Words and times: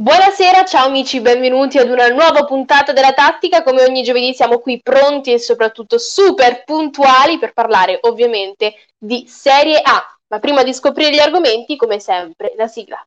Buonasera, 0.00 0.64
ciao 0.64 0.86
amici, 0.86 1.20
benvenuti 1.20 1.76
ad 1.76 1.90
una 1.90 2.08
nuova 2.08 2.46
puntata 2.46 2.94
della 2.94 3.12
tattica. 3.12 3.62
Come 3.62 3.82
ogni 3.82 4.02
giovedì 4.02 4.32
siamo 4.32 4.58
qui 4.58 4.80
pronti 4.82 5.30
e 5.30 5.38
soprattutto 5.38 5.98
super 5.98 6.64
puntuali 6.64 7.38
per 7.38 7.52
parlare 7.52 7.98
ovviamente 8.04 8.76
di 8.96 9.26
Serie 9.28 9.78
A. 9.78 10.02
Ma 10.28 10.38
prima 10.38 10.62
di 10.62 10.72
scoprire 10.72 11.10
gli 11.10 11.18
argomenti, 11.18 11.76
come 11.76 12.00
sempre, 12.00 12.54
la 12.56 12.66
sigla. 12.66 13.06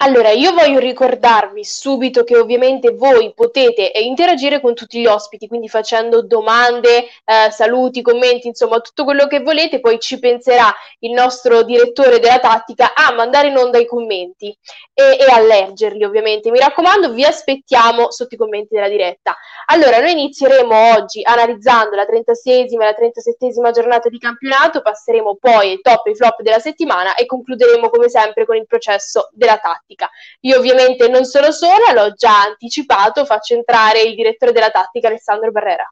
Allora, 0.00 0.28
io 0.28 0.52
voglio 0.52 0.78
ricordarvi 0.78 1.64
subito 1.64 2.22
che 2.22 2.36
ovviamente 2.36 2.90
voi 2.90 3.32
potete 3.32 3.92
eh, 3.92 4.02
interagire 4.02 4.60
con 4.60 4.74
tutti 4.74 5.00
gli 5.00 5.06
ospiti, 5.06 5.48
quindi 5.48 5.70
facendo 5.70 6.20
domande, 6.20 7.06
eh, 7.24 7.50
saluti, 7.50 8.02
commenti, 8.02 8.46
insomma 8.46 8.80
tutto 8.80 9.04
quello 9.04 9.26
che 9.26 9.40
volete, 9.40 9.80
poi 9.80 9.98
ci 9.98 10.18
penserà 10.18 10.70
il 10.98 11.12
nostro 11.12 11.62
direttore 11.62 12.18
della 12.18 12.38
tattica 12.38 12.92
a 12.94 13.14
mandare 13.14 13.48
in 13.48 13.56
onda 13.56 13.78
i 13.78 13.86
commenti 13.86 14.54
e, 14.92 15.16
e 15.18 15.32
a 15.32 15.40
leggerli 15.40 16.04
ovviamente. 16.04 16.50
Mi 16.50 16.58
raccomando, 16.58 17.12
vi 17.12 17.24
aspettiamo 17.24 18.10
sotto 18.10 18.34
i 18.34 18.38
commenti 18.38 18.74
della 18.74 18.90
diretta. 18.90 19.34
Allora, 19.64 19.98
noi 20.00 20.12
inizieremo 20.12 20.94
oggi 20.94 21.22
analizzando 21.24 21.96
la 21.96 22.04
36esima 22.04 22.82
e 22.82 22.84
la 22.84 22.94
37esima 23.00 23.70
giornata 23.70 24.10
di 24.10 24.18
campionato, 24.18 24.82
passeremo 24.82 25.38
poi 25.40 25.70
ai 25.70 25.80
top 25.80 26.04
e 26.06 26.10
ai 26.10 26.16
flop 26.16 26.42
della 26.42 26.58
settimana 26.58 27.14
e 27.14 27.24
concluderemo 27.24 27.88
come 27.88 28.10
sempre 28.10 28.44
con 28.44 28.56
il 28.56 28.66
processo 28.66 29.30
della 29.32 29.56
tattica 29.56 29.84
tattica. 29.86 30.10
Io 30.40 30.58
ovviamente 30.58 31.08
non 31.08 31.24
sono 31.24 31.52
sola, 31.52 31.92
l'ho 31.94 32.12
già 32.12 32.42
anticipato, 32.42 33.24
faccio 33.24 33.54
entrare 33.54 34.02
il 34.02 34.14
direttore 34.14 34.52
della 34.52 34.70
tattica 34.70 35.08
Alessandro 35.08 35.50
Barrera. 35.52 35.88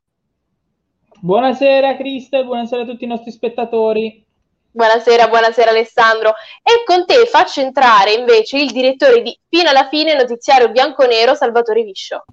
Buonasera 1.21 1.97
Cristo 1.97 2.45
buonasera 2.45 2.83
a 2.83 2.87
tutti 2.87 3.05
i 3.05 3.07
nostri 3.07 3.31
spettatori. 3.31 4.23
Buonasera, 4.73 5.29
buonasera 5.29 5.71
Alessandro. 5.71 6.35
E 6.61 6.83
con 6.85 7.07
te 7.07 7.25
faccio 7.27 7.61
entrare 7.61 8.13
invece 8.13 8.59
il 8.59 8.73
direttore 8.73 9.23
di 9.23 9.39
Fino 9.49 9.71
alla 9.71 9.89
fine 9.89 10.15
notiziario 10.15 10.71
bianconero 10.71 11.35
Salvatore 11.35 11.85
Viscio. 11.85 12.25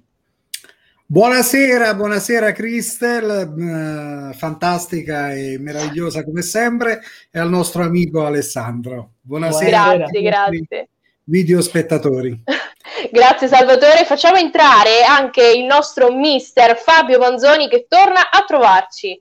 Buonasera, 1.06 1.94
buonasera 1.94 2.52
Cristel, 2.52 3.30
eh, 3.30 4.34
fantastica 4.34 5.32
e 5.34 5.58
meravigliosa 5.58 6.24
come 6.24 6.40
sempre, 6.40 7.02
e 7.30 7.38
al 7.38 7.50
nostro 7.50 7.82
amico 7.82 8.24
Alessandro. 8.24 9.12
Buonasera. 9.20 9.96
Grazie, 9.96 10.22
grazie 10.22 10.88
video 11.24 11.60
spettatori. 11.60 12.42
Grazie 13.10 13.48
Salvatore, 13.48 14.04
facciamo 14.04 14.36
entrare 14.36 15.02
anche 15.02 15.44
il 15.44 15.64
nostro 15.64 16.12
mister 16.12 16.76
Fabio 16.76 17.18
Manzoni 17.18 17.68
che 17.68 17.86
torna 17.88 18.30
a 18.30 18.44
trovarci. 18.46 19.20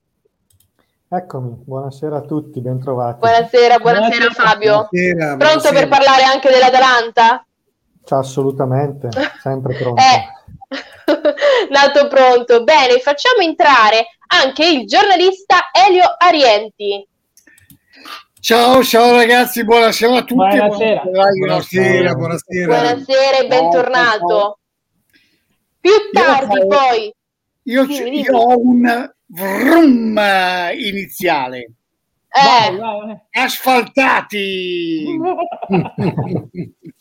Eccomi, 1.14 1.54
buonasera 1.66 2.18
a 2.18 2.22
tutti, 2.22 2.62
bentrovati. 2.62 3.20
Buonasera, 3.20 3.78
buonasera, 3.80 4.18
buonasera 4.18 4.32
Fabio. 4.34 4.88
Buonasera, 4.90 5.26
Pronto 5.26 5.46
buonasera. 5.46 5.74
per 5.80 5.88
parlare 5.88 6.24
anche 6.24 6.50
dell'Atalanta? 6.50 7.46
Ciao, 8.06 8.20
assolutamente, 8.20 9.10
sempre 9.42 9.76
pronto. 9.76 10.02
eh, 10.02 10.26
nato 11.70 12.08
pronto. 12.08 12.64
Bene, 12.64 13.00
facciamo 13.00 13.42
entrare 13.42 14.06
anche 14.28 14.66
il 14.66 14.86
giornalista 14.88 15.70
Elio 15.88 16.04
Arienti. 16.18 17.06
Ciao, 18.42 18.84
ciao 18.84 19.14
ragazzi, 19.14 19.64
buonasera 19.64 20.18
a 20.18 20.24
tutti. 20.24 20.34
Buonasera, 20.34 21.04
buonasera, 21.04 22.16
buonasera. 22.16 22.66
Buonasera 22.66 23.38
e 23.38 23.48
bentornato. 23.48 24.60
Più 25.80 25.92
tardi 26.12 26.56
io 26.56 26.68
poi. 26.68 27.14
Io, 27.66 27.86
dimmi, 27.86 28.22
io 28.22 28.36
ho 28.36 28.60
un 28.60 29.12
vrum 29.28 30.20
iniziale. 30.76 31.60
Eh. 31.60 32.76
Vai, 32.76 33.16
Asfaltati. 33.30 35.06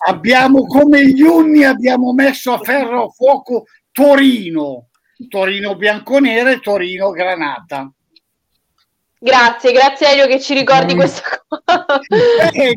abbiamo 0.08 0.66
come 0.66 1.06
gli 1.06 1.22
unni 1.22 1.64
abbiamo 1.64 2.12
messo 2.12 2.52
a 2.52 2.58
ferro 2.58 3.04
a 3.04 3.08
fuoco 3.08 3.64
Torino, 3.90 4.88
Torino 5.30 5.74
bianconera 5.74 6.50
e 6.50 6.60
Torino 6.60 7.08
granata. 7.12 7.90
Grazie, 9.22 9.72
grazie 9.72 10.12
Elio 10.12 10.26
che 10.26 10.40
ci 10.40 10.54
ricordi 10.54 10.94
mm. 10.94 10.96
questa 10.96 11.44
cosa. 11.46 12.00
Eh, 12.52 12.72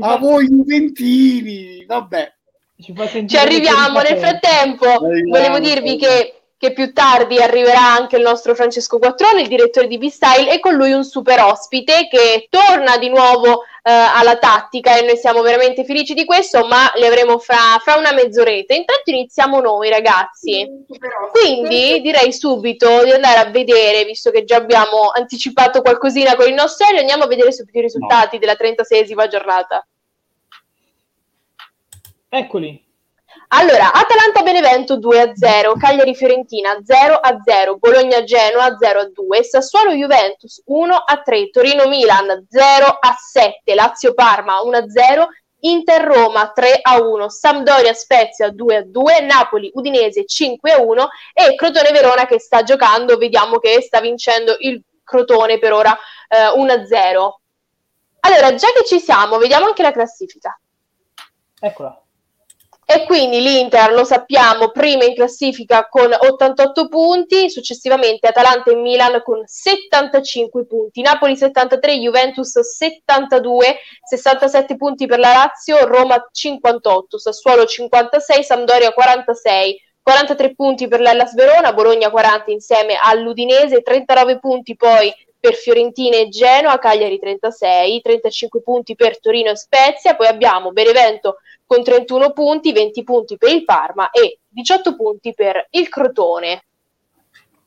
a 0.00 0.18
voi 0.18 0.46
Juventini, 0.46 1.86
vabbè. 1.86 2.30
Ci, 2.78 2.94
ci 3.26 3.36
arriviamo. 3.38 4.02
Nel 4.02 4.18
frattempo, 4.18 4.98
volevo 4.98 5.58
dirvi 5.60 5.96
che 5.96 6.41
che 6.62 6.72
più 6.72 6.92
tardi 6.92 7.42
arriverà 7.42 7.92
anche 7.92 8.14
il 8.14 8.22
nostro 8.22 8.54
Francesco 8.54 9.00
Quattrone, 9.00 9.42
il 9.42 9.48
direttore 9.48 9.88
di 9.88 9.98
B-Style, 9.98 10.48
e 10.48 10.60
con 10.60 10.74
lui 10.74 10.92
un 10.92 11.02
super 11.02 11.40
ospite 11.40 12.06
che 12.06 12.46
torna 12.48 12.98
di 12.98 13.08
nuovo 13.08 13.64
eh, 13.82 13.90
alla 13.90 14.36
tattica 14.36 14.96
e 14.96 15.04
noi 15.04 15.16
siamo 15.16 15.42
veramente 15.42 15.84
felici 15.84 16.14
di 16.14 16.24
questo, 16.24 16.64
ma 16.68 16.92
li 16.94 17.04
avremo 17.04 17.40
fra, 17.40 17.80
fra 17.82 17.96
una 17.96 18.12
mezz'oretta. 18.12 18.74
Intanto 18.74 19.10
iniziamo 19.10 19.58
noi 19.58 19.88
ragazzi. 19.88 20.64
Quindi 21.32 22.00
direi 22.00 22.32
subito 22.32 23.02
di 23.02 23.10
andare 23.10 23.40
a 23.40 23.50
vedere, 23.50 24.04
visto 24.04 24.30
che 24.30 24.44
già 24.44 24.54
abbiamo 24.54 25.10
anticipato 25.12 25.82
qualcosina 25.82 26.36
con 26.36 26.46
il 26.46 26.54
nostro 26.54 26.86
aereo, 26.86 27.00
andiamo 27.00 27.24
a 27.24 27.26
vedere 27.26 27.50
subito 27.50 27.78
i 27.78 27.82
risultati 27.82 28.38
no. 28.38 28.46
della 28.46 28.54
36esima 28.54 29.26
giornata. 29.26 29.84
Eccoli. 32.28 32.90
Allora, 33.54 33.92
Atalanta-Benevento 33.92 34.98
2-0, 34.98 35.78
Cagliari-Fiorentina 35.78 36.78
0-0, 36.78 37.78
Bologna-Genoa 37.78 38.78
0-2, 38.78 39.42
Sassuolo-Juventus 39.42 40.62
1-3, 40.66 41.50
Torino-Milan 41.50 42.46
0-7, 42.50 43.74
Lazio-Parma 43.74 44.60
1-0, 44.62 45.26
Inter-Roma 45.60 46.52
3-1, 46.56 47.26
Sampdoria-Spezia 47.28 48.48
2-2, 48.48 49.24
Napoli-Udinese 49.26 50.24
5-1 50.24 51.06
e 51.34 51.54
Crotone-Verona 51.54 52.24
che 52.24 52.40
sta 52.40 52.62
giocando, 52.62 53.18
vediamo 53.18 53.58
che 53.58 53.82
sta 53.82 54.00
vincendo 54.00 54.56
il 54.60 54.82
Crotone 55.04 55.58
per 55.58 55.72
ora 55.72 55.94
eh, 56.28 56.58
1-0. 56.58 57.32
Allora, 58.20 58.54
già 58.54 58.68
che 58.72 58.84
ci 58.86 58.98
siamo, 58.98 59.36
vediamo 59.36 59.66
anche 59.66 59.82
la 59.82 59.92
classifica. 59.92 60.58
Eccola 61.60 62.01
e 62.84 63.04
quindi 63.04 63.40
l'Inter 63.40 63.92
lo 63.92 64.04
sappiamo 64.04 64.70
prima 64.70 65.04
in 65.04 65.14
classifica 65.14 65.86
con 65.88 66.10
88 66.12 66.88
punti, 66.88 67.48
successivamente 67.48 68.26
Atalanta 68.26 68.70
e 68.70 68.74
Milan 68.74 69.22
con 69.22 69.42
75 69.44 70.66
punti, 70.66 71.00
Napoli 71.00 71.36
73, 71.36 71.98
Juventus 71.98 72.58
72, 72.58 73.76
67 74.02 74.76
punti 74.76 75.06
per 75.06 75.20
la 75.20 75.30
Lazio, 75.30 75.86
Roma 75.86 76.28
58, 76.30 77.18
Sassuolo 77.18 77.64
56, 77.64 78.42
Sampdoria 78.42 78.92
46, 78.92 79.80
43 80.02 80.54
punti 80.54 80.88
per 80.88 81.00
l'Ellas 81.00 81.34
Verona, 81.34 81.72
Bologna 81.72 82.10
40 82.10 82.50
insieme 82.50 82.98
all'Udinese, 83.00 83.82
39 83.82 84.38
punti 84.40 84.74
poi 84.74 85.12
per 85.42 85.54
Fiorentina 85.54 86.18
e 86.18 86.28
Genoa, 86.28 86.78
Cagliari 86.78 87.18
36, 87.18 88.00
35 88.00 88.62
punti 88.62 88.94
per 88.94 89.18
Torino 89.18 89.50
e 89.50 89.56
Spezia, 89.56 90.14
poi 90.14 90.28
abbiamo 90.28 90.70
Benevento 90.70 91.38
con 91.66 91.82
31 91.82 92.30
punti, 92.32 92.70
20 92.70 93.02
punti 93.02 93.36
per 93.36 93.50
il 93.50 93.64
Parma 93.64 94.10
e 94.10 94.38
18 94.46 94.94
punti 94.94 95.34
per 95.34 95.66
il 95.70 95.88
Crotone. 95.88 96.62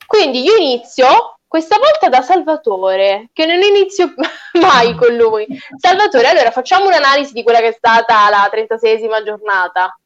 Quindi 0.07 0.41
io 0.41 0.55
inizio 0.55 1.39
questa 1.45 1.77
volta 1.77 2.07
da 2.07 2.21
Salvatore, 2.21 3.29
che 3.33 3.45
non 3.45 3.61
inizio 3.61 4.13
mai 4.61 4.95
con 4.95 5.13
lui. 5.13 5.45
Salvatore, 5.77 6.29
allora 6.29 6.51
facciamo 6.51 6.85
un'analisi 6.85 7.33
di 7.33 7.43
quella 7.43 7.59
che 7.59 7.69
è 7.69 7.73
stata 7.73 8.29
la 8.29 8.49
36esima 8.49 9.21
giornata. 9.21 9.99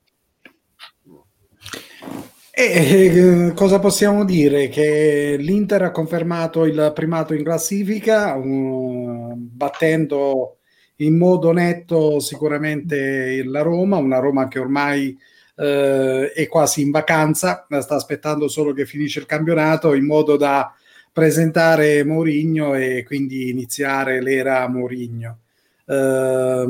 E, 2.61 3.47
eh, 3.47 3.53
cosa 3.53 3.79
possiamo 3.79 4.25
dire? 4.25 4.67
Che 4.67 5.37
l'Inter 5.39 5.83
ha 5.83 5.91
confermato 5.91 6.65
il 6.65 6.91
primato 6.93 7.33
in 7.33 7.41
classifica, 7.41 8.35
um, 8.35 9.33
battendo 9.33 10.57
in 10.97 11.15
modo 11.15 11.53
netto 11.53 12.19
sicuramente 12.19 13.45
la 13.45 13.61
Roma, 13.61 13.95
una 13.95 14.19
Roma 14.19 14.49
che 14.49 14.59
ormai 14.59 15.17
eh, 15.55 16.33
è 16.33 16.47
quasi 16.49 16.81
in 16.81 16.91
vacanza, 16.91 17.65
sta 17.79 17.95
aspettando 17.95 18.49
solo 18.49 18.73
che 18.73 18.85
finisce 18.85 19.19
il 19.19 19.25
campionato 19.25 19.93
in 19.93 20.05
modo 20.05 20.35
da 20.35 20.75
presentare 21.13 22.03
Mourinho 22.03 22.75
e 22.75 23.05
quindi 23.05 23.49
iniziare 23.49 24.21
l'era 24.21 24.67
Mourinho. 24.67 25.37
Eh, 25.85 26.67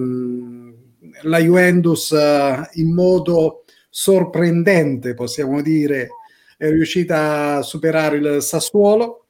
la 1.23 1.39
Juventus 1.39 2.11
eh, 2.11 2.69
in 2.73 2.93
modo 2.93 3.63
sorprendente, 3.89 5.13
possiamo 5.13 5.61
dire, 5.61 6.09
è 6.57 6.69
riuscita 6.69 7.55
a 7.57 7.61
superare 7.61 8.17
il 8.17 8.41
Sassuolo, 8.41 9.25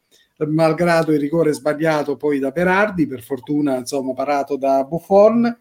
malgrado 0.48 1.12
il 1.12 1.20
rigore 1.20 1.54
sbagliato 1.54 2.16
poi 2.16 2.40
da 2.40 2.52
Berardi, 2.52 3.08
per 3.08 3.22
fortuna 3.22 3.78
insomma 3.78 4.14
parato 4.14 4.58
da 4.58 4.84
Buffon, 4.84 5.58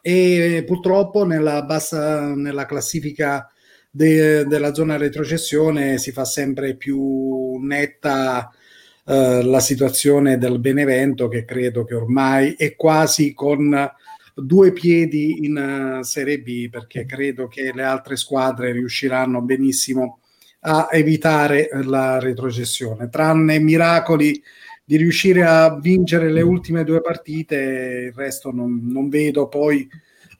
e 0.00 0.64
purtroppo 0.66 1.24
nella, 1.24 1.62
bassa, 1.62 2.34
nella 2.34 2.66
classifica 2.66 3.48
de- 3.90 4.44
della 4.44 4.74
zona 4.74 4.96
retrocessione 4.96 5.98
si 5.98 6.12
fa 6.12 6.24
sempre 6.24 6.76
più 6.76 7.56
netta 7.58 8.50
eh, 9.06 9.42
la 9.42 9.60
situazione 9.60 10.36
del 10.36 10.58
Benevento 10.58 11.28
che 11.28 11.44
credo 11.44 11.84
che 11.84 11.94
ormai 11.94 12.54
è 12.54 12.74
quasi 12.74 13.34
con 13.34 13.72
due 14.34 14.72
piedi 14.72 15.44
in 15.44 15.98
uh, 16.00 16.02
Serie 16.02 16.40
B 16.40 16.68
perché 16.68 17.06
credo 17.06 17.46
che 17.46 17.72
le 17.72 17.82
altre 17.82 18.16
squadre 18.16 18.72
riusciranno 18.72 19.40
benissimo 19.42 20.18
a 20.66 20.88
evitare 20.90 21.68
la 21.84 22.18
retrocessione 22.18 23.08
tranne 23.08 23.58
miracoli 23.58 24.42
di 24.84 24.96
riuscire 24.96 25.44
a 25.44 25.78
vincere 25.78 26.30
le 26.30 26.42
ultime 26.42 26.84
due 26.84 27.00
partite 27.00 28.08
il 28.08 28.12
resto 28.12 28.50
non, 28.50 28.80
non 28.82 29.08
vedo 29.08 29.48
poi 29.48 29.88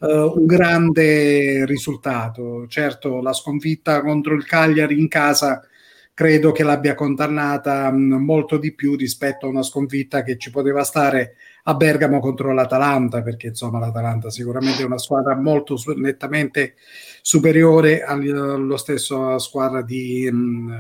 uh, 0.01 0.39
un 0.39 0.47
grande 0.47 1.65
risultato. 1.67 2.67
Certo, 2.69 3.21
la 3.21 3.33
sconfitta 3.33 4.03
contro 4.03 4.35
il 4.35 4.45
Cagliari 4.45 4.99
in 4.99 5.09
casa 5.09 5.67
credo 6.13 6.53
che 6.53 6.63
l'abbia 6.63 6.95
condannata 6.95 7.91
mh, 7.91 7.97
mm, 7.97 8.25
molto 8.25 8.59
di 8.59 8.73
più 8.75 8.97
rispetto 8.97 9.47
a 9.47 9.49
una 9.49 9.63
sconfitta 9.63 10.23
che 10.23 10.37
ci 10.37 10.51
poteva 10.51 10.85
stare 10.85 11.37
a 11.67 11.75
Bergamo 11.75 12.21
contro 12.21 12.53
l'Atalanta, 12.53 13.23
perché 13.23 13.49
insomma 13.49 13.79
l'Atalanta 13.79 14.31
sicuramente 14.31 14.83
è 14.83 14.87
una 14.87 14.99
squadra 14.99 15.35
molto 15.35 15.77
su- 15.77 15.93
nettamente 15.93 16.75
superiore 17.23 18.03
allo 18.03 18.77
stesso 18.77 19.39
squadra 19.39 19.81
di, 19.81 20.29
mm, 20.31 20.73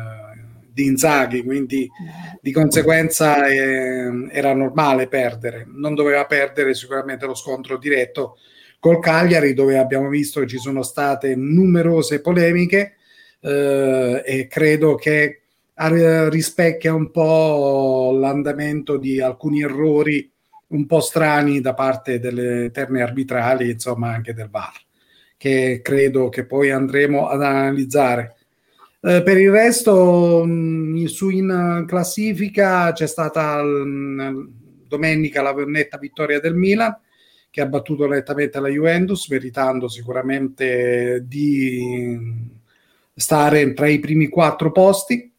di 0.70 0.84
Inzaghi, 0.84 1.42
quindi 1.42 1.88
di 2.40 2.52
conseguenza 2.52 3.46
eh, 3.46 4.28
era 4.30 4.52
normale 4.52 5.08
perdere, 5.08 5.66
non 5.72 5.94
doveva 5.94 6.26
perdere 6.26 6.74
sicuramente 6.74 7.24
lo 7.24 7.34
scontro 7.34 7.78
diretto 7.78 8.36
col 8.78 9.00
Cagliari 9.00 9.54
dove 9.54 9.78
abbiamo 9.78 10.08
visto 10.10 10.40
che 10.40 10.46
ci 10.46 10.58
sono 10.58 10.82
state 10.82 11.34
numerose 11.34 12.20
polemiche 12.20 12.96
eh, 13.40 14.22
e 14.22 14.46
credo 14.48 14.96
che 14.96 15.40
rispecchia 15.76 16.92
un 16.92 17.10
po' 17.10 18.14
l'andamento 18.20 18.98
di 18.98 19.20
alcuni 19.20 19.62
errori 19.62 20.30
un 20.68 20.86
po' 20.86 21.00
strani 21.00 21.60
da 21.60 21.74
parte 21.74 22.18
delle 22.18 22.70
terne 22.70 23.02
arbitrali, 23.02 23.70
insomma 23.70 24.12
anche 24.12 24.34
del 24.34 24.48
VAR, 24.48 24.72
che 25.36 25.80
credo 25.82 26.28
che 26.28 26.46
poi 26.46 26.70
andremo 26.70 27.28
ad 27.28 27.42
analizzare. 27.42 28.36
Eh, 29.00 29.22
per 29.22 29.38
il 29.38 29.50
resto, 29.50 30.44
mh, 30.44 31.04
su 31.04 31.28
in 31.28 31.84
classifica 31.86 32.92
c'è 32.92 33.06
stata 33.06 33.62
mh, 33.62 34.52
domenica 34.88 35.42
la 35.42 35.52
netta 35.52 35.98
vittoria 35.98 36.40
del 36.40 36.54
Milan, 36.54 36.96
che 37.50 37.60
ha 37.60 37.66
battuto 37.66 38.08
nettamente 38.08 38.58
la 38.58 38.68
Juventus, 38.68 39.28
meritando 39.28 39.88
sicuramente 39.88 41.22
di 41.26 42.18
stare 43.14 43.72
tra 43.74 43.86
i 43.86 44.00
primi 44.00 44.28
quattro 44.28 44.72
posti 44.72 45.32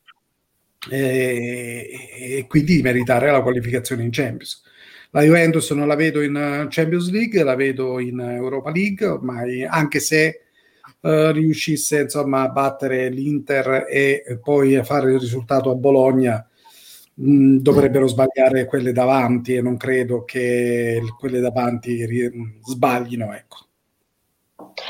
e, 0.89 1.89
e 2.37 2.45
quindi 2.47 2.77
di 2.77 2.81
meritare 2.81 3.31
la 3.31 3.41
qualificazione 3.41 4.03
in 4.03 4.11
Champions. 4.11 4.63
La 5.15 5.21
Juventus 5.21 5.71
non 5.71 5.87
la 5.87 5.95
vedo 5.95 6.21
in 6.21 6.67
Champions 6.69 7.09
League, 7.09 7.41
la 7.41 7.55
vedo 7.55 8.01
in 8.01 8.19
Europa 8.19 8.69
League, 8.69 9.07
ormai 9.07 9.63
anche 9.63 10.01
se 10.01 10.41
uh, 10.99 11.31
riuscisse 11.31 12.01
insomma, 12.01 12.41
a 12.41 12.49
battere 12.49 13.07
l'Inter 13.07 13.85
e 13.89 14.39
poi 14.43 14.75
a 14.75 14.83
fare 14.83 15.13
il 15.13 15.19
risultato 15.21 15.71
a 15.71 15.75
Bologna, 15.75 16.45
mh, 17.13 17.59
dovrebbero 17.59 18.07
sbagliare 18.07 18.65
quelle 18.65 18.91
davanti 18.91 19.53
e 19.53 19.61
non 19.61 19.77
credo 19.77 20.25
che 20.25 21.01
quelle 21.17 21.39
davanti 21.39 22.05
ri- 22.05 22.59
sbaglino. 22.61 23.33
Ecco. 23.33 23.57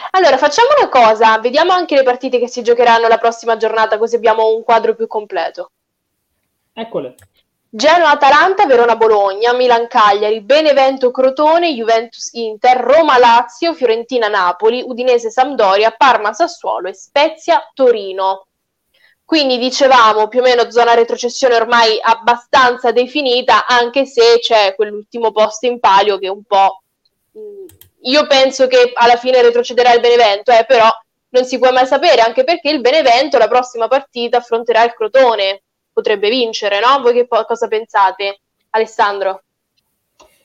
Allora, 0.10 0.38
facciamo 0.38 0.70
una 0.80 0.90
cosa, 0.90 1.38
vediamo 1.38 1.72
anche 1.72 1.94
le 1.94 2.02
partite 2.02 2.40
che 2.40 2.48
si 2.48 2.64
giocheranno 2.64 3.08
la 3.08 3.20
prossima 3.20 3.58
giornata, 3.58 4.00
così 4.00 4.16
abbiamo 4.16 4.56
un 4.56 4.64
quadro 4.64 4.96
più 4.96 5.06
completo. 5.06 5.70
Eccole. 6.74 7.14
Genoa-Atalanta, 7.70 8.66
Verona-Bologna, 8.66 9.54
Milan-Cagliari, 9.54 10.42
Benevento-Crotone, 10.42 11.74
Juventus-Inter, 11.74 12.78
Roma-Lazio, 12.78 13.74
Fiorentina-Napoli, 13.74 14.84
Udinese-Sampdoria, 14.86 15.92
Parma-Sassuolo 15.92 16.88
e 16.88 16.94
Spezia-Torino. 16.94 18.48
Quindi 19.26 19.58
dicevamo 19.58 20.28
più 20.28 20.40
o 20.40 20.44
meno 20.44 20.70
zona 20.70 20.94
retrocessione 20.94 21.56
ormai 21.56 21.98
abbastanza 22.00 22.92
definita, 22.92 23.66
anche 23.66 24.06
se 24.06 24.38
c'è 24.40 24.76
quell'ultimo 24.76 25.32
posto 25.32 25.66
in 25.66 25.80
palio 25.80 26.20
che 26.20 26.30
un 26.30 26.44
po'... 26.44 26.82
Mm, 27.38 27.66
io 28.04 28.28
penso 28.28 28.68
che 28.68 28.92
alla 28.94 29.18
fine 29.18 29.42
retrocederà 29.42 29.92
il 29.94 30.00
Benevento, 30.00 30.52
eh, 30.52 30.64
però 30.66 30.88
non 31.30 31.44
si 31.44 31.58
può 31.58 31.72
mai 31.72 31.88
sapere, 31.88 32.22
anche 32.22 32.44
perché 32.44 32.70
il 32.70 32.80
Benevento 32.80 33.38
la 33.38 33.48
prossima 33.48 33.88
partita 33.88 34.38
affronterà 34.38 34.84
il 34.84 34.94
Crotone, 34.94 35.64
potrebbe 35.96 36.30
vincere, 36.30 36.82
no? 36.82 37.02
Voi 37.02 37.14
che 37.14 37.26
po- 37.26 37.46
cosa 37.46 37.70
pensate, 37.70 38.42
Alessandro? 38.72 39.44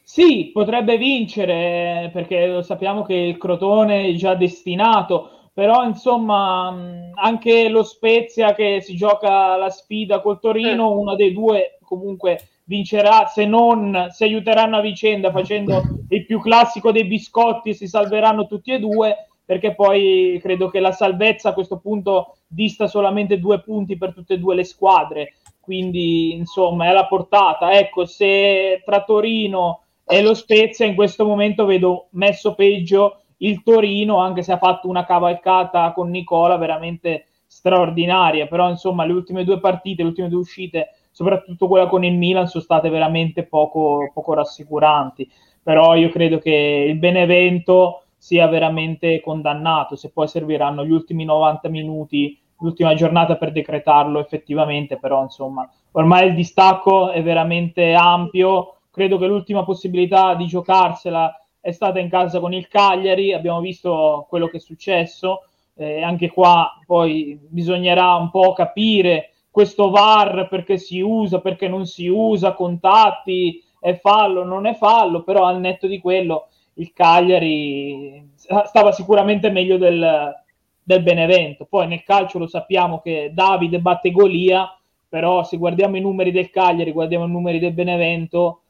Sì, 0.04 0.50
potrebbe 0.52 0.96
vincere 0.96 2.10
perché 2.12 2.62
sappiamo 2.62 3.02
che 3.02 3.14
il 3.14 3.36
Crotone 3.36 4.06
è 4.06 4.12
già 4.14 4.34
destinato 4.34 5.40
però 5.52 5.84
insomma 5.84 6.74
anche 7.14 7.68
lo 7.68 7.82
Spezia 7.82 8.54
che 8.54 8.80
si 8.80 8.94
gioca 8.94 9.56
la 9.56 9.68
sfida 9.68 10.20
col 10.20 10.38
Torino, 10.40 10.98
una 10.98 11.14
dei 11.16 11.32
due 11.32 11.78
comunque 11.82 12.38
vincerà, 12.64 13.26
se 13.26 13.46
non 13.46 14.06
si 14.10 14.22
aiuteranno 14.22 14.76
a 14.76 14.80
vicenda 14.80 15.32
facendo 15.32 15.82
il 16.08 16.24
più 16.24 16.40
classico 16.40 16.92
dei 16.92 17.04
biscotti, 17.04 17.74
si 17.74 17.88
salveranno 17.88 18.46
tutti 18.46 18.70
e 18.70 18.78
due, 18.78 19.28
perché 19.44 19.74
poi 19.74 20.38
credo 20.40 20.68
che 20.68 20.78
la 20.78 20.92
salvezza 20.92 21.48
a 21.48 21.52
questo 21.52 21.78
punto 21.78 22.36
dista 22.46 22.86
solamente 22.86 23.40
due 23.40 23.60
punti 23.60 23.98
per 23.98 24.14
tutte 24.14 24.34
e 24.34 24.38
due 24.38 24.54
le 24.54 24.64
squadre, 24.64 25.34
quindi 25.70 26.32
insomma 26.32 26.86
è 26.86 26.88
alla 26.88 27.06
portata. 27.06 27.78
Ecco, 27.78 28.04
se 28.04 28.82
tra 28.84 29.04
Torino 29.04 29.84
e 30.04 30.20
lo 30.20 30.34
Spezia 30.34 30.84
in 30.84 30.96
questo 30.96 31.24
momento 31.24 31.64
vedo 31.64 32.08
messo 32.10 32.54
peggio 32.54 33.20
il 33.36 33.62
Torino, 33.62 34.16
anche 34.16 34.42
se 34.42 34.50
ha 34.50 34.58
fatto 34.58 34.88
una 34.88 35.04
cavalcata 35.04 35.92
con 35.92 36.10
Nicola 36.10 36.56
veramente 36.56 37.26
straordinaria, 37.46 38.48
però 38.48 38.68
insomma 38.68 39.04
le 39.04 39.12
ultime 39.12 39.44
due 39.44 39.60
partite, 39.60 40.02
le 40.02 40.08
ultime 40.08 40.28
due 40.28 40.40
uscite, 40.40 40.88
soprattutto 41.12 41.68
quella 41.68 41.86
con 41.86 42.02
il 42.04 42.16
Milan, 42.16 42.48
sono 42.48 42.64
state 42.64 42.88
veramente 42.88 43.44
poco, 43.44 44.10
poco 44.12 44.34
rassicuranti, 44.34 45.30
però 45.62 45.94
io 45.94 46.08
credo 46.08 46.38
che 46.38 46.84
il 46.88 46.98
Benevento 46.98 48.06
sia 48.16 48.48
veramente 48.48 49.20
condannato, 49.20 49.94
se 49.94 50.10
poi 50.10 50.26
serviranno 50.26 50.84
gli 50.84 50.90
ultimi 50.90 51.24
90 51.24 51.68
minuti, 51.68 52.36
l'ultima 52.60 52.94
giornata 52.94 53.36
per 53.36 53.52
decretarlo 53.52 54.20
effettivamente, 54.20 54.98
però 54.98 55.22
insomma 55.22 55.68
ormai 55.92 56.28
il 56.28 56.34
distacco 56.34 57.10
è 57.10 57.22
veramente 57.22 57.92
ampio, 57.94 58.76
credo 58.90 59.18
che 59.18 59.26
l'ultima 59.26 59.64
possibilità 59.64 60.34
di 60.34 60.46
giocarsela 60.46 61.34
è 61.60 61.72
stata 61.72 61.98
in 61.98 62.08
casa 62.08 62.40
con 62.40 62.52
il 62.54 62.68
Cagliari, 62.68 63.32
abbiamo 63.32 63.60
visto 63.60 64.26
quello 64.28 64.46
che 64.46 64.58
è 64.58 64.60
successo, 64.60 65.44
eh, 65.74 66.02
anche 66.02 66.30
qua 66.30 66.78
poi 66.86 67.38
bisognerà 67.48 68.14
un 68.14 68.30
po' 68.30 68.52
capire 68.52 69.32
questo 69.50 69.90
VAR 69.90 70.48
perché 70.48 70.78
si 70.78 71.00
usa, 71.00 71.40
perché 71.40 71.68
non 71.68 71.86
si 71.86 72.06
usa, 72.06 72.54
contatti, 72.54 73.62
è 73.78 73.94
fallo, 73.94 74.44
non 74.44 74.66
è 74.66 74.74
fallo, 74.74 75.22
però 75.22 75.44
al 75.44 75.60
netto 75.60 75.86
di 75.86 75.98
quello 75.98 76.48
il 76.74 76.92
Cagliari 76.92 78.30
stava 78.36 78.92
sicuramente 78.92 79.50
meglio 79.50 79.76
del, 79.76 80.34
del 80.82 81.02
Benevento. 81.02 81.66
Poi 81.66 81.86
nel 81.86 82.02
calcio 82.02 82.38
lo 82.38 82.46
sappiamo 82.46 83.00
che 83.00 83.30
Davide 83.32 83.80
batte 83.80 84.10
Golia, 84.10 84.76
però 85.08 85.44
se 85.44 85.56
guardiamo 85.56 85.96
i 85.96 86.00
numeri 86.00 86.30
del 86.30 86.50
Cagliari, 86.50 86.92
guardiamo 86.92 87.26
i 87.26 87.30
numeri 87.30 87.58
del 87.58 87.72
Benevento, 87.72 88.62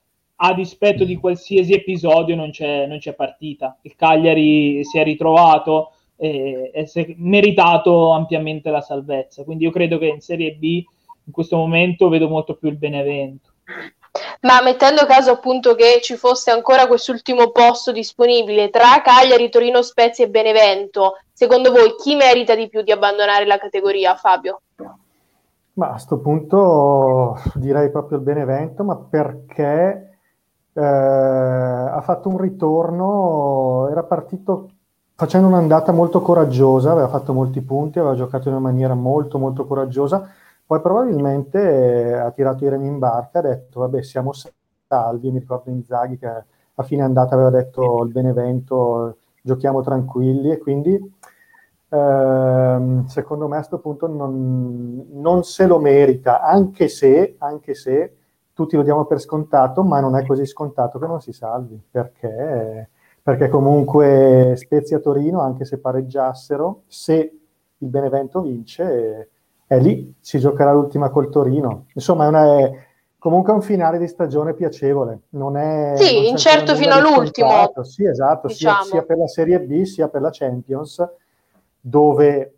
a 0.43 0.55
dispetto 0.55 1.05
di 1.05 1.17
qualsiasi 1.17 1.73
episodio 1.75 2.35
non 2.35 2.51
c'è, 2.51 2.87
non 2.87 2.99
c'è 2.99 3.15
partita. 3.15 3.79
Il 3.83 3.95
Cagliari 3.95 4.83
si 4.85 4.99
è 4.99 5.05
ritrovato 5.05 5.93
e, 6.17 6.71
e 6.73 6.87
si 6.87 7.01
è 7.01 7.15
meritato 7.17 8.11
ampiamente 8.13 8.71
la 8.71 8.81
salvezza. 8.81 9.45
Quindi 9.45 9.65
io 9.65 9.71
credo 9.71 9.99
che 9.99 10.07
in 10.07 10.21
Serie 10.21 10.55
B 10.55 10.83
in 11.25 11.33
questo 11.33 11.57
momento 11.57 12.09
vedo 12.09 12.29
molto 12.29 12.55
più 12.55 12.69
il 12.69 12.77
Benevento. 12.77 13.53
Ma 14.43 14.63
mettendo 14.63 15.07
caso 15.07 15.31
appunto 15.31 15.75
che 15.75 16.01
ci 16.03 16.17
fosse 16.17 16.51
ancora 16.51 16.87
quest'ultimo 16.87 17.51
posto 17.51 17.93
disponibile 17.93 18.71
tra 18.71 19.03
Cagliari, 19.03 19.51
Torino, 19.51 19.83
Spezia 19.83 20.25
e 20.25 20.29
Benevento, 20.29 21.19
secondo 21.33 21.71
voi 21.71 21.95
chi 21.97 22.15
merita 22.15 22.55
di 22.55 22.69
più 22.69 22.83
di 22.83 22.93
abbandonare 22.93 23.47
la 23.47 23.59
categoria, 23.59 24.15
Fabio? 24.15 24.61
Ma 25.75 25.87
a 25.87 25.91
questo 25.91 26.19
punto 26.19 27.41
direi 27.55 27.91
proprio 27.91 28.19
il 28.19 28.25
Benevento, 28.25 28.85
ma 28.85 28.97
perché 28.97 30.19
eh, 30.73 30.85
ha 30.85 32.01
fatto 32.03 32.29
un 32.29 32.39
ritorno, 32.39 33.89
era 33.91 34.03
partito 34.03 34.71
facendo 35.15 35.49
un'andata 35.49 35.93
molto 35.93 36.23
coraggiosa, 36.23 36.93
aveva 36.93 37.09
fatto 37.09 37.35
molti 37.35 37.61
punti, 37.61 37.99
aveva 37.99 38.15
giocato 38.15 38.49
in 38.49 38.55
una 38.55 38.63
maniera 38.63 38.95
molto 38.95 39.39
molto 39.39 39.67
coraggiosa, 39.67 40.31
poi 40.71 40.81
probabilmente 40.81 42.15
ha 42.15 42.31
tirato 42.31 42.65
i 42.65 42.69
remi 42.69 42.87
in 42.87 43.01
barca, 43.01 43.41
ha 43.41 43.43
detto 43.43 43.81
vabbè 43.81 44.05
siamo 44.05 44.31
salvi, 44.87 45.33
mi 45.33 45.41
ricordo 45.41 45.69
Inzaghi 45.69 46.17
che 46.17 46.29
a 46.29 46.83
fine 46.85 47.03
andata 47.03 47.35
aveva 47.35 47.51
detto 47.51 48.05
il 48.05 48.13
Benevento 48.13 49.17
giochiamo 49.43 49.83
tranquilli 49.83 50.53
e 50.53 50.59
quindi 50.59 50.97
ehm, 51.89 53.05
secondo 53.07 53.49
me 53.49 53.55
a 53.55 53.59
questo 53.59 53.81
punto 53.81 54.07
non, 54.07 55.07
non, 55.11 55.43
se 55.43 55.67
lo 55.67 55.81
merita, 55.81 56.41
anche 56.41 56.87
se, 56.87 57.35
anche 57.39 57.75
se 57.75 58.17
tutti 58.53 58.77
lo 58.77 58.85
diamo 58.85 59.07
per 59.07 59.19
scontato, 59.19 59.83
ma 59.83 59.99
non 59.99 60.17
è 60.17 60.25
così 60.25 60.47
scontato 60.47 61.01
che 61.01 61.07
non 61.09 61.21
si 61.21 61.33
salvi, 61.33 61.83
perché, 61.91 62.91
perché 63.21 63.49
comunque 63.49 64.55
Spezia 64.57 65.01
Torino, 65.01 65.41
anche 65.41 65.65
se 65.65 65.79
pareggiassero, 65.79 66.83
se 66.87 67.41
il 67.77 67.89
Benevento 67.89 68.41
vince, 68.41 69.31
è 69.71 69.79
lì, 69.79 70.13
si 70.19 70.41
giocherà 70.41 70.73
l'ultima 70.73 71.11
col 71.11 71.29
Torino. 71.29 71.87
Insomma, 71.95 72.25
è, 72.25 72.27
una, 72.27 72.59
è 72.59 72.87
comunque 73.19 73.53
un 73.53 73.63
finale 73.63 73.99
di 73.99 74.09
stagione 74.09 74.53
piacevole. 74.53 75.21
Non 75.29 75.57
è, 75.57 75.93
sì, 75.95 76.17
non 76.17 76.25
incerto 76.25 76.75
fino 76.75 76.95
all'ultimo. 76.95 77.71
Sì, 77.83 78.05
esatto, 78.05 78.49
diciamo. 78.49 78.83
sia, 78.83 78.91
sia 78.91 79.03
per 79.05 79.19
la 79.19 79.29
Serie 79.29 79.61
B 79.61 79.85
sia 79.85 80.09
per 80.09 80.23
la 80.23 80.31
Champions, 80.33 81.09
dove 81.81 82.55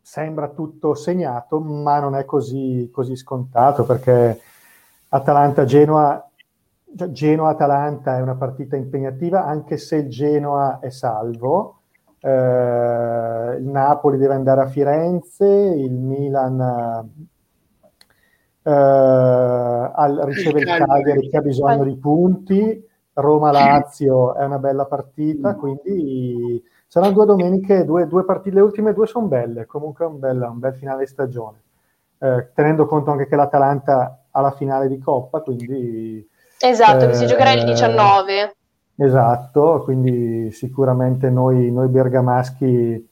sembra 0.00 0.50
tutto 0.50 0.94
segnato, 0.94 1.58
ma 1.58 1.98
non 1.98 2.14
è 2.14 2.24
così, 2.24 2.90
così 2.92 3.16
scontato 3.16 3.82
perché 3.82 4.40
Atalanta-Genoa, 5.08 6.30
Genoa-Atalanta 6.84 8.18
è 8.18 8.20
una 8.20 8.36
partita 8.36 8.76
impegnativa, 8.76 9.44
anche 9.44 9.78
se 9.78 9.96
il 9.96 10.08
Genoa 10.08 10.78
è 10.78 10.90
salvo. 10.90 11.80
Eh, 12.20 13.56
il 13.58 13.66
Napoli 13.66 14.18
deve 14.18 14.34
andare 14.34 14.62
a 14.62 14.66
Firenze, 14.66 15.46
il 15.46 15.92
Milan 15.92 17.08
eh, 18.66 18.70
al, 18.70 20.22
riceve 20.24 20.60
il 20.60 20.66
Cagliari 20.66 21.28
che 21.28 21.36
ha 21.36 21.40
bisogno 21.40 21.84
di 21.84 21.96
punti, 21.96 22.84
Roma-Lazio 23.12 24.34
è 24.34 24.44
una 24.44 24.58
bella 24.58 24.86
partita, 24.86 25.54
quindi 25.54 26.60
saranno 26.86 27.12
due 27.12 27.26
domeniche, 27.26 27.84
due, 27.84 28.08
due 28.08 28.24
partite, 28.24 28.56
le 28.56 28.62
ultime 28.62 28.92
due 28.92 29.06
sono 29.06 29.26
belle, 29.26 29.66
comunque 29.66 30.04
è 30.04 30.08
un 30.08 30.18
bel, 30.18 30.40
un 30.40 30.58
bel 30.58 30.74
finale 30.74 31.04
di 31.04 31.06
stagione. 31.06 31.62
Eh, 32.18 32.50
tenendo 32.54 32.86
conto 32.86 33.12
anche 33.12 33.28
che 33.28 33.36
l'Atalanta 33.36 34.24
alla 34.32 34.50
finale 34.50 34.88
di 34.88 34.98
Coppa, 34.98 35.40
quindi... 35.40 36.28
Esatto, 36.58 37.04
eh, 37.04 37.08
che 37.08 37.14
si 37.14 37.26
giocherà 37.26 37.52
il 37.52 37.64
19. 37.64 38.55
Esatto, 38.98 39.82
quindi 39.84 40.50
sicuramente 40.52 41.28
noi, 41.28 41.70
noi 41.70 41.88
bergamaschi 41.88 43.08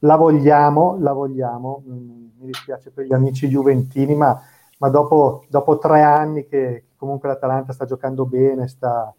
la 0.00 0.16
vogliamo, 0.16 0.96
la 1.00 1.12
vogliamo, 1.12 1.82
mm, 1.84 2.26
mi 2.38 2.46
dispiace 2.46 2.92
per 2.92 3.06
gli 3.06 3.12
amici 3.12 3.48
juventini, 3.48 4.14
ma, 4.14 4.40
ma 4.78 4.88
dopo, 4.90 5.44
dopo, 5.48 5.78
tre 5.78 6.02
anni 6.02 6.46
che 6.46 6.84
comunque 6.96 7.28
l'Atalanta 7.28 7.72
sta 7.72 7.84
giocando 7.84 8.26
bene, 8.26 8.68
sta, 8.68 9.12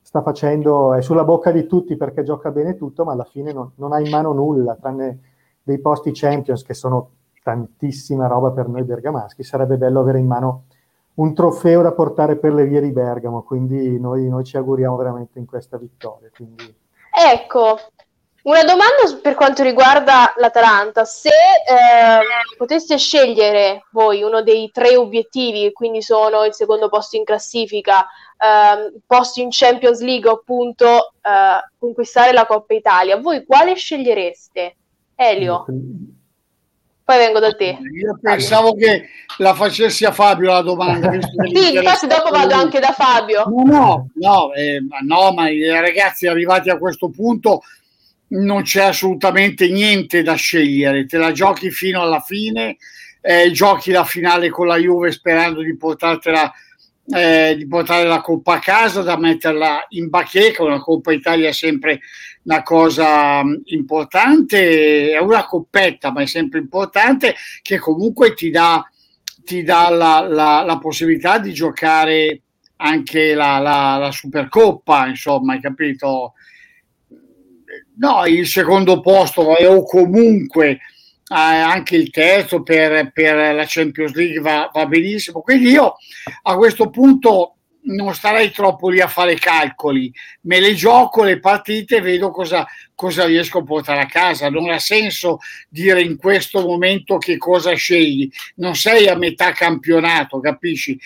sta, 0.00 0.20
facendo, 0.20 0.92
è 0.92 1.00
sulla 1.00 1.24
bocca 1.24 1.50
di 1.50 1.66
tutti 1.66 1.96
perché 1.96 2.22
gioca 2.22 2.50
bene 2.50 2.76
tutto, 2.76 3.04
ma 3.04 3.12
alla 3.12 3.24
fine 3.24 3.52
non, 3.52 3.72
non 3.76 3.92
ha 3.92 4.00
in 4.00 4.10
mano 4.10 4.32
nulla, 4.32 4.76
tranne 4.76 5.20
dei 5.62 5.80
posti 5.80 6.10
Champions 6.12 6.64
che 6.64 6.74
sono 6.74 7.10
tantissima 7.42 8.26
roba 8.26 8.50
per 8.50 8.68
noi 8.68 8.84
bergamaschi, 8.84 9.42
sarebbe 9.42 9.78
bello 9.78 10.00
avere 10.00 10.18
in 10.18 10.26
mano 10.26 10.64
un 11.14 11.34
trofeo 11.34 11.82
da 11.82 11.92
portare 11.92 12.36
per 12.36 12.54
le 12.54 12.64
vie 12.64 12.80
di 12.80 12.90
Bergamo, 12.90 13.42
quindi 13.42 13.98
noi, 13.98 14.28
noi 14.28 14.44
ci 14.44 14.56
auguriamo 14.56 14.96
veramente 14.96 15.38
in 15.38 15.46
questa 15.46 15.76
vittoria. 15.76 16.30
Quindi... 16.34 16.74
Ecco, 17.10 17.78
una 18.42 18.64
domanda 18.64 19.20
per 19.22 19.34
quanto 19.34 19.62
riguarda 19.62 20.32
l'Atalanta, 20.36 21.04
se 21.04 21.28
eh, 21.28 22.56
poteste 22.56 22.96
scegliere 22.96 23.84
voi 23.92 24.22
uno 24.22 24.42
dei 24.42 24.70
tre 24.72 24.96
obiettivi, 24.96 25.72
quindi 25.72 26.02
sono 26.02 26.44
il 26.44 26.54
secondo 26.54 26.88
posto 26.88 27.16
in 27.16 27.24
classifica, 27.24 28.00
eh, 28.02 29.00
posto 29.06 29.40
in 29.40 29.48
Champions 29.50 30.00
League 30.00 30.28
appunto 30.28 31.12
eh, 31.20 31.70
conquistare 31.78 32.32
la 32.32 32.46
Coppa 32.46 32.74
Italia, 32.74 33.16
voi 33.18 33.44
quale 33.44 33.74
scegliereste? 33.74 34.76
Elio? 35.14 35.64
Poi 37.12 37.20
vengo 37.20 37.40
da 37.40 37.52
te. 37.52 37.76
Io 37.92 38.18
pensavo 38.22 38.74
che 38.74 39.06
la 39.36 39.52
facessi 39.52 40.06
a 40.06 40.12
Fabio 40.12 40.50
la 40.50 40.62
domanda. 40.62 41.12
sì, 41.52 41.74
infatti 41.74 42.06
dopo 42.06 42.30
vado 42.30 42.54
anche 42.54 42.80
da 42.80 42.92
Fabio. 42.92 43.44
No, 43.48 43.64
no, 43.64 44.10
no, 44.14 44.54
eh, 44.54 44.80
no, 45.02 45.32
ma 45.32 45.50
i 45.50 45.68
ragazzi 45.68 46.26
arrivati 46.26 46.70
a 46.70 46.78
questo 46.78 47.10
punto 47.10 47.64
non 48.28 48.62
c'è 48.62 48.84
assolutamente 48.84 49.68
niente 49.68 50.22
da 50.22 50.32
scegliere, 50.32 51.04
te 51.04 51.18
la 51.18 51.32
giochi 51.32 51.70
fino 51.70 52.00
alla 52.00 52.20
fine, 52.20 52.78
eh, 53.20 53.50
giochi 53.50 53.90
la 53.90 54.04
finale 54.04 54.48
con 54.48 54.66
la 54.66 54.78
Juve 54.78 55.12
sperando 55.12 55.60
di 55.60 55.76
portartela 55.76 56.50
eh, 57.14 57.54
di 57.58 57.66
portare 57.66 58.04
la 58.06 58.22
Coppa 58.22 58.54
a 58.54 58.58
casa, 58.58 59.02
da 59.02 59.18
metterla 59.18 59.84
in 59.90 60.08
bacheca, 60.08 60.62
una 60.62 60.80
Coppa 60.80 61.12
Italia 61.12 61.52
sempre 61.52 62.00
una 62.44 62.62
cosa 62.62 63.42
mm, 63.44 63.54
importante, 63.66 65.12
è 65.12 65.18
una 65.18 65.44
coppetta, 65.44 66.12
ma 66.12 66.22
è 66.22 66.26
sempre 66.26 66.58
importante, 66.58 67.34
che 67.62 67.78
comunque 67.78 68.34
ti 68.34 68.50
dà, 68.50 68.84
ti 69.44 69.62
dà 69.62 69.88
la, 69.90 70.26
la, 70.28 70.62
la 70.62 70.78
possibilità 70.78 71.38
di 71.38 71.52
giocare 71.52 72.42
anche 72.76 73.34
la, 73.34 73.58
la, 73.58 73.96
la 73.96 74.10
Supercoppa, 74.10 75.06
insomma, 75.06 75.54
hai 75.54 75.60
capito? 75.60 76.34
No, 77.96 78.26
il 78.26 78.46
secondo 78.46 79.00
posto 79.00 79.42
o 79.42 79.84
comunque 79.84 80.68
eh, 80.68 80.78
anche 81.28 81.96
il 81.96 82.10
terzo 82.10 82.62
per, 82.62 83.12
per 83.12 83.54
la 83.54 83.64
Champions 83.66 84.12
League 84.14 84.40
va, 84.40 84.68
va, 84.72 84.86
benissimo. 84.86 85.40
Quindi 85.40 85.70
io 85.70 85.96
a 86.42 86.56
questo 86.56 86.90
punto 86.90 87.56
non 87.84 88.14
starei 88.14 88.50
troppo 88.50 88.88
lì 88.88 89.00
a 89.00 89.08
fare 89.08 89.34
calcoli, 89.34 90.12
me 90.42 90.60
le 90.60 90.74
gioco 90.74 91.24
le 91.24 91.40
partite 91.40 91.96
e 91.96 92.00
vedo 92.00 92.30
cosa, 92.30 92.66
cosa 92.94 93.24
riesco 93.24 93.58
a 93.58 93.64
portare 93.64 94.00
a 94.00 94.06
casa. 94.06 94.50
Non 94.50 94.70
ha 94.70 94.78
senso 94.78 95.38
dire 95.68 96.02
in 96.02 96.16
questo 96.16 96.60
momento 96.60 97.18
che 97.18 97.36
cosa 97.36 97.72
scegli, 97.74 98.30
non 98.56 98.74
sei 98.74 99.08
a 99.08 99.16
metà 99.16 99.52
campionato, 99.52 100.40
capisci? 100.40 100.98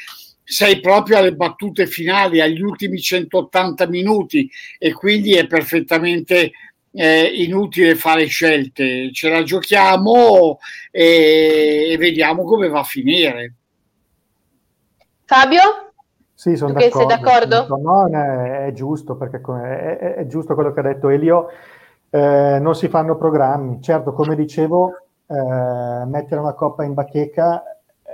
sei 0.48 0.78
proprio 0.78 1.18
alle 1.18 1.34
battute 1.34 1.88
finali, 1.88 2.40
agli 2.40 2.60
ultimi 2.60 3.00
180 3.00 3.88
minuti 3.88 4.48
e 4.78 4.92
quindi 4.92 5.34
è 5.34 5.44
perfettamente 5.48 6.52
è 6.92 7.30
inutile 7.34 7.94
fare 7.94 8.24
scelte, 8.26 9.12
ce 9.12 9.28
la 9.28 9.42
giochiamo 9.42 10.58
e, 10.90 11.88
e 11.90 11.96
vediamo 11.98 12.44
come 12.44 12.68
va 12.68 12.80
a 12.80 12.84
finire. 12.84 13.54
Fabio? 15.26 15.85
Sì, 16.38 16.54
sono 16.54 16.74
d'accordo. 16.74 16.98
Sei 16.98 17.06
d'accordo? 17.06 17.76
No, 17.78 18.08
è, 18.08 18.66
è, 18.66 18.72
giusto, 18.72 19.16
perché 19.16 19.40
è, 19.40 19.96
è, 19.96 20.14
è, 20.16 20.26
giusto 20.26 20.52
quello 20.52 20.70
che 20.74 20.80
ha 20.80 20.82
detto 20.82 21.08
Elio, 21.08 21.46
eh, 22.10 22.58
non 22.60 22.74
si 22.74 22.88
fanno 22.88 23.16
programmi. 23.16 23.80
Certo, 23.80 24.12
come 24.12 24.36
dicevo, 24.36 24.92
eh, 25.26 26.04
mettere 26.04 26.38
una 26.38 26.52
coppa 26.52 26.84
in 26.84 26.92
bacheca 26.92 27.62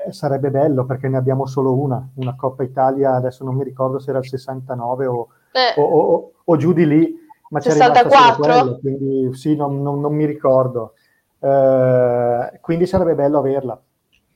eh, 0.06 0.12
sarebbe 0.12 0.50
bello, 0.50 0.84
perché 0.84 1.08
ne 1.08 1.16
abbiamo 1.16 1.46
solo 1.46 1.74
una, 1.74 2.06
una 2.14 2.36
Coppa 2.36 2.62
Italia, 2.62 3.14
adesso 3.14 3.44
non 3.44 3.56
mi 3.56 3.64
ricordo 3.64 3.98
se 3.98 4.10
era 4.10 4.20
il 4.20 4.28
69 4.28 5.06
o, 5.06 5.28
eh. 5.50 5.80
o, 5.80 5.82
o, 5.82 6.32
o 6.44 6.56
giù 6.56 6.72
di 6.72 6.86
lì, 6.86 7.14
ma 7.50 7.60
64? 7.60 8.42
Quello, 8.42 8.78
quindi 8.78 9.34
sì, 9.34 9.56
non, 9.56 9.82
non, 9.82 10.00
non 10.00 10.14
mi 10.14 10.26
ricordo. 10.26 10.94
Eh, 11.40 12.58
quindi 12.60 12.86
sarebbe 12.86 13.16
bello 13.16 13.38
averla. 13.38 13.80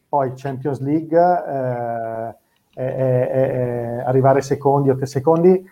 Poi 0.08 0.32
Champions 0.34 0.80
League, 0.80 1.18
eh, 2.83 4.02
arrivare 4.04 4.42
secondi 4.42 4.90
o 4.90 4.97
tre 4.97 5.06
secondi 5.06 5.71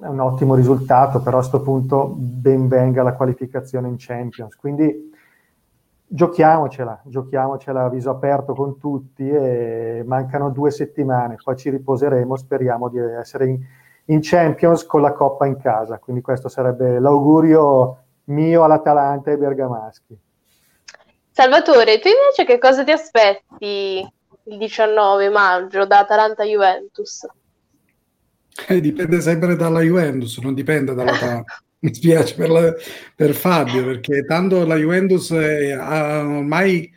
è 0.00 0.06
un 0.06 0.20
ottimo 0.20 0.54
risultato, 0.54 1.20
però 1.20 1.38
a 1.38 1.40
questo 1.40 1.62
punto 1.62 2.12
ben 2.16 2.68
venga 2.68 3.02
la 3.02 3.14
qualificazione 3.14 3.88
in 3.88 3.96
Champions. 3.98 4.54
Quindi 4.56 5.12
giochiamocela, 6.06 7.00
giochiamocela 7.04 7.84
a 7.84 7.88
viso 7.88 8.10
aperto 8.10 8.54
con 8.54 8.78
tutti 8.78 9.28
e 9.28 10.02
mancano 10.06 10.50
due 10.50 10.70
settimane, 10.70 11.36
poi 11.42 11.56
ci 11.56 11.70
riposeremo, 11.70 12.36
speriamo 12.36 12.88
di 12.88 12.98
essere 12.98 13.46
in 13.46 13.58
in 14.06 14.20
Champions 14.22 14.84
con 14.84 15.00
la 15.00 15.12
Coppa 15.12 15.46
in 15.46 15.58
casa. 15.58 15.98
Quindi 15.98 16.22
questo 16.22 16.48
sarebbe 16.48 16.98
l'augurio 16.98 17.98
mio 18.24 18.64
all'Atalanta 18.64 19.30
e 19.30 19.38
Bergamaschi. 19.38 20.18
Salvatore, 21.30 21.98
tu 21.98 22.08
invece 22.08 22.44
che 22.44 22.58
cosa 22.58 22.82
ti 22.82 22.92
aspetti 22.92 24.06
il 24.46 24.58
19 24.58 25.28
maggio 25.28 25.86
da 25.86 26.00
Atalanta-Juventus? 26.00 27.26
Eh, 28.68 28.80
dipende 28.80 29.20
sempre 29.20 29.54
dalla 29.54 29.82
Juventus, 29.82 30.38
non 30.38 30.54
dipende 30.54 30.94
dall'Atalanta. 30.94 31.60
Mi 31.80 31.92
spiace 31.92 32.34
per, 32.34 32.48
la, 32.48 32.74
per, 33.14 33.34
Fabio 33.34 33.84
perché 33.84 34.24
tanto 34.24 34.64
la 34.64 34.76
Juventus 34.76 35.30
è, 35.30 35.76
ormai 35.76 36.90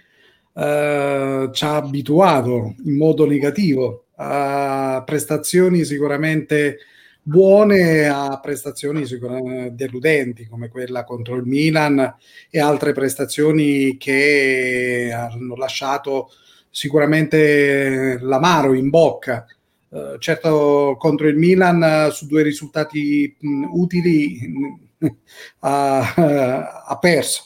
eh, 0.54 1.50
ci 1.52 1.66
ha 1.66 1.76
abituato 1.76 2.76
in 2.86 2.96
modo 2.96 3.26
negativo 3.26 4.06
a 4.16 5.04
prestazioni 5.06 5.84
sicuramente 5.84 6.78
buone 7.22 8.08
a 8.08 8.40
prestazioni 8.42 9.06
sicuramente 9.06 9.76
deludenti 9.76 10.48
come 10.48 10.70
quella 10.70 11.04
contro 11.04 11.36
il 11.36 11.46
Milan 11.46 12.16
e 12.50 12.60
altre 12.60 12.94
prestazioni 12.94 13.98
che 13.98 15.12
hanno 15.14 15.56
lasciato 15.56 16.32
sicuramente 16.70 18.18
l'amaro 18.22 18.74
in 18.74 18.90
bocca. 18.90 19.46
Uh, 19.90 20.18
certo 20.20 20.96
contro 21.00 21.28
il 21.28 21.36
Milan 21.36 22.10
su 22.12 22.28
due 22.28 22.44
risultati 22.44 23.36
mh, 23.40 23.64
utili 23.72 24.40
mh, 25.00 25.08
ha, 25.62 26.14
ha, 26.86 26.98
perso 27.00 27.46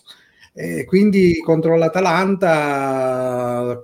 E 0.53 0.84
quindi 0.84 1.39
contro 1.39 1.77
l'Atalanta 1.77 2.68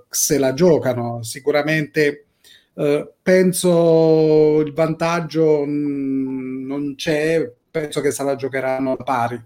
se 0.08 0.38
la 0.38 0.52
giocano. 0.54 1.22
Sicuramente 1.22 2.26
eh, 2.74 3.12
penso 3.22 4.60
il 4.60 4.72
vantaggio 4.72 5.64
mh, 5.66 6.66
non 6.66 6.94
c'è, 6.96 7.50
penso 7.70 8.00
che 8.00 8.10
se 8.10 8.22
la 8.24 8.36
giocheranno 8.36 8.96
pari. 8.96 9.42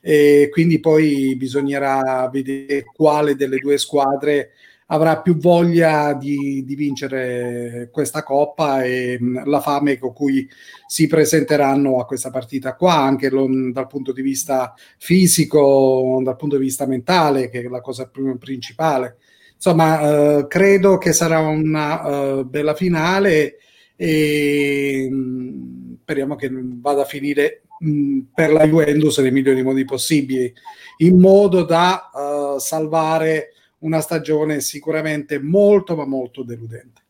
E 0.00 0.48
quindi 0.52 0.78
poi 0.80 1.34
bisognerà 1.36 2.28
vedere 2.30 2.84
quale 2.84 3.34
delle 3.34 3.58
due 3.58 3.78
squadre 3.78 4.50
avrà 4.86 5.20
più 5.20 5.36
voglia 5.36 6.12
di, 6.14 6.62
di, 6.64 6.74
vincere 6.76 7.88
questa 7.90 8.22
coppa 8.22 8.84
e 8.84 9.18
la 9.44 9.60
fame 9.60 9.98
con 9.98 10.12
cui 10.12 10.48
si 10.86 11.06
presenteranno 11.08 11.98
a 11.98 12.06
questa 12.06 12.30
partita 12.30 12.76
qua, 12.76 12.94
anche 12.94 13.28
lo, 13.30 13.48
dal 13.72 13.88
punto 13.88 14.12
di 14.12 14.22
vista 14.22 14.74
fisico, 14.98 16.20
dal 16.22 16.36
punto 16.36 16.56
di 16.56 16.64
vista 16.64 16.86
mentale, 16.86 17.48
che 17.48 17.62
è 17.62 17.68
la 17.68 17.80
cosa 17.80 18.08
principale. 18.38 19.16
Insomma, 19.54 20.00
eh, 20.38 20.46
credo 20.46 20.98
che 20.98 21.12
sarà 21.12 21.40
una 21.40 22.38
uh, 22.38 22.44
bella 22.44 22.74
finale 22.74 23.56
e 23.96 25.08
mh, 25.10 25.96
speriamo 26.02 26.36
che 26.36 26.50
vada 26.52 27.02
a 27.02 27.06
finire 27.06 27.62
mh, 27.80 28.18
per 28.34 28.52
la 28.52 28.66
Juventus 28.66 29.18
nei 29.18 29.32
migliori 29.32 29.62
modi 29.62 29.84
possibili, 29.84 30.52
in 30.98 31.18
modo 31.18 31.64
da 31.64 32.10
uh, 32.12 32.58
salvare 32.58 33.52
una 33.86 34.00
stagione 34.00 34.60
sicuramente 34.60 35.40
molto 35.40 35.94
ma 35.94 36.04
molto 36.04 36.42
deludente. 36.42 37.02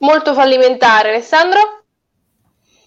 Molto 0.00 0.34
fallimentare, 0.34 1.08
Alessandro? 1.08 1.60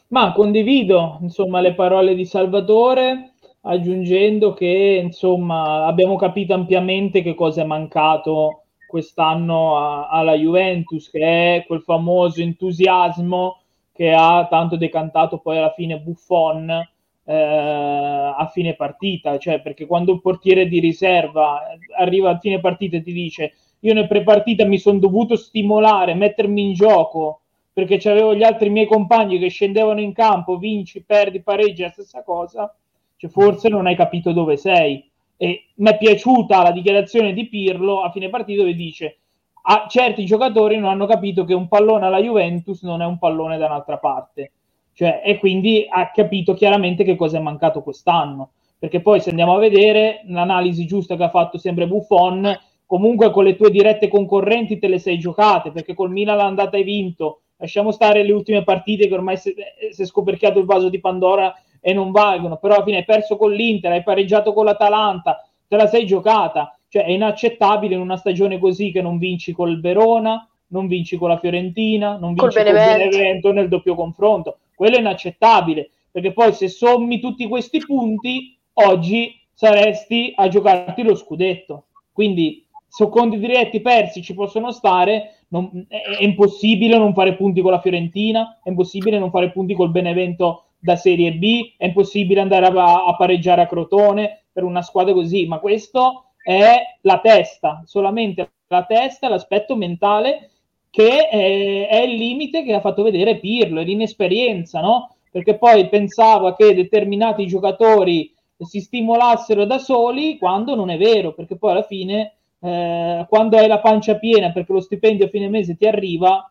Ma 0.10 0.32
condivido 0.32 1.18
insomma 1.22 1.60
le 1.60 1.74
parole 1.74 2.14
di 2.14 2.26
Salvatore 2.26 3.34
aggiungendo 3.62 4.54
che 4.54 5.02
insomma 5.04 5.86
abbiamo 5.86 6.16
capito 6.16 6.54
ampiamente 6.54 7.24
che 7.24 7.34
cosa 7.34 7.62
è 7.62 7.66
mancato 7.66 8.66
quest'anno 8.86 9.80
a, 9.80 10.10
alla 10.10 10.36
Juventus, 10.36 11.10
che 11.10 11.56
è 11.56 11.66
quel 11.66 11.82
famoso 11.82 12.42
entusiasmo 12.42 13.62
che 13.92 14.14
ha 14.14 14.46
tanto 14.48 14.76
decantato 14.78 15.40
poi 15.40 15.58
alla 15.58 15.74
fine 15.74 16.00
Buffon 16.00 16.88
eh, 17.26 17.34
a 17.34 18.50
fine 18.52 18.76
partita, 18.76 19.38
cioè 19.38 19.62
perché 19.62 19.86
quando 19.86 20.14
il 20.14 20.22
portiere 20.22 20.68
di 20.68 20.80
riserva 20.80 21.62
arriva 21.98 22.32
a 22.32 22.40
fine 22.40 22.60
partita 22.60 22.98
e 22.98 23.02
ti 23.02 23.14
dice 23.14 23.54
io 23.80 23.94
nel 23.94 24.08
pre-partita 24.08 24.66
mi 24.66 24.78
sono 24.78 25.00
dovuto 25.00 25.36
stimolare, 25.36 26.14
mettermi 26.14 26.62
in 26.62 26.74
gioco 26.74 27.42
perché 27.74 27.98
c'avevo 27.98 28.36
gli 28.36 28.44
altri 28.44 28.70
miei 28.70 28.86
compagni 28.86 29.40
che 29.40 29.50
scendevano 29.50 30.00
in 30.00 30.14
campo, 30.14 30.58
vinci, 30.58 31.04
perdi, 31.04 31.42
pareggi, 31.42 31.82
la 31.82 31.90
stessa 31.90 32.24
cosa, 32.24 32.74
cioè 33.18 33.30
forse 33.30 33.68
non 33.68 33.88
hai 33.88 33.96
capito 33.96 34.32
dove 34.32 34.58
sei. 34.58 35.10
E 35.36 35.66
mi 35.76 35.90
è 35.90 35.98
piaciuta 35.98 36.62
la 36.62 36.72
dichiarazione 36.72 37.34
di 37.34 37.48
Pirlo 37.48 38.04
a 38.04 38.12
fine 38.12 38.30
partita 38.30 38.62
dove 38.62 38.76
dice 38.76 39.18
ah, 39.64 39.88
certi 39.90 40.26
giocatori 40.26 40.78
non 40.78 40.90
hanno 40.90 41.06
capito 41.06 41.44
che 41.44 41.54
un 41.54 41.68
pallone 41.68 42.06
alla 42.06 42.22
Juventus 42.22 42.84
non 42.84 43.02
è 43.02 43.06
un 43.06 43.18
pallone 43.18 43.58
da 43.58 43.66
un'altra 43.66 43.98
parte 43.98 44.52
cioè, 44.94 45.22
e 45.24 45.40
quindi 45.40 45.86
ha 45.90 46.12
capito 46.12 46.54
chiaramente 46.54 47.04
che 47.04 47.16
cosa 47.16 47.38
è 47.38 47.42
mancato 47.42 47.82
quest'anno. 47.82 48.52
Perché 48.78 49.02
poi 49.02 49.20
se 49.22 49.30
andiamo 49.30 49.56
a 49.56 49.60
vedere 49.60 50.22
l'analisi 50.28 50.86
giusta 50.86 51.16
che 51.16 51.24
ha 51.24 51.30
fatto 51.30 51.58
sempre 51.58 51.88
Buffon, 51.88 52.54
comunque 52.86 53.32
con 53.32 53.46
le 53.46 53.56
tue 53.56 53.72
dirette 53.72 54.08
concorrenti 54.08 54.78
te 54.78 54.88
le 54.88 55.00
sei 55.00 55.18
giocate, 55.18 55.72
perché 55.72 55.94
col 55.94 56.12
Milan 56.12 56.38
l'andata 56.38 56.78
hai 56.78 56.84
vinto. 56.84 57.42
Lasciamo 57.58 57.92
stare 57.92 58.24
le 58.24 58.34
ultime 58.34 58.64
partite 58.64 59.08
che 59.08 59.14
ormai 59.14 59.38
si 59.38 59.54
è 59.54 60.06
scoperchiato 60.06 60.60
il 60.60 60.66
vaso 60.66 60.90
di 60.90 61.00
Pandora 61.00 61.56
e 61.80 61.94
non 61.94 62.12
valgono, 62.12 62.58
però 62.58 62.76
alla 62.76 62.84
fine 62.84 62.98
hai 62.98 63.06
perso 63.06 63.38
con 63.38 63.52
l'Inter, 63.52 63.94
hai 63.94 64.04
pareggiato 64.04 64.52
con 64.52 64.66
l'Atalanta, 64.66 65.48
te 65.68 65.76
la 65.78 65.88
sei 65.88 66.06
giocata. 66.06 66.78
Cioè 66.90 67.06
è 67.06 67.12
inaccettabile 67.12 67.96
in 67.96 68.02
una 68.02 68.18
stagione 68.18 68.60
così 68.60 68.92
che 68.92 69.02
non 69.02 69.18
vinci 69.18 69.54
col 69.54 69.80
Verona, 69.80 70.48
non 70.68 70.88
vinci 70.88 71.18
con 71.18 71.30
la 71.30 71.40
Fiorentina, 71.40 72.18
non 72.18 72.34
vinci 72.34 72.58
con 72.58 72.68
il 72.68 72.74
Benevento 72.74 73.52
nel 73.54 73.70
doppio 73.70 73.96
confronto 73.96 74.58
quello 74.76 74.98
è 74.98 75.00
inaccettabile, 75.00 75.92
perché 76.12 76.34
poi 76.34 76.54
se 76.54 76.68
sommi 76.68 77.20
tutti 77.20 77.48
questi 77.48 77.80
punti, 77.80 78.58
oggi 78.74 79.40
saresti 79.54 80.34
a 80.36 80.48
giocarti 80.48 81.04
lo 81.04 81.16
scudetto. 81.16 81.86
Quindi 82.12 82.66
secondi 82.88 83.40
diretti 83.40 83.82
persi 83.82 84.22
ci 84.22 84.34
possono 84.34 84.72
stare, 84.72 85.38
non, 85.50 85.86
è, 85.88 86.18
è, 86.20 86.24
impossibile 86.24 86.98
non 86.98 87.14
fare 87.14 87.36
punti 87.36 87.62
con 87.62 87.72
la 87.72 87.82
Fiorentina, 87.82 88.60
è 88.64 88.70
impossibile 88.70 89.18
non 89.18 89.32
fare 89.32 89.52
punti 89.52 89.74
col 89.74 89.92
Benevento 89.92 90.66
da 90.78 90.96
Serie 90.96 91.34
B, 91.34 91.74
è 91.78 91.86
impossibile 91.86 92.42
andare 92.42 92.68
a, 92.68 93.06
a 93.06 93.16
pareggiare 93.16 93.62
a 93.62 93.68
Crotone 93.68 94.44
per 94.52 94.64
una 94.64 94.82
squadra 94.82 95.14
così, 95.14 95.48
ma 95.48 95.60
questo 95.60 96.34
è 96.44 96.98
la 97.02 97.20
testa, 97.20 97.82
solamente 97.86 98.52
la 98.68 98.84
testa, 98.84 99.30
l'aspetto 99.30 99.76
mentale 99.76 100.50
che 100.94 101.28
è, 101.28 101.88
è, 101.88 102.02
il 102.02 102.18
limite 102.18 102.64
che 102.64 102.72
ha 102.72 102.80
fatto 102.80 103.02
vedere 103.02 103.40
Pirlo, 103.40 103.82
è 103.82 103.84
l'inesperienza, 103.84 104.80
no? 104.80 105.16
Perché 105.32 105.58
poi 105.58 105.90
pensava 105.90 106.56
che 106.56 106.76
determinati 106.76 107.48
giocatori 107.48 108.32
si 108.60 108.80
stimolassero 108.80 109.66
da 109.66 109.80
soli 109.80 110.38
quando 110.38 110.76
non 110.76 110.92
è 110.92 110.98
vero, 111.00 111.34
perché 111.34 111.58
poi 111.58 111.72
alla 111.72 111.82
fine, 111.82 112.36
eh, 112.60 113.26
quando 113.28 113.58
hai 113.58 113.68
la 113.68 113.80
pancia 113.80 114.20
piena 114.20 114.52
perché 114.52 114.72
lo 114.72 114.82
stipendio 114.82 115.26
a 115.26 115.30
fine 115.30 115.50
mese 115.50 115.76
ti 115.76 115.88
arriva, 115.88 116.48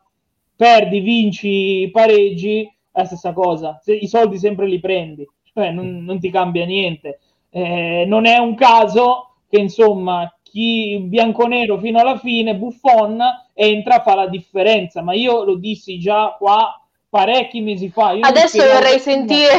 perdi, 0.56 0.98
vinci, 0.98 1.88
pareggi, 1.92 2.62
è 2.90 2.98
la 2.98 3.04
stessa 3.04 3.32
cosa, 3.32 3.78
Se, 3.80 3.94
i 3.94 4.08
soldi 4.08 4.38
sempre 4.38 4.66
li 4.66 4.80
prendi, 4.80 5.24
cioè 5.54 5.70
non, 5.70 6.02
non 6.02 6.18
ti 6.18 6.30
cambia 6.30 6.64
niente. 6.64 7.20
Eh, 7.48 8.06
non 8.08 8.26
è 8.26 8.38
un 8.38 8.56
caso 8.56 9.34
che 9.48 9.60
insomma 9.60 10.28
chi 10.52 10.98
bianconero 11.00 11.78
fino 11.78 11.98
alla 11.98 12.18
fine, 12.18 12.54
Buffon, 12.54 13.18
entra, 13.54 14.02
fa 14.02 14.14
la 14.14 14.26
differenza. 14.26 15.00
Ma 15.00 15.14
io 15.14 15.44
lo 15.44 15.54
dissi 15.54 15.98
già 15.98 16.36
qua 16.38 16.78
parecchi 17.08 17.62
mesi 17.62 17.88
fa. 17.88 18.12
Io 18.12 18.26
adesso 18.26 18.62
vorrei 18.62 19.00
sentire. 19.00 19.56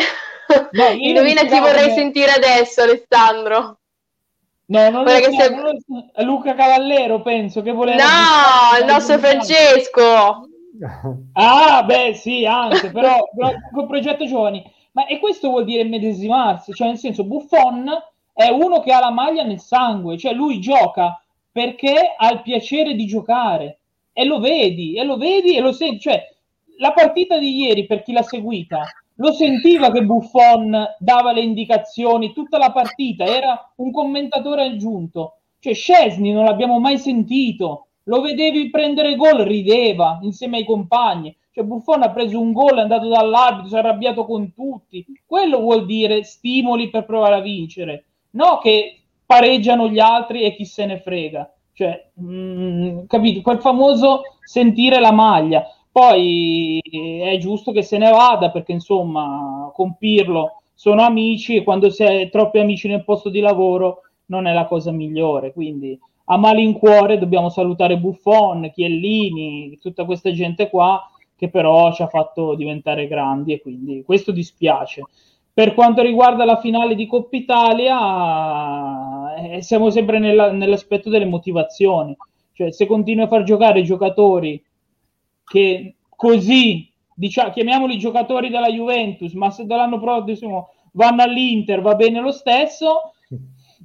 No, 0.72 0.86
Indovina 0.94 1.46
chi 1.46 1.60
vorrei 1.60 1.88
che... 1.88 1.94
sentire 1.96 2.32
adesso, 2.32 2.84
Alessandro. 2.84 3.80
No, 4.66 4.90
non 4.92 5.08
è, 5.08 5.20
sei... 5.24 6.26
Luca 6.26 6.54
Cavallero, 6.54 7.24
penso 7.24 7.64
che 7.64 7.72
voleva. 7.72 8.04
No, 8.04 8.80
il 8.80 8.86
nostro 8.86 9.18
Francesco. 9.18 10.48
Ah, 11.34 11.84
beh, 11.84 12.16
sì, 12.16 12.48
anche, 12.48 12.90
però, 12.90 13.30
però 13.36 13.52
col 13.72 13.86
progetto 13.86 14.26
giovani. 14.26 14.64
Ma 14.94 15.06
e 15.06 15.20
questo 15.20 15.50
vuol 15.50 15.66
dire 15.66 15.84
medesimarsi, 15.84 16.74
cioè 16.74 16.88
nel 16.88 16.98
senso 16.98 17.24
Buffon 17.24 17.92
è 18.34 18.50
uno 18.50 18.82
che 18.82 18.92
ha 18.92 19.00
la 19.00 19.12
maglia 19.12 19.44
nel 19.44 19.60
sangue, 19.60 20.18
cioè 20.18 20.34
lui 20.34 20.60
gioca 20.60 21.22
perché 21.52 22.16
ha 22.18 22.32
il 22.32 22.42
piacere 22.42 22.96
di 22.96 23.06
giocare 23.06 23.80
e 24.12 24.26
lo 24.26 24.40
vedi, 24.40 24.96
e 24.96 25.04
lo 25.04 25.18
vedi 25.18 25.56
e 25.56 25.62
lo 25.62 25.72
senti, 25.72 26.00
cioè 26.00 26.22
la 26.80 26.92
partita 26.92 27.38
di 27.38 27.56
ieri 27.56 27.86
per 27.86 28.02
chi 28.02 28.12
l'ha 28.12 28.24
seguita 28.24 28.84
lo 29.18 29.32
sentiva 29.32 29.92
che 29.92 30.04
Buffon 30.04 30.76
dava 30.98 31.34
le 31.34 31.42
indicazioni 31.42 32.34
tutta 32.34 32.58
la 32.58 32.72
partita, 32.72 33.26
era 33.26 33.72
un 33.76 33.92
commentatore 33.92 34.64
aggiunto. 34.64 35.38
Cioè 35.60 35.74
Scesni 35.74 36.32
non 36.32 36.46
l'abbiamo 36.46 36.80
mai 36.80 36.98
sentito, 36.98 37.88
lo 38.04 38.22
vedevi 38.22 38.70
prendere 38.70 39.16
gol, 39.16 39.42
rideva 39.42 40.20
insieme 40.24 40.58
ai 40.58 40.66
compagni. 40.66 41.36
Cioè 41.52 41.64
Buffon 41.64 42.02
ha 42.02 42.10
preso 42.10 42.40
un 42.40 42.52
gol, 42.52 42.78
è 42.78 42.82
andato 42.82 43.08
dall'arbitro, 43.08 43.70
si 43.70 43.76
è 43.76 43.78
arrabbiato 43.78 44.26
con 44.26 44.52
tutti. 44.54 45.06
Quello 45.26 45.60
vuol 45.60 45.86
dire 45.86 46.24
stimoli 46.24 46.90
per 46.90 47.06
provare 47.06 47.36
a 47.36 47.42
vincere 47.42 48.06
no 48.34 48.60
che 48.60 49.00
pareggiano 49.26 49.88
gli 49.88 50.00
altri 50.00 50.44
e 50.44 50.56
chi 50.56 50.66
se 50.66 50.86
ne 50.86 51.00
frega. 51.00 51.52
Cioè, 51.74 52.12
mh, 52.14 52.26
mm, 52.26 53.06
capito? 53.08 53.42
Quel 53.42 53.60
famoso 53.60 54.22
sentire 54.44 55.00
la 55.00 55.12
maglia. 55.12 55.66
Poi 55.92 56.80
è 56.82 57.38
giusto 57.38 57.72
che 57.72 57.84
se 57.84 57.98
ne 57.98 58.10
vada 58.10 58.52
perché, 58.52 58.72
insomma, 58.72 59.72
con 59.74 59.96
Pirlo 59.98 60.62
sono 60.74 61.04
amici 61.04 61.56
e 61.56 61.64
quando 61.64 61.90
si 61.90 62.04
è 62.04 62.30
troppi 62.30 62.60
amici 62.60 62.88
nel 62.88 63.04
posto 63.04 63.30
di 63.30 63.40
lavoro 63.40 64.02
non 64.28 64.48
è 64.48 64.54
la 64.54 64.66
cosa 64.66 64.92
migliore. 64.92 65.54
Quindi 65.54 65.98
a 66.26 66.38
malincuore 66.38 67.18
dobbiamo 67.18 67.50
salutare 67.50 67.98
Buffon, 67.98 68.72
Chiellini, 68.74 69.78
tutta 69.82 70.06
questa 70.06 70.32
gente 70.32 70.70
qua 70.70 71.08
che 71.36 71.50
però 71.50 71.92
ci 71.94 72.02
ha 72.02 72.08
fatto 72.08 72.56
diventare 72.56 73.08
grandi 73.08 73.54
e 73.54 73.62
quindi 73.62 74.04
questo 74.04 74.32
dispiace. 74.32 75.04
Per 75.56 75.76
quanto 75.76 76.02
riguarda 76.02 76.46
la 76.46 76.60
finale 76.60 76.96
di 76.96 77.06
Coppa 77.06 77.36
Italia, 77.36 79.36
eh, 79.36 79.62
siamo 79.62 79.92
sempre 79.92 80.18
nella, 80.18 80.52
nell'aspetto 80.52 81.12
delle 81.12 81.26
motivazioni. 81.26 82.18
Cioè, 82.54 82.72
se 82.72 82.88
continui 82.88 83.24
a 83.24 83.28
far 83.28 83.44
giocare 83.44 83.84
giocatori 83.84 84.64
che 85.46 85.94
così, 86.10 86.92
diciamo, 87.14 87.52
chiamiamoli 87.52 88.00
giocatori 88.00 88.50
della 88.50 88.70
Juventus, 88.70 89.34
ma 89.34 89.52
se 89.52 89.68
dall'anno 89.68 90.00
prossimo 90.00 90.70
vanno 90.94 91.22
all'Inter 91.22 91.82
va 91.82 91.94
bene 91.94 92.20
lo 92.20 92.32
stesso, 92.32 93.14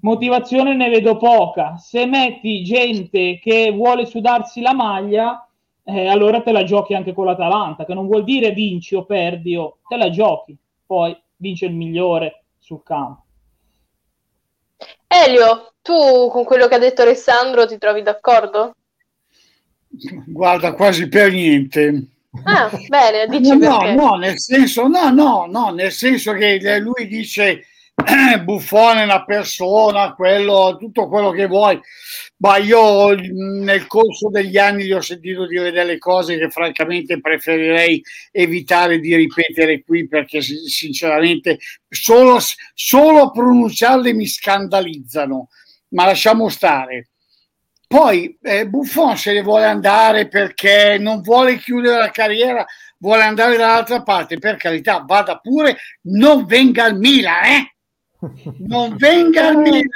motivazione 0.01 0.75
ne 0.75 0.89
vedo 0.89 1.19
poca. 1.19 1.77
Se 1.77 2.07
metti 2.07 2.63
gente 2.63 3.39
che 3.39 3.73
vuole 3.73 4.07
sudarsi 4.07 4.63
la 4.63 4.73
maglia, 4.73 5.47
eh, 5.85 6.07
allora 6.07 6.41
te 6.41 6.51
la 6.51 6.65
giochi 6.65 6.95
anche 6.95 7.13
con 7.13 7.27
l'Atalanta, 7.27 7.85
che 7.85 7.93
non 7.93 8.07
vuol 8.07 8.25
dire 8.25 8.53
vinci 8.53 8.95
o 8.95 9.05
perdi, 9.05 9.55
o 9.55 9.81
te 9.87 9.99
la 9.99 10.09
giochi. 10.09 10.57
Poi 10.87 11.15
vince 11.39 11.67
il 11.67 11.75
migliore 11.75 12.45
sul 12.59 12.83
campo. 12.83 13.25
Elio, 15.07 15.73
tu 15.83 16.29
con 16.31 16.45
quello 16.45 16.69
che 16.69 16.75
ha 16.75 16.79
detto 16.79 17.03
Alessandro 17.03 17.67
ti 17.67 17.79
trovi 17.79 18.03
d'accordo? 18.03 18.75
Guarda, 20.27 20.75
quasi 20.75 21.09
per 21.09 21.33
niente. 21.33 22.09
Ah, 22.45 22.71
bene, 22.89 23.27
dici 23.39 23.57
no, 23.57 23.79
perché. 23.79 23.95
no, 23.95 24.15
nel 24.17 24.39
senso, 24.39 24.87
no, 24.87 25.11
no, 25.11 25.47
no, 25.49 25.71
nel 25.71 25.93
senso 25.93 26.33
che 26.35 26.79
lui 26.79 27.07
dice 27.07 27.65
eh, 27.95 28.41
Buffone 28.45 29.03
una 29.03 29.25
persona, 29.25 30.15
quello, 30.15 30.77
tutto 30.79 31.09
quello 31.09 31.31
che 31.31 31.47
vuoi, 31.47 31.81
ma 32.39 32.57
io 32.57 33.15
nel 33.15 33.87
corso 33.87 34.29
degli 34.31 34.59
anni 34.59 34.85
gli 34.85 34.93
ho 34.93 35.01
sentito 35.01 35.47
dire 35.47 35.71
delle 35.71 35.99
cose 35.99 36.39
che 36.39 36.51
francamente 36.51 37.21
preferirei 37.21 38.03
evitare 38.31 39.01
di 39.01 39.15
ripetere 39.17 39.83
qui 39.83 40.07
perché 40.07 40.41
sinceramente 40.41 41.59
solo, 41.89 42.39
solo 42.75 43.23
a 43.23 43.31
pronunciarle 43.31 44.13
mi 44.13 44.27
scandalizzano, 44.27 45.49
ma 45.91 46.07
lasciamo 46.07 46.49
stare. 46.49 47.09
Poi 47.89 48.39
eh, 48.43 48.69
Buffon 48.69 49.17
se 49.17 49.33
ne 49.33 49.43
vuole 49.43 49.65
andare 49.65 50.29
perché 50.29 50.99
non 51.01 51.23
vuole 51.23 51.57
chiudere 51.57 51.99
la 51.99 52.11
carriera, 52.11 52.65
vuole 52.99 53.23
andare 53.23 53.57
dall'altra 53.57 54.03
parte, 54.03 54.39
per 54.39 54.57
carità, 54.57 55.03
vada 55.07 55.39
pure, 55.39 55.79
non 56.03 56.45
venga 56.45 56.85
al 56.85 56.99
Milan, 56.99 57.45
eh? 57.45 57.75
Non 58.59 58.95
venga 58.97 59.49
al 59.49 59.57
Milan. 59.63 59.87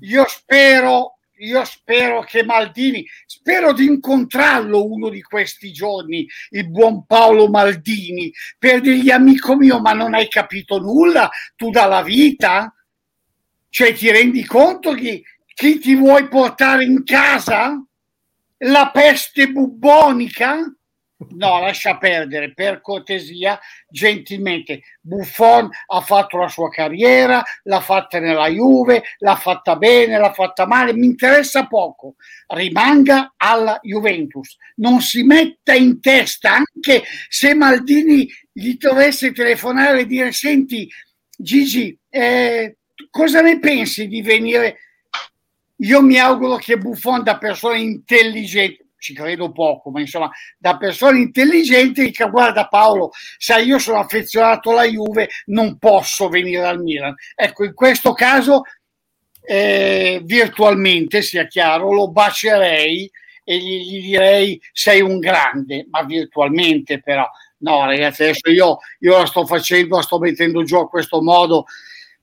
Io 0.00 0.24
spero, 0.26 1.18
io 1.38 1.64
spero 1.64 2.22
che 2.22 2.44
Maldini, 2.44 3.06
spero 3.26 3.72
di 3.72 3.86
incontrarlo 3.86 4.84
uno 4.84 5.08
di 5.08 5.22
questi 5.22 5.72
giorni, 5.72 6.26
il 6.50 6.68
buon 6.68 7.06
Paolo 7.06 7.48
Maldini, 7.48 8.32
per 8.58 8.80
dirgli 8.80 9.10
amico 9.10 9.56
mio, 9.56 9.80
ma 9.80 9.92
non 9.92 10.14
hai 10.14 10.28
capito 10.28 10.78
nulla 10.78 11.30
tu 11.56 11.70
dalla 11.70 12.02
vita? 12.02 12.74
Cioè 13.68 13.94
ti 13.94 14.10
rendi 14.10 14.44
conto 14.44 14.92
che 14.92 15.22
chi 15.54 15.78
ti 15.78 15.94
vuoi 15.94 16.28
portare 16.28 16.84
in 16.84 17.04
casa? 17.04 17.82
La 18.58 18.90
peste 18.92 19.50
bubbonica? 19.50 20.72
No, 21.30 21.60
lascia 21.60 21.96
perdere, 21.96 22.52
per 22.52 22.80
cortesia, 22.80 23.58
gentilmente. 23.88 24.82
Buffon 25.00 25.68
ha 25.86 26.00
fatto 26.00 26.38
la 26.38 26.48
sua 26.48 26.68
carriera, 26.68 27.42
l'ha 27.64 27.80
fatta 27.80 28.18
nella 28.18 28.48
Juve, 28.48 29.02
l'ha 29.18 29.36
fatta 29.36 29.76
bene, 29.76 30.18
l'ha 30.18 30.32
fatta 30.32 30.66
male, 30.66 30.92
mi 30.92 31.06
interessa 31.06 31.66
poco. 31.66 32.16
Rimanga 32.48 33.34
alla 33.36 33.78
Juventus. 33.82 34.56
Non 34.76 35.00
si 35.00 35.22
metta 35.22 35.74
in 35.74 36.00
testa, 36.00 36.56
anche 36.56 37.04
se 37.28 37.54
Maldini 37.54 38.28
gli 38.52 38.76
dovesse 38.76 39.32
telefonare 39.32 40.00
e 40.00 40.06
dire, 40.06 40.32
senti, 40.32 40.88
Gigi, 41.36 41.98
eh, 42.08 42.76
cosa 43.10 43.40
ne 43.40 43.58
pensi 43.58 44.06
di 44.06 44.22
venire 44.22 44.78
io 45.82 46.00
mi 46.00 46.18
auguro 46.18 46.56
che 46.56 46.78
Buffon 46.78 47.24
da 47.24 47.38
persona 47.38 47.76
intelligente 47.76 48.81
ci 49.02 49.14
credo 49.14 49.50
poco, 49.50 49.90
ma 49.90 50.00
insomma, 50.00 50.30
da 50.56 50.76
persone 50.76 51.18
intelligenti 51.18 52.04
dica 52.04 52.26
guarda 52.26 52.68
Paolo, 52.68 53.10
sai 53.36 53.66
io 53.66 53.78
sono 53.80 53.98
affezionato 53.98 54.70
alla 54.70 54.84
Juve, 54.84 55.28
non 55.46 55.76
posso 55.76 56.28
venire 56.28 56.64
al 56.64 56.80
Milan. 56.80 57.12
Ecco, 57.34 57.64
in 57.64 57.74
questo 57.74 58.12
caso 58.12 58.62
eh, 59.44 60.20
virtualmente, 60.22 61.20
sia 61.20 61.46
chiaro, 61.46 61.92
lo 61.92 62.10
bacerei 62.12 63.10
e 63.42 63.58
gli, 63.58 63.90
gli, 63.90 64.02
direi 64.02 64.60
sei 64.72 65.00
un 65.00 65.18
grande, 65.18 65.86
ma 65.90 66.04
virtualmente 66.04 67.00
però. 67.00 67.28
No 67.58 67.84
ragazzi, 67.84 68.22
adesso 68.22 68.50
io, 68.50 68.78
io 69.00 69.18
la 69.18 69.26
sto 69.26 69.44
facendo, 69.46 69.96
la 69.96 70.02
sto 70.02 70.18
mettendo 70.18 70.62
giù 70.62 70.76
a 70.76 70.88
questo 70.88 71.20
modo 71.22 71.64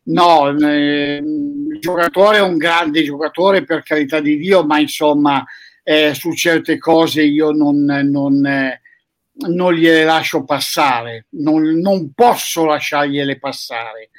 No, 0.09 0.49
eh, 0.49 1.17
il 1.17 1.77
giocatore 1.79 2.37
è 2.37 2.41
un 2.41 2.57
grande 2.57 3.03
giocatore 3.03 3.63
per 3.63 3.83
carità 3.83 4.19
di 4.19 4.37
Dio, 4.37 4.65
ma 4.65 4.79
insomma 4.79 5.45
eh, 5.89 6.13
su 6.13 6.35
certe 6.35 6.77
cose 6.77 7.23
io 7.23 7.49
non, 7.49 7.83
non, 7.83 8.45
eh, 8.45 8.79
non 9.47 9.73
gliele 9.73 10.03
lascio 10.03 10.43
passare, 10.43 11.25
non, 11.29 11.63
non, 11.79 12.13
posso 12.13 12.63
lasciargliele 12.63 13.39
passare. 13.39 14.11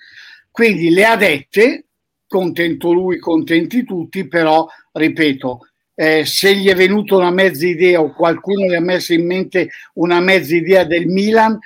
Quindi 0.51 0.91
le 0.91 1.05
ha 1.05 1.15
dette, 1.15 1.85
contento 2.27 2.91
lui, 2.91 3.21
contenti 3.21 3.85
tutti, 3.85 4.27
però 4.27 4.67
ripeto, 4.91 5.69
eh, 5.95 6.25
se 6.25 6.57
gli 6.57 6.67
è 6.67 6.75
venuta 6.75 7.15
una 7.15 7.31
mezza 7.31 7.69
idea 7.69 8.01
o 8.01 8.13
qualcuno 8.15 8.67
gli 8.67 8.75
ha 8.75 8.81
messo 8.81 9.13
in 9.13 9.25
mente 9.25 9.71
una 9.95 10.19
mezza 10.19 10.57
idea 10.57 10.83
del 10.83 11.07
Milan, 11.07 11.57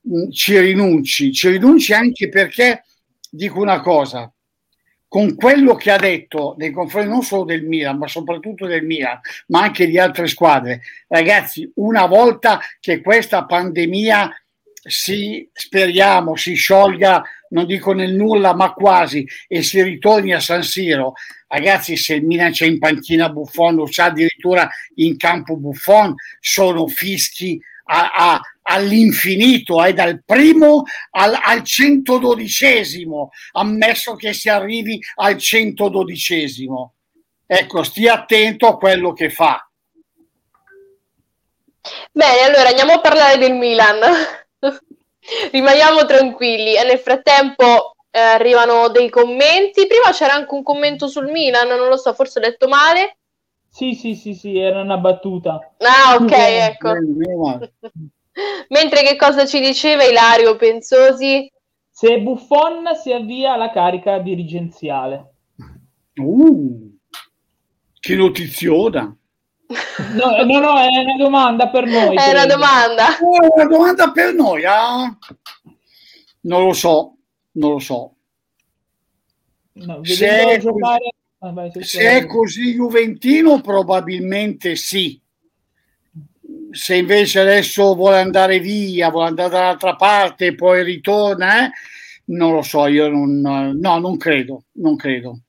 mh, 0.00 0.22
mm, 0.22 0.30
ci 0.30 0.58
rinunci, 0.58 1.34
ci 1.34 1.50
rinunci 1.50 1.92
anche 1.92 2.30
perché 2.30 2.82
dico 3.28 3.60
una 3.60 3.82
cosa, 3.82 4.32
con 5.10 5.34
quello 5.34 5.74
che 5.74 5.90
ha 5.90 5.98
detto 5.98 6.54
nei 6.56 6.70
confronti 6.70 7.08
non 7.08 7.24
solo 7.24 7.42
del 7.42 7.64
Milan, 7.64 7.98
ma 7.98 8.06
soprattutto 8.06 8.66
del 8.66 8.84
Milan, 8.84 9.18
ma 9.48 9.62
anche 9.62 9.88
di 9.88 9.98
altre 9.98 10.28
squadre, 10.28 10.82
ragazzi, 11.08 11.68
una 11.74 12.06
volta 12.06 12.60
che 12.78 13.00
questa 13.00 13.44
pandemia 13.44 14.32
si 14.82 15.50
speriamo 15.52 16.36
si 16.36 16.54
sciolga, 16.54 17.24
non 17.48 17.66
dico 17.66 17.92
nel 17.92 18.14
nulla, 18.14 18.54
ma 18.54 18.72
quasi, 18.72 19.26
e 19.48 19.64
si 19.64 19.82
ritorni 19.82 20.32
a 20.32 20.38
San 20.38 20.62
Siro, 20.62 21.14
ragazzi, 21.48 21.96
se 21.96 22.14
il 22.14 22.24
Milan 22.24 22.52
c'è 22.52 22.66
in 22.66 22.78
panchina 22.78 23.30
Buffon 23.30 23.80
o 23.80 23.86
c'è 23.86 24.04
addirittura 24.04 24.70
in 24.94 25.16
campo 25.16 25.56
Buffon, 25.56 26.14
sono 26.38 26.86
fischi 26.86 27.60
a, 27.86 28.12
a, 28.14 28.40
all'infinito, 28.62 29.82
eh, 29.84 29.92
dal 29.92 30.22
primo 30.24 30.82
al, 31.10 31.36
al 31.40 31.62
112, 31.62 33.06
ammesso 33.52 34.14
che 34.14 34.32
si 34.32 34.48
arrivi 34.48 34.98
al 35.16 35.36
112. 35.36 36.48
Ecco, 37.46 37.82
stia 37.82 38.14
attento 38.14 38.66
a 38.68 38.76
quello 38.76 39.12
che 39.12 39.30
fa. 39.30 39.64
Bene, 42.12 42.42
allora 42.42 42.68
andiamo 42.68 42.92
a 42.92 43.00
parlare 43.00 43.38
del 43.38 43.54
Milan. 43.54 44.00
Rimaniamo 45.50 46.06
tranquilli 46.06 46.76
e 46.76 46.84
nel 46.84 46.98
frattempo 46.98 47.94
eh, 48.10 48.18
arrivano 48.20 48.88
dei 48.88 49.08
commenti. 49.08 49.86
Prima 49.86 50.12
c'era 50.12 50.34
anche 50.34 50.54
un 50.54 50.62
commento 50.62 51.08
sul 51.08 51.30
Milan, 51.30 51.68
non 51.68 51.88
lo 51.88 51.96
so, 51.96 52.12
forse 52.14 52.38
ho 52.38 52.42
detto 52.42 52.68
male. 52.68 53.16
Sì, 53.68 53.94
sì, 53.94 54.14
sì, 54.14 54.34
sì, 54.34 54.58
era 54.58 54.80
una 54.82 54.96
battuta. 54.96 55.72
Ah, 55.78 56.16
ok, 56.16 56.32
ecco. 56.34 56.92
Mentre 58.68 59.02
che 59.02 59.16
cosa 59.16 59.46
ci 59.46 59.60
diceva 59.60 60.04
Ilario 60.04 60.56
Pensosi? 60.56 61.50
Se 61.90 62.20
Buffon 62.20 62.94
si 63.00 63.12
avvia 63.12 63.54
alla 63.54 63.70
carica 63.70 64.18
dirigenziale. 64.18 65.34
Uh, 66.16 66.96
che 67.98 68.14
notiziona. 68.14 69.14
No, 70.14 70.42
no, 70.44 70.58
no, 70.58 70.78
è 70.78 70.98
una 70.98 71.16
domanda 71.18 71.68
per 71.68 71.86
noi. 71.86 72.16
È 72.16 72.30
una 72.30 72.46
domanda. 72.46 73.18
Oh, 73.20 73.54
una 73.54 73.66
domanda 73.66 74.10
per 74.10 74.34
noi, 74.34 74.64
ah? 74.64 75.16
Non 76.42 76.64
lo 76.64 76.72
so, 76.72 77.16
non 77.52 77.72
lo 77.72 77.78
so. 77.78 78.14
No, 79.72 80.00
se, 80.02 80.58
giocare... 80.60 81.14
ah, 81.38 81.52
vai, 81.52 81.70
se 81.80 82.00
è 82.00 82.26
così 82.26 82.74
juventino, 82.74 83.60
probabilmente 83.60 84.74
sì 84.74 85.20
se 86.70 86.96
invece 86.96 87.40
adesso 87.40 87.94
vuole 87.94 88.18
andare 88.18 88.58
via, 88.60 89.10
vuole 89.10 89.28
andare 89.28 89.50
dall'altra 89.50 89.96
parte 89.96 90.46
e 90.46 90.54
poi 90.54 90.82
ritorna, 90.84 91.66
eh? 91.66 91.70
non 92.26 92.52
lo 92.52 92.62
so, 92.62 92.86
io 92.86 93.08
non, 93.08 93.40
no, 93.40 93.98
non 93.98 94.16
credo, 94.16 94.64
non 94.72 94.96
credo. 94.96 95.40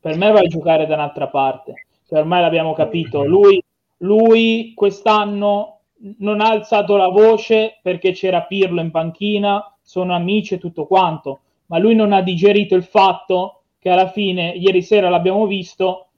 Per 0.00 0.16
me 0.16 0.30
va 0.30 0.40
a 0.40 0.46
giocare 0.46 0.86
da 0.86 0.94
un'altra 0.94 1.28
parte, 1.28 1.86
cioè, 2.06 2.20
ormai 2.20 2.40
l'abbiamo 2.40 2.74
capito, 2.74 3.24
lui, 3.24 3.62
lui 3.98 4.72
quest'anno 4.74 5.80
non 6.18 6.40
ha 6.40 6.48
alzato 6.48 6.96
la 6.96 7.08
voce 7.08 7.78
perché 7.82 8.12
c'era 8.12 8.42
Pirlo 8.42 8.80
in 8.80 8.90
panchina, 8.90 9.74
sono 9.80 10.14
amici 10.14 10.54
e 10.54 10.58
tutto 10.58 10.86
quanto, 10.86 11.40
ma 11.66 11.78
lui 11.78 11.94
non 11.94 12.12
ha 12.12 12.22
digerito 12.22 12.74
il 12.74 12.84
fatto 12.84 13.62
che 13.78 13.88
alla 13.88 14.10
fine, 14.10 14.50
ieri 14.50 14.82
sera 14.82 15.08
l'abbiamo 15.08 15.46
visto, 15.46 16.08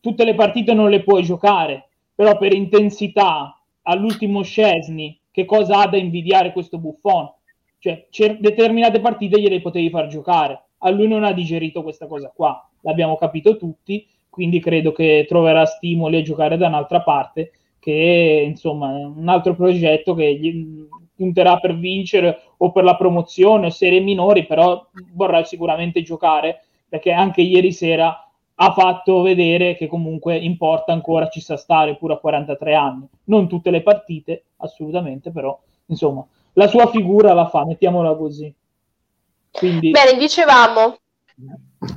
tutte 0.00 0.24
le 0.24 0.34
partite 0.34 0.74
non 0.74 0.90
le 0.90 1.02
puoi 1.02 1.22
giocare, 1.22 1.87
però 2.18 2.36
per 2.36 2.52
intensità 2.52 3.56
all'ultimo 3.82 4.42
Scesni, 4.42 5.16
che 5.30 5.44
cosa 5.44 5.82
ha 5.82 5.86
da 5.86 5.98
invidiare 5.98 6.50
questo 6.50 6.76
Buffon? 6.76 7.30
Cioè, 7.78 8.08
cer- 8.10 8.40
determinate 8.40 8.98
partite 8.98 9.40
gliele 9.40 9.60
potevi 9.60 9.88
far 9.88 10.08
giocare. 10.08 10.60
A 10.78 10.90
lui 10.90 11.06
non 11.06 11.22
ha 11.22 11.30
digerito 11.30 11.84
questa 11.84 12.08
cosa 12.08 12.32
qua, 12.34 12.68
l'abbiamo 12.80 13.16
capito 13.16 13.56
tutti, 13.56 14.04
quindi 14.28 14.58
credo 14.58 14.90
che 14.90 15.26
troverà 15.28 15.64
stimoli 15.64 16.16
a 16.16 16.22
giocare 16.22 16.56
da 16.56 16.66
un'altra 16.66 17.02
parte, 17.02 17.52
che 17.78 18.42
insomma 18.48 18.88
un 18.88 19.28
altro 19.28 19.54
progetto 19.54 20.14
che 20.14 20.34
gli 20.40 20.88
punterà 21.14 21.58
per 21.58 21.78
vincere 21.78 22.40
o 22.56 22.72
per 22.72 22.82
la 22.82 22.96
promozione 22.96 23.66
o 23.66 23.70
serie 23.70 24.00
minori, 24.00 24.44
però 24.44 24.84
vorrà 25.14 25.44
sicuramente 25.44 26.02
giocare, 26.02 26.64
perché 26.88 27.12
anche 27.12 27.42
ieri 27.42 27.70
sera 27.70 28.27
ha 28.60 28.72
fatto 28.72 29.22
vedere 29.22 29.76
che 29.76 29.86
comunque 29.86 30.36
importa 30.36 30.92
ancora, 30.92 31.28
ci 31.28 31.40
sa 31.40 31.56
stare 31.56 31.96
pure 31.96 32.14
a 32.14 32.18
43 32.18 32.74
anni. 32.74 33.06
Non 33.24 33.48
tutte 33.48 33.70
le 33.70 33.82
partite, 33.82 34.44
assolutamente, 34.56 35.30
però 35.30 35.58
insomma, 35.86 36.26
la 36.54 36.66
sua 36.66 36.88
figura 36.90 37.34
la 37.34 37.48
fa, 37.48 37.64
mettiamola 37.64 38.14
così. 38.14 38.52
Quindi... 39.52 39.90
Bene, 39.90 40.18
dicevamo, 40.18 40.98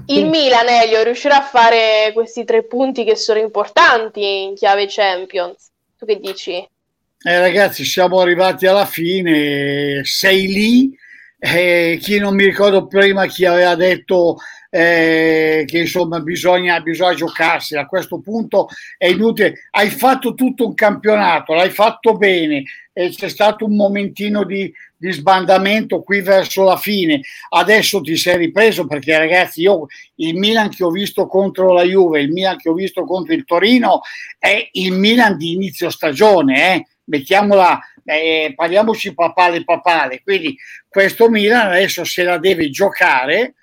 il 0.07 0.27
Milan, 0.27 0.67
Elio, 0.67 1.01
riuscirà 1.01 1.37
a 1.37 1.47
fare 1.47 2.11
questi 2.13 2.43
tre 2.43 2.63
punti 2.63 3.03
che 3.03 3.15
sono 3.15 3.39
importanti 3.39 4.43
in 4.43 4.53
chiave 4.53 4.85
Champions. 4.87 5.71
Tu 5.97 6.05
che 6.05 6.19
dici? 6.19 6.51
Eh, 6.51 7.39
ragazzi, 7.39 7.83
siamo 7.83 8.19
arrivati 8.19 8.67
alla 8.67 8.85
fine, 8.85 10.01
sei 10.03 10.47
lì. 10.47 10.95
Eh, 11.39 11.97
chi 11.99 12.19
non 12.19 12.35
mi 12.35 12.45
ricordo 12.45 12.85
prima 12.85 13.25
chi 13.25 13.45
aveva 13.45 13.73
detto 13.73 14.37
eh, 14.73 15.65
che 15.67 15.79
insomma 15.79 16.21
bisogna, 16.21 16.79
bisogna 16.79 17.13
giocarsi 17.13 17.75
a 17.75 17.85
questo 17.85 18.21
punto 18.21 18.69
è 18.97 19.07
inutile 19.07 19.67
hai 19.71 19.89
fatto 19.89 20.33
tutto 20.33 20.65
un 20.65 20.73
campionato 20.73 21.53
l'hai 21.53 21.71
fatto 21.71 22.15
bene 22.15 22.63
e 22.93 23.09
c'è 23.09 23.29
stato 23.29 23.65
un 23.65 23.75
momentino 23.75 24.43
di, 24.43 24.71
di 24.97 25.11
sbandamento 25.11 26.03
qui 26.03 26.21
verso 26.21 26.63
la 26.63 26.75
fine. 26.75 27.21
Adesso 27.49 28.01
ti 28.01 28.17
sei 28.17 28.37
ripreso 28.37 28.85
perché 28.85 29.17
ragazzi 29.17 29.61
io 29.61 29.85
il 30.15 30.35
Milan 30.35 30.69
che 30.69 30.83
ho 30.83 30.89
visto 30.89 31.25
contro 31.27 31.71
la 31.71 31.83
Juve, 31.83 32.21
il 32.21 32.31
Milan 32.31 32.57
che 32.57 32.69
ho 32.69 32.73
visto 32.73 33.05
contro 33.05 33.33
il 33.33 33.45
Torino 33.45 34.01
è 34.37 34.69
il 34.73 34.91
Milan 34.91 35.37
di 35.37 35.53
inizio 35.53 35.89
stagione, 35.89 36.73
eh? 36.73 36.87
mettiamola, 37.05 37.79
eh, 38.03 38.53
parliamoci 38.55 39.13
papale 39.13 39.63
papale. 39.63 40.21
Quindi 40.21 40.57
questo 40.87 41.29
Milan 41.29 41.67
adesso 41.67 42.03
se 42.03 42.23
la 42.23 42.37
deve 42.37 42.69
giocare 42.69 43.55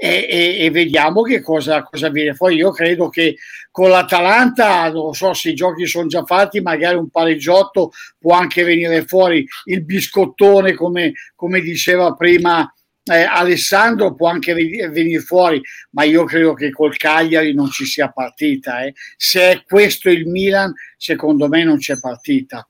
e, 0.00 0.26
e, 0.30 0.64
e, 0.64 0.70
vediamo 0.70 1.22
che 1.22 1.40
cosa, 1.40 1.82
cosa 1.82 2.08
viene 2.08 2.32
fuori. 2.32 2.54
Io 2.54 2.70
credo 2.70 3.08
che 3.08 3.36
con 3.72 3.90
l'Atalanta, 3.90 4.90
non 4.92 5.12
so 5.12 5.32
se 5.34 5.50
i 5.50 5.54
giochi 5.54 5.86
sono 5.86 6.06
già 6.06 6.24
fatti, 6.24 6.60
magari 6.60 6.96
un 6.96 7.10
pareggiotto 7.10 7.90
può 8.16 8.34
anche 8.34 8.62
venire 8.62 9.04
fuori 9.04 9.44
il 9.64 9.84
biscottone, 9.84 10.74
come, 10.74 11.12
come 11.34 11.60
diceva 11.60 12.14
prima 12.14 12.72
eh, 13.02 13.22
Alessandro, 13.22 14.14
può 14.14 14.28
anche 14.28 14.54
venire 14.54 15.18
fuori, 15.18 15.60
ma 15.90 16.04
io 16.04 16.24
credo 16.24 16.54
che 16.54 16.70
col 16.70 16.96
Cagliari 16.96 17.52
non 17.52 17.68
ci 17.70 17.84
sia 17.84 18.08
partita. 18.10 18.84
Eh. 18.84 18.94
Se 19.16 19.50
è 19.50 19.62
questo 19.64 20.10
il 20.10 20.28
Milan, 20.28 20.72
secondo 20.96 21.48
me 21.48 21.64
non 21.64 21.78
c'è 21.78 21.98
partita. 21.98 22.68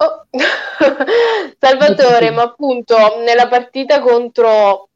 Oh. 0.00 0.26
Salvatore, 1.58 2.30
ma 2.30 2.42
appunto 2.42 2.96
nella 3.24 3.48
partita 3.48 4.00
contro 4.00 4.87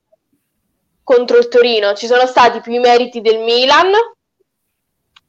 contro 1.03 1.39
il 1.39 1.49
Torino. 1.49 1.95
Ci 1.95 2.07
sono 2.07 2.27
stati 2.27 2.61
più 2.61 2.73
i 2.73 2.79
meriti 2.79 3.21
del 3.21 3.41
Milan 3.41 3.93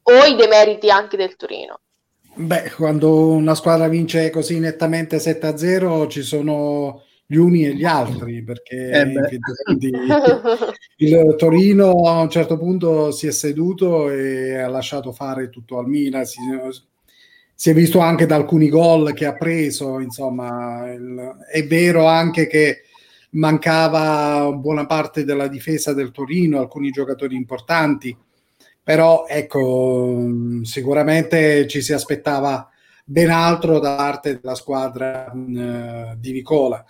o 0.04 0.26
i 0.26 0.36
demeriti 0.36 0.90
anche 0.90 1.18
del 1.18 1.36
Torino? 1.36 1.80
Beh, 2.36 2.72
quando 2.76 3.28
una 3.28 3.54
squadra 3.54 3.88
vince 3.88 4.30
così 4.32 4.60
nettamente 4.60 5.18
7-0 5.18 6.10
ci 6.10 6.24
sono 6.24 7.04
gli 7.26 7.36
uni 7.36 7.66
e 7.66 7.74
gli 7.74 7.86
altri 7.86 8.44
perché 8.44 8.90
eh 8.92 9.40
il 10.98 11.36
Torino 11.38 12.08
a 12.08 12.20
un 12.20 12.30
certo 12.30 12.58
punto 12.58 13.12
si 13.12 13.28
è 13.28 13.32
seduto 13.32 14.10
e 14.10 14.58
ha 14.58 14.68
lasciato 14.68 15.12
fare 15.12 15.50
tutto 15.50 15.78
al 15.78 15.88
Milan. 15.88 16.26
Si, 16.26 16.40
si 17.54 17.70
è 17.70 17.74
visto 17.74 18.00
anche 18.00 18.26
da 18.26 18.36
alcuni 18.36 18.68
gol 18.68 19.14
che 19.14 19.26
ha 19.26 19.36
preso 19.36 20.00
insomma 20.00 20.92
il, 20.92 21.38
è 21.52 21.66
vero 21.66 22.08
anche 22.08 22.48
che 22.48 22.82
mancava 23.34 24.52
buona 24.52 24.86
parte 24.86 25.24
della 25.24 25.48
difesa 25.48 25.94
del 25.94 26.12
Torino, 26.12 26.60
alcuni 26.60 26.90
giocatori 26.90 27.36
importanti, 27.36 28.16
però 28.84 29.26
ecco, 29.28 30.28
sicuramente 30.64 31.68
ci 31.68 31.82
si 31.82 31.94
aspettava 31.94 32.70
ben 33.06 33.30
altro 33.30 33.80
da 33.80 33.96
parte 33.96 34.40
della 34.40 34.56
squadra 34.56 35.32
mh, 35.34 35.58
eh, 35.58 36.16
di 36.18 36.32
Nicola. 36.34 36.84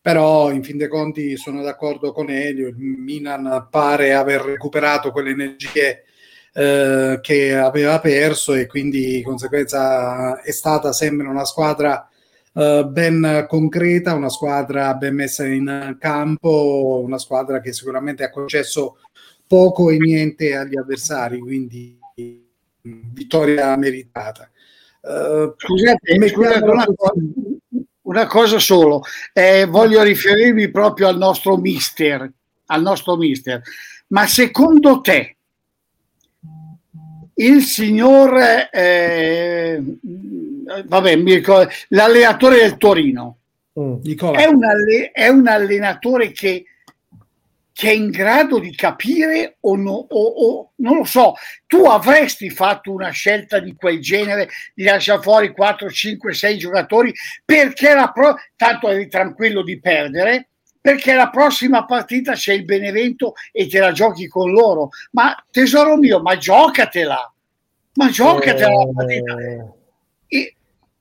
Però 0.00 0.50
in 0.50 0.62
fin 0.62 0.76
dei 0.76 0.88
conti 0.88 1.36
sono 1.36 1.62
d'accordo 1.62 2.12
con 2.12 2.28
Elio, 2.28 2.68
il 2.68 2.76
Milan 2.76 3.68
pare 3.70 4.12
aver 4.12 4.42
recuperato 4.42 5.10
quelle 5.10 5.30
energie 5.30 6.04
eh, 6.52 7.18
che 7.22 7.54
aveva 7.56 7.98
perso 8.00 8.52
e 8.52 8.66
quindi 8.66 9.16
di 9.16 9.22
conseguenza 9.22 10.40
è 10.42 10.50
stata 10.52 10.92
sempre 10.92 11.26
una 11.26 11.44
squadra 11.44 12.08
uh, 12.54 12.88
ben 12.88 13.46
concreta, 13.48 14.14
una 14.14 14.28
squadra 14.28 14.94
ben 14.94 15.14
messa 15.14 15.46
in 15.46 15.96
campo, 15.98 17.02
una 17.04 17.18
squadra 17.18 17.60
che 17.60 17.72
sicuramente 17.72 18.24
ha 18.24 18.30
concesso 18.30 18.98
poco 19.46 19.90
e 19.90 19.98
niente 19.98 20.56
agli 20.56 20.76
avversari, 20.76 21.38
quindi 21.38 21.98
vittoria 22.82 23.76
meritata. 23.76 24.50
Uh, 25.00 25.54
scusate, 25.56 26.28
scusate 26.28 26.64
una, 26.64 26.84
cosa, 26.86 27.12
una, 28.02 28.26
cosa, 28.26 28.58
solo, 28.58 29.02
eh, 29.32 29.66
voglio 29.66 30.02
riferirmi 30.02 30.70
proprio 30.70 31.08
al 31.08 31.18
nostro 31.18 31.56
mister, 31.56 32.30
al 32.66 32.82
nostro 32.82 33.16
mister. 33.16 33.62
Ma 34.08 34.26
secondo 34.26 35.00
te 35.00 35.36
il 37.34 37.62
signor 37.62 38.38
eh, 38.70 39.82
vabbè, 40.84 41.16
mi 41.16 41.34
ricordo, 41.34 41.72
l'allenatore 41.88 42.56
del 42.56 42.76
Torino 42.76 43.38
mm. 43.78 44.02
è, 44.34 44.46
un 44.46 44.64
alle, 44.64 45.10
è, 45.12 45.28
un 45.28 45.46
allenatore 45.46 46.32
che, 46.32 46.64
che, 47.72 47.90
è 47.90 47.92
in 47.92 48.10
grado 48.10 48.58
di 48.58 48.74
capire 48.74 49.56
o, 49.60 49.76
no, 49.76 50.06
o, 50.08 50.22
o, 50.26 50.70
non 50.76 50.96
lo 50.98 51.04
so, 51.04 51.34
tu 51.66 51.84
avresti 51.84 52.50
fatto 52.50 52.92
una 52.92 53.10
scelta 53.10 53.58
di 53.58 53.74
quel 53.74 54.00
genere 54.00 54.48
di 54.74 54.84
lasciare 54.84 55.22
fuori 55.22 55.52
4, 55.52 55.90
5, 55.90 56.34
6 56.34 56.58
giocatori 56.58 57.12
perché 57.44 57.94
la 57.94 58.10
pro- 58.12 58.36
tanto 58.56 58.88
eri 58.88 59.08
tranquillo 59.08 59.62
di 59.62 59.78
perdere 59.80 60.48
perché 60.84 61.14
la 61.14 61.30
prossima 61.30 61.86
partita 61.86 62.34
c'è 62.34 62.52
il 62.52 62.66
Benevento 62.66 63.32
e 63.52 63.66
te 63.68 63.78
la 63.78 63.92
giochi 63.92 64.28
con 64.28 64.50
loro. 64.50 64.90
Ma 65.12 65.34
tesoro 65.50 65.96
mio, 65.96 66.20
ma 66.20 66.36
giocatela! 66.36 67.32
Ma 67.94 68.10
giocatela 68.10 68.68
eh... 68.68 68.86
la 68.86 68.92
partita! 68.92 69.34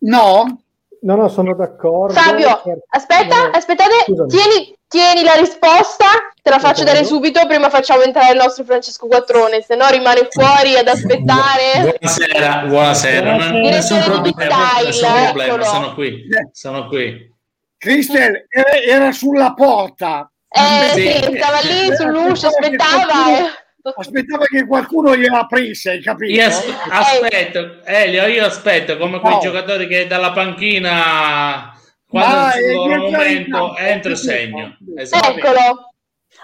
No? 0.04 0.58
No, 1.02 1.16
no, 1.16 1.28
sono 1.28 1.54
d'accordo. 1.54 2.14
Fabio, 2.14 2.62
per... 2.64 2.78
aspetta, 2.90 3.44
no, 3.44 3.50
aspettate, 3.52 4.06
tieni, 4.06 4.74
tieni, 4.88 5.24
la 5.24 5.34
risposta, 5.34 6.06
te 6.42 6.50
la 6.50 6.60
faccio 6.60 6.86
dare 6.86 7.04
subito, 7.04 7.46
prima 7.46 7.70
facciamo 7.70 8.04
entrare 8.04 8.32
il 8.32 8.38
nostro 8.38 8.64
Francesco 8.64 9.08
Quattrone, 9.08 9.62
se 9.62 9.76
no 9.76 9.86
rimane 9.90 10.28
fuori 10.30 10.78
ad 10.78 10.88
aspettare. 10.88 11.98
Buonasera, 12.00 12.64
buonasera, 12.68 13.36
non, 13.36 13.60
nessun 13.60 14.02
problema, 14.02 14.56
nessun 14.82 15.10
problema, 15.26 15.64
sono 15.64 15.94
qui, 15.94 16.24
sono 16.54 16.88
qui. 16.88 17.32
Cristel 17.78 18.46
era, 18.48 18.82
era 18.82 19.12
sulla 19.12 19.54
porta. 19.54 20.32
Eh 20.48 20.92
sì, 20.94 21.36
stava 21.36 21.60
lì 21.64 21.94
sull'uscio, 21.96 22.48
aspettava. 22.48 23.52
Eh. 23.86 23.94
Aspettava 23.98 24.46
che 24.46 24.66
qualcuno 24.66 25.14
gliela 25.14 25.40
aprisse, 25.40 25.92
hai 25.92 26.02
capito? 26.02 26.32
Io 26.32 26.48
as- 26.48 26.64
aspetto, 26.90 27.84
Elio, 27.84 28.26
io 28.28 28.46
aspetto 28.46 28.98
come 28.98 29.20
quei 29.20 29.34
no. 29.34 29.40
giocatori 29.40 29.88
che 29.88 30.08
dalla 30.08 30.32
panchina 30.32 31.74
quando 32.08 32.56
il 32.60 32.76
loro 32.76 33.10
momento 33.10 33.76
entra 33.76 34.12
e 34.12 34.16
segno. 34.16 34.78
Esatto. 34.96 35.28
Eccolo. 35.32 35.92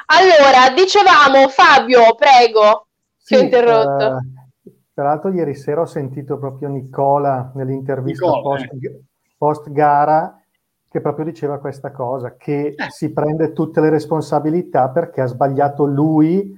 Allora, 0.07 0.73
dicevamo 0.75 1.47
Fabio, 1.47 2.13
prego, 2.15 2.87
sì, 3.15 3.35
ho 3.35 3.39
interrotto. 3.39 4.17
Eh, 4.17 4.71
tra 4.93 5.05
l'altro 5.05 5.31
ieri 5.31 5.55
sera 5.55 5.81
ho 5.81 5.85
sentito 5.85 6.37
proprio 6.37 6.67
Nicola 6.67 7.53
nell'intervista 7.55 8.25
Nicola, 8.25 8.41
post, 8.41 8.65
eh. 8.65 9.01
post 9.37 9.71
gara 9.71 10.43
che 10.89 10.99
proprio 10.99 11.23
diceva 11.23 11.59
questa 11.59 11.91
cosa, 11.91 12.35
che 12.35 12.73
eh. 12.75 12.89
si 12.89 13.13
prende 13.13 13.53
tutte 13.53 13.79
le 13.79 13.89
responsabilità 13.89 14.89
perché 14.89 15.21
ha 15.21 15.25
sbagliato 15.27 15.85
lui 15.85 16.57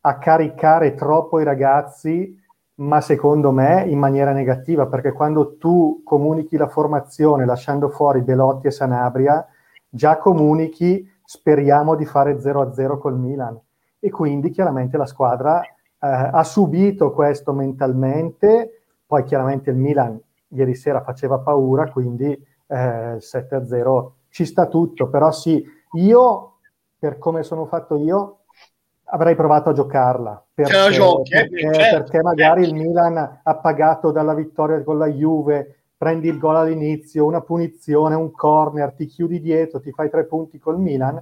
a 0.00 0.18
caricare 0.18 0.94
troppo 0.94 1.40
i 1.40 1.44
ragazzi, 1.44 2.36
ma 2.76 3.00
secondo 3.00 3.50
me 3.50 3.84
in 3.86 3.98
maniera 3.98 4.32
negativa, 4.32 4.86
perché 4.86 5.12
quando 5.12 5.56
tu 5.56 6.02
comunichi 6.04 6.56
la 6.56 6.68
formazione 6.68 7.44
lasciando 7.44 7.88
fuori 7.88 8.22
Belotti 8.22 8.68
e 8.68 8.70
Sanabria, 8.70 9.46
già 9.88 10.18
comunichi 10.18 11.10
speriamo 11.24 11.94
di 11.94 12.04
fare 12.04 12.38
0-0 12.38 12.98
col 12.98 13.18
Milan. 13.18 13.58
E 13.98 14.10
quindi 14.10 14.50
chiaramente 14.50 14.96
la 14.96 15.06
squadra 15.06 15.60
eh, 15.60 15.70
ha 15.98 16.44
subito 16.44 17.12
questo 17.12 17.52
mentalmente, 17.52 18.82
poi 19.04 19.24
chiaramente 19.24 19.70
il 19.70 19.76
Milan 19.76 20.20
ieri 20.48 20.74
sera 20.74 21.02
faceva 21.02 21.38
paura, 21.38 21.90
quindi 21.90 22.30
eh, 22.66 23.16
7-0 23.18 24.10
ci 24.30 24.44
sta 24.44 24.66
tutto, 24.66 25.08
però 25.08 25.30
sì, 25.32 25.64
io 25.92 26.52
per 26.98 27.18
come 27.18 27.42
sono 27.42 27.66
fatto 27.66 27.96
io 27.96 28.40
avrei 29.10 29.34
provato 29.34 29.70
a 29.70 29.72
giocarla 29.72 30.46
perché, 30.54 30.90
giochi, 30.90 31.32
eh, 31.32 31.48
perché, 31.48 31.74
certo, 31.74 31.96
perché 31.98 32.22
magari 32.22 32.64
certo. 32.64 32.76
il 32.76 32.82
Milan 32.82 33.40
ha 33.42 33.56
pagato 33.56 34.10
dalla 34.10 34.34
vittoria 34.34 34.82
con 34.82 34.98
la 34.98 35.08
Juve 35.08 35.78
prendi 35.98 36.28
il 36.28 36.38
gol 36.38 36.54
all'inizio, 36.54 37.26
una 37.26 37.40
punizione, 37.40 38.14
un 38.14 38.30
corner, 38.30 38.92
ti 38.92 39.06
chiudi 39.06 39.40
dietro, 39.40 39.80
ti 39.80 39.90
fai 39.90 40.08
tre 40.08 40.26
punti 40.26 40.58
col 40.58 40.78
Milan 40.78 41.20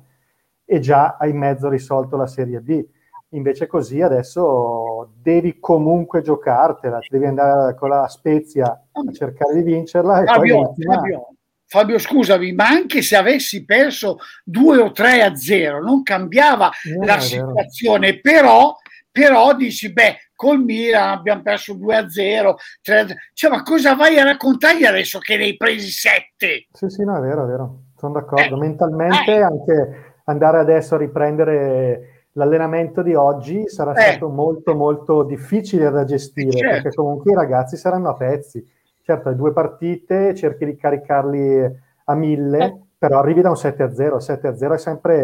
e 0.66 0.80
già 0.80 1.16
hai 1.18 1.32
mezzo 1.32 1.68
risolto 1.70 2.16
la 2.16 2.26
Serie 2.26 2.60
B. 2.60 2.84
Invece 3.30 3.66
così 3.66 4.02
adesso 4.02 5.12
devi 5.20 5.58
comunque 5.58 6.20
giocartela, 6.20 6.98
devi 7.08 7.24
andare 7.24 7.74
con 7.74 7.88
la 7.88 8.06
Spezia 8.06 8.66
a 8.66 9.12
cercare 9.12 9.54
di 9.54 9.62
vincerla 9.62 10.22
e 10.22 10.26
Fabio, 10.26 10.72
poi 10.72 10.84
Fabio, 10.84 11.28
Fabio, 11.68 11.98
scusami, 11.98 12.52
ma 12.52 12.68
anche 12.68 13.02
se 13.02 13.16
avessi 13.16 13.64
perso 13.64 14.18
2 14.44 14.78
o 14.78 14.92
3 14.92 15.22
a 15.22 15.34
0, 15.34 15.82
non 15.82 16.02
cambiava 16.02 16.70
no, 16.96 17.04
la 17.04 17.18
situazione, 17.18 18.20
però, 18.20 18.72
però 19.10 19.54
dici, 19.54 19.92
beh, 19.92 20.30
col 20.36 20.62
Milan 20.62 21.10
abbiamo 21.10 21.42
perso 21.42 21.74
2 21.74 21.96
a 21.96 22.08
0, 22.08 22.56
3 22.82 22.98
a 22.98 23.06
0. 23.06 23.18
Cioè, 23.32 23.50
ma 23.50 23.62
cosa 23.62 23.94
vai 23.96 24.18
a 24.18 24.24
raccontargli 24.24 24.84
adesso 24.84 25.18
che 25.18 25.36
ne 25.36 25.44
hai 25.44 25.56
presi 25.56 25.90
7? 25.90 26.68
Sì, 26.70 26.88
sì, 26.88 27.02
no, 27.02 27.16
è 27.16 27.20
vero, 27.20 27.44
è 27.44 27.46
vero, 27.48 27.82
sono 27.96 28.12
d'accordo. 28.12 28.54
Eh, 28.54 28.58
Mentalmente 28.58 29.32
eh. 29.32 29.42
anche 29.42 30.14
andare 30.26 30.58
adesso 30.58 30.94
a 30.94 30.98
riprendere 30.98 32.28
l'allenamento 32.32 33.02
di 33.02 33.14
oggi 33.14 33.66
sarà 33.66 33.92
eh. 33.94 34.10
stato 34.10 34.28
molto 34.28 34.74
molto 34.74 35.24
difficile 35.24 35.90
da 35.90 36.04
gestire, 36.04 36.52
certo. 36.52 36.82
perché 36.82 36.94
comunque 36.94 37.32
i 37.32 37.34
ragazzi 37.34 37.76
saranno 37.76 38.10
a 38.10 38.14
pezzi 38.14 38.64
certo, 39.06 39.28
hai 39.28 39.36
due 39.36 39.52
partite, 39.52 40.34
cerchi 40.34 40.64
di 40.64 40.74
caricarli 40.74 41.80
a 42.06 42.14
mille, 42.16 42.58
eh. 42.58 42.80
però 42.98 43.20
arrivi 43.20 43.40
da 43.40 43.50
un 43.50 43.56
7 43.56 43.82
a 43.84 43.94
0. 43.94 44.18
7 44.18 44.48
a 44.48 44.56
0 44.56 44.74
è 44.74 44.78
sempre 44.78 45.22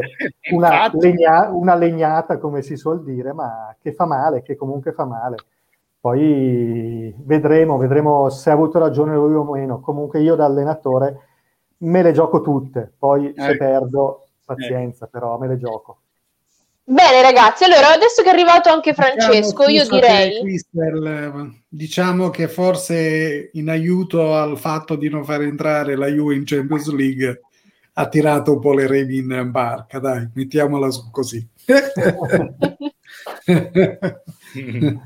una, 0.53 0.89
legna, 0.95 1.51
una 1.51 1.75
legnata, 1.75 2.39
come 2.39 2.63
si 2.63 2.77
suol 2.77 3.03
dire, 3.03 3.33
ma 3.33 3.75
che 3.81 3.93
fa 3.93 4.07
male, 4.07 4.43
che 4.43 4.55
comunque 4.55 4.93
fa 4.93 5.05
male. 5.05 5.35
Poi 5.99 7.13
vedremo, 7.25 7.77
vedremo 7.77 8.29
se 8.29 8.51
ha 8.51 8.53
avuto 8.53 8.79
ragione 8.79 9.17
lui 9.17 9.35
o 9.35 9.43
meno. 9.43 9.81
Comunque 9.81 10.21
io 10.21 10.37
da 10.37 10.45
allenatore 10.45 11.27
me 11.79 12.03
le 12.03 12.13
gioco 12.13 12.41
tutte, 12.41 12.93
poi 12.97 13.33
se 13.37 13.51
ecco. 13.51 13.65
perdo 13.65 14.27
pazienza, 14.45 15.09
però 15.09 15.39
me 15.39 15.49
le 15.49 15.59
gioco. 15.59 16.02
Bene 16.85 17.23
ragazzi, 17.23 17.63
allora 17.63 17.93
adesso 17.93 18.23
che 18.23 18.31
è 18.31 18.33
arrivato 18.33 18.69
anche 18.69 18.91
diciamo 18.91 19.15
Francesco, 19.15 19.67
diciamo, 19.67 19.71
io 19.71 20.01
direi... 20.01 20.41
Crystal, 20.41 21.55
diciamo 21.69 22.31
che 22.31 22.49
forse 22.49 23.51
in 23.53 23.69
aiuto 23.69 24.35
al 24.35 24.59
fatto 24.59 24.97
di 24.97 25.09
non 25.09 25.25
far 25.25 25.43
entrare 25.43 25.97
la 25.97 26.09
Juve 26.09 26.35
in 26.35 26.45
Champions 26.45 26.93
League 26.93 27.43
ha 27.95 28.09
tirato 28.09 28.55
un 28.55 28.61
po' 28.61 28.75
le 28.75 28.89
remi 28.89 29.19
in 29.19 29.49
barca, 29.51 30.01
dai, 30.01 30.29
mettiamola 30.35 30.91
su 30.91 31.09
così. 31.11 31.47
Allora, 31.67 32.55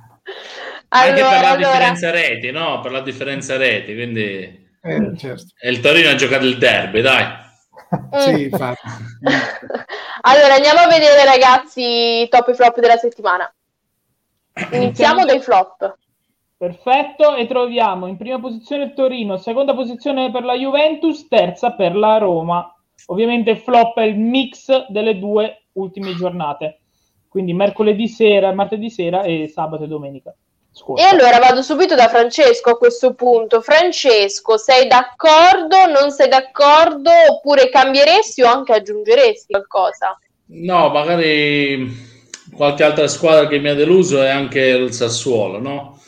anche 0.88 1.20
per 1.20 1.22
la 1.22 1.50
allora... 1.50 1.56
differenza 1.56 2.10
reti, 2.10 2.50
no? 2.50 2.80
Per 2.80 2.90
la 2.90 3.00
differenza 3.02 3.56
reti, 3.58 3.92
quindi... 3.94 4.64
Eh, 4.80 5.12
certo. 5.16 5.46
E 5.60 5.70
il 5.70 5.80
Torino 5.80 6.08
ha 6.08 6.14
giocato 6.14 6.46
il 6.46 6.56
derby, 6.56 7.02
dai. 7.02 7.44
sì, 8.18 8.42
infatti. 8.44 8.80
allora, 10.22 10.54
andiamo 10.54 10.80
a 10.80 10.88
vedere, 10.88 11.24
ragazzi, 11.24 12.22
i 12.22 12.28
top 12.28 12.48
e 12.48 12.54
flop 12.54 12.80
della 12.80 12.96
settimana. 12.96 13.52
Iniziamo 14.72 15.24
dai 15.24 15.40
flop. 15.40 15.98
Perfetto, 16.56 17.36
e 17.36 17.46
troviamo 17.46 18.06
in 18.06 18.16
prima 18.16 18.40
posizione 18.40 18.84
il 18.84 18.94
Torino, 18.94 19.36
seconda 19.36 19.74
posizione 19.74 20.30
per 20.30 20.42
la 20.42 20.54
Juventus, 20.54 21.28
terza 21.28 21.72
per 21.72 21.94
la 21.94 22.16
Roma. 22.16 22.74
Ovviamente 23.06 23.56
flop 23.56 23.98
è 23.98 24.04
il 24.04 24.18
mix 24.18 24.86
delle 24.88 25.18
due 25.18 25.66
ultime 25.72 26.14
giornate, 26.14 26.80
quindi 27.28 27.52
mercoledì 27.52 28.08
sera, 28.08 28.54
martedì 28.54 28.88
sera 28.88 29.22
e 29.22 29.48
sabato 29.48 29.84
e 29.84 29.88
domenica. 29.88 30.34
Scusa. 30.76 31.02
E 31.02 31.06
allora 31.06 31.38
vado 31.38 31.62
subito 31.62 31.94
da 31.94 32.08
Francesco 32.08 32.68
a 32.68 32.76
questo 32.76 33.14
punto. 33.14 33.62
Francesco, 33.62 34.58
sei 34.58 34.86
d'accordo? 34.86 35.86
Non 35.86 36.10
sei 36.10 36.28
d'accordo? 36.28 37.10
Oppure 37.30 37.70
cambieresti 37.70 38.42
o 38.42 38.46
anche 38.46 38.74
aggiungeresti 38.74 39.46
qualcosa? 39.52 40.18
No, 40.48 40.90
magari 40.90 42.14
qualche 42.54 42.84
altra 42.84 43.08
squadra 43.08 43.48
che 43.48 43.58
mi 43.58 43.70
ha 43.70 43.74
deluso 43.74 44.20
è 44.22 44.28
anche 44.28 44.60
il 44.60 44.92
Sassuolo, 44.92 45.58
no? 45.58 45.98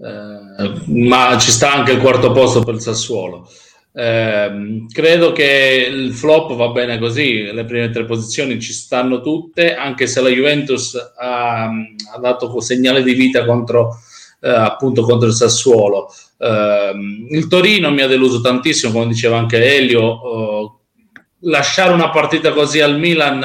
Eh, 0.00 0.80
ma 0.86 1.36
ci 1.36 1.50
sta 1.50 1.72
anche 1.72 1.90
il 1.90 2.00
quarto 2.00 2.30
posto 2.30 2.62
per 2.62 2.74
il 2.74 2.80
Sassuolo. 2.80 3.50
Eh, 3.98 4.86
credo 4.92 5.32
che 5.32 5.88
il 5.90 6.12
flop 6.12 6.54
va 6.54 6.68
bene 6.68 7.00
così, 7.00 7.50
le 7.50 7.64
prime 7.64 7.90
tre 7.90 8.04
posizioni 8.04 8.60
ci 8.60 8.72
stanno 8.72 9.20
tutte, 9.20 9.74
anche 9.74 10.06
se 10.06 10.20
la 10.20 10.28
Juventus 10.28 10.94
ha, 11.16 11.64
ha 11.64 12.18
dato 12.20 12.60
segnale 12.60 13.02
di 13.02 13.14
vita 13.14 13.44
contro, 13.44 13.98
eh, 14.40 14.50
appunto 14.50 15.02
contro 15.02 15.26
il 15.26 15.34
Sassuolo. 15.34 16.12
Eh, 16.38 16.92
il 17.30 17.48
Torino 17.48 17.90
mi 17.90 18.02
ha 18.02 18.06
deluso 18.06 18.40
tantissimo, 18.40 18.92
come 18.92 19.08
diceva 19.08 19.36
anche 19.36 19.76
Elio, 19.76 20.02
oh, 20.02 20.80
lasciare 21.40 21.92
una 21.92 22.10
partita 22.10 22.52
così 22.52 22.78
al 22.78 23.00
Milan 23.00 23.42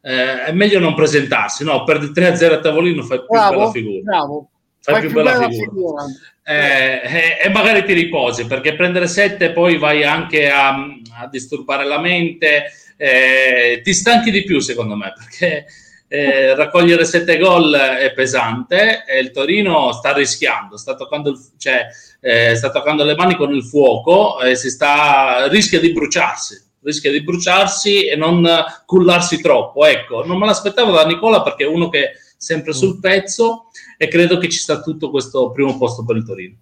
eh, 0.00 0.46
è 0.46 0.52
meglio 0.52 0.80
non 0.80 0.94
presentarsi, 0.94 1.62
no? 1.62 1.84
Perdi 1.84 2.06
3-0 2.06 2.54
a 2.54 2.58
tavolino 2.58 3.04
fai 3.04 3.18
più 3.18 3.28
bravo, 3.28 3.56
bella 3.56 3.70
figura. 3.70 4.00
Bravo. 4.02 4.48
Fai, 4.86 4.94
fai 4.94 5.00
più, 5.00 5.10
più, 5.10 5.18
bella, 5.18 5.32
bella 5.32 5.48
figura. 5.50 5.66
figura 5.66 6.04
eh, 6.48 7.00
eh, 7.02 7.38
e 7.42 7.48
magari 7.48 7.84
ti 7.84 7.92
riposi 7.92 8.46
perché 8.46 8.76
prendere 8.76 9.08
7 9.08 9.50
poi 9.50 9.78
vai 9.78 10.04
anche 10.04 10.48
a, 10.48 10.76
a 11.18 11.26
disturbare 11.28 11.84
la 11.84 11.98
mente, 11.98 12.66
eh, 12.96 13.80
ti 13.82 13.92
stanchi 13.92 14.30
di 14.30 14.44
più 14.44 14.60
secondo 14.60 14.94
me 14.94 15.12
perché 15.12 15.66
eh, 16.06 16.54
raccogliere 16.54 17.04
7 17.04 17.36
gol 17.36 17.74
è 17.74 18.12
pesante 18.12 19.02
e 19.08 19.18
il 19.18 19.32
Torino 19.32 19.90
sta 19.90 20.12
rischiando, 20.12 20.76
sta 20.76 20.94
toccando, 20.94 21.30
il, 21.30 21.38
cioè, 21.58 21.88
eh, 22.20 22.54
sta 22.54 22.70
toccando 22.70 23.02
le 23.02 23.16
mani 23.16 23.34
con 23.34 23.52
il 23.52 23.64
fuoco 23.64 24.40
e 24.40 24.54
si 24.54 24.70
sta, 24.70 25.48
rischia 25.48 25.80
di 25.80 25.90
bruciarsi 25.90 26.62
rischia 26.86 27.10
di 27.10 27.24
bruciarsi 27.24 28.06
e 28.06 28.14
non 28.14 28.48
cullarsi 28.84 29.40
troppo. 29.40 29.84
Ecco, 29.84 30.24
non 30.24 30.38
me 30.38 30.46
l'aspettavo 30.46 30.92
da 30.92 31.04
Nicola 31.04 31.42
perché 31.42 31.64
è 31.64 31.66
uno 31.66 31.88
che 31.88 32.12
sempre 32.36 32.72
sul 32.72 33.00
pezzo 33.00 33.70
e 33.96 34.08
credo 34.08 34.38
che 34.38 34.48
ci 34.48 34.58
sta 34.58 34.80
tutto 34.80 35.10
questo 35.10 35.50
primo 35.52 35.76
posto 35.78 36.04
per 36.04 36.16
il 36.16 36.24
Torino. 36.24 36.56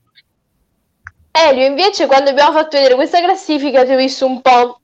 Elio, 1.31 1.67
invece, 1.67 2.07
quando 2.07 2.31
abbiamo 2.31 2.53
fatto 2.53 2.77
vedere 2.77 2.95
questa 2.95 3.21
classifica, 3.21 3.85
ti 3.85 3.93
ho 3.93 3.97
visto 3.97 4.25
un 4.25 4.41
po', 4.41 4.81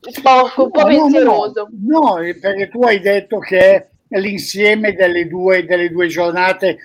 un 0.00 0.22
po', 0.22 0.62
un 0.62 0.70
po 0.70 0.80
no, 0.80 0.86
pensieroso. 0.86 1.68
No, 1.84 1.98
no, 1.98 2.14
perché 2.40 2.68
tu 2.68 2.82
hai 2.84 3.00
detto 3.00 3.38
che 3.38 3.88
l'insieme 4.08 4.92
delle 4.92 5.26
due, 5.26 5.64
delle 5.64 5.90
due 5.90 6.06
giornate, 6.06 6.78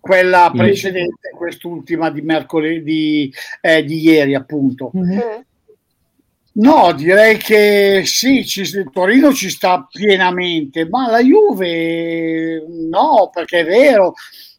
quella 0.00 0.50
precedente, 0.54 1.32
mm. 1.34 1.36
quest'ultima 1.36 2.10
di 2.10 2.22
mercoledì, 2.22 3.30
eh, 3.60 3.84
di 3.84 4.00
ieri, 4.00 4.34
appunto. 4.34 4.90
Mm-hmm. 4.96 5.40
No, 6.60 6.92
direi 6.92 7.38
che 7.38 8.02
sì, 8.04 8.46
ci, 8.46 8.68
Torino 8.92 9.32
ci 9.32 9.48
sta 9.48 9.86
pienamente, 9.90 10.86
ma 10.86 11.10
la 11.10 11.22
Juve 11.22 12.62
no, 12.90 13.30
perché 13.32 13.60
è 13.60 13.64
vero, 13.64 14.12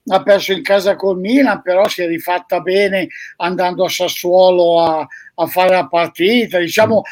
ha 0.08 0.24
perso 0.24 0.52
in 0.52 0.64
casa 0.64 0.96
col 0.96 1.20
Milan, 1.20 1.62
però 1.62 1.88
si 1.88 2.02
è 2.02 2.08
rifatta 2.08 2.60
bene 2.60 3.08
andando 3.38 3.86
a 3.86 3.90
Sassuolo 3.90 4.82
a, 4.82 5.08
a 5.36 5.46
fare 5.46 5.76
la 5.76 5.88
partita. 5.88 6.58
Diciamo 6.58 7.04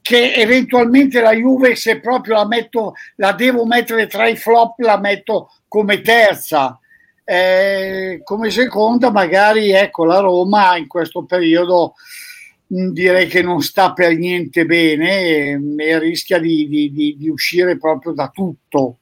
che 0.00 0.34
eventualmente 0.34 1.20
la 1.20 1.32
Juve, 1.32 1.74
se 1.74 1.98
proprio 1.98 2.34
la 2.34 2.46
metto, 2.46 2.94
la 3.16 3.32
devo 3.32 3.66
mettere 3.66 4.06
tra 4.06 4.28
i 4.28 4.36
flop, 4.36 4.78
la 4.78 4.98
metto 4.98 5.50
come 5.66 6.02
terza. 6.02 6.78
Eh, 7.24 8.20
come 8.22 8.50
seconda, 8.50 9.10
magari 9.10 9.72
ecco 9.72 10.04
la 10.04 10.18
Roma 10.20 10.76
in 10.76 10.86
questo 10.86 11.24
periodo 11.24 11.94
direi 12.72 13.26
che 13.26 13.42
non 13.42 13.60
sta 13.60 13.92
per 13.92 14.16
niente 14.16 14.64
bene 14.64 15.20
e, 15.20 15.60
e 15.76 15.98
rischia 15.98 16.38
di, 16.38 16.66
di, 16.68 17.16
di, 17.18 17.28
uscire 17.28 17.76
proprio 17.76 18.12
da 18.12 18.28
tutto. 18.28 18.98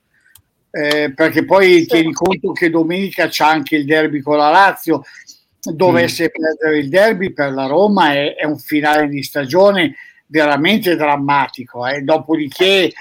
Eh, 0.73 1.13
perché 1.15 1.45
poi 1.45 1.81
sì. 1.81 1.87
tieni 1.87 2.13
conto 2.13 2.53
che 2.53 2.71
domenica 2.71 3.29
c'è 3.29 3.45
anche 3.45 3.77
il 3.77 3.85
derby 3.85 4.21
con 4.21 4.39
la 4.39 4.51
Lazio. 4.51 5.03
Dovesse 5.61 6.25
mm. 6.25 6.43
perdere 6.43 6.79
il 6.79 6.89
derby 6.89 7.33
per 7.33 7.53
la 7.53 7.67
Roma 7.67 8.13
è, 8.13 8.35
è 8.35 8.45
un 8.45 8.59
finale 8.59 9.09
di 9.09 9.23
stagione 9.23 9.95
veramente 10.27 10.97
drammatico. 10.97 11.87
Eh. 11.87 12.01
Dopodiché 12.03 12.93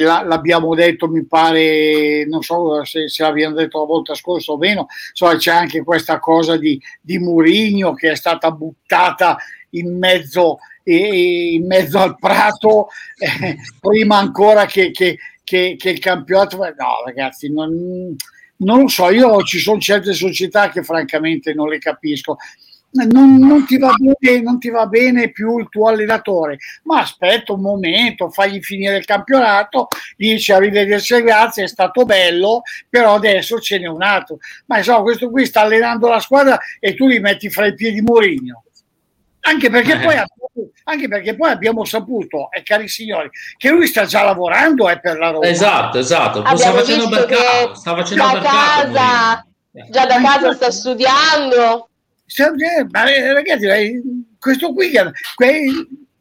la, 0.00 0.22
l'abbiamo 0.22 0.74
detto, 0.74 1.08
mi 1.08 1.26
pare, 1.26 2.24
non 2.26 2.42
so 2.42 2.82
se, 2.84 3.08
se 3.08 3.22
l'abbiamo 3.22 3.56
detto 3.56 3.78
la 3.78 3.84
volta 3.84 4.14
scorsa 4.14 4.52
o 4.52 4.56
meno, 4.56 4.86
insomma, 5.10 5.36
c'è 5.36 5.52
anche 5.52 5.82
questa 5.82 6.18
cosa 6.18 6.56
di, 6.56 6.80
di 7.00 7.18
Murigno 7.18 7.92
che 7.92 8.10
è 8.12 8.16
stata 8.16 8.50
buttata 8.50 9.36
in 9.70 9.98
mezzo, 9.98 10.58
in 10.84 11.66
mezzo 11.66 11.98
al 11.98 12.16
prato 12.18 12.88
eh, 13.18 13.56
prima 13.80 14.18
ancora 14.18 14.66
che, 14.66 14.90
che, 14.90 15.18
che, 15.44 15.76
che, 15.78 15.90
il 15.90 15.98
campionato. 15.98 16.56
No, 16.56 17.02
ragazzi, 17.04 17.52
non, 17.52 18.16
non 18.58 18.80
lo 18.80 18.88
so. 18.88 19.10
Io 19.10 19.42
ci 19.42 19.58
sono 19.58 19.80
certe 19.80 20.12
società 20.12 20.70
che 20.70 20.82
francamente 20.82 21.52
non 21.54 21.68
le 21.68 21.78
capisco. 21.78 22.36
Non, 22.90 23.36
non, 23.36 23.66
ti 23.66 23.76
bene, 23.76 24.40
non, 24.40 24.58
ti 24.58 24.70
va 24.70 24.86
bene, 24.86 25.30
più 25.30 25.58
il 25.58 25.68
tuo 25.68 25.88
allenatore, 25.88 26.56
ma 26.84 27.00
aspetta 27.00 27.52
un 27.52 27.60
momento, 27.60 28.30
fagli 28.30 28.62
finire 28.62 28.96
il 28.96 29.04
campionato, 29.04 29.88
dici 30.16 30.52
arrivederci 30.52 31.20
grazie, 31.20 31.64
è 31.64 31.68
stato 31.68 32.06
bello, 32.06 32.62
però 32.88 33.16
adesso 33.16 33.60
ce 33.60 33.78
n'è 33.78 33.86
un 33.86 34.02
altro. 34.02 34.38
Ma 34.66 34.78
insomma, 34.78 35.02
questo 35.02 35.30
qui 35.30 35.44
sta 35.44 35.60
allenando 35.60 36.08
la 36.08 36.18
squadra 36.18 36.58
e 36.80 36.94
tu 36.94 37.06
li 37.06 37.20
metti 37.20 37.50
fra 37.50 37.66
i 37.66 37.74
piedi 37.74 38.00
Mourinho. 38.00 38.64
Anche 39.40 39.70
perché, 39.70 39.92
eh. 39.92 39.98
poi, 39.98 40.14
anche 40.84 41.08
perché 41.08 41.36
poi 41.36 41.50
abbiamo 41.50 41.84
saputo, 41.84 42.50
eh, 42.50 42.62
cari 42.62 42.88
signori, 42.88 43.30
che 43.56 43.70
lui 43.70 43.86
sta 43.86 44.04
già 44.04 44.24
lavorando 44.24 44.88
eh, 44.88 45.00
per 45.00 45.18
la 45.18 45.30
Roma. 45.30 45.46
Esatto, 45.46 45.98
esatto. 45.98 46.44
Sta 46.56 46.72
facendo 46.72 47.08
mercato, 47.08 47.74
sta 47.74 47.96
facendo 47.96 48.24
da 48.24 48.32
mercato. 48.32 48.92
Casa, 48.92 49.46
già 49.90 50.06
da 50.06 50.20
casa 50.20 50.52
sta 50.52 50.70
studiando. 50.70 51.88
Eh, 52.26 52.86
ma, 52.90 53.10
eh, 53.10 53.32
ragazzi, 53.32 53.66
questo 54.38 54.72
qui, 54.74 54.92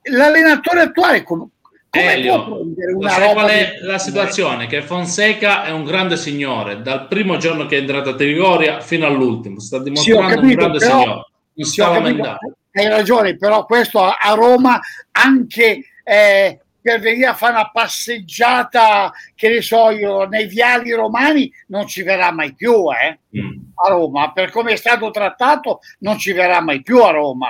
l'allenatore 0.03 0.81
attuale 0.81 1.23
come, 1.23 1.49
Elio, 1.89 2.63
sai 3.01 3.33
qual 3.33 3.49
è 3.49 3.77
la 3.81 3.97
situazione? 3.97 4.67
Che 4.67 4.81
Fonseca 4.81 5.63
è 5.63 5.71
un 5.71 5.83
grande 5.83 6.15
signore 6.17 6.81
dal 6.81 7.07
primo 7.07 7.37
giorno 7.37 7.65
che 7.65 7.77
è 7.77 7.79
entrato 7.79 8.09
a 8.09 8.15
Trigoria 8.15 8.79
fino 8.81 9.05
all'ultimo, 9.05 9.59
sta 9.59 9.79
dimostrando 9.79 10.29
sì, 10.29 10.35
capito, 10.35 10.47
un 10.47 10.55
grande 10.55 10.77
però, 10.77 10.99
signore, 10.99 11.25
non 11.53 11.65
si 11.65 11.71
sta 11.71 11.89
lamentando. 11.89 12.57
Hai 12.77 12.89
ragione, 12.89 13.37
però 13.37 13.65
questo 13.65 13.99
a, 13.99 14.17
a 14.21 14.33
Roma 14.33 14.79
anche 15.11 15.83
eh, 16.03 16.59
per 16.79 16.99
venire 16.99 17.25
a 17.25 17.33
fare 17.33 17.53
una 17.53 17.71
passeggiata, 17.71 19.11
che 19.33 19.49
ne 19.49 19.61
so 19.61 19.89
io, 19.89 20.25
nei 20.25 20.45
viali 20.45 20.91
romani 20.93 21.51
non 21.67 21.87
ci 21.87 22.03
verrà 22.03 22.31
mai 22.31 22.53
più 22.53 22.85
eh, 22.91 23.19
mm. 23.35 23.57
a 23.83 23.89
Roma, 23.89 24.31
per 24.31 24.51
come 24.51 24.73
è 24.73 24.75
stato 24.75 25.09
trattato 25.09 25.79
non 25.99 26.19
ci 26.19 26.33
verrà 26.33 26.61
mai 26.61 26.83
più 26.83 27.01
a 27.01 27.09
Roma. 27.09 27.49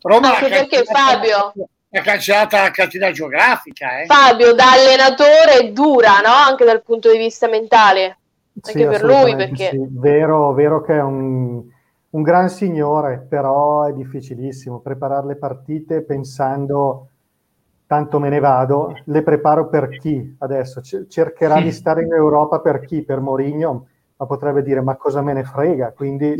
Roma 0.00 0.36
Anche 0.36 0.48
perché 0.48 0.84
Fabio 0.84 1.52
è 1.90 2.00
cancellata 2.00 2.62
la 2.62 2.70
catena 2.70 3.10
geografica. 3.10 4.00
Eh. 4.00 4.06
Fabio, 4.06 4.54
da 4.54 4.72
allenatore 4.72 5.72
dura, 5.72 6.20
no? 6.20 6.32
Anche 6.32 6.64
dal 6.64 6.82
punto 6.82 7.10
di 7.12 7.18
vista 7.18 7.46
mentale. 7.46 8.18
Anche 8.62 8.78
sì, 8.78 8.86
per 8.86 9.04
lui, 9.04 9.36
perché... 9.36 9.70
Sì. 9.70 9.86
Vero, 9.90 10.52
vero 10.54 10.82
che 10.82 10.94
è 10.94 11.02
un, 11.02 11.62
un 12.16 12.22
gran 12.22 12.48
signore, 12.48 13.24
però 13.28 13.84
è 13.84 13.92
difficilissimo 13.92 14.80
preparare 14.80 15.26
le 15.26 15.36
partite 15.36 16.00
pensando 16.00 17.08
tanto 17.86 18.18
me 18.18 18.30
ne 18.30 18.40
vado, 18.40 18.96
le 19.04 19.22
preparo 19.22 19.68
per 19.68 19.88
chi 19.98 20.34
adesso? 20.38 20.80
Cercherà 20.80 21.60
di 21.60 21.70
stare 21.70 22.02
in 22.02 22.12
Europa 22.12 22.60
per 22.60 22.80
chi? 22.80 23.02
Per 23.02 23.20
Mourinho? 23.20 23.86
Ma 24.16 24.26
potrebbe 24.26 24.62
dire 24.62 24.80
ma 24.80 24.96
cosa 24.96 25.20
me 25.20 25.34
ne 25.34 25.44
frega? 25.44 25.92
Quindi... 25.92 26.34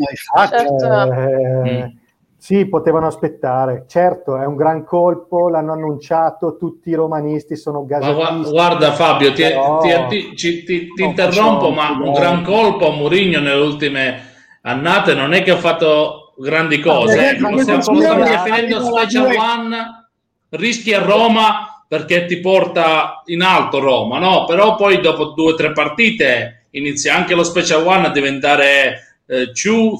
Certo. 0.48 1.12
Eh, 1.12 1.84
mm 1.84 2.04
sì, 2.38 2.66
potevano 2.66 3.06
aspettare. 3.06 3.86
Certo, 3.88 4.36
è 4.36 4.44
un 4.44 4.56
gran 4.56 4.84
colpo, 4.84 5.48
l'hanno 5.48 5.72
annunciato, 5.72 6.56
tutti 6.58 6.90
i 6.90 6.94
romanisti 6.94 7.56
sono 7.56 7.84
gasati. 7.84 8.50
Guarda 8.50 8.92
Fabio, 8.92 9.32
ti, 9.32 9.42
però... 9.42 9.78
ti, 9.78 10.34
ti, 10.34 10.64
ti 10.64 11.02
interrompo, 11.02 11.70
ma 11.70 11.90
un 11.92 12.12
gran 12.12 12.44
colpo 12.44 12.88
a 12.88 12.94
Mourinho 12.94 13.40
nelle 13.40 13.60
ultime 13.60 14.35
annate 14.66 15.14
non 15.14 15.32
è 15.32 15.42
che 15.42 15.52
ha 15.52 15.58
fatto 15.58 16.34
grandi 16.36 16.80
cose. 16.80 17.30
Eh. 17.30 17.36
stiamo, 17.36 17.82
stiamo 17.82 18.24
definendo 18.24 18.84
Special 18.84 19.34
One, 19.34 20.08
rischi 20.50 20.92
a 20.92 21.02
Roma 21.02 21.84
perché 21.88 22.26
ti 22.26 22.40
porta 22.40 23.22
in 23.26 23.42
alto 23.42 23.78
Roma, 23.78 24.18
no? 24.18 24.44
Però 24.44 24.74
poi 24.74 25.00
dopo 25.00 25.26
due 25.26 25.52
o 25.52 25.54
tre 25.54 25.72
partite 25.72 26.66
inizia 26.70 27.14
anche 27.14 27.34
lo 27.34 27.44
Special 27.44 27.86
One 27.86 28.06
a 28.06 28.10
diventare 28.10 29.20
2, 29.26 29.52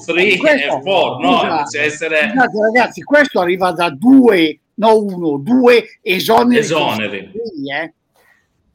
3 0.05 0.27
e 0.27 0.37
4, 0.37 1.19
no? 1.19 1.37
Scusate, 1.37 1.81
essere... 1.81 2.29
scusate, 2.29 2.61
ragazzi, 2.61 3.01
questo 3.03 3.39
arriva 3.39 3.71
da 3.71 3.89
due, 3.89 4.59
no 4.75 5.01
uno, 5.01 5.37
due 5.37 5.99
esoneri. 6.01 6.59
esoneri. 6.59 7.31
Eh? 7.73 7.93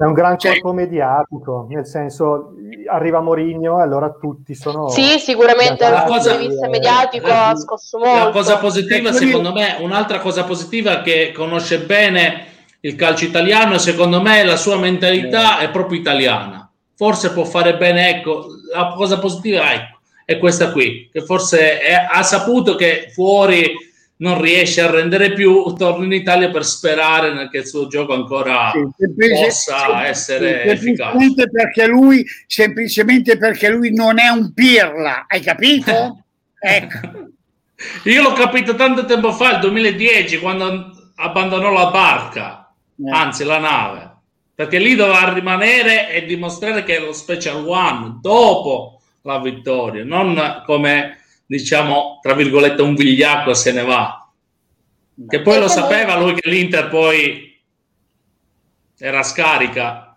È 0.02 0.04
un 0.04 0.14
gran 0.14 0.36
corpo 0.36 0.72
mediatico, 0.72 1.68
nel 1.70 1.86
senso 1.86 2.54
arriva 2.90 3.20
Mourinho 3.20 3.78
e 3.78 3.82
allora 3.82 4.10
tutti 4.10 4.52
sono... 4.52 4.88
Sì, 4.88 5.20
sicuramente 5.20 5.88
dal 5.88 6.06
punto 6.06 6.36
di 6.36 6.48
vista 6.48 6.68
mediatico 6.68 7.28
ha 7.30 7.54
scosso 7.54 7.98
molto. 7.98 8.24
La 8.24 8.30
cosa 8.30 8.58
positiva, 8.58 9.12
secondo 9.12 9.52
me, 9.52 9.76
un'altra 9.78 10.18
cosa 10.18 10.42
positiva 10.42 11.02
che 11.02 11.30
conosce 11.32 11.82
bene 11.82 12.46
il 12.80 12.96
calcio 12.96 13.26
italiano 13.26 13.74
e 13.74 13.78
secondo 13.78 14.20
me 14.20 14.42
la 14.42 14.56
sua 14.56 14.76
mentalità 14.76 15.58
è 15.58 15.70
proprio 15.70 16.00
italiana. 16.00 16.68
Forse 16.96 17.32
può 17.32 17.44
fare 17.44 17.76
bene, 17.76 18.08
ecco, 18.08 18.46
la 18.74 18.94
cosa 18.96 19.20
positiva, 19.20 19.72
ecco, 19.72 20.00
è 20.24 20.36
questa 20.38 20.72
qui, 20.72 21.10
che 21.12 21.20
forse 21.20 21.78
è, 21.78 22.08
ha 22.10 22.22
saputo 22.24 22.74
che 22.74 23.08
fuori 23.14 23.72
non 24.22 24.40
riesce 24.40 24.80
a 24.80 24.90
rendere 24.90 25.32
più, 25.32 25.74
torna 25.76 26.04
in 26.04 26.12
Italia 26.12 26.48
per 26.50 26.64
sperare 26.64 27.48
che 27.48 27.58
il 27.58 27.66
suo 27.66 27.88
gioco 27.88 28.14
ancora 28.14 28.70
sì, 28.70 28.86
possa 29.46 30.06
essere 30.06 30.62
efficace. 30.62 31.32
Perché 31.50 31.86
lui, 31.86 32.24
semplicemente 32.46 33.36
perché 33.36 33.68
lui 33.68 33.92
non 33.92 34.20
è 34.20 34.28
un 34.28 34.52
pirla, 34.54 35.26
hai 35.26 35.40
capito? 35.40 36.24
ecco. 36.58 37.30
Io 38.04 38.22
l'ho 38.22 38.32
capito 38.32 38.76
tanto 38.76 39.04
tempo 39.04 39.32
fa, 39.32 39.54
il 39.54 39.60
2010, 39.60 40.38
quando 40.38 40.92
abbandonò 41.16 41.72
la 41.72 41.90
barca, 41.90 42.72
eh. 43.04 43.10
anzi 43.10 43.42
la 43.42 43.58
nave, 43.58 44.18
perché 44.54 44.78
lì 44.78 44.94
doveva 44.94 45.32
rimanere 45.32 46.10
e 46.10 46.24
dimostrare 46.26 46.84
che 46.84 46.96
è 46.96 47.00
lo 47.00 47.12
Special 47.12 47.66
One 47.66 48.18
dopo 48.20 49.00
la 49.22 49.40
vittoria, 49.40 50.04
non 50.04 50.62
come 50.64 51.21
diciamo 51.56 52.18
tra 52.22 52.32
virgolette 52.32 52.80
un 52.80 52.94
vigliacco 52.94 53.52
se 53.52 53.72
ne 53.72 53.84
va. 53.84 54.26
Che 55.28 55.42
poi 55.42 55.58
lo 55.58 55.68
sapeva 55.68 56.16
lui 56.16 56.34
che 56.34 56.48
l'Inter 56.48 56.88
poi 56.88 57.62
era 58.98 59.22
scarica. 59.22 60.16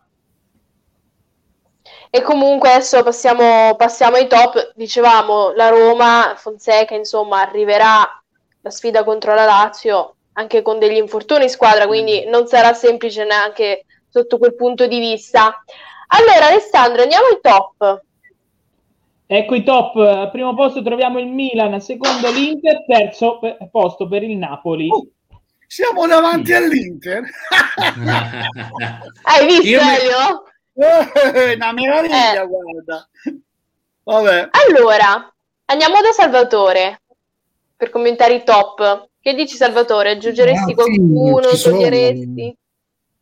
E 2.10 2.22
comunque 2.22 2.72
adesso 2.72 3.04
passiamo, 3.04 3.76
passiamo 3.76 4.16
ai 4.16 4.28
top. 4.28 4.72
Dicevamo 4.76 5.52
la 5.52 5.68
Roma, 5.68 6.34
Fonseca, 6.38 6.96
insomma, 6.96 7.42
arriverà 7.42 8.24
la 8.62 8.70
sfida 8.70 9.04
contro 9.04 9.34
la 9.36 9.44
Lazio 9.44 10.16
anche 10.38 10.62
con 10.62 10.80
degli 10.80 10.96
infortuni 10.96 11.44
in 11.44 11.50
squadra, 11.50 11.88
quindi 11.88 12.26
non 12.28 12.48
sarà 12.48 12.74
semplice 12.74 13.26
neanche 13.26 13.86
sotto 14.10 14.38
quel 14.38 14.56
punto 14.56 14.88
di 14.88 15.00
vista. 15.00 15.64
Allora, 16.08 16.48
Alessandro, 16.48 17.02
andiamo 17.02 17.26
ai 17.26 17.40
top. 17.42 18.05
Ecco 19.28 19.56
i 19.56 19.64
top, 19.64 19.96
al 19.96 20.30
primo 20.30 20.54
posto 20.54 20.84
troviamo 20.84 21.18
il 21.20 21.28
Milan, 21.28 21.82
secondo 21.82 22.30
l'Inter, 22.32 22.86
terzo 22.86 23.40
posto 23.72 24.08
per 24.08 24.22
il 24.22 24.38
Napoli. 24.38 24.88
Oh, 24.88 25.08
siamo 25.66 26.06
davanti 26.06 26.52
mm. 26.52 26.56
all'Inter. 26.56 27.24
Hai 29.24 29.46
visto 29.48 29.64
Io 29.68 29.80
Elio? 29.80 30.44
Eh, 30.76 31.56
una 31.56 31.72
meraviglia, 31.72 32.44
eh. 32.44 32.48
guarda. 32.48 33.10
Vabbè. 34.04 34.50
Allora, 34.52 35.34
andiamo 35.66 36.02
da 36.02 36.12
Salvatore 36.12 37.02
per 37.76 37.90
commentare 37.90 38.36
i 38.36 38.44
top. 38.44 39.10
Che 39.20 39.34
dici 39.34 39.56
Salvatore? 39.56 40.12
Aggiungeresti 40.12 40.72
ah, 40.72 40.76
qualcuno? 40.76 41.48
Sì, 41.48 41.70
toglieresti? 41.70 42.58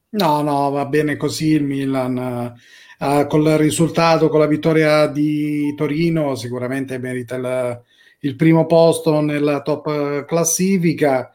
No, 0.09 0.41
no, 0.41 0.69
va 0.69 0.85
bene 0.85 1.15
così 1.15 1.51
il 1.51 1.63
Milan 1.63 2.53
uh, 2.99 3.27
col 3.27 3.45
risultato, 3.57 4.29
con 4.29 4.39
la 4.39 4.47
vittoria 4.47 5.07
di 5.07 5.73
Torino, 5.75 6.35
sicuramente 6.35 6.97
merita 6.97 7.35
il, 7.35 7.81
il 8.19 8.35
primo 8.35 8.65
posto 8.65 9.21
nella 9.21 9.61
top 9.61 10.25
classifica. 10.25 11.31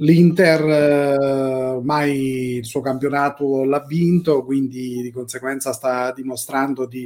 L'Inter 0.00 0.62
uh, 0.64 1.76
ormai 1.76 2.56
il 2.56 2.64
suo 2.64 2.80
campionato 2.80 3.64
l'ha 3.64 3.84
vinto, 3.86 4.44
quindi 4.44 5.02
di 5.02 5.10
conseguenza 5.10 5.72
sta 5.72 6.12
dimostrando 6.12 6.86
di 6.86 7.04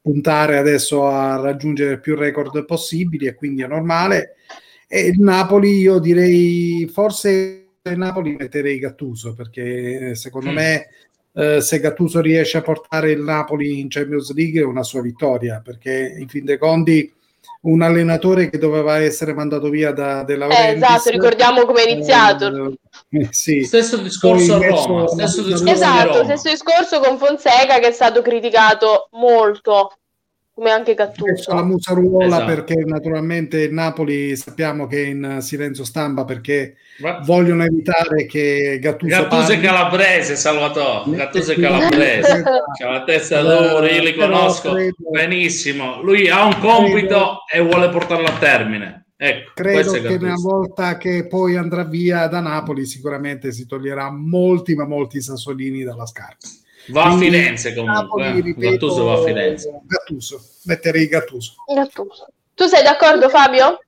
puntare 0.00 0.58
adesso 0.58 1.06
a 1.06 1.36
raggiungere 1.36 1.98
più 1.98 2.14
record 2.14 2.64
possibili 2.66 3.26
e 3.26 3.34
quindi 3.34 3.62
è 3.62 3.66
normale. 3.66 4.34
E 4.86 5.06
il 5.06 5.20
Napoli, 5.20 5.78
io 5.78 5.98
direi 5.98 6.86
forse 6.92 7.64
il 7.82 7.98
Napoli 7.98 8.36
metterei 8.36 8.78
Gattuso 8.78 9.34
perché 9.34 10.14
secondo 10.14 10.50
mm. 10.50 10.54
me 10.54 10.88
eh, 11.34 11.60
se 11.60 11.80
Gattuso 11.80 12.20
riesce 12.20 12.58
a 12.58 12.62
portare 12.62 13.10
il 13.10 13.20
Napoli 13.20 13.80
in 13.80 13.88
Champions 13.88 14.32
League 14.34 14.60
è 14.60 14.64
una 14.64 14.82
sua 14.82 15.02
vittoria, 15.02 15.60
perché 15.62 16.14
in 16.18 16.28
fin 16.28 16.44
dei 16.44 16.58
conti 16.58 17.12
un 17.62 17.82
allenatore 17.82 18.50
che 18.50 18.58
doveva 18.58 18.98
essere 18.98 19.32
mandato 19.32 19.70
via 19.70 19.90
da 19.92 20.22
della 20.22 20.48
eh, 20.48 20.74
esatto, 20.74 21.10
ricordiamo 21.10 21.64
come 21.64 21.84
è 21.84 21.90
iniziato. 21.90 22.74
Eh, 23.10 23.28
sì. 23.30 23.64
Stesso 23.64 23.96
discorso 23.98 24.56
a 24.56 24.66
Roma, 24.66 25.08
stesso 25.08 25.42
discorso 25.42 25.72
esatto, 25.72 26.24
stesso 26.24 26.50
discorso 26.50 27.00
con 27.00 27.18
Fonseca 27.18 27.78
che 27.78 27.88
è 27.88 27.92
stato 27.92 28.22
criticato 28.22 29.08
molto 29.12 29.92
come 30.54 30.70
anche 30.70 30.94
Gattuso. 30.94 31.52
La 31.52 31.64
musaruola 31.64 32.26
esatto. 32.26 32.44
perché 32.44 32.84
naturalmente 32.84 33.62
il 33.62 33.72
Napoli 33.72 34.36
sappiamo 34.36 34.86
che 34.86 35.02
è 35.02 35.06
in 35.06 35.38
silenzio 35.40 35.84
stampa 35.84 36.24
perché 36.24 36.76
Ma... 36.98 37.20
vogliono 37.24 37.64
evitare 37.64 38.24
che 38.26 38.78
Gattuso 38.80 39.16
Gattuso 39.16 39.52
è 39.52 39.60
calabrese 39.60 40.36
Salvatore. 40.36 41.16
Gattuso 41.16 41.52
è 41.52 41.56
calabrese. 41.56 42.42
C'ha 42.78 42.88
la 42.88 43.02
testa 43.02 43.42
d'oro 43.42 43.84
io 43.86 44.00
li 44.00 44.14
conosco 44.14 44.72
credo, 44.72 44.94
benissimo. 45.10 46.00
Lui 46.02 46.28
ha 46.28 46.44
un 46.44 46.56
compito 46.60 47.42
credo, 47.48 47.66
e 47.66 47.68
vuole 47.68 47.88
portarlo 47.88 48.26
a 48.26 48.38
termine. 48.38 49.06
Ecco, 49.16 49.50
credo 49.54 49.92
che 49.92 50.14
una 50.14 50.34
volta 50.36 50.96
che 50.98 51.26
poi 51.26 51.56
andrà 51.56 51.82
via 51.82 52.28
da 52.28 52.40
Napoli 52.40 52.84
sicuramente 52.84 53.50
si 53.50 53.66
toglierà 53.66 54.10
molti 54.12 54.74
ma 54.74 54.86
molti 54.86 55.20
sassolini 55.20 55.82
dalla 55.82 56.06
scarpa 56.06 56.46
Va 56.88 57.04
a 57.04 57.16
Firenze 57.16 57.74
comunque. 57.74 58.02
Napoli, 58.02 58.24
eh. 58.24 58.40
ripeto, 58.40 58.70
Gattuso 58.70 59.04
va 59.04 59.12
a 59.14 59.22
Firenze. 59.22 59.80
Gattuso, 59.84 60.40
metterei 60.64 61.06
Gattuso. 61.08 61.54
Gattuso. 61.74 62.26
Tu 62.54 62.66
sei 62.66 62.82
d'accordo 62.82 63.28
Fabio? 63.28 63.78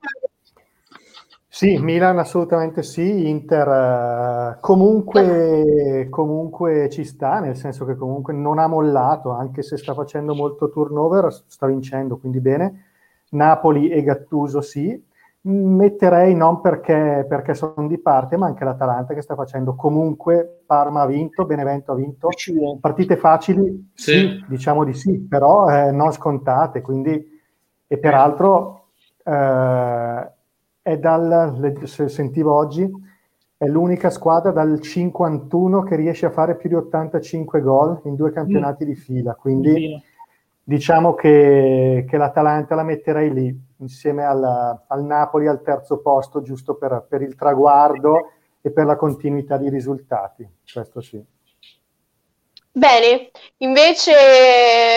Sì, 1.48 1.78
Milan 1.78 2.18
assolutamente 2.18 2.82
sì, 2.82 3.28
Inter 3.28 3.66
uh, 3.66 4.60
comunque, 4.60 6.06
comunque 6.10 6.90
ci 6.90 7.02
sta, 7.04 7.38
nel 7.40 7.56
senso 7.56 7.86
che 7.86 7.96
comunque 7.96 8.34
non 8.34 8.58
ha 8.58 8.66
mollato, 8.66 9.30
anche 9.30 9.62
se 9.62 9.78
sta 9.78 9.94
facendo 9.94 10.34
molto 10.34 10.68
turnover, 10.68 11.32
sta 11.46 11.66
vincendo, 11.66 12.18
quindi 12.18 12.40
bene. 12.40 12.84
Napoli 13.30 13.88
e 13.88 14.02
Gattuso 14.02 14.60
sì. 14.60 15.02
Metterei 15.46 16.34
non 16.34 16.60
perché, 16.60 17.24
perché 17.28 17.54
sono 17.54 17.86
di 17.86 17.98
parte, 17.98 18.36
ma 18.36 18.46
anche 18.46 18.64
l'Atalanta 18.64 19.14
che 19.14 19.22
sta 19.22 19.34
facendo 19.34 19.74
comunque. 19.74 20.62
Parma 20.66 21.02
ha 21.02 21.06
vinto, 21.06 21.46
Benevento 21.46 21.92
ha 21.92 21.94
vinto. 21.94 22.28
Partite 22.80 23.16
facili, 23.16 23.90
sì. 23.94 24.12
sì 24.12 24.44
diciamo 24.48 24.84
di 24.84 24.92
sì, 24.92 25.20
però 25.20 25.68
eh, 25.68 25.92
non 25.92 26.12
scontate. 26.12 26.80
Quindi, 26.80 27.40
e 27.86 27.98
peraltro 27.98 28.88
eh, 29.22 30.30
è 30.82 30.98
dal, 30.98 31.80
se 31.84 32.08
sentivo 32.08 32.54
oggi, 32.54 32.90
è 33.56 33.66
l'unica 33.66 34.10
squadra 34.10 34.50
dal 34.50 34.80
51 34.80 35.82
che 35.84 35.96
riesce 35.96 36.26
a 36.26 36.30
fare 36.30 36.56
più 36.56 36.68
di 36.68 36.74
85 36.74 37.60
gol 37.60 38.00
in 38.04 38.16
due 38.16 38.32
campionati 38.32 38.84
mm. 38.84 38.88
di 38.88 38.94
fila. 38.96 39.34
Quindi 39.34 40.02
diciamo 40.68 41.14
che, 41.14 42.04
che 42.08 42.16
l'Atalanta 42.16 42.74
la 42.74 42.82
metterei 42.82 43.32
lì 43.32 43.56
insieme 43.78 44.24
al, 44.24 44.42
al 44.88 45.04
Napoli 45.04 45.46
al 45.46 45.62
terzo 45.62 46.00
posto, 46.00 46.42
giusto 46.42 46.74
per, 46.74 47.06
per, 47.08 47.22
il 47.22 47.36
traguardo 47.36 48.32
e 48.60 48.72
per 48.72 48.84
la 48.84 48.96
continuità 48.96 49.58
di 49.58 49.70
risultati. 49.70 50.44
Questo 50.70 51.00
sì. 51.00 51.22
Bene, 52.72 53.30
invece, 53.58 54.12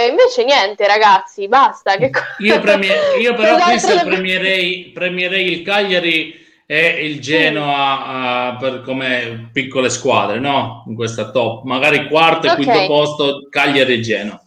invece 0.10 0.44
niente 0.44 0.88
ragazzi, 0.88 1.48
basta. 1.48 1.96
Che... 1.98 2.10
Io, 2.40 2.60
premier, 2.60 3.20
io 3.20 3.36
però 3.36 3.58
Cristian 3.58 4.08
premierei, 4.08 4.92
premierei 4.92 5.52
il 5.52 5.62
Cagliari 5.62 6.34
e 6.66 7.06
il 7.06 7.22
Genoa 7.22 8.56
uh, 8.56 8.58
per, 8.58 8.82
come 8.82 9.50
piccole 9.54 9.90
squadre, 9.90 10.40
no? 10.40 10.84
In 10.88 10.96
questa 10.96 11.30
top, 11.30 11.64
magari 11.64 12.08
quarto 12.08 12.48
e 12.48 12.52
okay. 12.52 12.64
quinto 12.64 12.86
posto 12.88 13.48
Cagliari 13.50 13.94
e 13.94 14.00
Genoa. 14.00 14.44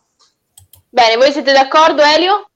Bene, 0.94 1.16
voi 1.16 1.32
siete 1.32 1.52
d'accordo 1.52 2.02
Elio? 2.02 2.50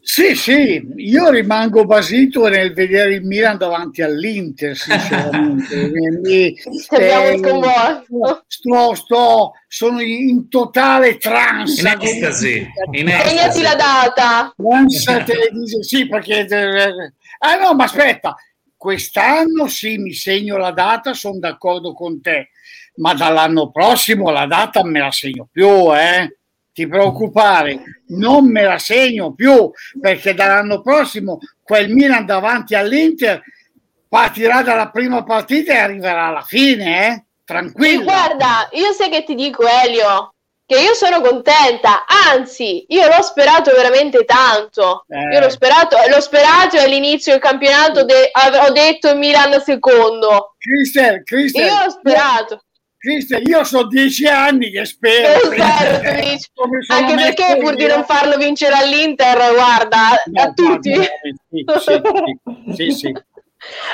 Sì, 0.00 0.34
sì, 0.34 0.82
io 0.96 1.30
rimango 1.30 1.84
basito 1.84 2.48
nel 2.48 2.74
vedere 2.74 3.14
il 3.14 3.22
Milan 3.22 3.56
davanti 3.58 4.02
all'Inter, 4.02 4.76
sinceramente. 4.76 5.76
Mi, 6.20 6.52
eh, 6.52 8.04
sto, 8.48 8.94
sto, 8.96 9.52
sono 9.68 10.00
in 10.00 10.48
totale 10.48 11.18
trance. 11.18 11.80
In 11.80 11.96
estasi. 12.00 12.66
Estasi. 12.90 13.62
la 13.62 13.74
data. 13.76 14.52
Sì, 15.80 16.08
perché... 16.08 16.44
Ah 17.38 17.54
no, 17.54 17.74
ma 17.74 17.84
aspetta, 17.84 18.34
quest'anno 18.76 19.68
sì, 19.68 19.96
mi 19.98 20.12
segno 20.12 20.56
la 20.56 20.72
data, 20.72 21.14
sono 21.14 21.38
d'accordo 21.38 21.92
con 21.92 22.20
te, 22.20 22.48
ma 22.96 23.14
dall'anno 23.14 23.70
prossimo 23.70 24.30
la 24.30 24.46
data 24.46 24.82
me 24.82 24.98
la 24.98 25.12
segno 25.12 25.48
più, 25.52 25.94
eh? 25.94 26.32
Ti 26.78 26.86
preoccupare, 26.86 28.02
non 28.10 28.48
me 28.48 28.62
la 28.62 28.78
segno 28.78 29.34
più 29.34 29.68
perché 30.00 30.32
dall'anno 30.32 30.80
prossimo 30.80 31.40
quel 31.60 31.90
Milan 31.90 32.24
davanti 32.24 32.76
all'Inter 32.76 33.42
partirà 34.08 34.62
dalla 34.62 34.88
prima 34.90 35.24
partita 35.24 35.72
e 35.72 35.78
arriverà 35.78 36.26
alla 36.26 36.42
fine, 36.42 37.06
eh? 37.06 37.24
tranquillo. 37.44 38.04
Guarda, 38.04 38.68
io 38.72 38.92
sai 38.92 39.10
che 39.10 39.24
ti 39.24 39.34
dico 39.34 39.66
Elio, 39.66 40.34
che 40.64 40.78
io 40.78 40.94
sono 40.94 41.20
contenta, 41.20 42.04
anzi, 42.06 42.84
io 42.88 43.08
l'ho 43.08 43.22
sperato 43.22 43.72
veramente 43.72 44.24
tanto. 44.24 45.04
Eh. 45.08 45.34
Io 45.34 45.40
l'ho 45.40 45.50
sperato, 45.50 45.96
l'ho 46.08 46.20
sperato 46.20 46.76
e 46.76 46.84
all'inizio 46.84 47.32
del 47.32 47.40
campionato 47.40 48.04
de- 48.04 48.30
ho 48.62 48.70
detto 48.70 49.16
Milan 49.16 49.60
secondo. 49.60 50.54
Cristian, 50.58 51.22
Cristian. 51.24 51.66
Io 51.66 51.86
ho 51.86 51.90
sperato. 51.90 52.62
Cristian, 53.08 53.42
io 53.46 53.64
so 53.64 53.86
dieci 53.86 54.26
anni 54.26 54.70
che 54.70 54.84
spero. 54.84 55.50
Esatto, 55.50 56.62
Anche 56.88 57.14
perché 57.14 57.58
pur 57.58 57.74
di 57.74 57.86
non 57.86 58.04
farlo 58.04 58.36
vincere 58.36 58.74
all'Inter, 58.74 59.54
guarda, 59.54 60.22
no, 60.26 60.42
a 60.42 60.52
tutti. 60.52 60.92
Sì, 60.92 61.64
sì, 61.80 62.02
sì, 62.74 62.90
sì, 62.90 63.12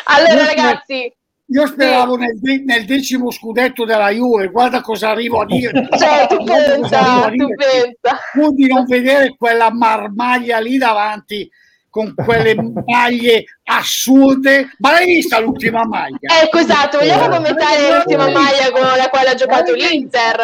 Allora 0.05 0.33
io 0.33 0.47
ragazzi... 0.47 1.15
Io 1.49 1.67
speravo 1.67 2.17
nel, 2.17 2.41
nel, 2.65 2.87
decimo 2.87 3.31
scudetto 3.31 3.85
della 3.85 4.09
Juve, 4.09 4.49
guarda 4.49 4.81
cosa 4.81 5.11
arrivo 5.11 5.43
a 5.43 5.45
dire. 5.45 5.87
Cioè, 5.97 6.27
tu 6.27 6.43
pensa, 6.43 7.29
tu 7.29 7.49
pensa. 7.55 8.19
Pur 8.33 8.55
di 8.55 8.67
non 8.67 8.87
vedere 8.87 9.37
quella 9.37 9.71
marmaglia 9.71 10.59
lì 10.59 10.79
davanti 10.79 11.49
con 11.95 12.13
quelle 12.13 12.57
maglie 12.87 13.45
assurde. 13.63 14.75
Ma 14.79 14.91
l'hai 14.91 15.07
vista 15.07 15.39
l'ultima 15.39 15.87
maglia? 15.87 16.41
Ecco, 16.43 16.59
esatto. 16.59 16.99
Vogliamo 16.99 17.29
commentare 17.29 17.89
l'ultima 17.89 18.29
maglia 18.31 18.73
con 18.73 18.83
la 18.83 19.09
quale 19.09 19.29
ha 19.29 19.35
giocato 19.35 19.73
l'Inter? 19.73 20.41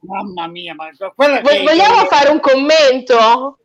Mamma 0.00 0.46
mia, 0.46 0.74
ma 0.74 0.88
quella 1.14 1.42
che... 1.42 1.62
Vogliamo 1.62 2.06
fare 2.06 2.30
un 2.30 2.40
commento? 2.40 3.58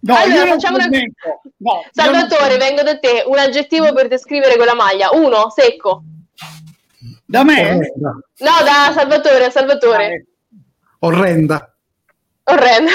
No, 0.00 0.16
allora, 0.16 0.46
facciamo 0.46 0.76
una... 0.76 0.86
no, 0.86 1.84
Salvatore, 1.90 2.56
non... 2.56 2.58
vengo 2.58 2.82
da 2.82 2.98
te. 2.98 3.22
Un 3.26 3.36
aggettivo 3.36 3.92
per 3.92 4.08
descrivere 4.08 4.56
quella 4.56 4.74
maglia. 4.74 5.10
Uno, 5.12 5.50
secco. 5.50 6.04
Da 7.26 7.44
me? 7.44 7.92
No, 7.98 8.22
da 8.64 8.92
Salvatore, 8.94 9.50
Salvatore. 9.50 10.26
Orrenda. 11.00 11.70
Orrenda. 12.44 12.92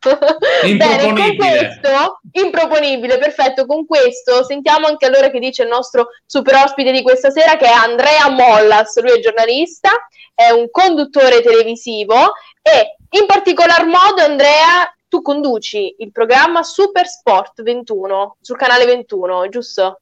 Bene, 0.76 1.12
con 1.12 1.36
questo, 1.36 2.20
improponibile, 2.32 3.18
perfetto. 3.18 3.66
Con 3.66 3.86
questo 3.86 4.44
sentiamo 4.44 4.86
anche 4.86 5.06
allora 5.06 5.30
che 5.30 5.38
dice 5.38 5.62
il 5.62 5.68
nostro 5.68 6.08
super 6.24 6.54
ospite 6.54 6.90
di 6.90 7.02
questa 7.02 7.30
sera, 7.30 7.56
che 7.56 7.66
è 7.66 7.72
Andrea 7.72 8.28
Mollas. 8.30 9.00
Lui 9.00 9.12
è 9.12 9.20
giornalista, 9.20 9.90
è 10.34 10.50
un 10.50 10.70
conduttore 10.70 11.42
televisivo 11.42 12.32
e 12.62 12.96
in 13.10 13.26
particolar 13.26 13.84
modo, 13.84 14.22
Andrea, 14.22 14.90
tu 15.08 15.20
conduci 15.20 15.96
il 15.98 16.12
programma 16.12 16.62
Super 16.62 17.06
Sport 17.06 17.62
21 17.62 18.36
sul 18.40 18.56
canale 18.56 18.86
21, 18.86 19.48
giusto? 19.48 20.00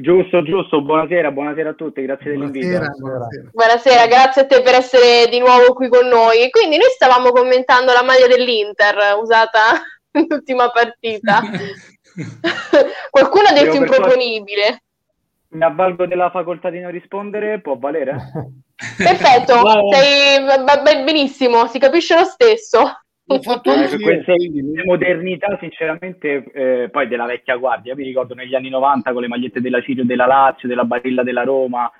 Giusto, 0.00 0.44
giusto, 0.44 0.80
buonasera, 0.80 1.32
buonasera 1.32 1.70
a 1.70 1.74
tutti, 1.74 2.02
grazie 2.02 2.30
dell'invito. 2.30 2.68
Buonasera, 2.68 3.50
buonasera, 3.50 4.06
grazie 4.06 4.42
a 4.42 4.46
te 4.46 4.62
per 4.62 4.74
essere 4.74 5.28
di 5.28 5.40
nuovo 5.40 5.72
qui 5.72 5.88
con 5.88 6.06
noi. 6.06 6.48
Quindi 6.50 6.76
noi 6.76 6.86
stavamo 6.90 7.32
commentando 7.32 7.92
la 7.92 8.04
maglia 8.04 8.28
dell'Inter 8.28 8.94
usata 9.20 9.82
nell'ultima 10.14 10.70
partita. 10.70 11.40
Qualcuno 13.10 13.48
ha 13.48 13.52
detto 13.52 13.74
improponibile. 13.74 14.82
Mi 15.48 15.64
avvalgo 15.64 16.06
della 16.06 16.30
facoltà 16.30 16.70
di 16.70 16.78
non 16.78 16.92
rispondere, 16.92 17.60
può 17.60 17.76
valere? 17.76 18.16
Perfetto, 18.96 19.62
sei 19.90 21.02
benissimo, 21.02 21.66
si 21.66 21.80
capisce 21.80 22.16
lo 22.16 22.24
stesso. 22.24 23.00
Ho 23.30 23.42
fatto 23.42 23.70
eh, 23.72 23.98
queste 24.00 24.36
modernità, 24.84 25.58
sinceramente, 25.60 26.44
eh, 26.52 26.88
poi 26.90 27.08
della 27.08 27.26
vecchia 27.26 27.56
guardia. 27.56 27.94
Mi 27.94 28.04
ricordo 28.04 28.34
negli 28.34 28.54
anni 28.54 28.70
90 28.70 29.12
con 29.12 29.20
le 29.20 29.28
magliette 29.28 29.60
della 29.60 29.82
Cirio 29.82 30.06
della 30.06 30.24
Lazio, 30.24 30.66
della 30.66 30.84
Barilla 30.84 31.22
della 31.22 31.42
Roma. 31.42 31.90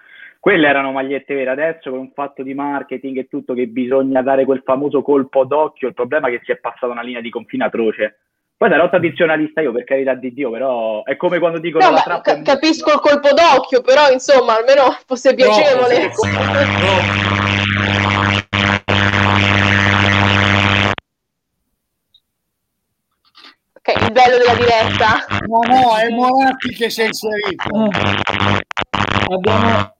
Quelle 0.40 0.66
erano 0.66 0.90
magliette 0.90 1.34
vere. 1.34 1.50
Adesso, 1.50 1.90
con 1.90 1.98
un 1.98 2.12
fatto 2.14 2.42
di 2.42 2.54
marketing 2.54 3.18
e 3.18 3.28
tutto, 3.28 3.52
che 3.52 3.66
bisogna 3.66 4.22
dare 4.22 4.46
quel 4.46 4.62
famoso 4.64 5.02
colpo 5.02 5.44
d'occhio. 5.44 5.88
Il 5.88 5.94
problema 5.94 6.28
è 6.28 6.30
che 6.30 6.40
si 6.44 6.52
è 6.52 6.56
passata 6.56 6.92
una 6.92 7.02
linea 7.02 7.20
di 7.20 7.28
confine 7.28 7.64
atroce. 7.64 8.20
Poi 8.56 8.70
sarò 8.70 8.88
tradizionalista 8.88 9.60
io, 9.60 9.70
per 9.70 9.84
carità 9.84 10.14
di 10.14 10.32
Dio, 10.32 10.50
però 10.50 11.04
è 11.04 11.14
come 11.16 11.38
quando 11.38 11.58
dico 11.60 11.78
no, 11.78 11.90
la 11.90 12.20
ca- 12.22 12.42
capisco 12.42 12.90
il 12.90 13.00
colpo 13.00 13.28
d'occhio, 13.32 13.82
però 13.82 14.10
insomma, 14.10 14.56
almeno 14.56 14.96
fosse 15.06 15.34
piacevole. 15.34 16.10
No, 16.80 18.47
della 24.38 24.54
diretta. 24.54 25.26
No, 25.46 25.60
no, 25.66 25.96
è 25.96 26.08
Moratti 26.10 26.70
che 26.70 26.88
si 26.90 27.02
è 27.02 27.06
inserito. 27.06 27.88
Abbiamo, 29.30 29.96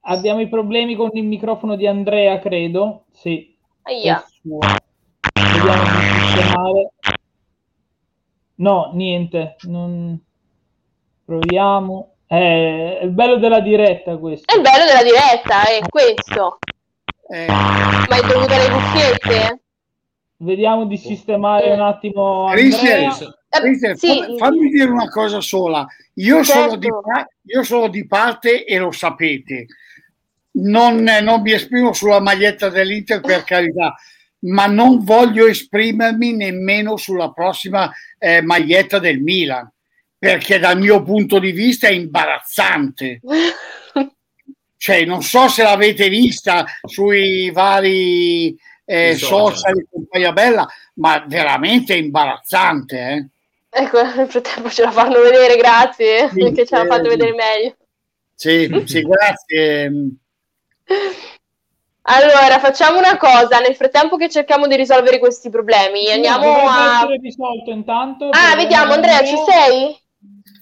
abbiamo 0.00 0.40
i 0.40 0.48
problemi 0.48 0.96
con 0.96 1.10
il 1.12 1.24
microfono 1.24 1.76
di 1.76 1.86
Andrea, 1.86 2.38
credo. 2.38 3.04
Sì. 3.12 3.56
Aia. 3.82 4.24
Vediamo 4.42 5.82
di 5.82 5.98
sistemare. 6.32 6.90
No, 8.56 8.90
niente. 8.94 9.56
Non... 9.62 10.20
Proviamo. 11.24 12.14
È 12.26 13.00
il 13.02 13.10
bello 13.10 13.36
della 13.36 13.60
diretta 13.60 14.16
questo. 14.16 14.52
È 14.52 14.56
il 14.56 14.62
bello 14.62 14.84
della 14.84 15.02
diretta, 15.02 15.62
è 15.64 15.80
questo. 15.88 16.58
Eh. 17.28 17.46
Ma 17.46 18.06
hai 18.08 18.26
dovuto 18.26 18.56
le 18.56 18.70
cuffiette? 18.70 19.62
Vediamo 20.38 20.86
di 20.86 20.96
sistemare 20.96 21.70
un 21.70 21.80
attimo. 21.80 22.48
Christian, 22.50 23.12
Christian 23.58 23.96
sì. 23.96 24.36
fammi 24.38 24.68
dire 24.70 24.90
una 24.90 25.08
cosa 25.08 25.40
sola. 25.40 25.86
Io, 26.14 26.44
certo. 26.44 26.60
sono 26.60 26.76
di, 26.76 26.88
io, 27.52 27.62
sono 27.62 27.88
di, 27.88 28.06
parte 28.06 28.64
e 28.64 28.78
lo 28.78 28.92
sapete. 28.92 29.66
Non, 30.52 31.02
non 31.02 31.42
mi 31.42 31.52
esprimo 31.52 31.92
sulla 31.92 32.20
maglietta 32.20 32.68
dell'Inter 32.68 33.20
per 33.20 33.44
carità, 33.44 33.94
ma 34.40 34.66
non 34.66 35.04
voglio 35.04 35.46
esprimermi 35.46 36.34
nemmeno 36.34 36.96
sulla 36.96 37.32
prossima 37.32 37.90
eh, 38.18 38.40
maglietta 38.40 38.98
del 38.98 39.20
Milan, 39.20 39.70
perché 40.18 40.58
dal 40.58 40.78
mio 40.78 41.02
punto 41.02 41.38
di 41.38 41.52
vista 41.52 41.88
è 41.88 41.92
imbarazzante. 41.92 43.20
cioè, 44.76 45.04
non 45.04 45.22
so 45.22 45.48
se 45.48 45.62
l'avete 45.62 46.08
vista 46.08 46.64
sui 46.84 47.50
vari 47.50 48.56
eh, 48.84 49.14
social 49.14 49.74
di 49.74 49.86
Compagnia 49.90 50.32
Bella, 50.32 50.68
ma 50.94 51.24
veramente 51.26 51.94
imbarazzante. 51.94 52.98
Eh? 52.98 53.26
Ecco, 53.70 54.02
nel 54.16 54.28
frattempo 54.28 54.68
ce 54.68 54.82
la 54.82 54.90
fanno 54.90 55.20
vedere, 55.20 55.56
grazie, 55.56 56.28
sì, 56.28 56.38
perché 56.42 56.66
ce 56.66 56.76
la 56.76 56.86
fanno 56.86 57.08
vedere 57.08 57.32
meglio. 57.32 57.76
Sì, 58.34 58.82
sì, 58.86 59.02
grazie. 59.02 59.92
Allora, 62.02 62.58
facciamo 62.58 62.98
una 62.98 63.16
cosa, 63.18 63.60
nel 63.60 63.76
frattempo 63.76 64.16
che 64.16 64.28
cerchiamo 64.28 64.66
di 64.66 64.74
risolvere 64.74 65.20
questi 65.20 65.48
problemi, 65.48 66.10
andiamo 66.10 66.66
a... 66.66 67.06
risolto 67.20 67.70
intanto. 67.70 68.30
Ah, 68.30 68.56
vediamo, 68.56 68.94
Andrea, 68.94 69.22
ci 69.22 69.36
sei? 69.46 69.96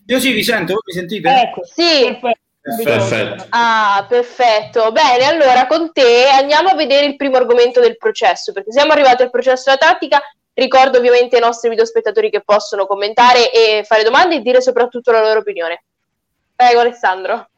Io 0.06 0.20
sì, 0.20 0.32
vi 0.32 0.42
sento, 0.42 0.72
voi 0.72 0.82
mi 0.84 0.92
sentite? 0.92 1.28
Ecco, 1.28 1.64
sì. 1.64 2.18
Perfetto. 2.60 2.90
Perfetto. 2.90 3.46
Ah, 3.50 4.04
perfetto. 4.06 4.92
Bene, 4.92 5.24
allora 5.24 5.66
con 5.66 5.90
te 5.92 6.26
andiamo 6.28 6.68
a 6.68 6.74
vedere 6.74 7.06
il 7.06 7.16
primo 7.16 7.36
argomento 7.36 7.80
del 7.80 7.96
processo, 7.96 8.52
perché 8.52 8.72
siamo 8.72 8.92
arrivati 8.92 9.22
al 9.22 9.30
processo 9.30 9.64
della 9.66 9.78
tattica. 9.78 10.20
Ricordo 10.58 10.98
ovviamente 10.98 11.36
ai 11.36 11.42
nostri 11.42 11.68
videospettatori 11.68 12.30
che 12.30 12.40
possono 12.40 12.84
commentare 12.84 13.52
e 13.52 13.84
fare 13.84 14.02
domande 14.02 14.34
e 14.34 14.40
dire 14.40 14.60
soprattutto 14.60 15.12
la 15.12 15.20
loro 15.20 15.38
opinione. 15.38 15.84
Prego 16.56 16.80
Alessandro. 16.80 17.48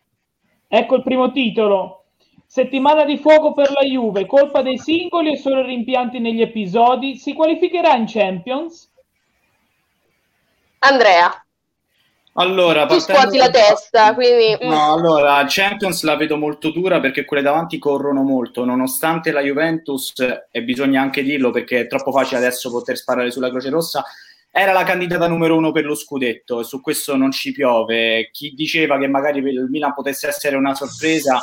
Ecco 0.68 0.96
il 0.96 1.02
primo 1.02 1.32
titolo. 1.32 2.04
Settimana 2.44 3.06
di 3.06 3.16
fuoco 3.16 3.54
per 3.54 3.70
la 3.70 3.86
Juve, 3.86 4.26
colpa 4.26 4.60
dei 4.60 4.76
singoli 4.76 5.32
e 5.32 5.38
solo 5.38 5.62
rimpianti 5.62 6.18
negli 6.18 6.42
episodi. 6.42 7.16
Si 7.16 7.32
qualificherà 7.32 7.94
in 7.94 8.04
Champions? 8.06 8.92
Andrea. 10.80 11.39
Allora, 12.34 12.86
tu 12.86 12.98
scuoti 13.00 13.36
la 13.36 13.50
testa, 13.50 14.14
quindi... 14.14 14.56
Mm. 14.64 14.68
No, 14.68 14.92
allora, 14.94 15.44
Champions 15.48 16.02
la 16.04 16.16
vedo 16.16 16.36
molto 16.36 16.70
dura 16.70 17.00
perché 17.00 17.24
quelle 17.24 17.42
davanti 17.42 17.78
corrono 17.78 18.22
molto, 18.22 18.64
nonostante 18.64 19.32
la 19.32 19.40
Juventus, 19.40 20.14
e 20.50 20.62
bisogna 20.62 21.02
anche 21.02 21.22
dirlo 21.22 21.50
perché 21.50 21.80
è 21.80 21.86
troppo 21.88 22.12
facile 22.12 22.38
adesso 22.38 22.70
poter 22.70 22.96
sparare 22.96 23.30
sulla 23.30 23.50
Croce 23.50 23.70
Rossa, 23.70 24.04
era 24.52 24.72
la 24.72 24.84
candidata 24.84 25.28
numero 25.28 25.56
uno 25.56 25.70
per 25.72 25.84
lo 25.84 25.94
scudetto 25.94 26.60
e 26.60 26.64
su 26.64 26.80
questo 26.80 27.16
non 27.16 27.30
ci 27.30 27.52
piove. 27.52 28.30
Chi 28.32 28.52
diceva 28.54 28.98
che 28.98 29.06
magari 29.06 29.38
il 29.38 29.66
Milan 29.68 29.94
potesse 29.94 30.28
essere 30.28 30.56
una 30.56 30.74
sorpresa, 30.74 31.40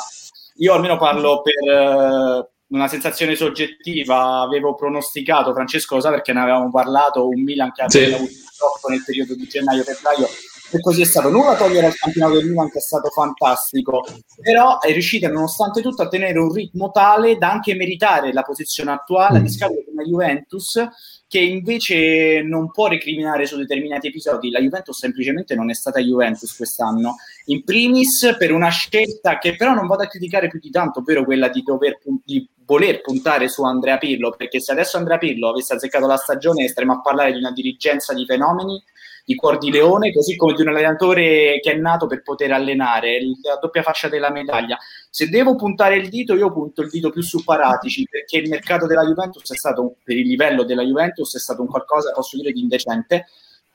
io 0.56 0.72
almeno 0.72 0.96
parlo 0.98 1.42
per 1.42 1.54
uh, 1.54 2.48
una 2.74 2.88
sensazione 2.88 3.34
soggettiva, 3.34 4.40
avevo 4.40 4.74
pronosticato, 4.74 5.52
Francesco 5.52 5.94
lo 5.94 6.00
sa 6.00 6.10
perché 6.10 6.32
ne 6.32 6.40
avevamo 6.40 6.70
parlato, 6.70 7.28
un 7.28 7.42
Milan 7.42 7.72
che 7.72 7.82
aveva 7.82 8.06
sì. 8.08 8.14
avuto 8.14 8.32
troppo 8.58 8.88
nel 8.88 9.02
periodo 9.04 9.34
di 9.34 9.46
gennaio-febbraio 9.46 10.28
e 10.70 10.80
così 10.80 11.02
è 11.02 11.04
stato. 11.04 11.30
Nulla 11.30 11.56
togliere 11.56 11.86
al 11.86 11.94
campionato 11.94 12.34
del 12.34 12.46
Milan 12.46 12.70
che 12.70 12.78
è 12.78 12.82
stato 12.82 13.08
fantastico, 13.08 14.04
però 14.40 14.78
è 14.80 14.92
riuscita 14.92 15.28
nonostante 15.28 15.80
tutto 15.80 16.02
a 16.02 16.08
tenere 16.08 16.38
un 16.38 16.52
ritmo 16.52 16.90
tale 16.90 17.36
da 17.36 17.50
anche 17.50 17.74
meritare 17.74 18.32
la 18.32 18.42
posizione 18.42 18.92
attuale, 18.92 19.38
a 19.38 19.42
discapito 19.42 19.82
di 19.86 19.92
una 19.92 20.04
Juventus 20.04 20.88
che 21.28 21.40
invece 21.40 22.40
non 22.40 22.70
può 22.70 22.88
recriminare 22.88 23.44
su 23.44 23.58
determinati 23.58 24.06
episodi. 24.06 24.50
La 24.50 24.60
Juventus 24.60 24.98
semplicemente 24.98 25.54
non 25.54 25.68
è 25.68 25.74
stata 25.74 26.00
Juventus 26.00 26.56
quest'anno. 26.56 27.16
In 27.46 27.64
primis 27.64 28.34
per 28.38 28.50
una 28.50 28.70
scelta 28.70 29.36
che 29.38 29.54
però 29.54 29.74
non 29.74 29.86
vado 29.86 30.04
a 30.04 30.06
criticare 30.06 30.48
più 30.48 30.58
di 30.58 30.70
tanto, 30.70 31.00
ovvero 31.00 31.24
quella 31.24 31.48
di, 31.48 31.62
dover, 31.62 31.98
di 32.24 32.48
voler 32.64 33.02
puntare 33.02 33.48
su 33.48 33.62
Andrea 33.62 33.98
Pirlo, 33.98 34.34
perché 34.34 34.58
se 34.58 34.72
adesso 34.72 34.96
Andrea 34.96 35.18
Pirlo 35.18 35.50
avesse 35.50 35.74
azzeccato 35.74 36.06
la 36.06 36.16
stagione 36.16 36.66
staremmo 36.66 36.94
a 36.94 37.00
parlare 37.02 37.32
di 37.32 37.38
una 37.38 37.52
dirigenza 37.52 38.14
di 38.14 38.24
fenomeni 38.24 38.82
di 39.28 39.34
cuor 39.34 39.58
di 39.58 39.70
leone, 39.70 40.10
così 40.10 40.36
come 40.36 40.54
di 40.54 40.62
un 40.62 40.68
allenatore 40.68 41.60
che 41.60 41.72
è 41.72 41.74
nato 41.74 42.06
per 42.06 42.22
poter 42.22 42.50
allenare, 42.50 43.20
la 43.42 43.58
doppia 43.60 43.82
fascia 43.82 44.08
della 44.08 44.30
medaglia. 44.30 44.78
Se 45.10 45.28
devo 45.28 45.54
puntare 45.54 45.98
il 45.98 46.08
dito, 46.08 46.34
io 46.34 46.50
punto 46.50 46.80
il 46.80 46.88
dito 46.88 47.10
più 47.10 47.20
su 47.20 47.44
Paratici, 47.44 48.06
perché 48.08 48.38
il 48.38 48.48
mercato 48.48 48.86
della 48.86 49.04
Juventus 49.04 49.52
è 49.52 49.54
stato, 49.54 49.96
per 50.02 50.16
il 50.16 50.26
livello 50.26 50.64
della 50.64 50.82
Juventus, 50.82 51.36
è 51.36 51.38
stato 51.38 51.60
un 51.60 51.68
qualcosa, 51.68 52.10
posso 52.12 52.38
dire, 52.38 52.52
di 52.52 52.60
indecente. 52.60 53.26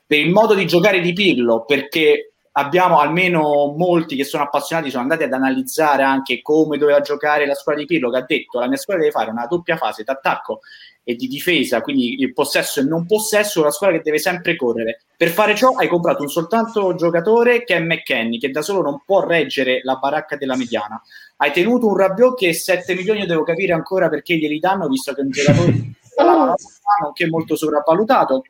Per 0.04 0.18
il 0.18 0.32
modo 0.32 0.54
di 0.54 0.66
giocare 0.66 0.98
di 0.98 1.12
Pirlo, 1.12 1.64
perché 1.64 2.32
abbiamo 2.56 2.98
almeno 2.98 3.74
molti 3.76 4.16
che 4.16 4.24
sono 4.24 4.42
appassionati, 4.42 4.90
sono 4.90 5.02
andati 5.02 5.22
ad 5.22 5.32
analizzare 5.32 6.02
anche 6.02 6.42
come 6.42 6.78
doveva 6.78 7.00
giocare 7.00 7.46
la 7.46 7.54
squadra 7.54 7.82
di 7.82 7.86
Pirlo, 7.86 8.10
che 8.10 8.16
ha 8.16 8.24
detto 8.26 8.58
la 8.58 8.66
mia 8.66 8.76
squadra 8.76 9.04
deve 9.04 9.14
fare 9.14 9.30
una 9.30 9.46
doppia 9.46 9.76
fase 9.76 10.02
d'attacco 10.02 10.62
e 11.04 11.14
di 11.16 11.28
difesa, 11.28 11.82
quindi 11.82 12.20
il 12.20 12.32
possesso 12.32 12.80
e 12.80 12.84
non 12.84 13.06
possesso, 13.06 13.60
una 13.60 13.70
squadra 13.70 13.98
che 13.98 14.02
deve 14.02 14.18
sempre 14.18 14.56
correre. 14.56 15.02
Per 15.16 15.28
fare 15.28 15.54
ciò 15.54 15.68
hai 15.70 15.86
comprato 15.86 16.22
un 16.22 16.28
soltanto 16.28 16.94
giocatore 16.94 17.64
che 17.64 17.76
è 17.76 17.80
McKenny, 17.80 18.38
che 18.38 18.50
da 18.50 18.62
solo 18.62 18.82
non 18.82 19.02
può 19.04 19.24
reggere 19.24 19.80
la 19.84 19.96
baracca 19.96 20.36
della 20.36 20.56
mediana. 20.56 21.00
Hai 21.36 21.52
tenuto 21.52 21.86
un 21.86 21.96
Rabiot 21.96 22.36
che 22.36 22.52
7 22.52 22.94
milioni 22.94 23.26
devo 23.26 23.44
capire 23.44 23.72
ancora 23.72 24.08
perché 24.08 24.36
glieli 24.36 24.58
danno, 24.58 24.88
visto 24.88 25.12
che 25.12 25.20
è 25.20 25.24
un 25.24 25.30
giocatore 25.30 25.72
che 27.14 27.24
è 27.24 27.28
molto 27.28 27.56
sopravvalutato. 27.56 28.44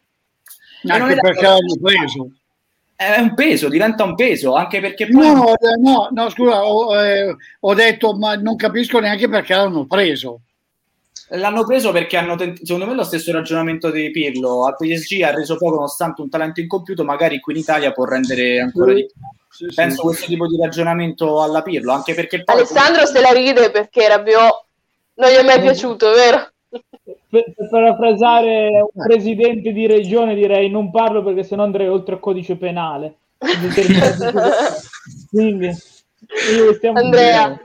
Anche 0.86 1.16
perché 1.16 1.42
l'hanno 1.42 1.76
preso. 1.80 2.30
È 2.96 3.18
un 3.18 3.34
peso, 3.34 3.68
diventa 3.68 4.04
un 4.04 4.14
peso, 4.14 4.54
anche 4.54 4.80
perché 4.80 5.08
poi... 5.08 5.26
No, 5.26 5.52
no, 5.80 6.08
no, 6.12 6.30
scusa, 6.30 6.64
ho, 6.64 6.96
eh, 6.96 7.36
ho 7.60 7.74
detto, 7.74 8.16
ma 8.16 8.36
non 8.36 8.56
capisco 8.56 9.00
neanche 9.00 9.28
perché 9.28 9.54
l'hanno 9.54 9.86
preso. 9.86 10.40
L'hanno 11.30 11.64
preso 11.64 11.90
perché 11.90 12.16
hanno 12.16 12.36
tent- 12.36 12.62
secondo 12.62 12.86
me 12.86 12.94
lo 12.94 13.04
stesso 13.04 13.32
ragionamento 13.32 13.90
di 13.90 14.10
Pirlo. 14.10 14.66
Al 14.66 14.76
PSG 14.76 15.22
ha 15.22 15.32
reso 15.32 15.56
poco 15.56 15.76
nonostante 15.76 16.20
un 16.20 16.28
talento 16.28 16.60
incompiuto, 16.60 17.04
magari 17.04 17.40
qui 17.40 17.54
in 17.54 17.60
Italia 17.60 17.92
può 17.92 18.04
rendere 18.04 18.60
ancora 18.60 18.92
di 18.92 19.06
più. 19.06 19.14
Sì, 19.48 19.72
Penso 19.74 19.96
sì. 19.96 20.02
questo 20.02 20.26
tipo 20.26 20.46
di 20.48 20.58
ragionamento 20.60 21.40
alla 21.40 21.62
Pirlo, 21.62 21.92
anche 21.92 22.12
perché 22.12 22.42
poi... 22.42 22.56
Alessandro 22.56 23.06
se 23.06 23.20
la 23.20 23.30
ride 23.30 23.70
perché 23.70 24.08
Rabiot 24.08 24.64
non 25.14 25.30
gli 25.30 25.34
è 25.34 25.42
mai 25.44 25.60
piaciuto, 25.60 26.10
vero? 26.10 26.48
Per, 26.68 27.22
per 27.28 27.68
parafrasare 27.70 28.68
un 28.92 29.04
presidente 29.04 29.72
di 29.72 29.86
regione 29.86 30.34
direi 30.34 30.68
non 30.70 30.90
parlo 30.90 31.22
perché 31.22 31.44
sennò 31.44 31.62
andrei 31.62 31.86
oltre 31.86 32.14
il 32.14 32.20
codice 32.20 32.56
penale. 32.56 33.14
Quindi, 35.30 35.70
Andrea, 36.92 37.60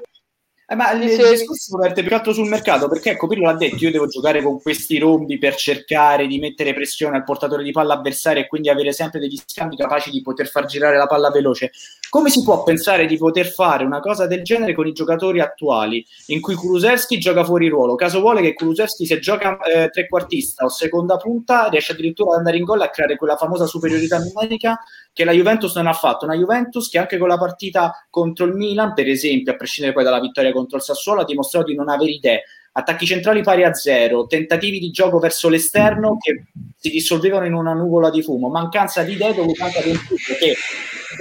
eh, 0.71 0.75
ma 0.75 0.91
il 0.91 0.99
discorso 0.99 1.77
verte 1.77 2.03
più 2.03 2.15
altro 2.15 2.31
sul 2.31 2.47
mercato 2.47 2.87
perché 2.87 3.11
ecco 3.11 3.25
Pirlo 3.25 3.45
l'ha 3.45 3.55
detto 3.55 3.83
io 3.83 3.89
devo 3.89 4.05
giocare 4.05 4.43
con 4.43 4.61
questi 4.61 4.99
rombi 4.99 5.39
per 5.39 5.55
cercare 5.55 6.27
di 6.27 6.37
mettere 6.37 6.75
pressione 6.75 7.17
al 7.17 7.23
portatore 7.23 7.63
di 7.63 7.71
palla 7.71 7.95
avversario 7.95 8.43
e 8.43 8.47
quindi 8.47 8.69
avere 8.69 8.93
sempre 8.93 9.19
degli 9.19 9.39
scambi 9.43 9.75
capaci 9.75 10.11
di 10.11 10.21
poter 10.21 10.47
far 10.47 10.65
girare 10.65 10.95
la 10.95 11.07
palla 11.07 11.31
veloce. 11.31 11.71
Come 12.07 12.29
si 12.29 12.43
può 12.43 12.61
pensare 12.61 13.07
di 13.07 13.17
poter 13.17 13.47
fare 13.47 13.83
una 13.83 13.99
cosa 13.99 14.27
del 14.27 14.43
genere 14.43 14.75
con 14.75 14.85
i 14.85 14.93
giocatori 14.93 15.39
attuali 15.39 16.05
in 16.27 16.39
cui 16.39 16.53
Kulusevski 16.53 17.17
gioca 17.17 17.43
fuori 17.43 17.67
ruolo? 17.67 17.95
Caso 17.95 18.19
vuole 18.19 18.41
che 18.41 18.53
Kulusevski 18.53 19.07
se 19.07 19.17
gioca 19.17 19.57
eh, 19.61 19.89
trequartista 19.89 20.65
o 20.65 20.69
seconda 20.69 21.17
punta 21.17 21.67
riesce 21.69 21.93
addirittura 21.93 22.33
ad 22.33 22.37
andare 22.37 22.57
in 22.57 22.63
gol 22.63 22.81
a 22.81 22.89
creare 22.89 23.15
quella 23.15 23.37
famosa 23.37 23.65
superiorità 23.65 24.19
numerica 24.19 24.79
che 25.11 25.25
la 25.25 25.31
Juventus 25.31 25.75
non 25.75 25.87
ha 25.87 25.93
fatto 25.93 26.25
una 26.25 26.35
Juventus 26.35 26.89
che 26.89 26.97
anche 26.97 27.17
con 27.17 27.27
la 27.27 27.37
partita 27.37 28.07
contro 28.09 28.45
il 28.45 28.53
Milan 28.53 28.93
per 28.93 29.07
esempio 29.07 29.51
a 29.51 29.55
prescindere 29.55 29.93
poi 29.93 30.03
dalla 30.03 30.19
vittoria 30.19 30.51
contro 30.51 30.77
il 30.77 30.83
Sassuolo 30.83 31.21
ha 31.21 31.25
dimostrato 31.25 31.67
di 31.67 31.75
non 31.75 31.89
avere 31.89 32.11
idee. 32.11 32.43
Attacchi 32.71 33.05
centrali 33.05 33.41
pari 33.41 33.63
a 33.63 33.73
zero, 33.73 34.27
tentativi 34.27 34.79
di 34.79 34.91
gioco 34.91 35.17
verso 35.17 35.49
l'esterno 35.49 36.17
che 36.19 36.45
si 36.77 36.89
dissolvevano 36.89 37.45
in 37.45 37.53
una 37.53 37.73
nuvola 37.73 38.09
di 38.09 38.21
fumo, 38.21 38.47
mancanza 38.47 39.01
di 39.03 39.13
idee 39.13 39.33
dovuta 39.33 39.65
anche 39.65 39.79
ad 39.79 39.85
un 39.87 39.97
che 40.37 40.53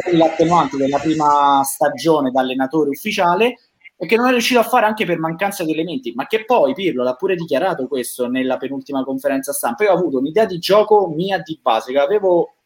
è 0.04 0.16
l'attenuante 0.16 0.76
della 0.76 0.98
prima 0.98 1.62
stagione 1.64 2.30
da 2.30 2.40
allenatore 2.40 2.90
ufficiale 2.90 3.56
e 4.00 4.06
che 4.06 4.14
non 4.14 4.28
è 4.28 4.30
riuscito 4.30 4.60
a 4.60 4.64
fare 4.64 4.86
anche 4.86 5.04
per 5.04 5.18
mancanza 5.18 5.64
di 5.64 5.72
elementi, 5.72 6.12
ma 6.14 6.26
che 6.28 6.44
poi 6.44 6.72
Pirlo 6.72 7.02
l'ha 7.02 7.14
pure 7.14 7.34
dichiarato 7.34 7.88
questo 7.88 8.28
nella 8.28 8.56
penultima 8.56 9.02
conferenza 9.02 9.52
stampa. 9.52 9.82
Io 9.82 9.90
ho 9.90 9.96
avuto 9.96 10.18
un'idea 10.18 10.44
di 10.44 10.58
gioco 10.58 11.08
mia 11.08 11.38
di 11.38 11.58
base 11.60 11.90
che 11.90 11.98
avevo, 11.98 12.57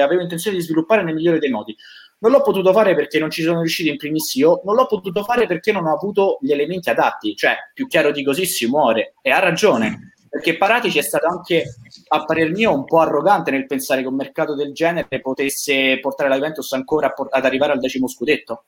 avevo 0.00 0.22
intenzione 0.22 0.56
di 0.56 0.62
sviluppare 0.62 1.02
nel 1.02 1.14
migliore 1.14 1.38
dei 1.38 1.50
modi. 1.50 1.76
Non 2.18 2.32
l'ho 2.32 2.42
potuto 2.42 2.72
fare 2.72 2.94
perché 2.94 3.18
non 3.18 3.30
ci 3.30 3.42
sono 3.42 3.60
riuscito 3.60 3.90
in 3.90 3.96
primis 3.96 4.34
io, 4.34 4.60
non 4.64 4.74
l'ho 4.74 4.86
potuto 4.86 5.24
fare 5.24 5.46
perché 5.46 5.72
non 5.72 5.86
ho 5.86 5.94
avuto 5.94 6.38
gli 6.40 6.52
elementi 6.52 6.90
adatti, 6.90 7.34
cioè 7.34 7.56
più 7.72 7.86
chiaro 7.86 8.10
di 8.10 8.22
così 8.22 8.44
si 8.44 8.66
muore 8.66 9.14
e 9.22 9.30
ha 9.30 9.38
ragione, 9.38 10.12
perché 10.28 10.56
Paratici 10.58 10.98
è 10.98 11.02
stato 11.02 11.26
anche, 11.26 11.76
a 12.08 12.24
parer 12.24 12.50
mio, 12.50 12.74
un 12.74 12.84
po' 12.84 12.98
arrogante 13.00 13.50
nel 13.50 13.66
pensare 13.66 14.02
che 14.02 14.08
un 14.08 14.16
mercato 14.16 14.54
del 14.54 14.72
genere 14.72 15.20
potesse 15.20 15.98
portare 15.98 16.28
la 16.28 16.36
Juventus 16.36 16.70
ancora 16.72 17.14
ad 17.30 17.44
arrivare 17.44 17.72
al 17.72 17.80
decimo 17.80 18.06
scudetto. 18.06 18.64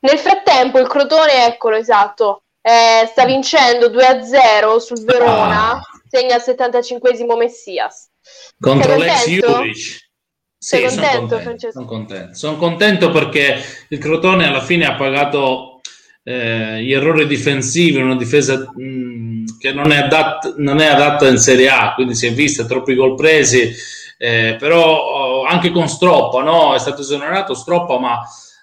Nel 0.00 0.18
frattempo 0.18 0.78
il 0.78 0.86
Crotone, 0.86 1.46
eccolo 1.46 1.76
esatto, 1.76 2.42
eh, 2.62 3.06
sta 3.06 3.24
vincendo 3.24 3.88
2-0 3.88 4.76
sul 4.78 5.04
Verona, 5.04 5.72
ah. 5.72 5.82
segna 6.08 6.36
al 6.36 6.42
75esimo 6.46 7.36
Messias. 7.36 8.08
Contro 8.58 8.96
l'ex 8.96 9.26
Juric. 9.26 10.10
Sì, 10.56 10.76
Sei 10.76 10.84
contento, 10.86 11.40
sono 11.40 11.42
contento, 11.42 11.70
sono 11.72 11.86
contento. 11.86 12.34
sono 12.34 12.56
contento. 12.56 13.10
perché 13.10 13.56
il 13.88 13.98
Crotone 13.98 14.46
alla 14.46 14.60
fine 14.60 14.86
ha 14.86 14.94
pagato 14.94 15.80
eh, 16.22 16.80
gli 16.82 16.92
errori 16.92 17.26
difensivi, 17.26 18.00
una 18.00 18.14
difesa 18.14 18.70
mh, 18.72 18.84
mm, 18.84 19.44
che 19.58 19.72
non 19.72 19.90
è, 19.90 19.98
adatta, 19.98 20.54
non 20.58 20.78
è, 20.78 20.86
adatta 20.86 21.26
in 21.26 21.38
Serie 21.38 21.68
A, 21.68 21.94
quindi 21.94 22.14
si 22.14 22.28
è 22.28 22.32
vista 22.32 22.64
troppi 22.64 22.94
gol 22.94 23.16
presi, 23.16 23.74
eh, 24.18 24.54
però 24.56 24.84
oh, 24.84 25.44
anche 25.44 25.72
con 25.72 25.88
Stroppa, 25.88 26.42
no? 26.42 26.74
è 26.74 26.78
stato 26.78 27.00
esonerato 27.00 27.54
Stroppa, 27.54 27.98
ma 27.98 28.20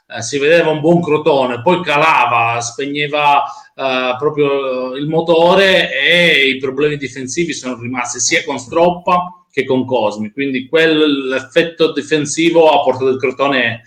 eh, 0.08 0.22
si 0.22 0.38
vedeva 0.38 0.70
un 0.70 0.80
buon 0.80 1.02
Crotone, 1.02 1.62
poi 1.62 1.84
calava, 1.84 2.62
spegneva 2.62 3.44
eh, 3.80 4.16
proprio 4.18 4.96
il 4.98 5.08
motore 5.08 5.90
e 5.98 6.50
i 6.50 6.58
problemi 6.58 6.98
difensivi 6.98 7.54
sono 7.54 7.80
rimasti 7.80 8.20
sia 8.20 8.44
con 8.44 8.60
Stroppa 8.60 9.46
che 9.50 9.64
con 9.64 9.86
Cosmi, 9.86 10.32
quindi 10.32 10.68
quell'effetto 10.68 11.94
difensivo 11.94 12.70
ha 12.70 12.84
portato 12.84 13.08
il 13.08 13.18
Crotone 13.18 13.82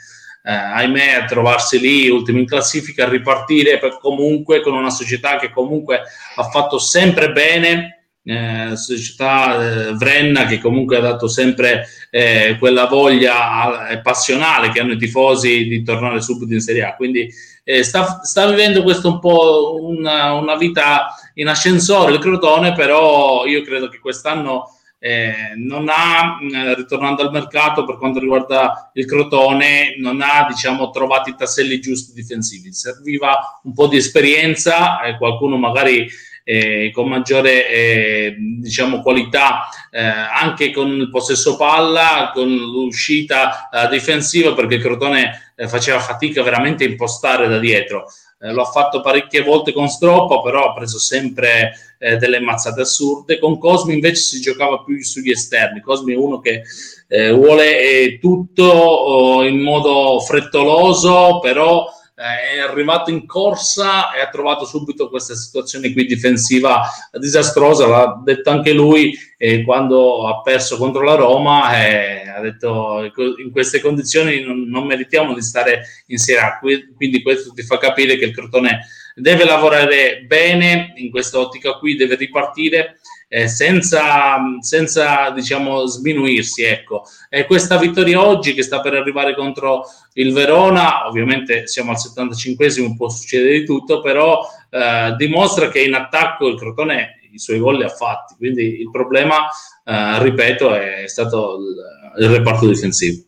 eh, 0.45 0.51
ahimè, 0.51 1.12
a 1.12 1.24
trovarsi 1.26 1.78
lì 1.78 2.09
ultimo 2.09 2.38
in 2.38 2.47
classifica, 2.47 3.05
a 3.05 3.11
ripartire 3.11 3.78
comunque 4.01 4.62
con 4.62 4.72
una 4.72 4.90
società 4.90 5.36
che 5.36 5.51
comunque 5.51 6.01
ha 6.36 6.43
fatto 6.45 6.78
sempre 6.78 7.30
bene. 7.30 8.01
Eh, 8.25 8.77
società 8.77 9.89
eh, 9.89 9.93
Vrenna 9.95 10.47
che 10.47 10.61
comunque 10.61 10.97
ha 10.97 11.01
dato 11.01 11.27
sempre 11.27 11.89
eh, 12.09 12.55
quella 12.57 12.87
voglia 12.87 13.89
eh, 13.89 14.01
passionale 14.01 14.70
che 14.70 14.79
hanno 14.79 14.93
i 14.93 14.97
tifosi 14.97 15.64
di 15.64 15.83
tornare 15.83 16.20
subito 16.20 16.53
in 16.53 16.61
Serie 16.61 16.85
A 16.85 16.95
quindi 16.95 17.29
eh, 17.64 17.83
sta, 17.83 18.20
sta, 18.23 18.47
vivendo 18.49 18.85
questo 18.85 19.09
un 19.09 19.18
po' 19.18 19.77
una, 19.83 20.35
una 20.35 20.55
vita 20.55 21.09
in 21.35 21.49
ascensore 21.49 22.12
il 22.12 22.20
Crotone 22.20 22.75
però 22.75 23.45
io 23.45 23.61
credo 23.62 23.89
che 23.89 23.99
quest'anno 23.99 24.68
eh, 25.01 25.55
non 25.57 25.89
ha, 25.89 26.39
ritornando 26.77 27.23
al 27.23 27.33
mercato 27.33 27.85
per 27.85 27.99
quanto 27.99 28.20
riguarda 28.20 28.93
il 28.95 29.05
Crotone, 29.05 29.97
non 29.99 30.20
ha 30.20 30.47
diciamo, 30.49 30.91
trovato 30.91 31.29
i 31.29 31.35
tasselli 31.35 31.81
giusti 31.81 32.12
difensivi. 32.12 32.73
Serviva 32.73 33.61
un 33.64 33.73
po' 33.75 33.89
di 33.89 33.97
esperienza, 33.97 34.99
qualcuno 35.18 35.57
magari 35.57 36.09
eh, 36.45 36.90
con 36.93 37.09
maggiore 37.09 37.68
eh, 37.68 38.36
diciamo, 38.61 39.03
qualità 39.03 39.68
eh, 39.90 40.01
anche 40.01 40.70
con 40.70 40.88
il 40.88 41.11
possesso 41.11 41.57
palla, 41.57 42.30
con 42.34 42.49
l'uscita 42.49 43.68
difensiva, 43.90 44.55
perché 44.55 44.76
il 44.76 44.82
Crotone 44.82 45.53
faceva 45.66 46.01
fatica 46.01 46.43
veramente 46.43 46.84
a 46.84 46.88
impostare 46.88 47.49
da 47.49 47.59
dietro 47.59 48.07
eh, 48.43 48.49
ha 48.49 48.64
fatto 48.64 49.01
parecchie 49.01 49.43
volte 49.43 49.72
con 49.72 49.88
Stroppa, 49.88 50.40
però 50.40 50.68
ha 50.68 50.74
preso 50.74 50.99
sempre 50.99 51.72
eh, 51.99 52.16
delle 52.16 52.40
mazzate 52.40 52.80
assurde. 52.80 53.38
Con 53.38 53.59
Cosmi 53.59 53.95
invece 53.95 54.20
si 54.20 54.40
giocava 54.40 54.82
più 54.82 55.01
sugli 55.03 55.30
esterni. 55.30 55.80
Cosmi 55.80 56.12
è 56.12 56.16
uno 56.16 56.40
che 56.40 56.62
eh, 57.07 57.30
vuole 57.30 57.80
eh, 57.80 58.18
tutto 58.20 58.64
oh, 58.64 59.45
in 59.45 59.61
modo 59.61 60.18
frettoloso, 60.20 61.38
però 61.40 61.86
eh, 61.86 62.01
è 62.23 62.59
arrivato 62.61 63.11
in 63.11 63.27
corsa 63.27 64.12
e 64.12 64.20
ha 64.20 64.29
trovato 64.29 64.64
subito 64.64 65.09
questa 65.09 65.35
situazione 65.35 65.93
qui 65.93 66.07
difensiva 66.07 66.83
disastrosa, 67.12 67.87
l'ha 67.87 68.20
detto 68.23 68.51
anche 68.51 68.73
lui 68.73 69.18
eh, 69.37 69.64
quando 69.64 70.29
ha 70.29 70.41
perso 70.43 70.77
contro 70.77 71.03
la 71.03 71.16
Roma, 71.16 71.77
eh, 71.85 72.29
ha 72.29 72.41
detto 72.41 73.11
in 73.39 73.51
queste 73.51 73.81
condizioni 73.81 74.41
non, 74.43 74.68
non, 74.68 74.87
meritiamo 74.87 75.35
di 75.35 75.43
stare 75.43 75.83
in 76.07 76.18
Serie 76.18 76.43
A, 76.43 76.59
quindi 76.59 77.23
questo 77.23 77.53
ti 77.53 77.62
fa 77.62 77.79
capire 77.79 78.16
che 78.16 78.27
il 78.27 78.35
Crotone 78.35 78.87
deve 79.14 79.45
lavorare 79.45 80.25
bene 80.27 80.93
in 80.97 81.11
questa 81.11 81.39
ottica 81.39 81.75
qui, 81.75 81.97
deve 81.97 82.14
ripartire 82.14 83.01
eh, 83.35 83.49
senza, 83.49 84.37
senza 84.61 85.30
diciamo, 85.30 85.87
sminuirsi. 85.87 86.64
Ecco. 86.64 87.05
E 87.30 87.47
questa 87.47 87.78
vittoria 87.78 88.22
oggi 88.22 88.53
che 88.53 88.62
sta 88.62 88.83
per 88.83 88.93
arrivare 88.93 89.35
contro 89.35 89.87
il 90.14 90.35
Verona, 90.35 91.07
ovviamente 91.07 91.66
siamo 91.66 91.93
al 91.93 91.97
75esimo, 91.97 92.95
può 92.95 93.09
succedere 93.09 93.61
di 93.61 93.64
tutto, 93.64 94.03
però 94.03 94.47
eh, 94.68 95.14
dimostra 95.16 95.70
che 95.70 95.83
in 95.83 95.95
attacco 95.95 96.47
il 96.47 96.59
Crotone 96.59 97.20
i 97.33 97.39
suoi 97.39 97.59
gol 97.59 97.78
li 97.78 97.85
ha 97.85 97.89
fatti, 97.89 98.35
quindi 98.37 98.80
il 98.80 98.91
problema, 98.91 99.49
eh, 99.83 100.22
ripeto, 100.22 100.74
è 100.74 101.05
stato 101.07 101.57
il, 101.57 102.22
il 102.22 102.30
reparto 102.30 102.66
difensivo. 102.66 103.22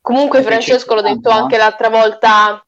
Comunque 0.00 0.42
Francesco 0.42 0.94
l'ho 0.94 1.02
detto 1.02 1.28
anche 1.28 1.58
l'altra 1.58 1.90
volta 1.90 2.64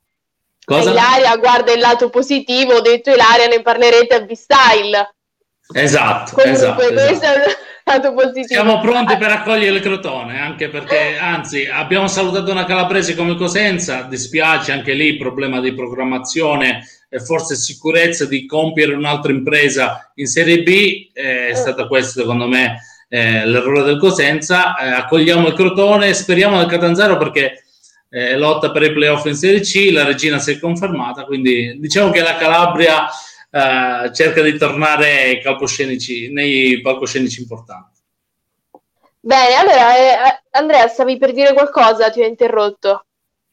Cosa? 0.63 0.91
Ilaria 0.91 1.35
guarda 1.37 1.73
il 1.73 1.81
lato 1.81 2.11
positivo, 2.11 2.75
ho 2.75 2.81
detto 2.81 3.11
Ilaria 3.11 3.47
ne 3.47 3.63
parlerete 3.63 4.15
a 4.15 4.21
V-Style 4.21 5.15
Esatto, 5.73 6.35
Comunque, 6.35 6.53
esatto, 6.53 6.83
esatto. 6.83 7.63
Siamo 8.47 8.81
pronti 8.81 9.17
per 9.17 9.31
accogliere 9.31 9.77
il 9.77 9.83
Crotone, 9.83 10.41
anche 10.41 10.69
perché, 10.69 11.19
anzi, 11.19 11.67
abbiamo 11.67 12.07
salutato 12.07 12.51
una 12.51 12.65
calabrese 12.65 13.15
come 13.15 13.37
Cosenza, 13.37 14.03
dispiace 14.03 14.73
anche 14.73 14.95
lì 14.95 15.17
problema 15.17 15.61
di 15.61 15.75
programmazione 15.75 16.87
e 17.09 17.21
forse 17.21 17.57
sicurezza 17.57 18.25
di 18.25 18.47
compiere 18.47 18.95
un'altra 18.95 19.33
impresa 19.33 20.11
in 20.15 20.27
Serie 20.27 20.63
B, 20.63 21.11
è 21.13 21.51
eh. 21.51 21.55
stato 21.55 21.87
questo 21.87 22.21
secondo 22.21 22.49
me 22.49 22.81
eh, 23.09 23.47
l'errore 23.47 23.83
del 23.83 23.99
Cosenza, 23.99 24.77
eh, 24.77 24.91
accogliamo 24.91 25.49
il 25.49 25.55
Crotone, 25.55 26.15
speriamo 26.15 26.59
del 26.59 26.67
Catanzaro 26.67 27.17
perché 27.19 27.65
eh, 28.09 28.37
lotta 28.37 28.71
per 28.71 28.83
i 28.83 28.93
playoff 28.93 29.27
in 29.27 29.35
Serie 29.35 29.61
C, 29.61 29.91
la 29.93 30.05
regina 30.05 30.39
si 30.39 30.53
è 30.53 30.59
confermata, 30.59 31.25
quindi 31.25 31.77
diciamo 31.79 32.11
che 32.11 32.23
la 32.23 32.37
Calabria 32.37 33.09
uh, 33.55 34.11
cerca 34.13 34.43
di 34.43 34.59
tornare 34.59 35.23
ai 35.23 35.41
palcoscenici, 35.41 36.33
nei 36.33 36.81
palcoscenici 36.81 37.41
importanti. 37.41 38.01
Bene, 39.21 39.55
allora 39.55 39.97
eh, 39.97 40.43
Andrea, 40.51 40.87
stavi 40.89 41.17
per 41.17 41.33
dire 41.33 41.55
qualcosa? 41.55 42.11
Ti 42.11 42.21
ho 42.21 42.27
interrotto. 42.27 43.07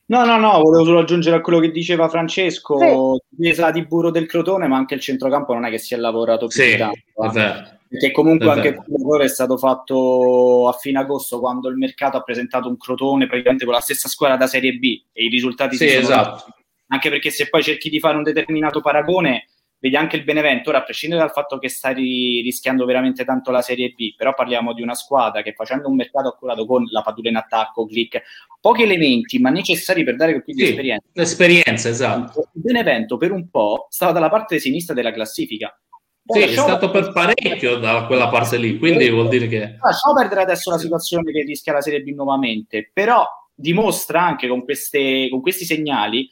No, 0.07 0.25
no, 0.25 0.37
no, 0.37 0.59
volevo 0.59 0.83
solo 0.83 0.99
aggiungere 0.99 1.37
a 1.37 1.41
quello 1.41 1.59
che 1.59 1.71
diceva 1.71 2.09
Francesco, 2.09 2.77
sì. 2.77 3.41
chiesa 3.41 3.71
di 3.71 3.85
burro 3.85 4.11
del 4.11 4.25
Crotone, 4.25 4.67
ma 4.67 4.75
anche 4.75 4.95
il 4.95 4.99
centrocampo 4.99 5.53
non 5.53 5.63
è 5.63 5.69
che 5.69 5.77
si 5.77 5.93
è 5.93 5.97
lavorato 5.97 6.47
più 6.47 6.61
sì, 6.61 6.75
tanto. 6.75 6.97
Eh. 7.39 7.79
Perché 7.87 8.11
comunque 8.11 8.47
è 8.47 8.49
anche 8.49 8.73
quel 8.75 8.87
lavoro 8.89 9.23
è 9.23 9.29
stato 9.29 9.57
fatto 9.57 10.67
a 10.67 10.73
fine 10.73 10.99
agosto 10.99 11.39
quando 11.39 11.69
il 11.69 11.77
mercato 11.77 12.17
ha 12.17 12.23
presentato 12.23 12.67
un 12.67 12.77
Crotone 12.77 13.27
praticamente 13.27 13.63
con 13.63 13.73
la 13.73 13.79
stessa 13.79 14.09
squadra 14.09 14.35
da 14.35 14.47
Serie 14.47 14.73
B 14.73 15.01
e 15.13 15.25
i 15.25 15.29
risultati 15.29 15.77
sì, 15.77 15.87
si 15.87 15.93
sono 15.93 16.03
esatto. 16.03 16.45
Anche 16.87 17.09
perché 17.09 17.29
se 17.29 17.47
poi 17.47 17.63
cerchi 17.63 17.89
di 17.89 18.01
fare 18.01 18.17
un 18.17 18.23
determinato 18.23 18.81
paragone, 18.81 19.47
vedi 19.81 19.95
anche 19.95 20.15
il 20.15 20.23
Benevento, 20.23 20.69
ora 20.69 20.77
a 20.77 20.83
prescindere 20.83 21.21
dal 21.21 21.31
fatto 21.31 21.57
che 21.57 21.67
stai 21.67 22.41
rischiando 22.43 22.85
veramente 22.85 23.25
tanto 23.25 23.49
la 23.49 23.63
Serie 23.63 23.89
B, 23.89 24.13
però 24.15 24.33
parliamo 24.35 24.73
di 24.73 24.83
una 24.83 24.93
squadra 24.93 25.41
che 25.41 25.53
facendo 25.53 25.89
un 25.89 25.95
mercato 25.95 26.29
accurato 26.29 26.67
con 26.67 26.85
la 26.91 27.01
Padula 27.01 27.29
in 27.29 27.35
attacco, 27.35 27.87
click, 27.87 28.21
pochi 28.61 28.83
elementi 28.83 29.39
ma 29.39 29.49
necessari 29.49 30.03
per 30.03 30.15
dare 30.15 30.43
quel 30.43 30.55
sì, 30.55 30.63
esperienza. 30.63 31.05
L'esperienza, 31.13 31.89
esatto. 31.89 32.51
Il 32.53 32.61
Benevento 32.61 33.17
per 33.17 33.31
un 33.31 33.49
po' 33.49 33.87
stava 33.89 34.11
dalla 34.11 34.29
parte 34.29 34.59
sinistra 34.59 34.93
della 34.93 35.11
classifica. 35.11 35.75
Sì, 36.23 36.39
è 36.41 36.47
stato 36.49 36.91
per 36.91 37.11
parecchio 37.11 37.77
da 37.77 38.05
quella 38.05 38.29
parte 38.29 38.57
lì, 38.57 38.77
quindi 38.77 39.09
vuol 39.09 39.27
dire 39.29 39.47
che... 39.47 39.77
Lasciamo 39.81 40.13
perdere 40.15 40.43
adesso 40.43 40.69
la 40.69 40.77
situazione 40.77 41.31
che 41.31 41.41
rischia 41.41 41.73
la 41.73 41.81
Serie 41.81 42.01
B 42.01 42.13
nuovamente, 42.13 42.91
però 42.93 43.25
dimostra 43.53 44.21
anche 44.21 44.47
con, 44.47 44.63
queste, 44.63 45.27
con 45.29 45.41
questi 45.41 45.65
segnali 45.65 46.29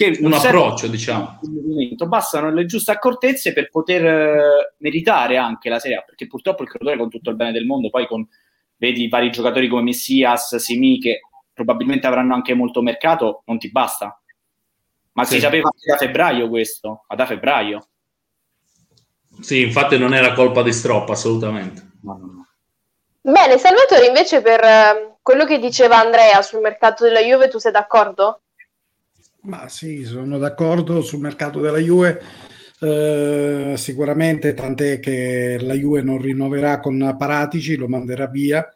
che 0.00 0.16
un 0.22 0.32
approccio, 0.32 0.86
diciamo. 0.86 1.40
Bastano 2.06 2.50
le 2.50 2.64
giuste 2.64 2.90
accortezze 2.92 3.52
per 3.52 3.68
poter 3.68 4.06
eh, 4.06 4.74
meritare 4.78 5.36
anche 5.36 5.68
la 5.68 5.78
Serie 5.78 5.98
A, 5.98 6.02
perché 6.02 6.26
purtroppo 6.26 6.62
il 6.62 6.70
Crotone 6.70 6.96
con 6.96 7.10
tutto 7.10 7.28
il 7.28 7.36
bene 7.36 7.52
del 7.52 7.66
mondo, 7.66 7.90
poi 7.90 8.06
con 8.06 8.26
vedi 8.78 9.08
vari 9.08 9.30
giocatori 9.30 9.68
come 9.68 9.82
Messias, 9.82 10.56
Simi, 10.56 10.98
che 10.98 11.20
probabilmente 11.52 12.06
avranno 12.06 12.32
anche 12.32 12.54
molto 12.54 12.80
mercato, 12.80 13.42
non 13.44 13.58
ti 13.58 13.70
basta. 13.70 14.18
Ma 15.12 15.24
sì. 15.24 15.34
si 15.34 15.40
sapeva 15.40 15.68
anche 15.70 15.90
da 15.90 15.96
febbraio 15.98 16.48
questo, 16.48 17.04
ma 17.06 17.14
da 17.14 17.26
febbraio. 17.26 17.88
Sì, 19.40 19.60
infatti 19.60 19.98
non 19.98 20.14
era 20.14 20.32
colpa 20.32 20.62
di 20.62 20.72
Stroppa, 20.72 21.12
assolutamente. 21.12 21.90
No, 22.02 22.16
no, 22.16 22.26
no. 22.26 22.46
Bene, 23.20 23.58
Salvatore, 23.58 24.06
invece 24.06 24.40
per 24.40 24.64
eh, 24.64 25.16
quello 25.20 25.44
che 25.44 25.58
diceva 25.58 25.98
Andrea 25.98 26.40
sul 26.40 26.60
mercato 26.60 27.04
della 27.04 27.20
Juve, 27.20 27.48
tu 27.48 27.58
sei 27.58 27.72
d'accordo? 27.72 28.40
Ma 29.42 29.68
sì, 29.68 30.04
sono 30.04 30.36
d'accordo 30.36 31.00
sul 31.00 31.20
mercato 31.20 31.60
della 31.60 31.78
Juve. 31.78 32.20
Eh, 32.78 33.74
sicuramente, 33.76 34.52
tant'è 34.52 35.00
che 35.00 35.56
la 35.60 35.74
Juve 35.74 36.02
non 36.02 36.20
rinnoverà 36.20 36.78
con 36.80 37.14
Paratici, 37.18 37.76
lo 37.76 37.88
manderà 37.88 38.26
via 38.26 38.68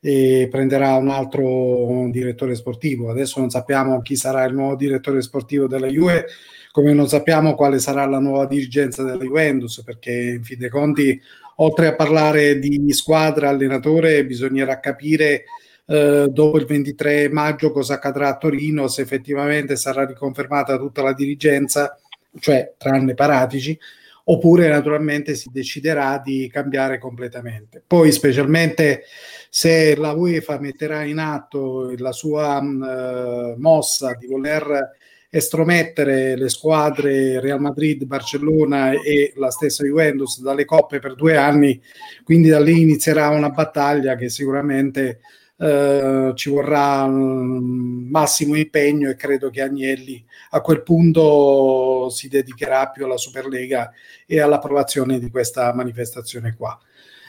e 0.00 0.48
prenderà 0.50 0.94
un 0.94 1.08
altro 1.08 2.08
direttore 2.10 2.56
sportivo. 2.56 3.10
Adesso 3.10 3.38
non 3.38 3.50
sappiamo 3.50 4.00
chi 4.00 4.16
sarà 4.16 4.44
il 4.44 4.54
nuovo 4.54 4.74
direttore 4.74 5.22
sportivo 5.22 5.68
della 5.68 5.88
Juve, 5.88 6.26
come 6.72 6.92
non 6.92 7.08
sappiamo 7.08 7.54
quale 7.54 7.78
sarà 7.78 8.04
la 8.06 8.18
nuova 8.18 8.46
dirigenza 8.46 9.04
della 9.04 9.22
Juventus, 9.22 9.82
perché 9.84 10.12
in 10.12 10.42
fin 10.42 10.58
dei 10.58 10.68
conti, 10.68 11.20
oltre 11.56 11.86
a 11.86 11.94
parlare 11.94 12.58
di 12.58 12.92
squadra, 12.92 13.50
allenatore, 13.50 14.24
bisognerà 14.24 14.80
capire 14.80 15.44
eh, 15.90 16.28
dopo 16.30 16.58
il 16.58 16.66
23 16.66 17.30
maggio 17.30 17.72
cosa 17.72 17.94
accadrà 17.94 18.28
a 18.28 18.36
Torino, 18.36 18.88
se 18.88 19.00
effettivamente 19.00 19.74
sarà 19.76 20.04
riconfermata 20.04 20.76
tutta 20.76 21.02
la 21.02 21.14
dirigenza, 21.14 21.98
cioè 22.38 22.74
tranne 22.76 23.14
Paratici, 23.14 23.78
oppure 24.24 24.68
naturalmente 24.68 25.34
si 25.34 25.48
deciderà 25.50 26.20
di 26.22 26.50
cambiare 26.52 26.98
completamente. 26.98 27.82
Poi 27.86 28.12
specialmente 28.12 29.04
se 29.48 29.96
la 29.96 30.12
UEFA 30.12 30.60
metterà 30.60 31.04
in 31.04 31.18
atto 31.18 31.94
la 31.96 32.12
sua 32.12 32.60
mh, 32.60 32.82
eh, 32.82 33.54
mossa 33.56 34.12
di 34.12 34.26
voler 34.26 34.90
estromettere 35.30 36.36
le 36.36 36.48
squadre 36.50 37.40
Real 37.40 37.60
Madrid, 37.60 38.04
Barcellona 38.04 38.92
e 38.92 39.32
la 39.36 39.50
stessa 39.50 39.84
Juventus 39.84 40.40
dalle 40.40 40.66
coppe 40.66 40.98
per 40.98 41.14
due 41.14 41.36
anni, 41.36 41.80
quindi 42.24 42.48
da 42.48 42.60
lì 42.60 42.80
inizierà 42.80 43.28
una 43.28 43.50
battaglia 43.50 44.16
che 44.16 44.28
sicuramente 44.28 45.20
eh, 45.58 46.32
ci 46.34 46.50
vorrà 46.50 47.02
um, 47.02 48.06
massimo 48.08 48.54
impegno 48.54 49.10
e 49.10 49.16
credo 49.16 49.50
che 49.50 49.60
Agnelli 49.60 50.24
a 50.50 50.60
quel 50.60 50.82
punto 50.82 52.08
si 52.10 52.28
dedicherà 52.28 52.88
più 52.90 53.04
alla 53.04 53.16
Superlega 53.16 53.90
e 54.26 54.40
all'approvazione 54.40 55.18
di 55.18 55.30
questa 55.30 55.74
manifestazione 55.74 56.54
qua. 56.56 56.78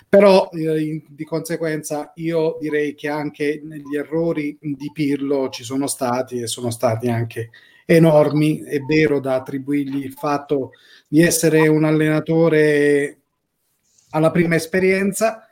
però 0.07 0.49
eh, 0.51 1.03
di 1.07 1.23
conseguenza 1.25 2.11
io 2.15 2.57
direi 2.59 2.95
che 2.95 3.09
anche 3.09 3.61
negli 3.63 3.95
errori 3.95 4.57
di 4.59 4.89
Pirlo 4.93 5.49
ci 5.49 5.63
sono 5.63 5.87
stati 5.87 6.39
e 6.39 6.47
sono 6.47 6.71
stati 6.71 7.09
anche 7.09 7.49
enormi, 7.85 8.59
è 8.59 8.79
vero 8.81 9.19
da 9.19 9.35
attribuirgli 9.35 10.03
il 10.03 10.13
fatto 10.13 10.71
di 11.07 11.21
essere 11.21 11.67
un 11.67 11.83
allenatore 11.83 13.17
alla 14.11 14.31
prima 14.31 14.55
esperienza, 14.55 15.48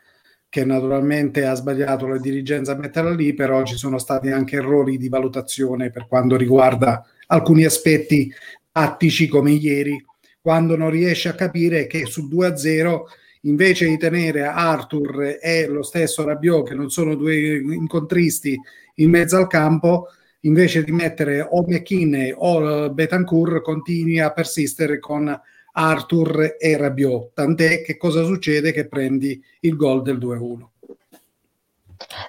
che 0.58 0.66
naturalmente 0.66 1.46
ha 1.46 1.54
sbagliato 1.54 2.08
la 2.08 2.18
dirigenza 2.18 2.72
a 2.72 2.78
metterla 2.78 3.14
lì, 3.14 3.36
però 3.36 3.64
ci 3.64 3.76
sono 3.76 4.00
stati 4.00 4.32
anche 4.32 4.56
errori 4.56 4.98
di 4.98 5.08
valutazione 5.08 5.92
per 5.92 6.08
quanto 6.08 6.36
riguarda 6.36 7.06
alcuni 7.28 7.64
aspetti 7.64 8.34
tattici 8.72 9.28
come 9.28 9.52
ieri, 9.52 10.04
quando 10.42 10.76
non 10.76 10.90
riesce 10.90 11.30
a 11.30 11.36
capire 11.36 11.86
che 11.86 12.08
sul 12.08 12.28
2-0 12.28 13.02
invece 13.42 13.86
di 13.86 13.98
tenere 13.98 14.46
Arthur 14.46 15.38
e 15.40 15.68
lo 15.68 15.84
stesso 15.84 16.26
Rabiot, 16.26 16.70
che 16.70 16.74
non 16.74 16.90
sono 16.90 17.14
due 17.14 17.58
incontristi 17.58 18.60
in 18.96 19.12
mezzo 19.12 19.38
al 19.38 19.46
campo, 19.46 20.08
invece 20.42 20.84
di 20.84 20.92
mettere 20.92 21.46
o 21.48 21.64
McKinney 21.68 22.34
o 22.36 22.90
Betancourt, 22.90 23.62
continui 23.62 24.20
a 24.20 24.32
persistere 24.32 24.98
con 24.98 25.40
Arthur 25.78 26.56
e 26.60 26.76
Rabiot. 26.76 27.34
Tant'è 27.34 27.84
che 27.84 27.98
cosa 27.98 28.24
succede? 28.24 28.72
Che 28.72 28.88
prendi 28.88 29.40
il 29.62 29.76
gol 29.76 30.02
del 30.02 30.18
2-1. 30.18 30.58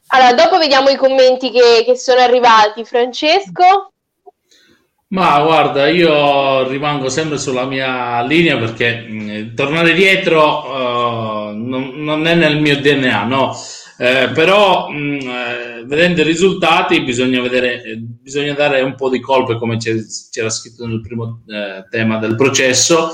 Allora, 0.08 0.34
dopo 0.34 0.58
vediamo 0.58 0.88
i 0.90 0.96
commenti 0.96 1.50
che, 1.50 1.82
che 1.84 1.96
sono 1.96 2.20
arrivati. 2.20 2.84
Francesco? 2.84 3.92
Ma 5.10 5.42
guarda, 5.42 5.88
io 5.88 6.68
rimango 6.68 7.08
sempre 7.08 7.38
sulla 7.38 7.64
mia 7.64 8.22
linea 8.22 8.58
perché 8.58 9.06
mh, 9.08 9.54
tornare 9.54 9.94
dietro 9.94 10.66
uh, 10.66 11.56
non, 11.56 11.92
non, 11.94 12.26
è 12.26 12.34
nel 12.34 12.60
mio 12.60 12.78
DNA, 12.78 13.24
no? 13.24 13.56
Eh, 14.00 14.30
però 14.32 14.88
mh, 14.88 15.18
eh, 15.18 15.84
vedendo 15.84 16.20
i 16.20 16.24
risultati 16.24 17.02
bisogna, 17.02 17.40
vedere, 17.40 17.82
bisogna 17.98 18.54
dare 18.54 18.80
un 18.80 18.94
po' 18.94 19.10
di 19.10 19.20
colpe 19.20 19.56
come 19.56 19.76
c'era 19.76 20.50
scritto 20.50 20.86
nel 20.86 21.00
primo 21.00 21.42
eh, 21.48 21.84
tema 21.90 22.18
del 22.18 22.36
processo. 22.36 23.10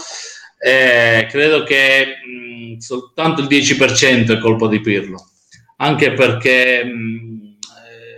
Eh, 0.59 1.27
credo 1.31 1.63
che 1.63 2.07
mh, 2.27 2.79
soltanto 2.79 3.41
il 3.41 3.47
10% 3.47 4.37
è 4.37 4.39
colpa 4.39 4.69
di 4.69 4.81
Pirlo, 4.81 5.31
anche 5.79 6.13
perché 6.13 6.81
eh, 6.81 6.87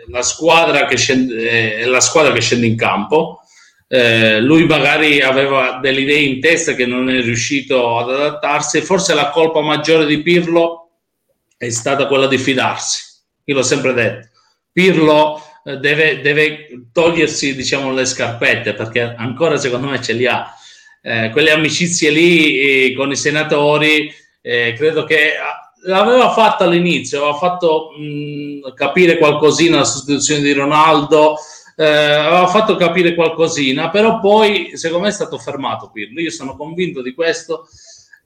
la 0.09 0.23
squadra 0.23 0.89
scende, 0.97 1.79
è 1.79 1.85
la 1.85 2.01
squadra 2.01 2.33
che 2.33 2.41
scende 2.41 2.67
in 2.67 2.77
campo 2.77 3.41
eh, 3.89 4.41
lui 4.41 4.67
magari 4.67 5.21
aveva 5.21 5.79
delle 5.81 6.01
idee 6.01 6.23
in 6.23 6.41
testa 6.41 6.75
che 6.75 6.87
non 6.87 7.09
è 7.09 7.21
riuscito 7.21 7.99
ad 7.99 8.11
adattarsi. 8.11 8.81
Forse 8.81 9.15
la 9.15 9.31
colpa 9.31 9.61
maggiore 9.61 10.07
di 10.07 10.23
Pirlo 10.23 10.86
è 11.57 11.71
stata 11.71 12.07
quella 12.07 12.27
di 12.27 12.39
fidarsi. 12.39 13.05
Io 13.45 13.55
l'ho 13.55 13.63
sempre 13.63 13.93
detto. 13.93 14.29
Pirlo 14.73 15.41
eh, 15.65 15.77
deve, 15.79 16.21
deve, 16.21 16.89
togliersi 16.93 17.55
diciamo, 17.55 17.93
le 17.93 18.05
scarpette 18.05 18.75
perché 18.75 19.01
ancora 19.01 19.57
secondo 19.57 19.89
me 19.89 20.03
ce 20.03 20.13
li 20.13 20.27
ha. 20.27 20.53
Eh, 21.03 21.31
quelle 21.31 21.53
amicizie 21.53 22.11
lì 22.11 22.59
eh, 22.59 22.95
con 22.95 23.11
i 23.11 23.17
senatori, 23.17 24.13
eh, 24.43 24.75
credo 24.77 25.05
che 25.05 25.35
l'aveva 25.85 26.33
fatto 26.33 26.65
all'inizio, 26.65 27.23
aveva 27.23 27.37
fatto 27.37 27.91
mh, 27.97 28.75
capire 28.75 29.19
qualcosina 29.19 29.79
la 29.79 29.85
sostituzione 29.85 30.43
di 30.43 30.53
Ronaldo, 30.53 31.37
eh, 31.77 31.85
aveva 31.85 32.47
fatto 32.49 32.77
capire 32.77 33.15
qualcosina, 33.15 33.91
però 33.91 34.19
poi 34.19 34.73
secondo 34.75 35.05
me 35.05 35.11
è 35.11 35.15
stato 35.15 35.39
fermato 35.39 35.91
Pirlo. 35.91 36.21
Io 36.21 36.31
sono 36.31 36.57
convinto 36.57 37.03
di 37.03 37.15
questo. 37.15 37.69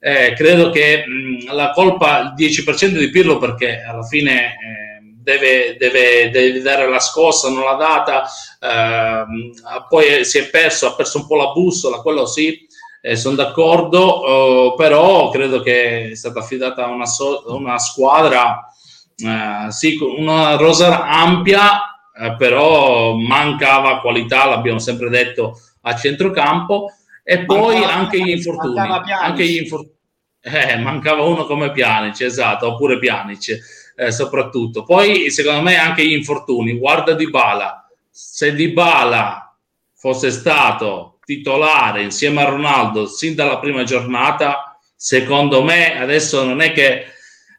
Eh, 0.03 0.33
credo 0.33 0.71
che 0.71 1.05
mh, 1.07 1.53
la 1.53 1.71
colpa 1.73 2.21
il 2.21 2.35
10% 2.35 2.99
di 2.99 3.11
Pirlo 3.11 3.37
perché 3.37 3.83
alla 3.83 4.03
fine 4.03 4.47
eh, 4.47 4.91
deve, 5.23 5.77
deve, 5.79 6.31
deve, 6.31 6.63
dare 6.63 6.89
la 6.89 7.01
scossa, 7.01 7.51
non 7.51 7.65
l'ha 7.65 7.75
data, 7.75 8.25
ehm, 8.61 9.53
poi 9.89 10.25
si 10.25 10.39
è 10.39 10.49
perso, 10.49 10.87
ha 10.87 10.95
perso 10.95 11.19
un 11.19 11.27
po' 11.27 11.37
la 11.37 11.53
bussola, 11.53 12.01
quello 12.01 12.25
sì, 12.25 12.67
eh, 13.03 13.15
sono 13.17 13.37
d'accordo, 13.37 14.73
eh, 14.73 14.75
però 14.77 15.29
credo 15.29 15.61
che 15.61 16.11
è 16.13 16.15
stata 16.15 16.41
affidata 16.41 16.87
una, 16.87 17.07
so- 17.07 17.45
una 17.49 17.79
squadra, 17.79 18.73
eh, 19.17 19.71
sì, 19.71 19.99
una 20.01 20.57
rosa 20.57 21.07
ampia 21.07 21.85
eh, 22.21 22.35
però 22.37 23.15
mancava 23.15 24.01
qualità, 24.01 24.47
l'abbiamo 24.47 24.79
sempre 24.79 25.09
detto, 25.09 25.59
a 25.83 25.97
centrocampo 25.97 26.93
e 27.31 27.45
poi 27.45 27.75
mancava, 27.75 27.93
anche 27.93 28.21
gli 28.21 28.31
infortuni. 28.31 28.79
Anche 28.79 29.45
gli 29.45 29.57
infortuni. 29.59 29.95
Eh, 30.41 30.77
mancava 30.79 31.23
uno 31.23 31.45
come 31.45 31.71
Pjanic, 31.71 32.23
esatto, 32.23 32.67
oppure 32.67 32.99
Pjanic 32.99 33.59
eh, 33.95 34.11
soprattutto. 34.11 34.83
Poi 34.83 35.31
secondo 35.31 35.61
me 35.61 35.77
anche 35.77 36.05
gli 36.05 36.13
infortuni, 36.13 36.77
guarda 36.77 37.13
Di 37.13 37.31
Bala, 37.31 37.89
se 38.11 38.53
Di 38.53 38.71
Bala 38.71 39.57
fosse 39.95 40.33
stato 40.33 41.21
titolare 41.25 42.03
insieme 42.03 42.43
a 42.43 42.49
Ronaldo 42.49 43.07
sin 43.07 43.37
dalla 43.37 43.61
prima 43.61 43.85
giornata, 43.85 44.77
secondo 44.97 45.63
me 45.63 46.01
adesso 46.01 46.43
non 46.43 46.61
è 46.61 46.73
che 46.73 47.05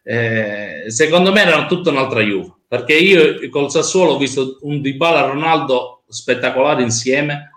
eh, 0.03 0.83
secondo 0.87 1.31
me 1.31 1.43
era 1.43 1.65
tutta 1.65 1.91
un'altra 1.91 2.19
Juve 2.19 2.55
perché 2.67 2.95
io 2.95 3.49
col 3.49 3.71
Sassuolo 3.71 4.13
ho 4.13 4.17
visto 4.17 4.57
un 4.63 4.81
Dybala 4.81 5.27
Ronaldo 5.27 6.03
spettacolare 6.07 6.81
insieme 6.81 7.50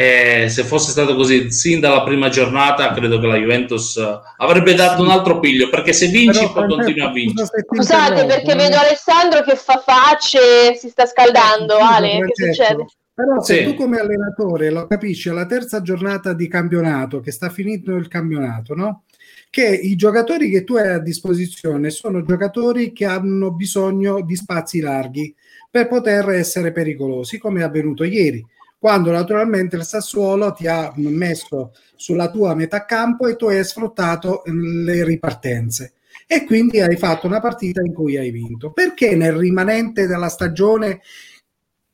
e 0.00 0.48
se 0.48 0.62
fosse 0.62 0.92
stato 0.92 1.16
così 1.16 1.50
sin 1.50 1.80
dalla 1.80 2.04
prima 2.04 2.28
giornata 2.28 2.92
credo 2.92 3.18
che 3.18 3.26
la 3.26 3.34
Juventus 3.34 4.00
avrebbe 4.36 4.74
dato 4.74 5.02
un 5.02 5.08
altro 5.08 5.40
piglio 5.40 5.68
perché 5.70 5.92
se 5.92 6.06
vinci 6.06 6.38
Però, 6.38 6.52
poi 6.52 6.68
continua 6.68 7.08
a 7.08 7.10
vincere 7.10 7.64
scusate 7.66 8.24
perché 8.24 8.54
vedo 8.54 8.76
Alessandro 8.76 9.42
che 9.42 9.56
fa 9.56 9.82
facce 9.84 10.76
si 10.76 10.88
sta 10.88 11.04
scaldando 11.04 11.76
eh, 11.78 11.82
Ale 11.82 12.18
che 12.30 12.46
succede? 12.52 12.86
Però 13.12 13.40
se 13.42 13.56
sì. 13.56 13.64
tu 13.64 13.74
come 13.74 13.98
allenatore 13.98 14.70
lo 14.70 14.86
capisci 14.86 15.30
alla 15.30 15.46
terza 15.46 15.82
giornata 15.82 16.32
di 16.32 16.46
campionato 16.46 17.18
che 17.18 17.32
sta 17.32 17.48
finendo 17.48 17.96
il 17.96 18.06
campionato 18.06 18.76
no? 18.76 19.02
che 19.50 19.66
i 19.66 19.96
giocatori 19.96 20.48
che 20.48 20.62
tu 20.62 20.76
hai 20.76 20.90
a 20.90 21.00
disposizione 21.00 21.90
sono 21.90 22.22
giocatori 22.22 22.92
che 22.92 23.04
hanno 23.04 23.50
bisogno 23.50 24.20
di 24.20 24.36
spazi 24.36 24.78
larghi 24.78 25.34
per 25.70 25.88
poter 25.88 26.30
essere 26.30 26.72
pericolosi, 26.72 27.36
come 27.36 27.60
è 27.60 27.64
avvenuto 27.64 28.04
ieri, 28.04 28.44
quando 28.78 29.10
naturalmente 29.10 29.76
il 29.76 29.84
Sassuolo 29.84 30.52
ti 30.52 30.66
ha 30.66 30.92
messo 30.96 31.72
sulla 31.96 32.30
tua 32.30 32.54
metà 32.54 32.84
campo 32.84 33.26
e 33.26 33.36
tu 33.36 33.46
hai 33.46 33.64
sfruttato 33.64 34.42
le 34.46 35.04
ripartenze 35.04 35.94
e 36.26 36.44
quindi 36.44 36.80
hai 36.80 36.96
fatto 36.96 37.26
una 37.26 37.40
partita 37.40 37.80
in 37.82 37.92
cui 37.92 38.16
hai 38.16 38.30
vinto. 38.30 38.70
Perché 38.70 39.16
nel 39.16 39.32
rimanente 39.32 40.06
della 40.06 40.28
stagione 40.28 41.00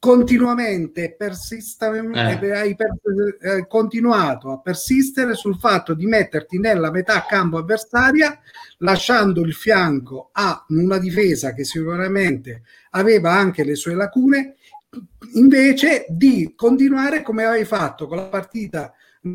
continuamente 0.04 1.14
persistamente 1.16 2.46
eh. 2.48 2.52
hai 2.52 2.76
per, 2.76 2.90
eh, 3.40 3.66
continuato 3.66 4.50
a 4.50 4.60
persistere 4.60 5.32
sul 5.32 5.56
fatto 5.58 5.94
di 5.94 6.04
metterti 6.04 6.58
nella 6.58 6.90
metà 6.90 7.24
campo 7.26 7.56
avversaria 7.56 8.38
lasciando 8.78 9.40
il 9.40 9.54
fianco 9.54 10.28
a 10.32 10.62
una 10.68 10.98
difesa 10.98 11.54
che 11.54 11.64
sicuramente 11.64 12.64
aveva 12.90 13.32
anche 13.32 13.64
le 13.64 13.76
sue 13.76 13.94
lacune 13.94 14.56
invece 15.34 16.06
di 16.08 16.52
continuare 16.54 17.22
come 17.22 17.44
avevi 17.44 17.64
fatto 17.64 18.06
con 18.06 18.16
la 18.16 18.24
partita 18.24 18.92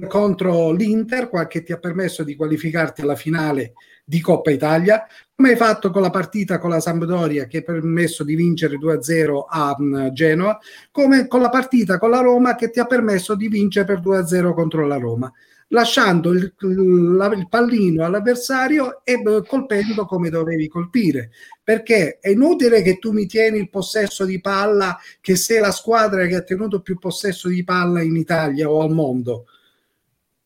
contro 0.07 0.71
l'Inter, 0.71 1.29
che 1.47 1.63
ti 1.63 1.71
ha 1.71 1.79
permesso 1.79 2.23
di 2.23 2.35
qualificarti 2.35 3.01
alla 3.01 3.15
finale 3.15 3.73
di 4.05 4.21
Coppa 4.21 4.51
Italia, 4.51 5.05
come 5.33 5.49
hai 5.49 5.55
fatto 5.55 5.89
con 5.89 6.03
la 6.03 6.11
partita 6.11 6.59
con 6.59 6.69
la 6.69 6.79
Sampdoria 6.79 7.45
che 7.45 7.59
ha 7.59 7.61
permesso 7.63 8.23
di 8.23 8.35
vincere 8.35 8.75
2-0 8.75 9.45
a 9.47 9.75
Genoa, 10.11 10.59
come 10.91 11.27
con 11.27 11.41
la 11.41 11.49
partita 11.49 11.97
con 11.97 12.11
la 12.11 12.19
Roma 12.19 12.55
che 12.55 12.69
ti 12.69 12.79
ha 12.79 12.85
permesso 12.85 13.35
di 13.35 13.47
vincere 13.47 13.85
per 13.85 13.99
2-0 13.99 14.53
contro 14.53 14.85
la 14.85 14.97
Roma, 14.97 15.31
lasciando 15.69 16.31
il, 16.31 16.53
il, 16.61 17.31
il 17.37 17.47
pallino 17.49 18.05
all'avversario 18.05 19.01
e 19.03 19.13
eh, 19.13 19.43
colpendo 19.45 20.05
come 20.05 20.29
dovevi 20.29 20.67
colpire, 20.67 21.31
perché 21.63 22.19
è 22.19 22.29
inutile 22.29 22.81
che 22.81 22.99
tu 22.99 23.11
mi 23.11 23.25
tieni 23.25 23.57
il 23.57 23.69
possesso 23.69 24.25
di 24.25 24.39
palla, 24.41 24.97
che 25.21 25.35
sei 25.35 25.59
la 25.59 25.71
squadra 25.71 26.25
che 26.25 26.35
ha 26.35 26.41
tenuto 26.41 26.81
più 26.81 26.97
possesso 26.97 27.47
di 27.47 27.63
palla 27.63 28.01
in 28.01 28.15
Italia 28.15 28.69
o 28.69 28.81
al 28.81 28.91
mondo 28.91 29.45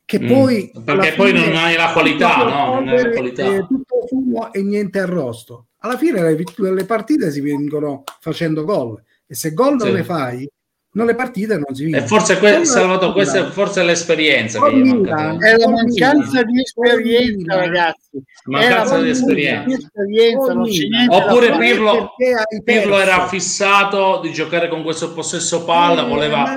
che 0.05 0.19
mm. 0.19 0.27
poi 0.27 0.71
perché 0.83 1.13
poi 1.13 1.33
non 1.33 1.55
hai 1.55 1.75
la 1.75 1.91
qualità, 1.91 2.37
no? 2.37 2.75
Non 2.75 2.87
hai 2.89 3.03
la 3.03 3.09
qualità. 3.09 3.45
Eh, 3.45 3.65
tutto 3.65 4.05
fumo 4.07 4.51
e 4.51 4.61
niente 4.61 4.99
arrosto. 4.99 5.67
Alla 5.79 5.97
fine 5.97 6.21
le, 6.21 6.43
le, 6.71 6.85
partite 6.85 7.31
si 7.31 7.41
vincono 7.41 8.03
facendo 8.19 8.63
gol 8.63 9.01
e 9.25 9.33
se 9.33 9.53
gol 9.53 9.75
non 9.75 9.87
sì. 9.87 9.93
le 9.93 10.03
fai, 10.03 10.49
non 10.95 11.05
le 11.07 11.15
partite 11.15 11.55
non 11.55 11.73
si 11.73 11.85
vincono. 11.85 12.03
E 12.03 12.07
forse 12.07 12.37
que- 12.37 12.65
Salvatore, 12.65 13.13
questa 13.13 13.39
è 13.39 13.49
forse 13.49 13.83
l'esperienza 13.83 14.61
che 14.61 14.71
Milan, 14.71 15.43
è 15.43 15.57
la 15.57 15.69
mancanza 15.69 16.43
di 16.43 16.61
esperienza, 16.61 17.55
ragazzi. 17.55 18.23
Mancanza 18.45 19.01
di 19.01 19.09
esperienza. 19.09 19.75
esperienza 19.75 20.53
Oppure 21.09 21.57
Pirlo, 21.57 22.11
Pirlo 22.63 22.99
era 22.99 23.27
fissato 23.27 24.19
di 24.21 24.31
giocare 24.31 24.67
con 24.67 24.83
questo 24.83 25.13
possesso 25.13 25.63
palla, 25.63 26.05
eh, 26.05 26.09
voleva 26.09 26.55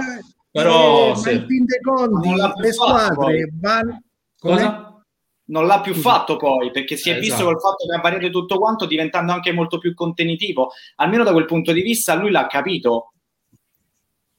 però 0.56 1.12
eh, 1.12 1.16
sì. 1.16 1.32
in 1.32 1.44
fin 1.46 1.64
dei 1.66 1.80
conti 1.82 2.30
le 2.62 2.72
squadre 2.72 3.50
vanno 3.60 4.00
cosa? 4.38 5.04
non 5.48 5.66
l'ha 5.66 5.80
più 5.82 5.92
fatto 5.92 6.36
poi 6.36 6.70
perché 6.70 6.96
si 6.96 7.10
è 7.10 7.16
Eh, 7.16 7.20
visto 7.20 7.34
esatto. 7.34 7.50
col 7.50 7.60
fatto 7.60 7.86
che 7.86 7.94
ha 7.94 8.00
variato 8.00 8.30
tutto 8.30 8.58
quanto 8.58 8.86
diventando 8.86 9.32
anche 9.32 9.52
molto 9.52 9.76
più 9.76 9.92
contenitivo 9.92 10.70
almeno 10.96 11.24
da 11.24 11.32
quel 11.32 11.44
punto 11.44 11.72
di 11.72 11.82
vista 11.82 12.14
lui 12.14 12.30
l'ha 12.30 12.46
capito 12.46 13.12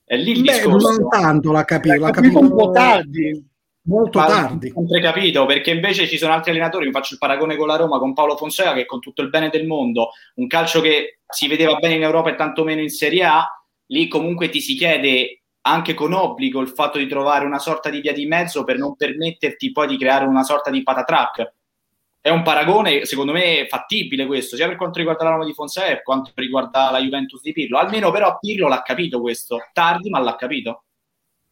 è 0.08 0.16
lì 0.16 0.32
il 0.32 0.41
Beh, 0.41 0.53
discorso 0.53 0.89
non 0.99 1.10
tanto 1.10 1.51
l'ha 1.51 1.66
capito, 1.66 1.95
L'ha 1.99 2.12
capito 2.12 2.39
capito 2.39 2.39
un 2.39 2.49
po' 2.58 2.72
tardi. 2.72 3.45
molto 3.88 4.20
tardi. 4.20 4.72
sempre 4.74 5.01
capito 5.01 5.45
perché 5.45 5.72
invece 5.72 6.08
ci 6.08 6.18
sono 6.18 6.32
altri 6.34 6.51
allenatori 6.51 6.86
mi 6.86 6.91
faccio 6.93 7.14
il 7.14 7.20
paragone 7.20 7.58
con 7.58 7.68
la 7.68 7.76
Roma 7.76 7.99
con 7.99 8.14
Paolo 8.14 8.38
Fonseca 8.38 8.74
che 8.74 8.86
con 8.86 8.99
tutto 9.01 9.22
il 9.22 9.30
bene 9.30 9.49
del 9.49 9.66
mondo 9.68 10.12
un 10.36 10.47
calcio 10.47 10.80
che 10.82 11.20
si 11.28 11.47
vedeva 11.49 11.76
bene 11.76 11.95
in 11.95 12.03
Europa 12.03 12.30
e 12.30 12.36
tanto 12.36 12.64
meno 12.64 12.82
in 12.82 12.89
Serie 12.89 13.24
A 13.26 13.45
lì 13.88 14.08
comunque 14.08 14.49
ti 14.49 14.62
si 14.62 14.76
chiede 14.76 15.43
anche 15.68 15.93
con 15.93 16.14
obbligo 16.14 16.62
il 16.62 16.70
fatto 16.70 16.97
di 16.97 17.08
trovare 17.08 17.45
una 17.45 17.60
sorta 17.60 17.89
di 17.89 17.99
via 17.99 18.14
di 18.14 18.26
mezzo 18.26 18.64
per 18.64 18.78
non 18.78 18.95
permetterti 18.95 19.72
poi 19.74 19.88
di 19.88 19.97
creare 19.97 20.26
una 20.26 20.43
sorta 20.43 20.70
di 20.70 20.84
patatrack 20.84 21.55
è 22.28 22.32
un 22.32 22.43
paragone 22.43 23.05
secondo 23.05 23.32
me 23.32 23.65
fattibile 23.69 24.25
questo 24.25 24.55
sia 24.55 24.67
per 24.67 24.75
quanto 24.75 24.97
riguarda 24.99 25.23
la 25.23 25.32
Roma 25.32 25.45
di 25.45 25.53
Fonseca 25.53 25.88
che 25.88 25.93
per 25.93 26.03
quanto 26.03 26.32
riguarda 26.36 26.91
la 26.91 26.99
Juventus 26.99 27.41
di 27.41 27.53
Pirlo 27.53 27.78
almeno 27.78 28.11
però 28.11 28.38
Pirlo 28.39 28.67
l'ha 28.67 28.82
capito 28.82 29.21
questo 29.21 29.57
tardi 29.73 30.09
ma 30.09 30.19
l'ha 30.19 30.36
capito 30.36 30.84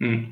Mm. 0.04 0.24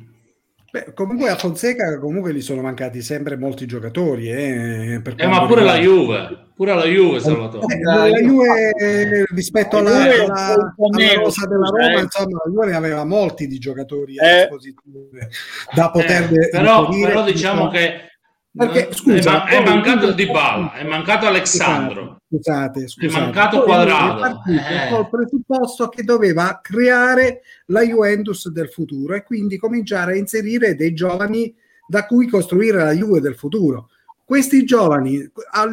Beh, 0.74 0.92
comunque 0.94 1.30
a 1.30 1.36
Fonseca 1.36 2.00
comunque 2.00 2.34
gli 2.34 2.42
sono 2.42 2.62
mancati 2.62 3.02
sempre 3.04 3.38
molti 3.38 3.68
giocatori. 3.68 4.30
Eh, 4.30 5.02
Eh, 5.16 5.28
ma 5.28 5.46
pure 5.46 5.62
la 5.64 5.78
Juve, 5.78 6.48
pure 6.56 6.74
la 6.74 6.86
Juve, 6.86 7.20
Salvatore. 7.20 7.76
Eh, 7.76 7.82
la 7.84 8.20
Juve 8.20 8.72
eh, 8.72 9.26
rispetto 9.36 9.78
alla, 9.78 10.02
alla, 10.02 10.26
alla 10.26 10.98
meno, 10.98 11.22
rosa 11.26 11.46
della 11.46 11.68
Roma, 11.68 12.00
eh. 12.00 12.02
insomma, 12.02 12.42
la 12.44 12.52
Juve 12.52 12.66
ne 12.66 12.76
aveva 12.76 13.06
molti 13.06 13.46
di 13.46 13.60
giocatori 13.60 14.18
a 14.18 14.28
Eh. 14.28 14.38
disposizione 14.40 15.30
da 15.76 15.92
poter 15.92 16.34
Eh, 16.34 16.50
però, 16.50 16.90
però 16.90 17.24
diciamo 17.24 17.68
che 17.70 18.13
Perché, 18.56 18.90
scusa, 18.94 19.46
è, 19.46 19.60
ma- 19.62 19.64
è 19.64 19.64
mancato 19.76 20.12
Di 20.12 20.26
Bala, 20.28 20.74
è 20.74 20.84
mancato 20.84 21.26
Alessandro. 21.26 22.18
Scusate, 22.30 22.88
scusate. 22.88 23.20
mancato 23.22 23.58
Poi 23.58 23.66
Quadrato. 23.66 24.18
è 24.18 24.20
partito 24.20 24.60
Eh. 24.60 24.90
col 24.92 25.10
presupposto 25.10 25.88
che 25.90 26.04
doveva 26.04 26.60
creare 26.62 27.42
la 27.68 27.82
Juventus 27.82 28.50
del 28.50 28.70
futuro 28.70 29.16
e 29.16 29.24
quindi 29.24 29.58
cominciare 29.58 30.14
a 30.14 30.18
inserire 30.18 30.76
dei 30.76 30.94
giovani 30.94 31.54
da 31.88 32.06
cui 32.06 32.28
costruire 32.28 32.78
la 32.78 32.92
Juve 32.92 33.22
del 33.22 33.36
futuro. 33.36 33.90
Questi 34.24 34.64
giovani 34.66 35.18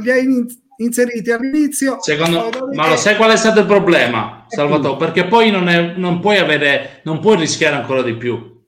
li 0.03 0.11
hai 0.11 0.25
in- 0.25 0.47
inseriti 0.79 1.31
all'inizio. 1.31 1.99
Secondo, 2.01 2.49
ma 2.75 2.89
lo 2.89 2.97
sai 2.97 3.17
qual 3.17 3.31
è 3.33 3.37
stato 3.37 3.61
il 3.61 3.67
problema, 3.67 4.47
Eh, 4.49 4.55
Salvatore? 4.57 4.97
Perché 4.97 5.27
poi 5.27 5.51
non, 5.51 5.69
è- 5.69 5.95
non 5.97 6.19
puoi 6.21 6.39
avere, 6.39 7.01
non 7.05 7.21
puoi 7.21 7.37
rischiare 7.37 7.77
ancora 7.77 8.03
di 8.03 8.15
più. 8.17 8.59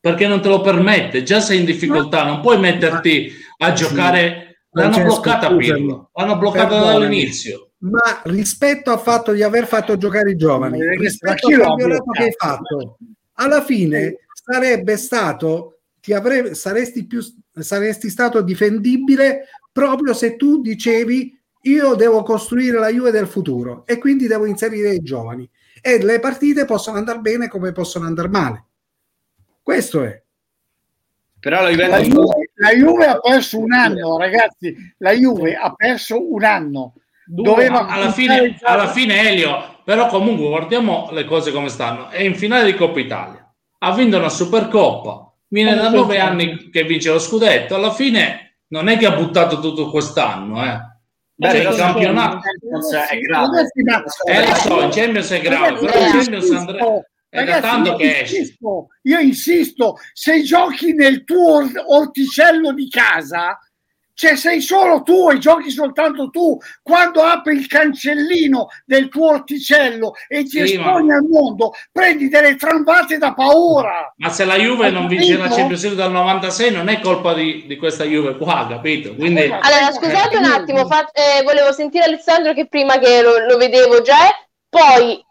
Perché 0.00 0.28
non 0.28 0.40
te 0.40 0.48
lo 0.48 0.60
permette, 0.60 1.24
già 1.24 1.40
sei 1.40 1.58
in 1.58 1.64
difficoltà, 1.64 2.22
non 2.24 2.40
puoi 2.40 2.58
metterti 2.58 3.32
a 3.58 3.72
giocare. 3.72 4.62
L'hanno 4.70 4.92
Francesco, 4.92 5.20
bloccata. 5.20 5.56
Pirlo, 5.56 6.10
l'hanno 6.14 6.38
bloccata 6.38 6.78
dall'inizio. 6.78 7.70
Ma 7.78 8.22
rispetto 8.24 8.90
al 8.90 9.00
fatto 9.00 9.32
di 9.32 9.42
aver 9.42 9.66
fatto 9.66 9.96
giocare 9.96 10.32
i 10.32 10.36
giovani, 10.36 10.78
Ma 10.78 10.92
rispetto 10.94 11.46
al 11.46 11.58
campionato 11.60 12.10
che 12.10 12.22
hai 12.22 12.34
bloccato? 12.36 12.36
fatto, 12.36 12.98
alla 13.34 13.62
fine 13.62 14.16
sarebbe 14.32 14.96
stato, 14.96 15.80
ti 16.00 16.12
avrei, 16.12 16.54
saresti, 16.54 17.06
più, 17.06 17.20
saresti 17.52 18.08
stato 18.10 18.40
difendibile 18.42 19.46
proprio 19.72 20.12
se 20.12 20.36
tu 20.36 20.60
dicevi 20.60 21.36
io 21.62 21.94
devo 21.94 22.22
costruire 22.22 22.78
la 22.78 22.88
Juve 22.88 23.10
del 23.10 23.26
futuro 23.26 23.84
e 23.86 23.98
quindi 23.98 24.26
devo 24.26 24.46
inserire 24.46 24.94
i 24.94 25.02
giovani 25.02 25.48
e 25.80 26.02
le 26.02 26.18
partite 26.18 26.64
possono 26.64 26.96
andare 26.96 27.20
bene 27.20 27.48
come 27.48 27.72
possono 27.72 28.06
andare 28.06 28.28
male. 28.28 28.64
Questo 29.62 30.02
è. 30.02 30.22
Però 31.40 31.62
la 31.62 31.68
La 31.68 31.70
Juventus 31.70 32.08
Juve, 32.08 32.50
la 32.54 32.70
Juve 32.70 33.06
ha 33.06 33.18
perso 33.18 33.58
un 33.58 33.72
anno, 33.72 34.18
ragazzi. 34.18 34.74
La 34.98 35.12
Juve 35.12 35.54
ha 35.54 35.72
perso 35.74 36.32
un 36.32 36.44
anno. 36.44 36.94
Doveva 37.24 37.86
alla 37.86 38.10
fine, 38.10 38.58
alla 38.62 38.88
fine 38.88 39.28
Elio, 39.28 39.80
però 39.84 40.06
comunque 40.06 40.48
guardiamo 40.48 41.10
le 41.12 41.24
cose 41.24 41.52
come 41.52 41.68
stanno. 41.68 42.08
È 42.08 42.22
in 42.22 42.34
finale 42.34 42.64
di 42.64 42.74
Coppa 42.74 43.00
Italia, 43.00 43.54
ha 43.78 43.92
vinto 43.92 44.16
una 44.16 44.30
Supercoppa, 44.30 45.32
viene 45.48 45.74
da 45.74 45.90
nove 45.90 46.18
anni 46.18 46.70
che 46.70 46.84
vince 46.84 47.10
lo 47.10 47.18
scudetto. 47.18 47.74
Alla 47.74 47.92
fine 47.92 48.60
non 48.68 48.88
è 48.88 48.96
che 48.96 49.06
ha 49.06 49.14
buttato 49.14 49.60
tutto 49.60 49.90
quest'anno, 49.90 50.64
eh. 50.64 50.96
Beh, 51.34 51.50
Cioè, 51.50 51.70
il 51.70 51.76
campionato, 51.76 52.40
è 53.08 53.18
grave 53.18 53.60
eh, 54.26 54.46
lo 54.48 54.54
so, 54.56 54.82
in 54.82 54.90
Champions 54.90 55.30
è 55.30 55.40
grave, 55.40 55.78
però 55.78 55.98
in 56.00 56.10
Champions 56.10 56.64
da 56.64 56.72
Ragazzi, 57.30 57.60
tanto 57.60 57.90
io 57.90 57.96
che 57.96 58.18
insisto, 58.20 58.86
io 59.02 59.18
insisto, 59.18 59.96
se 60.12 60.42
giochi 60.42 60.94
nel 60.94 61.24
tuo 61.24 61.56
or- 61.56 61.84
orticello 61.86 62.72
di 62.72 62.88
casa, 62.88 63.58
cioè 64.14 64.34
sei 64.34 64.60
solo 64.60 65.02
tu 65.02 65.30
e 65.30 65.38
giochi 65.38 65.70
soltanto 65.70 66.30
tu, 66.30 66.58
quando 66.82 67.22
apri 67.22 67.54
il 67.56 67.66
cancellino 67.68 68.66
del 68.84 69.08
tuo 69.08 69.28
orticello 69.28 70.14
e 70.26 70.42
ti 70.42 70.66
Sì, 70.66 70.74
esponi 70.74 71.06
ma- 71.06 71.14
al 71.16 71.24
mondo, 71.28 71.72
prendi 71.92 72.28
delle 72.28 72.56
tramvate 72.56 73.16
da 73.18 73.32
paura. 73.32 74.12
Ma 74.16 74.28
se 74.30 74.44
la 74.44 74.56
Juve 74.56 74.86
Hai 74.86 74.92
non 74.92 75.06
vince 75.06 75.36
la 75.36 75.44
capito? 75.44 75.56
Champions 75.56 75.82
League 75.82 76.02
dal 76.02 76.10
96 76.10 76.72
non 76.72 76.88
è 76.88 76.98
colpa 77.00 77.32
di, 77.34 77.66
di 77.68 77.76
questa 77.76 78.02
Juve 78.04 78.36
qua, 78.38 78.66
capito? 78.68 79.14
Quindi 79.14 79.42
Allora, 79.42 79.92
scusate 79.92 80.36
un 80.38 80.44
attimo, 80.44 80.86
fa- 80.86 81.10
eh, 81.12 81.42
volevo 81.44 81.72
sentire 81.72 82.04
Alessandro 82.04 82.54
che 82.54 82.66
prima 82.66 82.98
che 82.98 83.22
lo, 83.22 83.38
lo 83.46 83.56
vedevo 83.56 84.00
già 84.02 84.16
è, 84.28 84.30
poi 84.68 85.24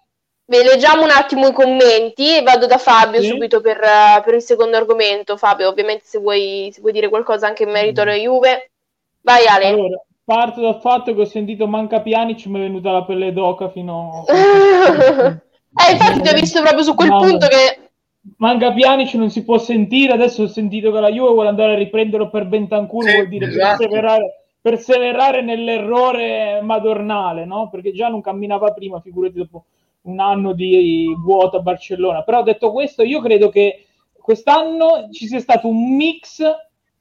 ve 0.50 0.64
leggiamo 0.64 1.04
un 1.04 1.10
attimo 1.10 1.48
i 1.48 1.54
commenti 1.54 2.38
e 2.38 2.42
vado 2.42 2.66
da 2.68 2.78
Fabio 2.78 3.22
Sì. 3.22 3.28
subito 3.28 3.60
per, 3.62 3.78
eh, 3.82 4.22
per 4.24 4.36
il 4.36 4.42
secondo 4.42 4.78
argomento. 4.78 5.36
Fabio, 5.38 5.68
ovviamente 5.68 6.06
se 6.06 6.20
vuoi, 6.20 6.70
se 6.72 6.80
vuoi 6.82 6.94
dire 6.94 7.10
qualcosa 7.10 7.48
anche 7.48 7.64
in 7.64 7.70
merito 7.70 8.02
alla 8.02 8.14
Juve, 8.14 8.72
vai 9.22 9.46
Ale. 9.46 9.68
Allora, 9.68 10.02
parto 10.24 10.62
dal 10.62 10.80
fatto 10.80 11.14
che 11.14 11.22
ho 11.22 11.26
sentito 11.26 11.68
manca 11.68 12.02
Pjanic, 12.02 12.46
mi 12.46 12.60
è 12.60 12.62
venuta 12.62 12.92
la 12.92 13.04
pelle 13.04 13.34
d'oca 13.34 13.70
fino 13.70 14.24
eh, 14.28 15.92
infatti 15.92 16.22
ti 16.22 16.30
ho 16.30 16.34
visto 16.34 16.62
proprio 16.62 16.84
su 16.84 16.96
quel 16.96 17.10
No, 17.10 17.18
punto 17.20 17.48
che... 17.48 17.82
Manca 18.38 18.72
Pjanic 18.74 19.14
non 19.14 19.30
si 19.30 19.44
può 19.44 19.58
sentire, 19.58 20.14
adesso 20.14 20.44
ho 20.44 20.48
sentito 20.48 20.92
che 20.92 21.00
la 21.00 21.10
Juve 21.12 21.32
vuole 21.32 21.50
andare 21.50 21.74
a 21.74 21.78
riprenderlo 21.78 22.30
per 22.30 22.46
Bentancur, 22.46 23.04
Sì, 23.04 23.14
vuol 23.16 23.28
dire 23.28 23.48
esatto. 23.48 23.78
perseverare, 23.78 24.44
perseverare 24.62 25.42
nell'errore 25.42 26.60
madornale, 26.62 27.46
no? 27.46 27.70
Perché 27.70 27.92
già 27.94 28.08
non 28.10 28.22
camminava 28.22 28.72
prima, 28.72 29.00
figurati 29.00 29.38
dopo 29.38 29.64
un 30.02 30.20
anno 30.20 30.54
di 30.54 31.14
vuoto 31.24 31.58
a 31.58 31.62
Barcellona. 31.62 32.24
Però 32.24 32.44
detto 32.44 32.72
questo, 32.72 33.04
io 33.04 33.20
credo 33.22 33.50
che 33.50 33.86
quest'anno 34.14 35.10
ci 35.12 35.28
sia 35.28 35.40
stato 35.40 35.68
un 35.68 35.96
mix 35.96 36.44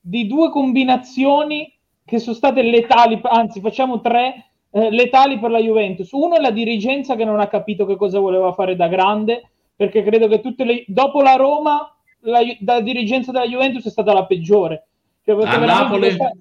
di 0.00 0.26
due 0.26 0.50
combinazioni 0.50 1.72
che 2.04 2.18
sono 2.18 2.36
state 2.36 2.62
letali, 2.62 3.18
anzi 3.22 3.60
facciamo 3.60 4.00
tre 4.00 4.50
eh, 4.70 4.90
letali 4.90 5.38
per 5.38 5.50
la 5.50 5.58
Juventus. 5.58 6.12
Uno 6.12 6.36
è 6.36 6.40
la 6.40 6.52
dirigenza 6.52 7.16
che 7.16 7.24
non 7.24 7.40
ha 7.40 7.48
capito 7.48 7.84
che 7.84 7.96
cosa 7.96 8.20
voleva 8.20 8.52
fare 8.52 8.76
da 8.76 8.86
grande, 8.86 9.50
perché 9.74 10.02
credo 10.02 10.28
che 10.28 10.40
tutte 10.40 10.64
le... 10.64 10.84
dopo 10.86 11.20
la 11.20 11.34
Roma 11.34 11.96
la, 12.20 12.40
la 12.64 12.80
dirigenza 12.80 13.32
della 13.32 13.46
Juventus 13.46 13.86
è 13.86 13.90
stata 13.90 14.12
la 14.12 14.26
peggiore. 14.26 14.86
Cioè, 15.24 15.44
A 15.44 15.58
Napoli? 15.58 16.00
questa- 16.00 16.32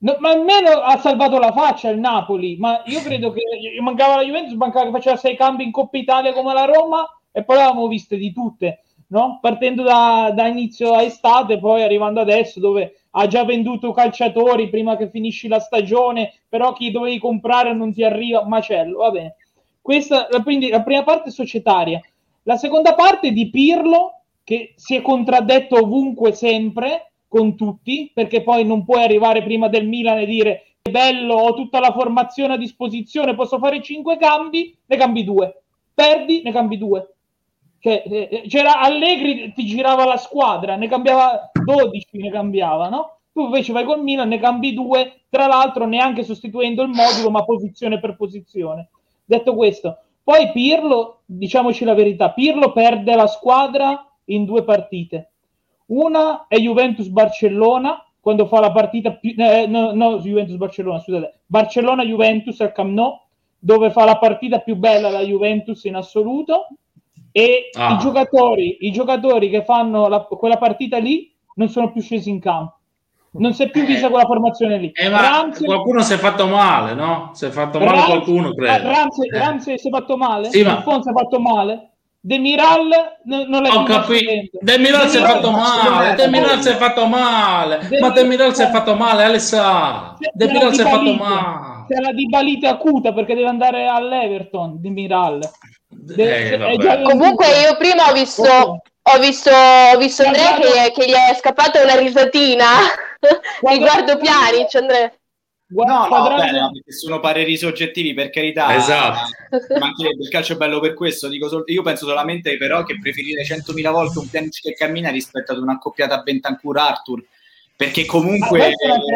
No, 0.00 0.16
ma 0.20 0.30
almeno 0.30 0.70
ha 0.70 0.96
salvato 0.98 1.38
la 1.38 1.50
faccia 1.50 1.88
il 1.90 1.98
Napoli, 1.98 2.56
ma 2.56 2.82
io 2.86 3.00
credo 3.00 3.32
che 3.32 3.42
mancava 3.80 4.16
la 4.16 4.22
Juventus, 4.22 4.54
mancava 4.54 4.86
che 4.86 4.92
faceva 4.92 5.16
sei 5.16 5.36
cambi 5.36 5.64
in 5.64 5.72
Coppa 5.72 5.98
Italia 5.98 6.32
come 6.32 6.54
la 6.54 6.66
Roma 6.66 7.04
e 7.32 7.42
poi 7.42 7.56
l'avevamo 7.56 7.88
viste 7.88 8.16
di 8.16 8.32
tutte, 8.32 8.84
no? 9.08 9.38
partendo 9.40 9.82
da, 9.82 10.30
da 10.32 10.46
inizio 10.46 10.94
a 10.94 11.02
estate, 11.02 11.58
poi 11.58 11.82
arrivando 11.82 12.20
adesso 12.20 12.60
dove 12.60 13.00
ha 13.10 13.26
già 13.26 13.44
venduto 13.44 13.90
calciatori 13.90 14.68
prima 14.68 14.96
che 14.96 15.10
finisci 15.10 15.48
la 15.48 15.58
stagione, 15.58 16.32
però 16.48 16.72
chi 16.72 16.92
dovevi 16.92 17.18
comprare 17.18 17.74
non 17.74 17.92
ti 17.92 18.04
arriva, 18.04 18.46
macello, 18.46 18.98
va 18.98 19.10
bene. 19.10 19.34
Questa, 19.82 20.28
quindi 20.44 20.68
la 20.68 20.82
prima 20.82 21.02
parte 21.02 21.30
societaria, 21.30 22.00
la 22.44 22.56
seconda 22.56 22.94
parte 22.94 23.32
di 23.32 23.50
Pirlo 23.50 24.20
che 24.44 24.74
si 24.76 24.94
è 24.94 25.02
contraddetto 25.02 25.76
ovunque 25.76 26.32
sempre 26.32 27.10
con 27.28 27.56
tutti, 27.56 28.10
perché 28.12 28.42
poi 28.42 28.64
non 28.64 28.84
puoi 28.84 29.02
arrivare 29.02 29.42
prima 29.42 29.68
del 29.68 29.86
Milan 29.86 30.18
e 30.18 30.26
dire 30.26 30.62
che 30.82 30.90
bello, 30.90 31.34
ho 31.34 31.54
tutta 31.54 31.78
la 31.78 31.92
formazione 31.92 32.54
a 32.54 32.58
disposizione, 32.58 33.34
posso 33.34 33.58
fare 33.58 33.82
cinque 33.82 34.16
cambi, 34.16 34.76
ne 34.86 34.96
cambi 34.96 35.24
due. 35.24 35.62
Perdi, 35.94 36.42
ne 36.42 36.52
cambi 36.52 36.78
due. 36.78 37.14
Cioè, 37.80 38.42
c'era 38.48 38.80
Allegri, 38.80 39.52
ti 39.52 39.64
girava 39.64 40.04
la 40.04 40.16
squadra, 40.16 40.76
ne 40.76 40.88
cambiava 40.88 41.50
12, 41.52 42.06
ne 42.12 42.30
cambiava, 42.30 42.88
no? 42.88 43.18
Tu 43.32 43.44
invece 43.44 43.72
vai 43.72 43.84
col 43.84 44.02
Milan, 44.02 44.28
ne 44.28 44.38
cambi 44.40 44.74
due, 44.74 45.20
tra 45.28 45.46
l'altro 45.46 45.86
neanche 45.86 46.24
sostituendo 46.24 46.82
il 46.82 46.88
modulo, 46.88 47.30
ma 47.30 47.44
posizione 47.44 48.00
per 48.00 48.16
posizione. 48.16 48.88
Detto 49.24 49.54
questo, 49.54 49.98
poi 50.24 50.50
Pirlo, 50.50 51.20
diciamoci 51.24 51.84
la 51.84 51.94
verità, 51.94 52.30
Pirlo 52.30 52.72
perde 52.72 53.14
la 53.14 53.26
squadra 53.26 54.04
in 54.24 54.44
due 54.44 54.64
partite. 54.64 55.32
Una 55.88 56.46
è 56.48 56.56
Juventus-Barcellona, 56.58 58.04
quando 58.20 58.46
fa 58.46 58.60
la 58.60 58.72
partita 58.72 59.12
più... 59.12 59.34
eh, 59.36 59.66
no, 59.66 59.92
no, 59.92 60.18
Juventus-Barcellona, 60.18 61.00
scusate. 61.00 61.40
Barcellona-Juventus 61.46 62.60
al 62.60 62.72
Camp 62.72 62.90
Nou, 62.92 63.20
dove 63.58 63.90
fa 63.90 64.04
la 64.04 64.18
partita 64.18 64.60
più 64.60 64.76
bella 64.76 65.08
la 65.10 65.20
Juventus 65.22 65.84
in 65.84 65.96
assoluto 65.96 66.68
e 67.32 67.70
Ah. 67.76 67.94
i, 67.94 67.98
giocatori, 67.98 68.78
i 68.80 68.92
giocatori 68.92 69.48
che 69.50 69.64
fanno 69.64 70.08
la- 70.08 70.20
quella 70.22 70.56
partita 70.58 70.98
lì 70.98 71.32
non 71.54 71.68
sono 71.68 71.90
più 71.92 72.00
scesi 72.02 72.30
in 72.30 72.40
campo. 72.40 72.74
non 73.32 73.52
si 73.52 73.62
è 73.62 73.70
più 73.70 73.84
vista 73.84 74.08
quella 74.08 74.24
formazione 74.24 74.78
lì. 74.78 74.90
Eh, 74.92 75.08
ma 75.10 75.20
Ramsey, 75.20 75.66
qualcuno 75.66 76.00
si 76.00 76.14
è 76.14 76.16
fatto 76.16 76.46
male, 76.46 76.94
no? 76.94 77.30
Si 77.34 77.44
è 77.44 77.50
fatto 77.50 77.78
male 77.78 77.90
Ramsey- 77.90 78.08
qualcuno, 78.08 78.52
credo. 78.54 78.88
Ramsey, 78.88 79.28
Eh. 79.28 79.38
Ramsey 79.38 79.78
si 79.78 79.86
è 79.88 79.90
fatto 79.90 80.16
male? 80.16 80.48
Sì, 80.50 80.62
ma- 80.64 80.82
si 80.82 81.08
è 81.08 81.12
fatto 81.12 81.38
male? 81.38 81.90
Demiral 82.20 82.88
non 83.24 83.62
l'hai 83.62 83.70
Ho 83.76 83.84
capito. 83.84 84.58
Demiral 84.60 85.08
si 85.08 85.18
è 85.18 85.20
fatto 85.20 85.50
male. 85.50 86.14
Demiral 86.16 86.60
si 86.62 86.68
è 86.68 86.76
fatto 86.76 87.06
male. 87.06 87.88
Ma 88.00 88.10
Demiral- 88.10 88.54
si 88.54 88.62
è 88.62 88.70
fatto 88.70 88.94
male, 88.94 89.24
Alessà. 89.24 90.16
Demiral 90.32 90.74
si 90.74 90.80
è 90.80 90.84
la 90.84 90.90
fatto 90.90 91.14
male. 91.14 91.84
C'è 91.88 92.00
la 92.00 92.12
dibalite 92.12 92.66
acuta 92.66 93.12
perché 93.12 93.34
deve 93.34 93.48
andare 93.48 93.86
all'Everton 93.86 94.80
Demiral. 94.80 95.40
De- 95.88 96.52
Eh, 96.54 97.02
Comunque 97.02 97.46
io 97.62 97.76
prima 97.78 98.10
ho 98.10 98.12
visto, 98.12 98.42
ho 98.42 99.18
visto, 99.20 99.50
ho 99.50 99.96
visto 99.96 100.24
Andrea 100.24 100.54
che, 100.58 100.92
che 100.92 101.06
gli 101.08 101.12
è 101.14 101.34
scappata 101.38 101.82
una 101.82 101.96
risatina. 101.96 102.66
Riguardo 103.62 104.16
Pjanic, 104.18 104.74
Andrea. 104.74 105.12
Guarda- 105.70 106.08
No, 106.08 106.28
no, 106.30 106.36
beh, 106.36 106.50
no, 106.52 106.70
perché 106.72 106.92
sono 106.92 107.20
pareri 107.20 107.56
soggettivi, 107.58 108.14
per 108.14 108.30
carità. 108.30 108.74
Esatto. 108.74 109.28
Mancherebbe, 109.78 110.22
il 110.22 110.28
calcio 110.30 110.54
è 110.54 110.56
bello 110.56 110.80
per 110.80 110.94
questo. 110.94 111.28
Dico 111.28 111.48
sol- 111.48 111.64
io 111.66 111.82
penso 111.82 112.06
solamente 112.06 112.56
però 112.56 112.84
che 112.84 112.98
preferire 112.98 113.44
100.000 113.44 113.90
volte 113.90 114.18
un 114.18 114.28
Pjanic 114.28 114.60
che 114.62 114.72
cammina 114.72 115.10
rispetto 115.10 115.52
ad 115.52 115.58
un'accoppiata 115.58 116.22
Bentancur-Arthur. 116.22 117.22
Perché 117.76 118.02
Ah, 118.02 118.06
comunque... 118.06 118.72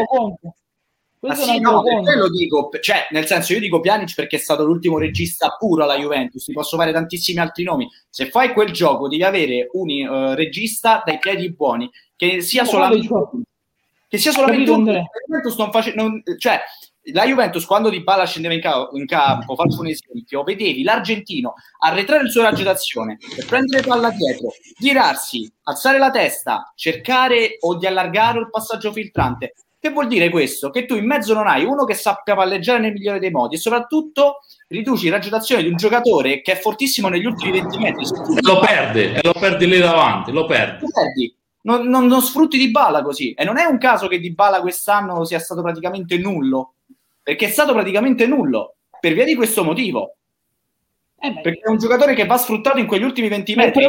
conto. 0.06 0.54
Ma 1.20 1.34
è 1.34 1.36
sì, 1.36 1.60
no, 1.60 1.82
per 1.82 1.92
conto. 1.94 2.10
quello 2.10 2.28
dico, 2.28 2.68
cioè, 2.80 3.06
nel 3.12 3.26
senso, 3.26 3.52
io 3.52 3.60
dico 3.60 3.78
Pjanic 3.80 4.12
perché 4.14 4.36
è 4.36 4.40
stato 4.40 4.64
l'ultimo 4.64 4.98
regista 4.98 5.54
puro 5.56 5.84
alla 5.84 5.96
Juventus, 5.96 6.44
ti 6.44 6.52
posso 6.52 6.76
fare 6.76 6.90
tantissimi 6.92 7.38
altri 7.38 7.62
nomi. 7.62 7.88
Se 8.10 8.28
fai 8.28 8.52
quel 8.52 8.72
gioco 8.72 9.08
devi 9.08 9.22
avere 9.22 9.68
un 9.72 9.88
eh, 9.88 10.34
regista 10.34 11.00
dai 11.06 11.18
piedi 11.20 11.52
buoni, 11.52 11.88
che 12.16 12.40
sia 12.40 12.62
Ma 12.62 12.68
solamente? 12.68 13.08
Che 14.12 14.18
sia 14.18 14.30
solamente 14.30 14.70
Capito, 14.70 14.90
un 14.90 15.04
Juventus 15.26 15.56
non 15.56 15.70
face- 15.70 15.94
non- 15.94 16.22
cioè 16.36 16.60
la 17.14 17.24
Juventus 17.24 17.64
quando 17.64 17.88
Di 17.88 18.02
Bala 18.02 18.26
scendeva 18.26 18.52
in, 18.52 18.60
ca- 18.60 18.90
in 18.92 19.06
campo 19.06 19.54
faccio 19.54 19.80
un 19.80 19.86
esempio 19.86 20.42
vedevi 20.42 20.82
l'argentino 20.82 21.54
arretrare 21.78 22.24
il 22.24 22.30
suo 22.30 22.42
raggio 22.42 22.62
d'azione 22.62 23.16
per 23.34 23.46
prendere 23.46 23.82
palla 23.82 24.10
dietro 24.10 24.52
girarsi, 24.78 25.50
alzare 25.62 25.96
la 25.96 26.10
testa 26.10 26.74
cercare 26.76 27.56
o 27.60 27.76
di 27.76 27.86
allargare 27.86 28.38
il 28.40 28.50
passaggio 28.50 28.92
filtrante 28.92 29.54
che 29.80 29.90
vuol 29.90 30.08
dire 30.08 30.28
questo? 30.28 30.68
Che 30.68 30.84
tu 30.84 30.94
in 30.94 31.06
mezzo 31.06 31.32
non 31.32 31.48
hai 31.48 31.64
uno 31.64 31.84
che 31.84 31.94
sappia 31.94 32.36
palleggiare 32.36 32.80
nel 32.80 32.92
migliore 32.92 33.18
dei 33.18 33.30
modi 33.30 33.54
e 33.54 33.58
soprattutto 33.58 34.40
riduci 34.68 35.06
il 35.06 35.12
raggio 35.12 35.30
d'azione 35.30 35.62
di 35.62 35.70
un 35.70 35.76
giocatore 35.76 36.42
che 36.42 36.52
è 36.52 36.56
fortissimo 36.56 37.08
negli 37.08 37.24
ultimi 37.24 37.50
20 37.52 37.78
metri 37.78 38.04
E 38.04 38.40
lo 38.42 38.60
perdi, 38.60 39.00
e 39.00 39.20
lo 39.22 39.32
perdi 39.32 39.66
lì 39.66 39.78
davanti, 39.78 40.30
lo 40.30 40.44
perdi. 40.44 40.78
tu 40.84 40.86
perdi. 40.92 41.34
Non, 41.62 41.86
non- 41.86 42.06
non 42.06 42.20
sfrutti 42.22 42.58
di 42.58 42.70
Bala 42.70 43.02
così. 43.02 43.32
E 43.32 43.44
non 43.44 43.56
è 43.58 43.64
un 43.64 43.78
caso 43.78 44.08
che 44.08 44.18
Di 44.18 44.32
Bala 44.32 44.60
quest'anno 44.60 45.24
sia 45.24 45.38
stato 45.38 45.62
praticamente 45.62 46.18
nullo, 46.18 46.74
perché 47.22 47.46
è 47.46 47.50
stato 47.50 47.72
praticamente 47.72 48.26
nullo 48.26 48.76
per 49.00 49.12
via 49.14 49.24
di 49.24 49.34
questo 49.34 49.62
motivo. 49.64 50.16
Eh, 51.18 51.40
Perché 51.40 51.60
è 51.60 51.70
un 51.70 51.78
giocatore 51.78 52.14
che 52.14 52.26
va 52.26 52.36
sfruttato 52.36 52.78
in 52.78 52.86
quegli 52.86 53.04
ultimi 53.04 53.28
20 53.28 53.54
ma 53.54 53.62
il 53.64 53.68
metri. 53.74 53.82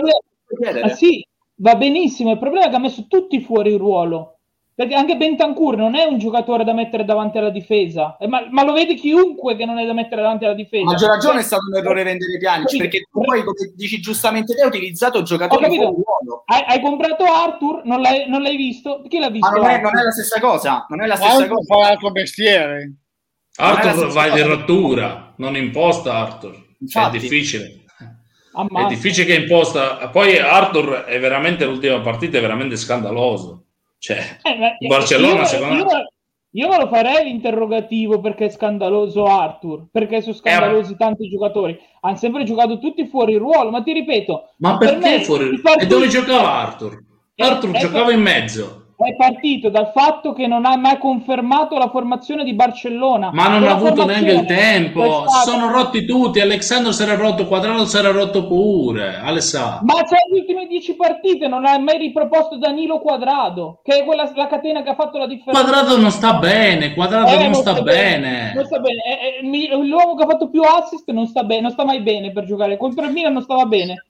problema-. 0.53 0.85
Ah, 0.85 0.89
sì, 0.95 1.25
va 1.55 1.75
benissimo. 1.75 2.31
Il 2.31 2.37
problema 2.37 2.67
è 2.67 2.69
che 2.69 2.75
ha 2.75 2.79
messo 2.79 3.07
tutti 3.07 3.41
fuori 3.41 3.75
ruolo. 3.75 4.32
Perché 4.75 4.95
anche 4.95 5.15
Bentancur 5.17 5.77
non 5.77 5.93
è 5.93 6.03
un 6.03 6.17
giocatore 6.17 6.63
da 6.63 6.73
mettere 6.73 7.05
davanti 7.05 7.37
alla 7.37 7.51
difesa, 7.51 8.17
Eh, 8.19 8.27
ma, 8.27 8.47
ma 8.49 8.63
lo 8.63 8.73
vede 8.73 8.95
chiunque 8.95 9.55
che 9.55 9.65
non 9.65 9.77
è 9.77 9.85
da 9.85 9.93
mettere 9.93 10.21
davanti 10.21 10.45
alla 10.45 10.55
difesa. 10.55 10.85
Maggior 10.85 11.09
ragione 11.09 11.35
è 11.35 11.37
Cioè, 11.39 11.45
stato 11.45 11.65
un 11.69 11.75
errore 11.77 12.03
vendere 12.03 12.37
Pjanic, 12.39 12.77
perché 12.77 12.99
tu 13.11 13.21
poi, 13.21 13.43
come 13.43 13.71
dici 13.75 13.99
giustamente 13.99 14.55
te, 14.55 14.61
hai 14.61 14.67
utilizzato 14.67 15.21
giocatori 15.21 15.63
fuori 15.65 15.77
ruolo. 15.77 16.43
Hai, 16.45 16.63
hai 16.67 16.81
comprato 16.81 17.23
Arthur, 17.23 17.81
non 17.85 18.01
l'hai, 18.01 18.27
non 18.27 18.41
l'hai 18.41 18.57
visto? 18.57 19.03
Chi 19.07 19.19
l'ha 19.19 19.29
visto? 19.29 19.47
Ma 19.47 19.57
non 19.57 19.65
è, 19.65 19.73
Arthur? 19.73 19.91
non 19.91 20.01
è 20.01 20.03
la 20.05 20.11
stessa 20.11 20.39
cosa. 20.39 20.85
Non 20.89 21.01
è 21.03 21.05
la 21.05 21.15
stessa 21.17 21.35
Altro 21.35 21.55
cosa. 21.55 21.73
fa 21.75 21.87
l'altro 21.89 22.09
mestiere. 22.09 22.93
Arthur 23.55 24.07
va 24.07 24.29
di 24.29 24.41
rottura, 24.41 25.33
non 25.37 25.55
imposta 25.55 26.15
Arthur. 26.15 26.65
Cioè, 26.87 27.07
è 27.07 27.09
difficile. 27.11 27.83
Ammazza. 28.55 28.85
È 28.85 28.89
difficile 28.89 29.25
che 29.25 29.35
imposta. 29.35 30.09
Poi 30.09 30.39
Arthur 30.39 31.03
è 31.03 31.19
veramente 31.19 31.65
l'ultima 31.65 31.99
partita, 31.99 32.39
è 32.39 32.41
veramente 32.41 32.75
scandaloso. 32.75 33.62
Cioè, 34.03 34.19
Eh, 34.43 34.87
Barcellona, 34.87 35.39
io, 35.39 35.45
secondo 35.45 35.75
io, 35.75 35.85
me- 35.85 36.11
io 36.55 36.67
me 36.67 36.77
lo 36.77 36.87
farei 36.89 37.23
l'interrogativo 37.23 38.19
perché 38.19 38.47
è 38.47 38.49
scandaloso 38.49 39.23
Arthur, 39.23 39.85
perché 39.89 40.21
sono 40.21 40.35
scandalosi 40.35 40.97
tanti 40.97 41.29
giocatori. 41.29 41.79
Hanno 42.01 42.17
sempre 42.17 42.43
giocato 42.43 42.79
tutti 42.79 43.07
fuori 43.07 43.37
ruolo, 43.37 43.69
ma 43.69 43.81
ti 43.81 43.93
ripeto, 43.93 44.49
Ma 44.57 44.77
per 44.77 44.97
perché 44.99 45.17
me 45.19 45.23
fuori? 45.23 45.57
partito- 45.61 45.83
E 45.85 45.87
dove 45.87 46.07
giocava 46.09 46.51
Arthur? 46.51 47.01
Eh, 47.33 47.45
Arthur 47.45 47.75
eh, 47.75 47.79
giocava 47.79 48.11
in 48.11 48.21
mezzo. 48.21 48.82
È 49.03 49.15
partito 49.15 49.69
dal 49.69 49.91
fatto 49.93 50.33
che 50.33 50.47
non 50.47 50.65
ha 50.65 50.75
mai 50.77 50.97
confermato 50.97 51.77
la 51.77 51.89
formazione 51.89 52.43
di 52.43 52.53
Barcellona. 52.53 53.31
Ma 53.31 53.47
non 53.47 53.63
ha 53.63 53.71
avuto 53.71 54.05
neanche 54.05 54.31
il 54.31 54.45
tempo. 54.45 55.03
Si 55.03 55.09
stata- 55.29 55.51
sono 55.51 55.71
rotti 55.71 56.05
tutti. 56.05 56.39
Alessandro 56.39 56.91
si 56.91 57.03
era 57.03 57.15
rotto, 57.15 57.47
Quadrado 57.47 57.85
si 57.85 57.97
era 57.97 58.11
rotto 58.11 58.47
pure. 58.47 59.15
Alessandro. 59.15 59.85
Ma 59.85 60.03
c'è 60.03 60.17
le 60.29 60.39
ultime 60.39 60.67
10 60.67 60.95
partite, 60.95 61.47
non 61.47 61.65
ha 61.65 61.77
mai 61.77 61.97
riproposto 61.97 62.57
Danilo 62.57 62.99
Quadrado, 62.99 63.81
che 63.83 63.99
è 63.99 64.05
quella, 64.05 64.31
la 64.35 64.47
catena 64.47 64.81
che 64.83 64.89
ha 64.89 64.95
fatto 64.95 65.17
la 65.17 65.27
differenza. 65.27 65.61
Quadrado 65.61 65.97
non 65.97 66.11
sta 66.11 66.33
bene. 66.33 66.93
Quadrado 66.93 67.29
Eh, 67.29 67.43
non 67.43 67.53
sta 67.53 67.81
bene. 67.81 68.53
Non 68.55 68.65
sta 68.65 68.79
bene. 68.79 69.01
Eh, 69.03 69.39
eh, 69.41 69.75
l'uomo 69.75 70.15
che 70.15 70.23
ha 70.23 70.27
fatto 70.27 70.49
più 70.49 70.61
assist 70.61 71.09
non 71.11 71.27
sta 71.27 71.43
bene, 71.43 71.61
non 71.61 71.71
sta 71.71 71.85
mai 71.85 72.01
bene 72.01 72.31
per 72.31 72.45
giocare. 72.45 72.77
Contro 72.77 73.05
il 73.05 73.11
Milan 73.11 73.33
non 73.33 73.41
stava 73.41 73.65
bene. 73.65 74.05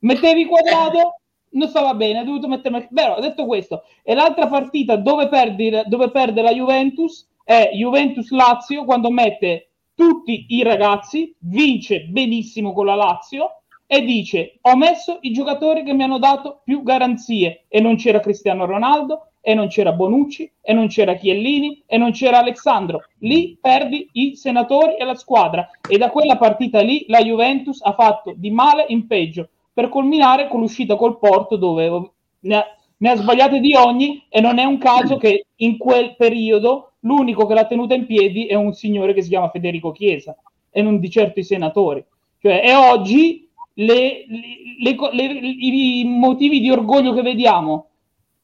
Mettevi 0.00 0.44
quadrato, 0.44 1.20
non 1.54 1.68
stava 1.68 1.94
bene, 1.94 2.20
ha 2.20 2.24
dovuto 2.24 2.48
mettere. 2.48 2.88
Vero, 2.90 3.20
detto 3.20 3.46
questo, 3.46 3.84
e 4.02 4.14
l'altra 4.14 4.46
partita 4.46 4.96
dove, 4.96 5.28
perdi, 5.28 5.70
dove 5.86 6.10
perde 6.10 6.42
la 6.42 6.52
Juventus 6.52 7.28
è 7.44 7.70
Juventus-Lazio 7.74 8.84
quando 8.84 9.10
mette 9.10 9.68
tutti 9.94 10.46
i 10.48 10.62
ragazzi, 10.62 11.34
vince 11.40 12.04
benissimo 12.04 12.72
con 12.72 12.86
la 12.86 12.94
Lazio 12.94 13.60
e 13.86 14.02
dice 14.02 14.58
ho 14.62 14.76
messo 14.76 15.18
i 15.20 15.30
giocatori 15.30 15.84
che 15.84 15.92
mi 15.92 16.02
hanno 16.02 16.18
dato 16.18 16.62
più 16.64 16.82
garanzie 16.82 17.66
e 17.68 17.80
non 17.80 17.96
c'era 17.96 18.18
Cristiano 18.18 18.64
Ronaldo 18.64 19.28
e 19.42 19.52
non 19.52 19.68
c'era 19.68 19.92
Bonucci 19.92 20.50
e 20.62 20.72
non 20.72 20.88
c'era 20.88 21.14
Chiellini 21.14 21.84
e 21.86 21.98
non 21.98 22.12
c'era 22.12 22.38
Alessandro 22.38 23.02
lì 23.18 23.58
perdi 23.60 24.08
i 24.12 24.36
senatori 24.36 24.96
e 24.96 25.04
la 25.04 25.14
squadra 25.14 25.68
e 25.86 25.98
da 25.98 26.08
quella 26.08 26.38
partita 26.38 26.80
lì 26.80 27.04
la 27.08 27.20
Juventus 27.20 27.82
ha 27.82 27.92
fatto 27.92 28.32
di 28.34 28.50
male 28.50 28.86
in 28.88 29.06
peggio 29.06 29.50
per 29.74 29.88
culminare 29.88 30.48
con 30.48 30.60
l'uscita 30.60 30.96
col 30.96 31.18
Porto 31.18 31.56
dove 31.56 32.10
ne 32.40 32.56
ha, 32.56 32.64
ne 32.96 33.10
ha 33.10 33.16
sbagliate 33.16 33.58
di 33.60 33.74
ogni 33.74 34.24
e 34.28 34.40
non 34.40 34.58
è 34.58 34.64
un 34.64 34.78
caso 34.78 35.16
che 35.16 35.46
in 35.56 35.76
quel 35.76 36.14
periodo 36.16 36.92
l'unico 37.00 37.44
che 37.46 37.54
l'ha 37.54 37.66
tenuta 37.66 37.94
in 37.94 38.06
piedi 38.06 38.46
è 38.46 38.54
un 38.54 38.72
signore 38.72 39.12
che 39.12 39.20
si 39.22 39.28
chiama 39.28 39.50
Federico 39.50 39.90
Chiesa 39.90 40.34
e 40.70 40.80
non 40.80 41.00
di 41.00 41.10
certo 41.10 41.40
i 41.40 41.44
senatori. 41.44 42.02
Cioè, 42.40 42.62
e 42.64 42.74
oggi 42.74 43.48
le- 43.74 44.24
le- 44.28 44.96
le- 45.12 45.24
i 45.24 46.04
motivi 46.06 46.60
di 46.60 46.70
orgoglio 46.70 47.12
che 47.12 47.22
vediamo 47.22 47.88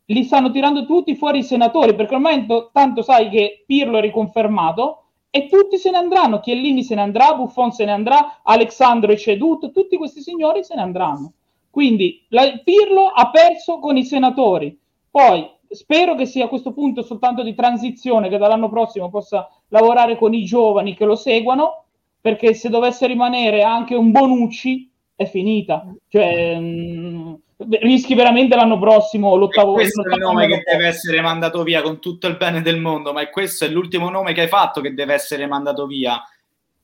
li 0.07 0.25
stanno 0.25 0.51
tirando 0.51 0.85
tutti 0.87 1.15
fuori 1.15 1.39
i 1.39 1.43
senatori 1.45 1.95
perché 1.95 2.15
ormai 2.15 2.45
to- 2.47 2.71
tanto 2.73 3.03
sai 3.03 3.29
che 3.29 3.63
Pirlo 3.67 3.99
è 3.99 4.01
riconfermato 4.01 5.00
e 5.31 5.47
tutti 5.49 5.79
se 5.79 5.91
ne 5.91 5.99
andranno 5.99 6.41
Chiellini 6.41 6.83
se 6.83 6.95
ne 6.95 7.03
andrà, 7.03 7.35
Buffon 7.35 7.71
se 7.73 7.85
ne 7.85 7.93
andrà 7.93 8.41
Alexandro 8.43 9.13
è 9.13 9.17
ceduto, 9.17 9.71
tutti 9.71 9.97
questi 9.97 10.21
signori 10.21 10.65
se 10.65 10.75
ne 10.75 10.83
andranno. 10.83 11.33
Quindi 11.71 12.25
la- 12.29 12.61
Pirlo 12.65 13.07
ha 13.07 13.31
perso 13.31 13.79
con 13.79 13.97
i 13.97 14.05
senatori. 14.05 14.77
Poi 15.09 15.49
spero 15.69 16.17
che 16.17 16.27
sia 16.27 16.47
a 16.47 16.49
questo 16.49 16.73
punto 16.73 17.03
soltanto 17.03 17.43
di 17.45 17.55
transizione 17.55 18.29
che 18.29 18.39
dall'anno 18.39 18.69
prossimo 18.69 19.09
possa 19.09 19.49
lavorare 19.69 20.17
con 20.17 20.35
i 20.35 20.45
giovani 20.45 20.95
che 20.97 21.05
lo 21.05 21.15
seguano 21.15 21.85
perché 22.21 22.55
se 22.55 22.69
dovesse 22.69 23.07
rimanere 23.07 23.63
anche 23.63 23.95
un 23.95 24.11
Bonucci 24.11 24.91
è 25.15 25.25
finita. 25.27 25.87
Cioè 26.09 26.59
mh, 26.59 27.41
rischi 27.81 28.15
veramente 28.15 28.57
l'anno 28.57 28.79
prossimo 28.79 29.35
E 29.35 29.39
l'ottavo 29.39 29.73
questo 29.73 30.03
è 30.03 30.15
il 30.15 30.21
nome 30.21 30.47
che 30.47 30.63
deve 30.65 30.87
essere 30.87 31.21
mandato 31.21 31.63
via 31.63 31.83
con 31.83 32.01
tutto 32.01 32.27
il 32.27 32.37
bene 32.37 32.63
del 32.63 32.81
mondo, 32.81 33.13
ma 33.13 33.21
è 33.21 33.31
questo 33.31 33.65
è 33.65 33.69
l'ultimo 33.69 34.09
nome 34.09 34.33
che 34.33 34.43
hai 34.43 34.49
fatto 34.49 34.81
che 34.81 34.95
deve 34.95 35.15
essere 35.15 35.47
mandato 35.47 35.87
via. 35.87 36.23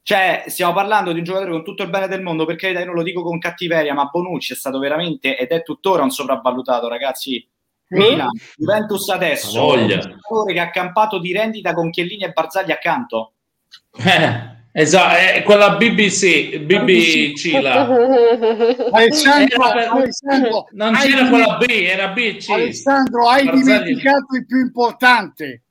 Cioè, 0.02 0.44
stiamo 0.46 0.72
parlando 0.72 1.12
di 1.12 1.18
un 1.18 1.24
giocatore 1.24 1.50
con 1.50 1.64
tutto 1.64 1.82
il 1.82 1.90
bene 1.90 2.06
del 2.06 2.22
mondo, 2.22 2.44
perché 2.44 2.68
io 2.68 2.84
non 2.84 2.94
lo 2.94 3.02
dico 3.02 3.22
con 3.22 3.38
cattiveria, 3.38 3.92
ma 3.92 4.04
Bonucci 4.04 4.52
è 4.52 4.56
stato 4.56 4.78
veramente 4.78 5.36
ed 5.36 5.48
è 5.48 5.62
tuttora 5.62 6.02
un 6.02 6.10
sopravvalutato, 6.10 6.86
ragazzi. 6.88 7.44
Milan, 7.88 8.30
Juventus 8.56 9.08
adesso, 9.08 9.66
un 9.72 9.88
giocatore 9.88 10.52
che 10.52 10.60
ha 10.60 10.70
campato 10.70 11.18
di 11.18 11.32
rendita 11.32 11.72
con 11.72 11.90
Chiellini 11.90 12.24
e 12.24 12.30
Barzagli 12.30 12.70
accanto. 12.70 13.32
Eh, 13.96 14.55
esatto, 14.78 15.16
è 15.16 15.42
quella 15.42 15.76
BBC, 15.76 16.58
BBC 16.58 17.60
là. 17.60 17.86
Alessandro, 18.92 19.70
per- 19.72 19.88
Alessandro, 19.90 20.68
Non 20.72 20.94
hai 20.94 21.08
c'era 21.08 21.22
dimen- 21.22 21.30
quella 21.30 21.56
B, 21.56 21.64
era 21.70 22.08
BC. 22.08 22.48
Alessandro, 22.50 23.28
hai 23.28 23.44
Barzagli. 23.44 23.62
dimenticato 23.64 24.36
il 24.36 24.46
più 24.46 24.58
importante. 24.60 25.62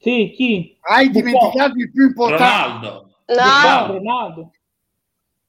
sì 0.00 0.32
chi? 0.34 0.76
Hai 0.80 1.06
Buffon. 1.10 1.22
dimenticato 1.22 1.72
il 1.78 1.90
più 1.92 2.04
importante. 2.06 2.86
Ronaldo. 2.86 3.10
Ah, 3.26 3.86
No, 3.86 3.92
Ronaldo 3.94 4.50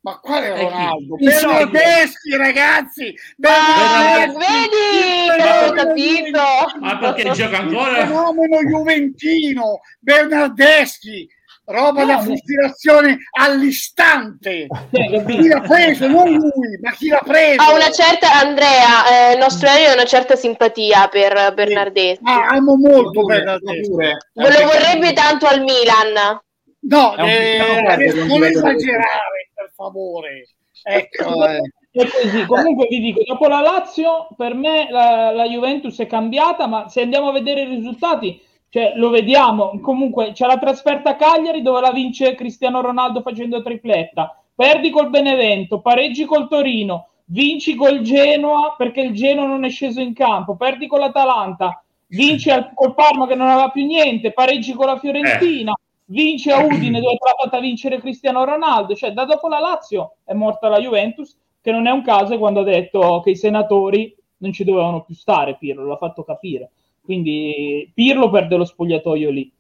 Ma 0.02 0.20
quale? 0.20 0.50
Ronaldo? 0.50 1.16
Bernardeschi, 1.16 2.36
ragazzi! 2.38 3.08
Ah, 3.08 3.34
Bernardeschi! 3.38 4.38
vedi 4.38 5.38
che 5.38 5.42
avevo 5.50 5.72
capito. 5.74 6.42
Ma 6.82 6.98
perché 6.98 7.24
gioca 7.32 7.46
Il 7.62 7.68
ancora? 7.68 8.06
fenomeno 8.06 8.62
juventino 8.64 9.80
Bernardeschi 10.00 11.28
roba 11.66 12.04
da 12.04 12.16
No, 12.16 12.22
fucilazione 12.24 13.18
all'istante 13.38 14.68
Cioè, 14.92 15.26
chi 15.26 15.48
l'ha 15.48 15.62
preso 15.62 16.08
non 16.08 16.30
lui 16.30 16.78
ma 16.82 16.92
chi 16.92 17.08
l'ha 17.08 17.22
preso 17.24 17.62
Ha 17.62 17.74
una 17.74 17.90
certa, 17.92 18.34
Andrea, 18.34 19.30
eh, 19.30 19.34
il 19.34 19.40
nostro 19.40 19.70
aereo 19.70 19.92
ha 19.92 19.94
una 19.94 20.06
certa 20.06 20.36
simpatia 20.36 21.08
per 21.08 21.54
Bernardeschi. 21.54 22.24
Ah, 22.26 22.48
amo 22.50 22.76
molto 22.76 23.22
Pure, 23.22 23.36
Bernardeschi 23.38 23.90
pure. 23.90 24.18
Lo 24.34 24.50
vorrebbe 24.66 25.14
tanto 25.14 25.46
al 25.48 25.62
Milan. 25.62 26.42
no 26.82 27.16
eh, 27.18 27.96
pezzo, 27.98 28.26
non 28.26 28.44
esagerare 28.44 29.52
per 29.54 29.72
favore 29.74 30.50
ecco 30.84 31.48
eh. 31.48 31.62
Così. 31.94 32.46
Comunque 32.48 32.88
vi 32.90 33.00
dico, 33.00 33.22
dopo 33.24 33.48
la 33.48 33.62
Lazio, 33.62 34.28
per 34.36 34.56
me 34.56 34.88
la, 34.90 35.30
la 35.30 35.46
Juventus 35.46 36.00
è 36.00 36.08
cambiata, 36.08 36.66
ma 36.66 36.90
se 36.90 37.02
andiamo 37.02 37.30
a 37.30 37.32
vedere 37.32 37.62
i 37.62 37.66
risultati, 37.70 38.42
cioè, 38.74 38.94
lo 38.96 39.12
vediamo. 39.12 39.80
Comunque 39.82 40.32
c'è 40.32 40.48
la 40.48 40.58
trasferta 40.58 41.12
a 41.12 41.16
Cagliari 41.16 41.62
dove 41.62 41.80
la 41.80 41.92
vince 41.92 42.34
Cristiano 42.34 42.82
Ronaldo 42.82 43.22
facendo 43.22 43.62
tripletta. 43.62 44.36
Perdi 44.56 44.90
col 44.90 45.12
Benevento, 45.12 45.80
pareggi 45.80 46.26
col 46.26 46.48
Torino, 46.48 47.10
vinci 47.26 47.76
col 47.76 48.02
Genoa 48.02 48.74
perché 48.76 49.02
il 49.02 49.14
Genoa 49.14 49.46
non 49.46 49.64
è 49.64 49.70
sceso 49.70 50.02
in 50.02 50.16
campo, 50.16 50.56
perdi 50.56 50.88
con 50.88 51.02
l'Atalanta, 51.02 51.84
vinci 52.08 52.50
al- 52.50 52.72
col 52.74 52.96
Parma 52.96 53.28
che 53.28 53.36
non 53.36 53.48
aveva 53.48 53.70
più 53.70 53.86
niente, 53.86 54.32
pareggi 54.32 54.74
con 54.74 54.88
la 54.88 54.98
Fiorentina, 54.98 55.72
vinci 56.06 56.50
a 56.50 56.66
Udine 56.66 57.00
dove 57.00 57.18
te 57.18 57.28
l'ha 57.28 57.44
fatta 57.44 57.60
vincere 57.60 58.00
Cristiano 58.00 58.44
Ronaldo. 58.44 58.96
Cioè, 58.96 59.12
da 59.12 59.26
dopo 59.26 59.48
la 59.50 59.60
Lazio 59.60 60.16
è 60.24 60.34
morta 60.34 60.68
la 60.68 60.80
Juventus, 60.80 61.38
che 61.62 61.72
non 61.72 61.86
è 61.86 61.92
un 61.92 62.02
caso 62.02 62.40
quando 62.40 62.62
ha 62.62 62.64
detto 62.64 63.22
che 63.24 63.30
i 63.30 63.36
senatori 63.36 64.16
non 64.38 64.52
ci 64.52 64.64
dovevano 64.64 65.04
più 65.04 65.14
stare, 65.14 65.58
Pirlo, 65.60 65.86
l'ha 65.86 65.98
fatto 65.98 66.24
capire. 66.24 66.72
Quindi 67.04 67.92
Pirlo 67.94 68.30
perde 68.30 68.56
lo 68.56 68.66
spogliatoio 68.66 69.30
lì. 69.30 69.52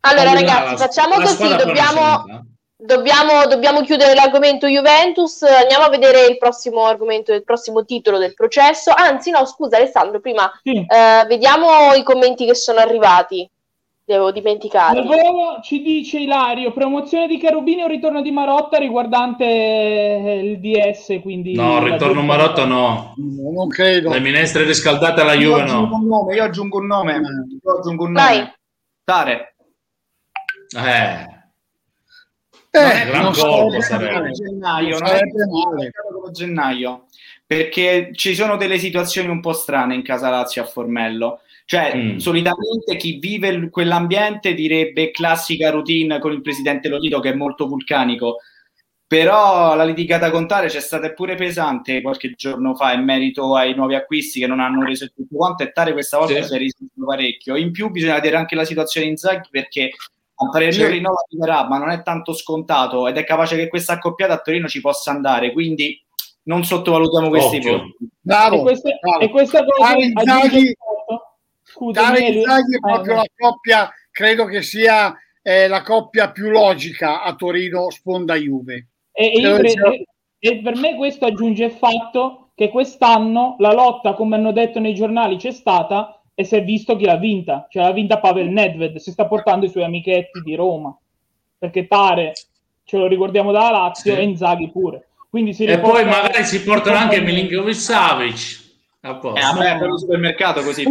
Allora, 0.00 0.30
Allora, 0.30 0.40
ragazzi, 0.40 0.70
la- 0.72 0.76
facciamo 0.76 1.18
la 1.18 1.24
così: 1.24 1.56
dobbiamo, 1.56 2.44
dobbiamo, 2.76 3.46
dobbiamo 3.46 3.80
chiudere 3.82 4.14
l'argomento 4.14 4.66
Juventus. 4.68 5.42
Andiamo 5.42 5.84
a 5.84 5.88
vedere 5.88 6.26
il 6.26 6.38
prossimo 6.38 6.84
argomento, 6.84 7.32
il 7.32 7.42
prossimo 7.44 7.84
titolo 7.84 8.18
del 8.18 8.34
processo. 8.34 8.92
Anzi, 8.94 9.30
no, 9.30 9.44
scusa, 9.46 9.76
Alessandro, 9.78 10.20
prima 10.20 10.50
Sì. 10.62 10.76
eh, 10.76 11.24
vediamo 11.26 11.92
i 11.94 12.04
commenti 12.04 12.46
che 12.46 12.54
sono 12.54 12.78
arrivati. 12.78 13.48
Devo 14.04 14.26
Al 14.26 14.32
dimenticarli. 14.32 15.06
volo 15.06 15.60
ci 15.62 15.80
dice 15.80 16.18
Ilario, 16.18 16.72
promozione 16.72 17.28
di 17.28 17.38
Cherubini 17.38 17.82
o 17.82 17.86
ritorno 17.86 18.20
di 18.20 18.32
Marotta 18.32 18.76
riguardante 18.78 19.44
eh, 19.44 20.40
il 20.42 20.58
DS, 20.58 21.20
quindi 21.22 21.54
No, 21.54 21.82
ritorno 21.84 22.20
Marotta 22.22 22.64
no. 22.64 23.14
non 23.16 23.68
credo 23.68 24.10
Le 24.10 24.18
minestre 24.18 24.64
riscaldate 24.64 25.20
alla 25.20 25.34
Io 25.34 25.56
Juve 25.56 25.64
no. 25.70 25.98
nome, 26.02 26.34
io 26.34 26.42
aggiungo 26.44 26.78
un 26.78 26.86
nome. 26.86 27.20
Io 27.62 27.78
aggiungo 27.78 28.04
un 28.06 28.12
Vai. 28.12 28.38
nome. 28.38 28.58
Tare. 29.04 29.54
Eh, 30.76 31.30
eh, 32.70 33.06
gran 33.06 33.22
non 33.22 33.32
colpo 33.34 33.80
sarebbe 33.82 34.30
gennaio, 34.32 34.98
Non 34.98 34.98
non 34.98 35.08
è 35.08 35.16
sarebbe 35.18 35.44
male. 35.46 35.90
gennaio, 36.32 37.04
perché 37.46 38.10
ci 38.14 38.34
sono 38.34 38.56
delle 38.56 38.78
situazioni 38.78 39.28
un 39.28 39.40
po' 39.40 39.52
strane 39.52 39.94
in 39.94 40.02
casa 40.02 40.30
Lazio 40.30 40.62
a 40.62 40.66
Formello. 40.66 41.40
Cioè, 41.72 41.96
Mm. 41.96 42.16
solitamente 42.18 42.96
chi 42.98 43.18
vive 43.18 43.48
il- 43.48 43.70
quell'ambiente 43.70 44.52
direbbe 44.52 45.10
classica 45.10 45.70
routine 45.70 46.18
con 46.18 46.30
il 46.32 46.42
presidente 46.42 46.90
Lotito 46.90 47.18
che 47.18 47.30
è 47.30 47.34
molto 47.34 47.66
vulcanico. 47.66 48.40
Però 49.06 49.74
la 49.74 49.84
litigata 49.84 50.30
con 50.30 50.46
Tare 50.46 50.68
c'è 50.68 50.80
stata 50.80 51.10
pure 51.14 51.34
pesante 51.34 52.02
qualche 52.02 52.32
giorno 52.36 52.74
fa 52.74 52.92
in 52.92 53.04
merito 53.04 53.56
ai 53.56 53.74
nuovi 53.74 53.94
acquisti 53.94 54.38
che 54.40 54.46
non 54.46 54.60
hanno 54.60 54.84
reso 54.84 55.06
tutto 55.14 55.34
quanto 55.34 55.62
e 55.62 55.72
Tare 55.72 55.94
questa 55.94 56.18
volta 56.18 56.34
Sì. 56.34 56.44
si 56.44 56.54
è 56.54 56.58
risentito 56.58 57.06
parecchio. 57.06 57.56
In 57.56 57.70
più 57.72 57.88
bisogna 57.88 58.14
vedere 58.16 58.36
anche 58.36 58.54
la 58.54 58.66
situazione 58.66 59.06
in 59.06 59.16
Zaghi 59.16 59.48
perché 59.50 59.92
a 60.34 60.48
parere 60.50 60.76
mio 60.76 60.86
Sì. 60.86 60.92
rinnova 60.92 61.24
arriverà, 61.26 61.66
ma 61.68 61.78
non 61.78 61.88
è 61.88 62.02
tanto 62.02 62.34
scontato 62.34 63.08
ed 63.08 63.16
è 63.16 63.24
capace 63.24 63.56
che 63.56 63.68
questa 63.68 63.94
accoppiata 63.94 64.34
a 64.34 64.40
Torino 64.40 64.68
ci 64.68 64.82
possa 64.82 65.10
andare, 65.10 65.52
quindi 65.52 65.98
non 66.44 66.64
sottovalutiamo 66.64 67.30
questi 67.30 67.60
punti. 67.60 67.96
bravo, 68.20 68.56
E 68.56 68.60
questa, 68.60 68.90
bravo. 69.00 69.20
e 69.24 69.30
questa 69.30 69.64
cosa 69.64 69.96
il 69.96 70.12
Scusa, 71.72 72.10
Nelly. 72.10 72.38
Inzaghi 72.38 72.74
è 72.74 72.76
Eh, 72.76 72.80
proprio 72.80 73.14
la 73.14 73.24
coppia 73.36 73.90
credo 74.10 74.44
che 74.44 74.62
sia 74.62 75.14
eh, 75.42 75.66
la 75.68 75.82
coppia 75.82 76.30
più 76.30 76.50
logica 76.50 77.22
a 77.22 77.34
Torino 77.34 77.90
sponda 77.90 78.34
Juve 78.36 78.88
E, 79.12 79.32
e 79.42 80.04
e 80.44 80.60
per 80.60 80.76
me 80.76 80.96
questo 80.96 81.26
aggiunge 81.26 81.64
il 81.66 81.70
fatto 81.70 82.50
che 82.56 82.68
quest'anno 82.68 83.54
la 83.60 83.72
lotta, 83.72 84.14
come 84.14 84.34
hanno 84.36 84.50
detto 84.52 84.80
nei 84.80 84.92
giornali, 84.92 85.36
c'è 85.36 85.52
stata 85.52 86.20
e 86.34 86.42
si 86.44 86.56
è 86.56 86.64
visto 86.64 86.96
chi 86.96 87.04
l'ha 87.04 87.16
vinta. 87.16 87.66
Cioè 87.70 87.84
l'ha 87.84 87.92
vinta 87.92 88.18
Pavel 88.18 88.48
Nedved, 88.48 88.96
si 88.96 89.12
sta 89.12 89.26
portando 89.26 89.66
i 89.66 89.68
suoi 89.68 89.84
amichetti 89.84 90.40
di 90.42 90.56
Roma. 90.56 90.96
Perché 91.58 91.86
Tare, 91.86 92.32
ce 92.84 92.96
lo 92.96 93.06
ricordiamo 93.06 93.52
dalla 93.52 93.70
Lazio, 93.70 94.14
Sì. 94.14 94.18
e 94.18 94.22
Inzaghi 94.24 94.70
pure. 94.70 95.06
Quindi 95.30 95.54
si 95.54 95.64
E 95.64 95.78
poi 95.78 96.04
magari 96.04 96.44
si 96.44 96.62
portano 96.64 96.96
anche 96.96 97.20
Milinkovic 97.20 97.74
Savic. 97.74 98.60
A 99.02 99.14
posto. 99.16 99.38
Eh, 99.38 99.42
vabbè, 99.42 99.78
per 99.78 99.88
il 99.88 99.98
supermercato 99.98 100.62
così. 100.62 100.84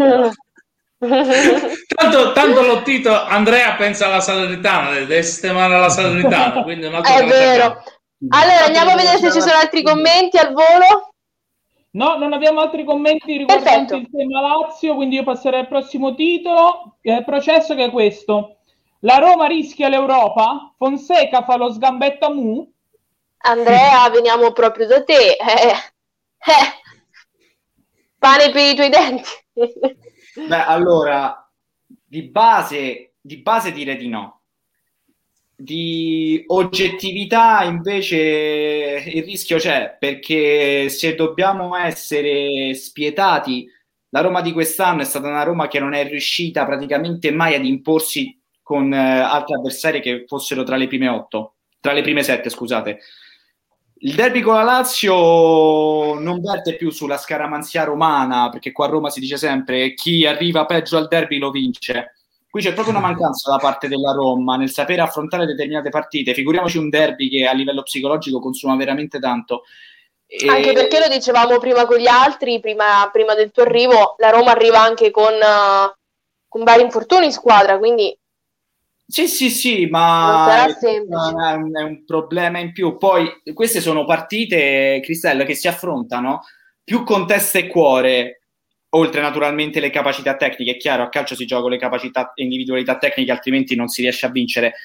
Tanto, 1.02 2.32
tanto 2.34 2.62
Lottito, 2.62 3.12
Andrea 3.12 3.74
pensa 3.74 4.06
alla 4.06 4.20
Salernitana, 4.20 4.92
deve 4.92 5.24
sistemare 5.24 5.80
la 5.80 5.90
Salernitana, 5.90 6.62
quindi 6.62 6.86
un 6.86 6.94
altro 6.94 7.14
È 7.14 7.26
vero. 7.26 7.84
Allora, 8.30 8.66
andiamo 8.66 8.92
a 8.92 8.96
vedere 8.96 9.18
se 9.18 9.32
ci 9.32 9.42
sono 9.42 9.56
altri 9.56 9.82
commenti 9.82 10.38
al 10.38 10.54
volo. 10.54 11.14
No, 11.94 12.18
non 12.18 12.34
abbiamo 12.34 12.62
altri 12.62 12.86
commenti 12.86 13.36
riguardanti 13.38 13.94
Perfetto. 13.94 13.96
il 13.96 14.10
tema 14.12 14.42
Lazio, 14.42 14.96
quindi 14.96 15.16
io 15.16 15.24
passerei 15.24 15.62
al 15.62 15.68
prossimo 15.68 16.14
titolo. 16.14 16.98
Il 17.02 17.24
processo 17.26 17.74
che 17.74 17.86
è 17.86 17.92
questo. 17.92 18.58
La 19.00 19.18
Roma 19.18 19.48
rischia 19.48 19.90
l'Europa, 19.90 20.74
Fonseca 20.78 21.44
fa 21.44 21.58
lo 21.58 21.72
sgambetto 21.72 22.28
a 22.28 22.30
Mu, 22.30 22.72
Andrea, 23.38 24.10
veniamo 24.14 24.52
proprio 24.52 24.86
da 24.88 25.04
te. 25.04 25.32
Eh, 25.32 25.68
eh. 25.68 26.80
Pane 28.20 28.52
per 28.52 28.72
i 28.72 28.76
tuoi 28.76 28.90
denti. 28.90 29.30
Beh, 30.36 30.64
allora, 30.66 31.50
di 31.86 32.24
base, 32.24 33.14
di 33.20 33.38
base 33.38 33.72
direi 33.72 33.98
di 33.98 34.08
no. 34.08 34.42
Di 35.56 36.44
oggettività 36.48 37.64
invece 37.64 38.18
il 39.14 39.24
rischio 39.24 39.58
c'è, 39.58 39.96
perché 40.00 40.90
se 40.90 41.14
dobbiamo 41.16 41.76
essere 41.76 42.74
spietati, 42.74 43.68
la 44.10 44.22
Roma 44.22 44.42
di 44.42 44.54
quest'anno 44.54 45.02
è 45.02 45.06
stata 45.06 45.28
una 45.28 45.44
Roma 45.44 45.68
che 45.68 45.80
non 45.80 45.94
è 45.94 46.08
riuscita 46.08 46.66
praticamente 46.66 47.32
mai 47.32 47.54
ad 47.56 47.64
imporsi 47.66 48.38
con 48.62 48.92
eh, 48.92 48.98
altri 48.98 49.54
avversari 49.56 50.02
che 50.02 50.26
fossero 50.28 50.64
tra 50.64 50.78
le 50.78 50.88
prime 50.88 51.08
otto, 51.10 51.58
tra 51.80 51.94
le 51.94 52.02
prime 52.02 52.24
sette, 52.24 52.50
scusate. 52.50 53.00
Il 54.04 54.16
derby 54.16 54.42
con 54.42 54.56
la 54.56 54.64
Lazio 54.64 56.16
non 56.20 56.42
verte 56.42 56.76
più 56.76 56.90
sulla 56.90 57.18
scaramanzia 57.18 57.84
romana, 57.84 58.50
perché 58.50 58.72
qua 58.72 58.88
a 58.88 58.90
Roma 58.90 59.12
si 59.12 59.20
dice 59.20 59.38
sempre 59.38 59.94
chi 59.94 60.26
arriva 60.26 60.66
peggio 60.66 60.98
al 60.98 61.08
derby 61.08 61.38
lo 61.38 61.52
vince. 61.52 62.16
Qui 62.50 62.64
c'è 62.64 62.74
proprio 62.74 62.98
una 62.98 63.06
mancanza 63.06 63.52
da 63.52 63.58
parte 63.58 63.88
della 63.88 64.12
Roma 64.12 64.58
nel 64.58 64.72
sapere 64.72 65.02
affrontare 65.02 65.46
determinate 65.46 65.90
partite. 65.90 66.34
Figuriamoci 66.34 66.80
un 66.80 66.90
derby 66.90 67.30
che 67.30 67.46
a 67.46 67.54
livello 67.54 67.84
psicologico 67.84 68.40
consuma 68.40 68.76
veramente 68.76 69.20
tanto. 69.20 69.66
E- 70.26 70.50
Anche 70.50 70.74
perché 70.74 70.98
lo 70.98 71.08
dicevamo 71.08 71.60
prima 71.60 71.86
con 71.86 71.98
gli 71.98 72.08
altri, 72.08 72.60
prima, 72.60 73.08
prima 73.12 73.36
del 73.36 73.52
tuo 73.52 73.64
arrivo, 73.64 74.16
la 74.18 74.32
Roma 74.32 74.50
arriva 74.50 74.82
anche 74.82 75.12
con, 75.12 75.32
eh, 75.32 75.96
con 76.48 76.64
vari 76.64 76.82
infortuni 76.82 77.26
in 77.26 77.32
squadra, 77.32 77.78
quindi 77.78 78.18
Sì, 79.12 79.28
sì, 79.28 79.50
sì, 79.50 79.88
ma 79.88 80.68
è, 80.80 81.82
un, 81.84 82.06
problema 82.06 82.60
in 82.60 82.72
più. 82.72 82.96
Poi 82.96 83.30
queste 83.54 83.82
sono 83.82 84.06
partite, 84.06 85.02
Cristello, 85.04 85.44
che 85.44 85.54
si 85.54 85.68
affrontano 85.68 86.44
più 86.82 87.04
con 87.04 87.28
testa 87.28 87.60
e 87.60 87.68
cuore, 87.68 88.44
oltre 88.92 89.20
naturalmente 89.20 89.82
le 89.82 89.90
capacità 89.90 90.38
tecniche. 90.38 90.72
È 90.72 90.78
chiaro, 90.78 91.04
a 91.04 91.10
calcio 91.10 91.36
si 91.36 91.46
gioca 91.46 91.68
le 91.68 91.78
capacità 91.78 92.32
e 92.34 92.44
individualità 92.44 92.98
tecniche, 92.98 93.32
altrimenti 93.32 93.76
non 93.76 93.90
si 93.90 94.02
riesce 94.02 94.28
a 94.28 94.30
vincere. 94.30 94.76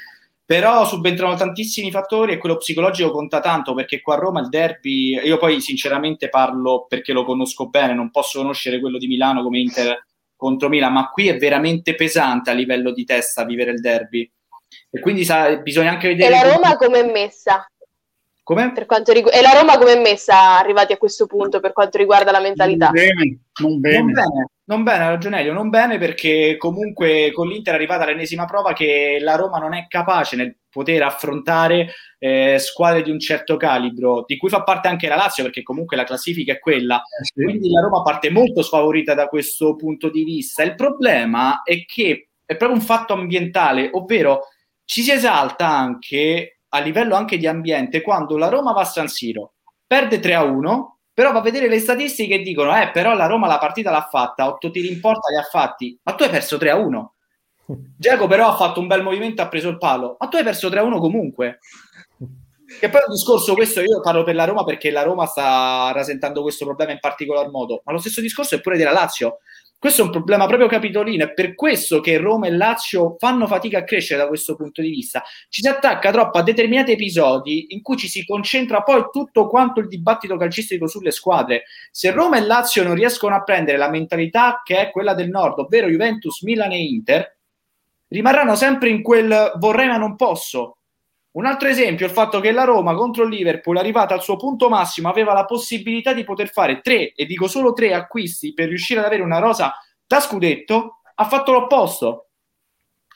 Però 0.44 0.84
subentrano 0.84 1.36
tantissimi 1.36 1.92
fattori 1.92 2.32
e 2.32 2.38
quello 2.38 2.56
psicologico 2.56 3.12
conta 3.12 3.38
tanto 3.38 3.74
perché 3.74 4.00
qua 4.00 4.16
a 4.16 4.18
Roma 4.18 4.40
il 4.40 4.48
derby, 4.48 5.20
io 5.22 5.36
poi 5.36 5.60
sinceramente 5.60 6.28
parlo 6.28 6.86
perché 6.88 7.12
lo 7.12 7.24
conosco 7.24 7.68
bene, 7.68 7.94
non 7.94 8.10
posso 8.10 8.40
conoscere 8.40 8.80
quello 8.80 8.98
di 8.98 9.06
Milano 9.06 9.44
come 9.44 9.60
Inter 9.60 10.05
contro 10.36 10.68
Milan, 10.68 10.92
ma 10.92 11.08
qui 11.08 11.28
è 11.28 11.36
veramente 11.36 11.94
pesante 11.94 12.50
a 12.50 12.54
livello 12.54 12.92
di 12.92 13.04
testa 13.04 13.44
vivere 13.44 13.72
il 13.72 13.80
derby. 13.80 14.30
E 14.90 15.00
quindi 15.00 15.24
sa- 15.24 15.56
bisogna 15.56 15.90
anche 15.90 16.08
e 16.08 16.14
vedere 16.14 16.30
la 16.30 16.52
Roma 16.54 16.76
come 16.76 17.00
è 17.00 17.10
messa? 17.10 17.66
come? 18.42 18.70
Per 18.72 18.86
quanto 18.86 19.12
rigu- 19.12 19.34
e 19.34 19.40
la 19.42 19.52
Roma 19.52 19.76
come 19.76 19.94
è 19.94 20.00
messa 20.00 20.58
arrivati 20.58 20.92
a 20.92 20.98
questo 20.98 21.26
punto 21.26 21.58
per 21.58 21.72
quanto 21.72 21.98
riguarda 21.98 22.30
la 22.30 22.40
mentalità? 22.40 22.90
non 22.90 22.94
bene 22.94 23.38
non 23.60 23.80
bene 23.80 23.98
Non 23.98 24.12
bene. 24.12 24.46
Non 24.68 24.82
bene, 24.82 25.04
ha 25.04 25.08
ragione 25.10 25.38
Elio, 25.38 25.52
non 25.52 25.68
bene 25.68 25.96
perché 25.96 26.56
comunque 26.56 27.30
con 27.32 27.46
l'Inter 27.46 27.74
è 27.74 27.76
arrivata 27.76 28.04
l'ennesima 28.04 28.46
prova 28.46 28.72
che 28.72 29.18
la 29.20 29.36
Roma 29.36 29.58
non 29.58 29.74
è 29.74 29.86
capace 29.86 30.34
nel 30.34 30.56
poter 30.68 31.04
affrontare 31.04 31.92
eh, 32.18 32.58
squadre 32.58 33.02
di 33.02 33.12
un 33.12 33.20
certo 33.20 33.56
calibro, 33.56 34.24
di 34.26 34.36
cui 34.36 34.48
fa 34.48 34.64
parte 34.64 34.88
anche 34.88 35.06
la 35.06 35.14
Lazio 35.14 35.44
perché 35.44 35.62
comunque 35.62 35.96
la 35.96 36.02
classifica 36.02 36.52
è 36.52 36.58
quella, 36.58 37.00
eh 37.00 37.44
quindi 37.44 37.70
la 37.70 37.80
Roma 37.80 38.02
parte 38.02 38.28
molto 38.28 38.62
sfavorita 38.62 39.14
da 39.14 39.28
questo 39.28 39.76
punto 39.76 40.10
di 40.10 40.24
vista. 40.24 40.64
Il 40.64 40.74
problema 40.74 41.62
è 41.62 41.84
che 41.84 42.30
è 42.44 42.56
proprio 42.56 42.78
un 42.78 42.84
fatto 42.84 43.12
ambientale, 43.12 43.90
ovvero 43.92 44.48
ci 44.84 45.02
si 45.02 45.12
esalta 45.12 45.68
anche 45.68 46.58
a 46.70 46.80
livello 46.80 47.14
anche 47.14 47.38
di 47.38 47.46
ambiente 47.46 48.00
quando 48.00 48.36
la 48.36 48.48
Roma 48.48 48.72
va 48.72 48.80
a 48.80 48.84
San 48.84 49.06
Siro, 49.06 49.54
perde 49.86 50.18
3 50.18 50.34
a 50.34 50.42
1 50.42 50.95
però 51.16 51.32
va 51.32 51.38
a 51.38 51.42
vedere 51.42 51.66
le 51.66 51.78
statistiche 51.78 52.34
e 52.34 52.42
dicono, 52.42 52.78
eh, 52.78 52.90
però 52.90 53.14
la 53.14 53.24
Roma 53.24 53.46
la 53.46 53.56
partita 53.56 53.90
l'ha 53.90 54.06
fatta, 54.06 54.48
8 54.48 54.70
tiri 54.70 54.92
in 54.92 55.00
porta 55.00 55.30
li 55.30 55.38
ha 55.38 55.44
fatti, 55.44 55.98
ma 56.02 56.12
tu 56.12 56.24
hai 56.24 56.28
perso 56.28 56.58
3 56.58 56.68
a 56.68 56.76
1. 56.76 57.14
Giacomo 57.96 58.28
però 58.28 58.48
ha 58.50 58.56
fatto 58.56 58.80
un 58.80 58.86
bel 58.86 59.02
movimento, 59.02 59.40
ha 59.40 59.48
preso 59.48 59.70
il 59.70 59.78
palo, 59.78 60.18
ma 60.18 60.28
tu 60.28 60.36
hai 60.36 60.44
perso 60.44 60.68
3 60.68 60.78
a 60.78 60.82
1 60.82 60.98
comunque. 60.98 61.60
Che 62.18 62.90
poi 62.90 63.00
è 63.00 63.04
un 63.06 63.14
discorso, 63.14 63.54
questo 63.54 63.80
io 63.80 64.02
parlo 64.02 64.24
per 64.24 64.34
la 64.34 64.44
Roma 64.44 64.62
perché 64.62 64.90
la 64.90 65.04
Roma 65.04 65.24
sta 65.24 65.90
rasentando 65.94 66.42
questo 66.42 66.66
problema 66.66 66.92
in 66.92 67.00
particolar 67.00 67.48
modo, 67.48 67.80
ma 67.86 67.92
lo 67.92 67.98
stesso 67.98 68.20
discorso 68.20 68.54
è 68.54 68.60
pure 68.60 68.76
della 68.76 68.92
Lazio. 68.92 69.38
Questo 69.78 70.00
è 70.00 70.04
un 70.06 70.10
problema 70.10 70.46
proprio 70.46 70.68
capitolino, 70.68 71.24
è 71.24 71.32
per 71.34 71.54
questo 71.54 72.00
che 72.00 72.16
Roma 72.16 72.46
e 72.46 72.50
Lazio 72.50 73.16
fanno 73.18 73.46
fatica 73.46 73.78
a 73.78 73.84
crescere 73.84 74.20
da 74.20 74.26
questo 74.26 74.56
punto 74.56 74.80
di 74.80 74.88
vista. 74.88 75.22
Ci 75.50 75.60
si 75.60 75.68
attacca 75.68 76.10
troppo 76.10 76.38
a 76.38 76.42
determinati 76.42 76.92
episodi 76.92 77.66
in 77.70 77.82
cui 77.82 77.98
ci 77.98 78.08
si 78.08 78.24
concentra 78.24 78.82
poi 78.82 79.04
tutto 79.12 79.46
quanto 79.46 79.80
il 79.80 79.88
dibattito 79.88 80.38
calcistico 80.38 80.86
sulle 80.86 81.10
squadre. 81.10 81.64
Se 81.90 82.10
Roma 82.10 82.38
e 82.38 82.40
Lazio 82.40 82.84
non 82.84 82.94
riescono 82.94 83.34
a 83.34 83.42
prendere 83.42 83.76
la 83.76 83.90
mentalità 83.90 84.62
che 84.64 84.78
è 84.78 84.90
quella 84.90 85.12
del 85.12 85.28
nord, 85.28 85.58
ovvero 85.58 85.88
Juventus, 85.88 86.40
Milan 86.42 86.72
e 86.72 86.82
Inter, 86.82 87.36
rimarranno 88.08 88.54
sempre 88.54 88.88
in 88.88 89.02
quel 89.02 89.52
vorrei 89.56 89.88
ma 89.88 89.98
non 89.98 90.16
posso. 90.16 90.78
Un 91.36 91.44
altro 91.44 91.68
esempio 91.68 92.06
è 92.06 92.08
il 92.08 92.14
fatto 92.14 92.40
che 92.40 92.50
la 92.50 92.64
Roma 92.64 92.94
contro 92.94 93.24
il 93.24 93.28
Liverpool, 93.28 93.76
arrivata 93.76 94.14
al 94.14 94.22
suo 94.22 94.36
punto 94.36 94.70
massimo, 94.70 95.10
aveva 95.10 95.34
la 95.34 95.44
possibilità 95.44 96.14
di 96.14 96.24
poter 96.24 96.48
fare 96.48 96.80
tre, 96.80 97.12
e 97.12 97.26
dico 97.26 97.46
solo 97.46 97.74
tre 97.74 97.92
acquisti 97.92 98.54
per 98.54 98.68
riuscire 98.68 99.00
ad 99.00 99.06
avere 99.06 99.20
una 99.20 99.38
rosa 99.38 99.74
da 100.06 100.18
scudetto, 100.18 101.02
ha 101.14 101.24
fatto 101.26 101.52
l'opposto. 101.52 102.28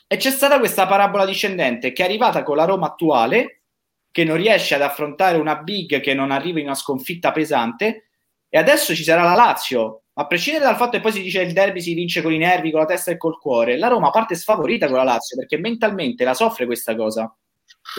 E 0.06 0.18
c'è 0.18 0.30
stata 0.30 0.58
questa 0.58 0.86
parabola 0.86 1.24
discendente 1.24 1.92
che 1.92 2.02
è 2.02 2.04
arrivata 2.04 2.42
con 2.42 2.56
la 2.56 2.66
Roma 2.66 2.88
attuale, 2.88 3.62
che 4.10 4.24
non 4.24 4.36
riesce 4.36 4.74
ad 4.74 4.82
affrontare 4.82 5.38
una 5.38 5.56
big 5.56 6.00
che 6.00 6.12
non 6.12 6.30
arriva 6.30 6.58
in 6.58 6.66
una 6.66 6.74
sconfitta 6.74 7.32
pesante, 7.32 8.10
e 8.50 8.58
adesso 8.58 8.94
ci 8.94 9.02
sarà 9.02 9.22
la 9.22 9.34
Lazio. 9.34 10.02
A 10.14 10.26
prescindere 10.26 10.66
dal 10.66 10.76
fatto 10.76 10.90
che 10.90 11.00
poi 11.00 11.12
si 11.12 11.22
dice 11.22 11.40
il 11.40 11.54
derby 11.54 11.80
si 11.80 11.94
vince 11.94 12.20
con 12.20 12.34
i 12.34 12.38
nervi, 12.38 12.70
con 12.70 12.80
la 12.80 12.86
testa 12.86 13.12
e 13.12 13.16
col 13.16 13.38
cuore, 13.38 13.78
la 13.78 13.88
Roma 13.88 14.10
parte 14.10 14.34
sfavorita 14.34 14.88
con 14.88 14.96
la 14.96 15.04
Lazio 15.04 15.38
perché 15.38 15.56
mentalmente 15.56 16.22
la 16.24 16.34
soffre 16.34 16.66
questa 16.66 16.94
cosa 16.94 17.34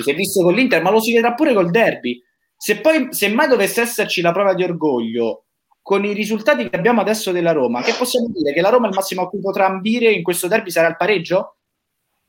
si 0.01 0.09
è 0.09 0.15
visto 0.15 0.43
con 0.43 0.53
l'Inter, 0.53 0.81
ma 0.81 0.89
lo 0.89 1.01
si 1.01 1.13
vedrà 1.13 1.33
pure 1.33 1.53
col 1.53 1.69
derby. 1.69 2.21
Se 2.55 2.79
poi, 2.79 3.07
se 3.11 3.29
mai 3.29 3.47
dovesse 3.47 3.81
esserci 3.81 4.21
la 4.21 4.31
prova 4.31 4.53
di 4.53 4.63
orgoglio 4.63 5.45
con 5.81 6.05
i 6.05 6.13
risultati 6.13 6.69
che 6.69 6.75
abbiamo 6.75 7.01
adesso 7.01 7.31
della 7.31 7.51
Roma, 7.51 7.81
che 7.81 7.93
possiamo 7.97 8.27
dire? 8.31 8.53
Che 8.53 8.61
la 8.61 8.69
Roma 8.69 8.87
il 8.87 8.93
massimo 8.93 9.23
a 9.23 9.29
cui 9.29 9.39
potrà 9.39 9.65
ambire 9.65 10.11
in 10.11 10.21
questo 10.21 10.47
derby 10.47 10.69
sarà 10.69 10.87
il 10.87 10.95
pareggio? 10.95 11.57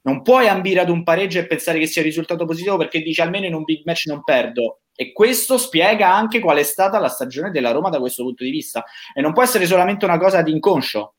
Non 0.04 0.22
puoi 0.22 0.48
ambire 0.48 0.80
ad 0.80 0.88
un 0.88 1.04
pareggio 1.04 1.38
e 1.38 1.46
pensare 1.46 1.78
che 1.78 1.86
sia 1.86 2.02
risultato 2.02 2.44
positivo 2.44 2.76
perché 2.76 3.00
dici 3.00 3.20
almeno 3.20 3.46
in 3.46 3.54
un 3.54 3.62
big 3.62 3.82
match 3.84 4.06
non 4.06 4.24
perdo. 4.24 4.80
E 4.94 5.12
questo 5.12 5.58
spiega 5.58 6.12
anche 6.12 6.40
qual 6.40 6.58
è 6.58 6.62
stata 6.62 6.98
la 6.98 7.08
stagione 7.08 7.50
della 7.50 7.70
Roma 7.70 7.88
da 7.88 8.00
questo 8.00 8.24
punto 8.24 8.42
di 8.42 8.50
vista. 8.50 8.84
E 9.14 9.20
non 9.20 9.32
può 9.32 9.42
essere 9.42 9.66
solamente 9.66 10.04
una 10.04 10.18
cosa 10.18 10.42
di 10.42 10.50
inconscio. 10.50 11.14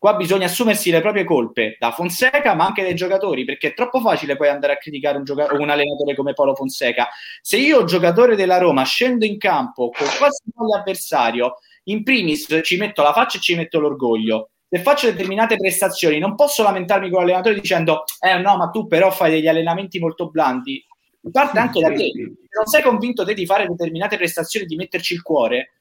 Qua 0.00 0.14
bisogna 0.14 0.46
assumersi 0.46 0.90
le 0.90 1.02
proprie 1.02 1.24
colpe 1.24 1.76
da 1.78 1.90
Fonseca, 1.90 2.54
ma 2.54 2.64
anche 2.64 2.80
dai 2.80 2.94
giocatori, 2.94 3.44
perché 3.44 3.68
è 3.68 3.74
troppo 3.74 4.00
facile 4.00 4.34
poi 4.34 4.48
andare 4.48 4.72
a 4.72 4.76
criticare 4.78 5.18
un, 5.18 5.24
gioca- 5.24 5.52
un 5.52 5.68
allenatore 5.68 6.14
come 6.14 6.32
Paolo 6.32 6.54
Fonseca. 6.54 7.08
Se 7.42 7.58
io, 7.58 7.84
giocatore 7.84 8.34
della 8.34 8.56
Roma, 8.56 8.82
scendo 8.82 9.26
in 9.26 9.36
campo 9.36 9.90
con 9.90 10.06
quasi 10.16 10.40
avversario, 10.74 11.56
in 11.84 12.02
primis 12.02 12.60
ci 12.62 12.78
metto 12.78 13.02
la 13.02 13.12
faccia 13.12 13.36
e 13.36 13.42
ci 13.42 13.54
metto 13.54 13.78
l'orgoglio. 13.78 14.52
Se 14.70 14.78
faccio 14.78 15.04
determinate 15.04 15.56
prestazioni, 15.56 16.18
non 16.18 16.34
posso 16.34 16.62
lamentarmi 16.62 17.10
con 17.10 17.20
l'allenatore 17.20 17.56
dicendo: 17.56 18.04
Eh 18.20 18.38
no, 18.38 18.56
ma 18.56 18.70
tu 18.70 18.86
però 18.86 19.10
fai 19.10 19.30
degli 19.30 19.48
allenamenti 19.48 19.98
molto 19.98 20.30
blandi. 20.30 20.82
Parte 21.30 21.58
anche 21.58 21.78
da 21.78 21.88
te. 21.88 22.04
Se 22.06 22.56
non 22.56 22.64
sei 22.64 22.80
convinto 22.80 23.22
te 23.22 23.34
di 23.34 23.44
fare 23.44 23.66
determinate 23.66 24.16
prestazioni, 24.16 24.64
di 24.64 24.76
metterci 24.76 25.12
il 25.12 25.20
cuore, 25.20 25.72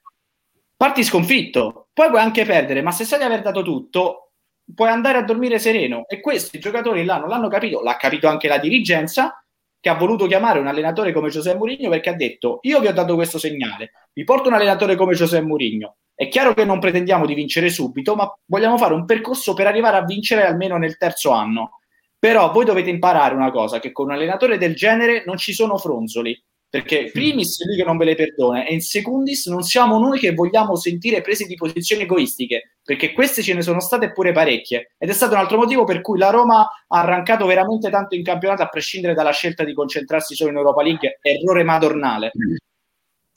parti 0.80 1.04
sconfitto, 1.04 1.90
poi 1.92 2.08
puoi 2.08 2.22
anche 2.22 2.46
perdere, 2.46 2.82
ma 2.82 2.92
se 2.92 3.04
sai 3.04 3.20
di 3.20 3.26
aver 3.26 3.42
dato 3.42 3.64
tutto, 3.64 4.32
puoi 4.74 4.88
andare 4.88 5.18
a 5.18 5.24
dormire 5.24 5.60
sereno. 5.60 6.06
E 6.08 6.22
questi 6.22 6.58
giocatori 6.58 7.04
là 7.04 7.18
non 7.18 7.28
l'hanno 7.28 7.50
capito, 7.50 7.82
l'ha 7.82 7.98
capito 7.98 8.30
anche 8.30 8.48
la 8.48 8.60
dirigenza, 8.60 9.44
che 9.78 9.90
ha 9.90 9.96
voluto 9.96 10.26
chiamare 10.26 10.58
un 10.58 10.68
allenatore 10.68 11.12
come 11.12 11.28
Giuseppe 11.28 11.58
Mourinho 11.58 11.90
perché 11.90 12.10
ha 12.10 12.16
detto 12.16 12.60
io 12.62 12.80
vi 12.80 12.88
ho 12.88 12.94
dato 12.94 13.16
questo 13.16 13.38
segnale, 13.38 13.92
vi 14.14 14.24
porto 14.24 14.48
un 14.48 14.54
allenatore 14.54 14.96
come 14.96 15.16
Giuseppe 15.16 15.46
Mourinho. 15.46 15.98
È 16.16 16.30
chiaro 16.30 16.54
che 16.54 16.64
non 16.64 16.80
pretendiamo 16.80 17.26
di 17.26 17.34
vincere 17.34 17.70
subito, 17.70 18.16
ma 18.16 18.34
vogliamo 18.46 18.78
fare 18.78 18.94
un 18.94 19.04
percorso 19.04 19.54
per 19.54 19.68
arrivare 19.68 19.98
a 19.98 20.06
vincere 20.06 20.46
almeno 20.46 20.78
nel 20.78 20.96
terzo 20.96 21.32
anno. 21.32 21.80
Però 22.18 22.54
voi 22.54 22.64
dovete 22.64 22.90
imparare 22.90 23.36
una 23.36 23.52
cosa, 23.52 23.80
che 23.80 23.92
con 23.92 24.06
un 24.06 24.14
allenatore 24.14 24.58
del 24.58 24.76
genere 24.76 25.24
non 25.26 25.36
ci 25.36 25.52
sono 25.52 25.78
fronzoli 25.78 26.42
perché 26.70 27.10
primis 27.12 27.66
lui 27.66 27.76
che 27.76 27.84
non 27.84 27.98
ve 27.98 28.06
le 28.06 28.16
perdona 28.16 28.64
e 28.64 28.74
in 28.74 28.82
secundis 28.82 29.48
non 29.48 29.64
siamo 29.64 29.98
noi 29.98 30.20
che 30.20 30.34
vogliamo 30.34 30.76
sentire 30.76 31.22
prese 31.22 31.46
di 31.46 31.56
posizioni 31.56 32.04
egoistiche 32.04 32.76
perché 32.84 33.12
queste 33.12 33.42
ce 33.42 33.56
ne 33.56 33.64
sono 33.64 33.80
state 33.80 34.12
pure 34.12 34.32
parecchie 34.32 34.92
ed 35.00 35.10
è 35.10 35.14
stato 35.14 35.34
un 35.34 35.40
altro 35.40 35.58
motivo 35.58 35.84
per 35.84 36.02
cui 36.02 36.20
la 36.20 36.30
Roma 36.30 36.60
ha 36.62 37.00
arrancato 37.00 37.48
veramente 37.48 37.90
tanto 37.90 38.14
in 38.14 38.24
campionato 38.24 38.62
a 38.62 38.68
prescindere 38.68 39.16
dalla 39.16 39.32
scelta 39.32 39.64
di 39.64 39.74
concentrarsi 39.74 40.36
solo 40.36 40.52
in 40.52 40.58
Europa 40.58 40.84
League 40.84 41.18
errore 41.24 41.64
madornale 41.64 42.32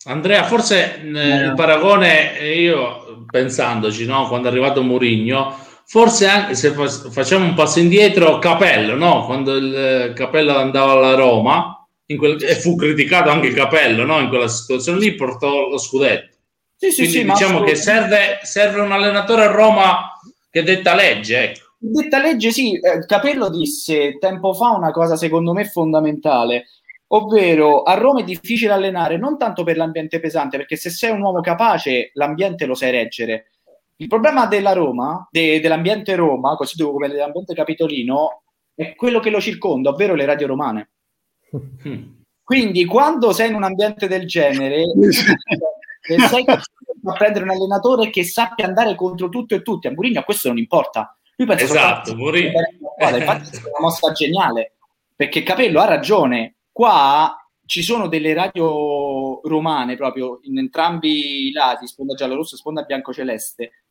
Andrea 0.04 0.44
forse 0.44 1.00
eh, 1.00 1.34
il 1.44 1.54
paragone 1.56 2.38
io 2.54 3.24
pensandoci 3.30 4.04
no? 4.04 4.28
quando 4.28 4.48
è 4.48 4.50
arrivato 4.50 4.82
Mourinho 4.82 5.56
forse 5.86 6.26
anche 6.26 6.54
se 6.54 6.70
facciamo 6.72 7.46
un 7.46 7.54
passo 7.54 7.78
indietro 7.78 8.38
Capello 8.38 8.94
no? 8.94 9.24
quando 9.24 9.56
il 9.56 9.74
eh, 9.74 10.12
Capello 10.12 10.54
andava 10.54 10.92
alla 10.92 11.14
Roma 11.14 11.81
quel, 12.16 12.42
e 12.42 12.54
fu 12.54 12.74
criticato 12.76 13.30
anche 13.30 13.48
il 13.48 13.54
capello 13.54 14.04
no? 14.04 14.20
in 14.20 14.28
quella 14.28 14.48
situazione 14.48 14.98
lì, 14.98 15.14
portò 15.14 15.68
lo 15.68 15.78
scudetto. 15.78 16.36
Sì, 16.76 16.90
sì, 16.90 17.02
Quindi 17.02 17.18
sì, 17.18 17.24
diciamo 17.24 17.62
che 17.62 17.74
serve, 17.76 18.40
serve, 18.42 18.80
un 18.80 18.90
allenatore 18.90 19.44
a 19.44 19.50
Roma 19.50 20.18
che 20.50 20.62
detta 20.64 20.94
legge. 20.94 21.50
Ecco. 21.50 21.60
Detta 21.78 22.20
legge, 22.20 22.50
sì. 22.50 22.78
Eh, 22.78 23.06
Capello 23.06 23.48
disse 23.48 24.18
tempo 24.18 24.52
fa 24.52 24.70
una 24.70 24.90
cosa 24.90 25.16
secondo 25.16 25.52
me 25.52 25.64
fondamentale, 25.64 26.66
ovvero 27.08 27.82
a 27.82 27.94
Roma 27.94 28.20
è 28.20 28.24
difficile 28.24 28.72
allenare 28.72 29.16
non 29.16 29.38
tanto 29.38 29.62
per 29.62 29.76
l'ambiente 29.76 30.18
pesante, 30.18 30.56
perché 30.56 30.76
se 30.76 30.90
sei 30.90 31.12
un 31.12 31.22
uomo 31.22 31.40
capace 31.40 32.10
l'ambiente 32.14 32.66
lo 32.66 32.74
sai 32.74 32.90
reggere. 32.90 33.52
Il 33.96 34.08
problema 34.08 34.46
della 34.46 34.72
Roma, 34.72 35.28
de, 35.30 35.60
dell'ambiente 35.60 36.16
Roma, 36.16 36.56
così 36.56 36.82
come 36.82 37.08
dell'ambiente 37.08 37.54
capitolino, 37.54 38.42
è 38.74 38.94
quello 38.96 39.20
che 39.20 39.30
lo 39.30 39.40
circonda, 39.40 39.90
ovvero 39.90 40.14
le 40.14 40.24
radio 40.24 40.48
romane. 40.48 40.90
Quindi 42.42 42.84
quando 42.84 43.32
sei 43.32 43.48
in 43.48 43.54
un 43.54 43.64
ambiente 43.64 44.08
del 44.08 44.26
genere, 44.26 44.84
sei 46.28 46.44
a 46.46 47.12
prendere 47.14 47.44
un 47.44 47.50
allenatore 47.50 48.10
che 48.10 48.24
sappia 48.24 48.66
andare 48.66 48.94
contro 48.94 49.28
tutto 49.28 49.54
e 49.54 49.62
tutti. 49.62 49.86
A 49.86 49.92
Mourinho 49.92 50.20
a 50.20 50.24
questo 50.24 50.48
non 50.48 50.58
importa. 50.58 51.16
Lui 51.36 51.48
pensa 51.48 51.64
esatto, 51.64 52.16
Mourinho. 52.16 52.52
Infatti 52.98 53.56
è 53.56 53.68
una 53.68 53.80
mossa 53.80 54.12
geniale, 54.12 54.74
perché 55.14 55.42
Capello 55.42 55.80
ha 55.80 55.86
ragione. 55.86 56.56
Qua 56.70 57.36
ci 57.64 57.82
sono 57.82 58.08
delle 58.08 58.34
radio 58.34 59.40
romane 59.44 59.96
proprio 59.96 60.40
in 60.42 60.58
entrambi 60.58 61.48
i 61.48 61.52
lati, 61.52 61.86
sponda 61.86 62.14
giallo-rosso 62.14 62.54
e 62.54 62.58
sponda 62.58 62.82
bianco-celeste, 62.82 63.84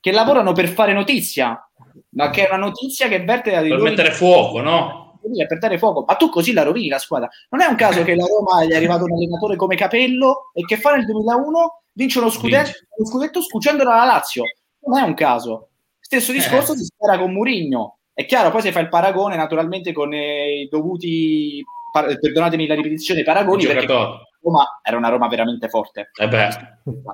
che 0.00 0.12
lavorano 0.12 0.52
per 0.52 0.68
fare 0.68 0.92
notizia, 0.92 1.70
ma 2.10 2.30
che 2.30 2.46
è 2.46 2.48
una 2.48 2.66
notizia 2.66 3.08
che 3.08 3.22
verte 3.24 3.50
da 3.50 3.60
Per 3.60 3.80
mettere 3.80 4.10
fuoco, 4.12 4.60
no? 4.60 5.07
Per 5.46 5.58
dare 5.58 5.78
fuoco, 5.78 6.04
ma 6.06 6.14
tu 6.14 6.28
così 6.28 6.52
la 6.52 6.62
rovini 6.62 6.88
la 6.88 6.98
squadra. 6.98 7.28
Non 7.50 7.60
è 7.60 7.66
un 7.66 7.76
caso 7.76 8.02
che 8.02 8.14
la 8.14 8.26
Roma 8.26 8.64
gli 8.64 8.70
è 8.70 8.76
arrivato 8.76 9.04
un 9.04 9.12
allenatore 9.12 9.56
come 9.56 9.76
Capello 9.76 10.50
e 10.54 10.64
che 10.64 10.76
fa 10.76 10.94
nel 10.94 11.04
2001 11.04 11.82
vince 11.92 12.18
uno 12.18 12.30
scudetto, 12.30 12.70
uno 12.96 13.08
scudetto 13.08 13.42
scucendolo 13.42 13.90
alla 13.90 14.04
Lazio. 14.04 14.42
Non 14.86 14.98
è 14.98 15.02
un 15.02 15.14
caso. 15.14 15.68
Stesso 15.98 16.32
discorso 16.32 16.72
eh. 16.72 16.76
si 16.76 16.84
spera 16.84 17.18
con 17.18 17.32
Murigno. 17.32 17.98
È 18.12 18.24
chiaro, 18.24 18.50
poi 18.50 18.62
si 18.62 18.72
fa 18.72 18.80
il 18.80 18.88
paragone 18.88 19.36
naturalmente 19.36 19.92
con 19.92 20.12
eh, 20.12 20.62
i 20.62 20.68
dovuti, 20.68 21.62
par- 21.92 22.18
perdonatemi 22.18 22.66
la 22.66 22.74
ripetizione, 22.74 23.22
paragoni, 23.22 23.66
perché 23.66 23.86
Roma 23.86 24.80
era 24.82 24.96
una 24.96 25.08
Roma 25.08 25.28
veramente 25.28 25.68
forte. 25.68 26.10
Eh 26.18 26.28
beh, 26.28 26.48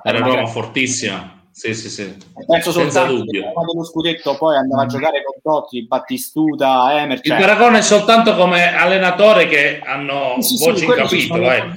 era 0.03 0.17
una 0.17 0.27
Roma 0.27 0.47
fortissima. 0.47 1.44
Sì, 1.57 1.73
sì, 1.73 1.89
sì. 1.89 2.17
Penso 2.45 2.73
Senza 2.73 3.05
dubbio. 3.05 3.53
dello 3.65 3.85
scudetto 3.85 4.35
poi 4.35 4.57
andava 4.57 4.81
a 4.81 4.87
giocare 4.87 5.23
con 5.23 5.35
Totti, 5.41 5.87
Battistuta, 5.87 6.99
Emer. 6.99 7.21
Cioè... 7.21 7.37
Il 7.37 7.41
paragone 7.41 7.77
è 7.77 7.81
soltanto 7.81 8.35
come 8.35 8.75
allenatore 8.75 9.47
che 9.47 9.79
hanno 9.79 10.35
sì, 10.41 10.57
voce 10.57 10.79
sì, 10.79 10.83
in 10.83 10.91
capitolo. 10.91 11.49
Eh, 11.49 11.71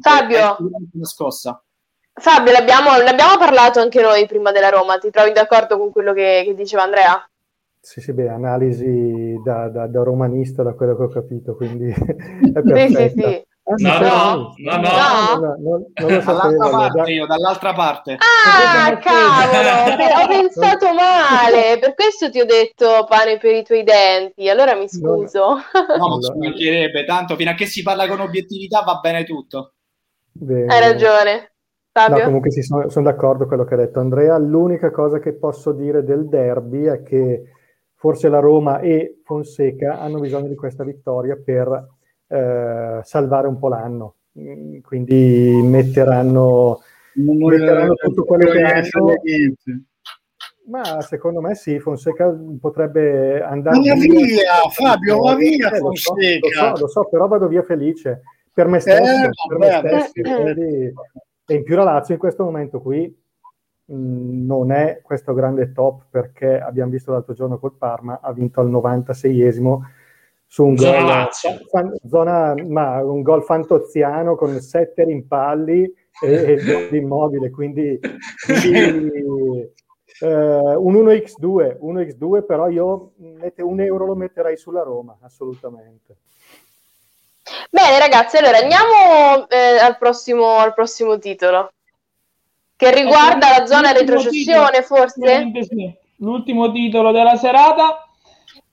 Fabio, 0.00 0.56
scossa. 1.02 1.62
Fabio, 2.14 2.52
l'abbiamo, 2.52 2.96
ne 2.96 3.10
abbiamo 3.10 3.36
parlato 3.36 3.80
anche 3.80 4.00
noi 4.00 4.26
prima 4.26 4.50
della 4.50 4.70
Roma, 4.70 4.96
ti 4.96 5.10
trovi 5.10 5.32
d'accordo 5.32 5.76
con 5.76 5.92
quello 5.92 6.14
che, 6.14 6.44
che 6.46 6.54
diceva 6.54 6.84
Andrea? 6.84 7.30
Sì, 7.84 8.00
sì, 8.00 8.12
beh, 8.12 8.28
analisi 8.28 9.34
da, 9.44 9.68
da, 9.68 9.88
da, 9.88 10.02
romanista, 10.04 10.62
da 10.62 10.72
quello 10.72 10.96
che 10.96 11.02
ho 11.02 11.08
capito, 11.08 11.56
quindi 11.56 11.90
è 11.90 12.62
perfetta. 12.62 12.86
Sì, 12.86 13.08
sì, 13.08 13.20
sì. 13.20 13.44
No, 13.64 13.98
no, 13.98 14.54
no, 14.56 14.76
no, 14.76 15.56
no, 15.58 15.86
dall'altra 15.96 16.68
parte, 16.68 17.10
io, 17.10 17.26
dall'altra 17.26 17.72
parte. 17.72 18.16
Ah, 18.18 18.96
cavolo, 18.98 20.22
ho 20.22 20.28
pensato 20.28 20.86
male, 20.94 21.78
per 21.80 21.94
questo 21.94 22.30
ti 22.30 22.38
ho 22.40 22.44
detto 22.44 23.04
pane 23.08 23.38
per 23.38 23.54
i 23.54 23.64
tuoi 23.64 23.82
denti, 23.82 24.48
allora 24.48 24.76
mi 24.76 24.88
scuso. 24.88 25.40
No, 25.98 26.06
non 26.06 26.22
ci 26.22 26.32
mancherebbe, 26.36 27.04
tanto 27.04 27.34
fino 27.34 27.50
a 27.50 27.54
che 27.54 27.66
si 27.66 27.82
parla 27.82 28.06
con 28.06 28.20
obiettività 28.20 28.82
va 28.82 29.00
bene 29.00 29.24
tutto. 29.24 29.72
Bene. 30.30 30.72
Hai 30.72 30.80
ragione. 30.80 31.52
Fabio? 31.90 32.18
No, 32.18 32.24
comunque 32.24 32.50
sì, 32.52 32.62
sono, 32.62 32.88
sono 32.88 33.06
d'accordo 33.06 33.46
con 33.46 33.48
quello 33.48 33.64
che 33.64 33.74
ha 33.74 33.78
detto 33.78 33.98
Andrea. 33.98 34.38
L'unica 34.38 34.90
cosa 34.90 35.18
che 35.18 35.34
posso 35.34 35.72
dire 35.72 36.04
del 36.04 36.28
derby 36.28 36.84
è 36.84 37.02
che 37.02 37.42
forse 38.02 38.28
la 38.28 38.40
Roma 38.40 38.80
e 38.80 39.20
Fonseca 39.22 40.00
hanno 40.00 40.18
bisogno 40.18 40.48
di 40.48 40.56
questa 40.56 40.82
vittoria 40.82 41.36
per 41.36 41.86
eh, 42.26 42.98
salvare 43.00 43.46
un 43.46 43.60
po' 43.60 43.68
l'anno. 43.68 44.16
Mm, 44.40 44.80
quindi 44.80 45.60
metteranno, 45.62 46.80
metteranno 47.14 47.94
tutto 47.94 48.24
quello 48.24 48.50
che 48.50 48.60
hanno. 48.60 49.14
Ma 50.66 51.00
secondo 51.02 51.40
me 51.40 51.54
sì, 51.54 51.78
Fonseca 51.78 52.36
potrebbe 52.60 53.40
andare 53.40 53.78
via. 53.78 53.94
via 53.94 54.68
Fabio, 54.68 55.36
via 55.36 55.70
eh, 55.70 55.78
Fonseca. 55.78 56.70
Lo 56.70 56.74
so, 56.74 56.80
lo 56.80 56.88
so, 56.88 57.08
però 57.08 57.28
vado 57.28 57.46
via 57.46 57.62
felice 57.62 58.22
per 58.52 58.66
me 58.66 58.80
stesso. 58.80 59.00
Eh, 59.00 59.28
per 59.46 59.58
me 59.58 59.70
stessi, 59.78 60.22
quindi... 60.22 60.92
E 61.46 61.54
in 61.54 61.62
più 61.62 61.76
la 61.76 61.84
Lazio 61.84 62.14
in 62.14 62.20
questo 62.20 62.42
momento 62.42 62.80
qui 62.80 63.21
mh, 63.86 63.94
mm, 63.94 64.46
non 64.46 64.72
è 64.72 65.00
questo 65.02 65.34
grande 65.34 65.72
top 65.72 66.04
perché 66.10 66.60
abbiamo 66.60 66.90
visto 66.90 67.12
l'altro 67.12 67.34
giorno 67.34 67.58
col 67.58 67.74
Parma, 67.76 68.20
ha 68.22 68.32
vinto 68.32 68.60
al 68.60 68.70
96esimo 68.70 69.80
su 70.46 70.66
un 70.66 70.76
zona 70.76 70.98
gol, 70.98 71.06
Lazio. 71.06 71.60
Fan, 71.70 71.94
zona, 72.08 72.54
ma 72.66 73.02
un 73.02 73.22
gol 73.22 73.42
fantoziano 73.42 74.36
con 74.36 74.60
sette 74.60 75.04
rimpalli 75.04 75.90
e, 76.22 76.88
e 76.90 76.96
immobile, 76.96 77.50
quindi, 77.50 77.98
quindi 78.60 79.72
eh, 80.20 80.26
un 80.26 80.94
1x2, 80.94 81.78
1x2, 81.80 82.44
però 82.44 82.68
io 82.68 83.12
mette, 83.16 83.62
un 83.62 83.80
euro 83.80 84.04
lo 84.04 84.14
metterei 84.14 84.56
sulla 84.58 84.82
Roma, 84.82 85.16
assolutamente. 85.22 86.16
Bene 87.70 87.98
ragazzi, 87.98 88.36
allora 88.36 88.58
andiamo 88.58 89.48
eh, 89.48 89.78
al, 89.78 89.96
prossimo, 89.98 90.58
al 90.58 90.74
prossimo 90.74 91.18
titolo, 91.18 91.72
che 92.82 92.94
riguarda 92.94 93.58
la 93.58 93.66
zona 93.66 93.92
retrocessione 93.92 94.70
titolo, 94.70 94.82
forse? 94.82 95.50
Sì. 95.68 95.94
L'ultimo 96.16 96.72
titolo 96.72 97.12
della 97.12 97.36
serata 97.36 98.08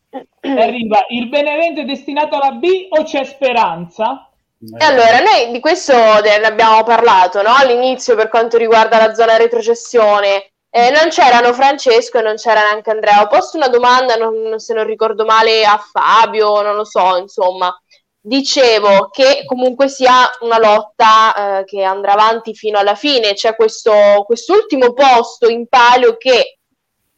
arriva 0.42 1.06
il 1.10 1.30
Benevento 1.30 1.82
è 1.82 1.86
destinato 1.86 2.36
alla 2.36 2.52
B 2.52 2.88
o 2.90 3.04
c'è 3.04 3.24
speranza? 3.24 4.28
E 4.62 4.84
allora, 4.84 5.20
noi 5.20 5.52
di 5.52 5.60
questo 5.60 5.94
ne 5.94 6.36
abbiamo 6.44 6.84
parlato 6.84 7.42
no? 7.42 7.54
all'inizio 7.56 8.16
per 8.16 8.30
quanto 8.30 8.58
riguarda 8.58 8.98
la 8.98 9.14
zona 9.14 9.38
retrocessione. 9.38 10.52
Eh, 10.72 10.92
non 10.92 11.10
c'erano 11.10 11.54
Francesco 11.54 12.20
e 12.20 12.22
non 12.22 12.36
c'era 12.36 12.62
neanche 12.62 12.90
Andrea. 12.90 13.22
Ho 13.22 13.28
posto 13.28 13.58
una 13.58 13.70
domanda, 13.70 14.16
non, 14.16 14.60
se 14.60 14.74
non 14.74 14.86
ricordo 14.86 15.24
male, 15.24 15.64
a 15.64 15.78
Fabio, 15.78 16.62
non 16.62 16.76
lo 16.76 16.84
so, 16.84 17.18
insomma. 17.18 17.74
Dicevo 18.22 19.10
che 19.10 19.44
comunque 19.46 19.88
sia 19.88 20.30
una 20.42 20.60
lotta 20.60 21.60
eh, 21.60 21.64
che 21.64 21.84
andrà 21.84 22.14
avanti 22.14 22.54
fino 22.54 22.78
alla 22.78 22.96
fine. 22.96 23.34
C'è 23.34 23.56
questo 23.56 24.24
quest'ultimo 24.26 24.94
posto 24.94 25.48
in 25.48 25.68
palio 25.68 26.18
che 26.18 26.60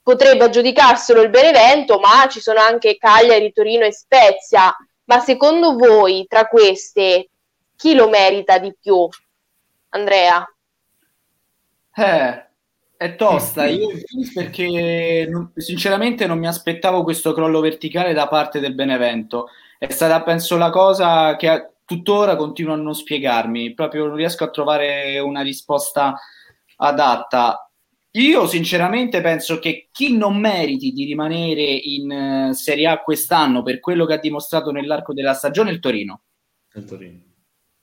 potrebbe 0.04 0.44
aggiudicarselo 0.44 1.22
il 1.22 1.30
Benevento, 1.30 2.00
ma 2.00 2.28
ci 2.30 2.40
sono 2.40 2.60
anche 2.60 2.98
Cagliari, 2.98 3.52
Torino 3.52 3.86
e 3.86 3.94
Spezia. 3.94 4.76
Ma 5.06 5.20
secondo 5.20 5.76
voi, 5.76 6.26
tra 6.28 6.48
queste, 6.48 7.30
chi 7.76 7.96
lo 7.96 8.08
merita 8.08 8.60
di 8.60 8.74
più? 8.80 9.08
Andrea? 9.90 10.46
Eh, 11.96 12.46
è 12.96 13.16
tosta. 13.16 13.66
Io 13.66 13.90
perché 14.34 15.28
sinceramente 15.56 16.28
non 16.28 16.38
mi 16.38 16.48
aspettavo 16.48 17.04
questo 17.04 17.34
crollo 17.34 17.60
verticale 17.60 18.14
da 18.14 18.28
parte 18.28 18.60
del 18.60 18.76
Benevento. 18.76 19.50
È 19.84 19.90
stata, 19.90 20.22
penso, 20.22 20.58
la 20.58 20.70
cosa 20.70 21.36
che 21.38 21.72
tuttora 21.86 22.36
continuo 22.36 22.74
a 22.74 22.78
non 22.78 22.94
spiegarmi. 22.94 23.74
Proprio 23.74 24.06
non 24.06 24.16
riesco 24.16 24.44
a 24.44 24.52
trovare 24.52 25.18
una 25.18 25.42
risposta 25.42 26.20
adatta. 26.76 27.68
Io 28.12 28.46
sinceramente 28.46 29.22
penso 29.22 29.58
che 29.58 29.90
chi 29.92 30.16
non 30.16 30.38
meriti 30.38 30.92
di 30.92 31.06
rimanere 31.06 31.64
in 31.64 32.12
uh, 32.12 32.54
Serie 32.54 32.86
A 32.86 33.00
quest'anno 33.00 33.64
per 33.64 33.80
quello 33.80 34.06
che 34.06 34.14
ha 34.14 34.20
dimostrato 34.20 34.70
nell'arco 34.70 35.14
della 35.14 35.34
stagione 35.34 35.72
è 35.72 35.74
il 35.74 35.80
Torino. 35.80 36.22
Il 36.76 36.86
Torino. 36.86 37.20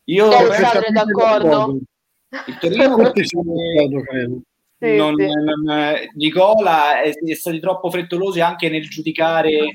Io 0.04 0.28
penso 0.28 0.80
d'accordo. 0.92 1.78
Il 2.46 2.58
Torino 2.60 2.94
perché 3.10 3.24
sì, 4.78 4.96
non, 4.96 5.14
sì. 5.18 5.26
Non, 5.26 5.94
Nicola 6.14 7.00
è, 7.02 7.12
è 7.12 7.34
stato 7.34 7.58
troppo 7.58 7.90
frettoloso 7.90 8.42
anche 8.42 8.68
nel 8.68 8.88
giudicare. 8.88 9.74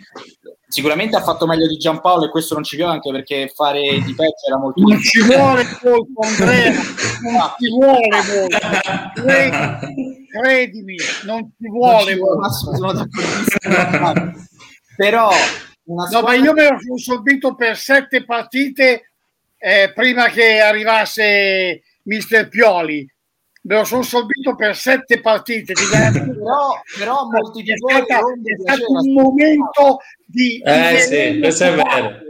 Sicuramente 0.66 1.18
ha 1.18 1.22
fatto 1.22 1.46
meglio 1.46 1.68
di 1.68 1.78
Giampaolo 1.78 2.26
e 2.26 2.30
questo 2.30 2.54
non 2.56 2.64
ci 2.64 2.78
piace 2.78 2.94
anche 2.94 3.12
perché 3.12 3.52
fare 3.54 3.82
di 3.82 4.16
peggio 4.16 4.48
era 4.48 4.58
molto 4.58 4.82
non 4.82 5.00
ci 5.00 5.22
vuole 5.22 5.64
molto 5.84 6.22
Andrea 6.22 6.72
non 6.72 7.54
ci 7.60 7.70
vuole 7.70 8.08
molto. 8.32 9.22
Credimi, 9.22 10.28
credimi 10.32 10.96
non 11.26 11.52
ci 11.60 11.70
vuole 11.70 12.16
molto. 12.16 12.50
sono 12.50 12.92
d'accordissimo. 12.92 14.34
Però 14.96 15.30
no, 15.84 16.22
ma 16.22 16.34
io 16.34 16.54
me 16.54 16.70
lo 16.70 16.80
sono 16.80 16.98
subito 16.98 17.54
per 17.54 17.78
sette 17.78 18.26
partite 18.26 19.12
eh, 19.60 19.92
prima 19.94 20.30
che 20.30 20.60
arrivasse 20.60 21.84
Mister 22.04 22.48
Pioli 22.48 23.08
me 23.65 23.76
lo 23.77 23.84
sono 23.84 24.02
sorbito 24.02 24.56
per 24.56 24.76
sette 24.76 25.22
partite 25.22 25.73
però, 25.73 26.81
però 26.98 27.27
molti 27.30 27.64
è, 27.72 27.77
stata, 27.77 28.18
è 28.18 28.56
stato 28.60 28.91
un 28.91 29.14
momento 29.14 29.99
di, 30.26 30.61
eh, 30.64 30.98
sì, 30.99 31.40
questo 31.40 31.64
è 31.65 31.76
vero. 31.76 32.22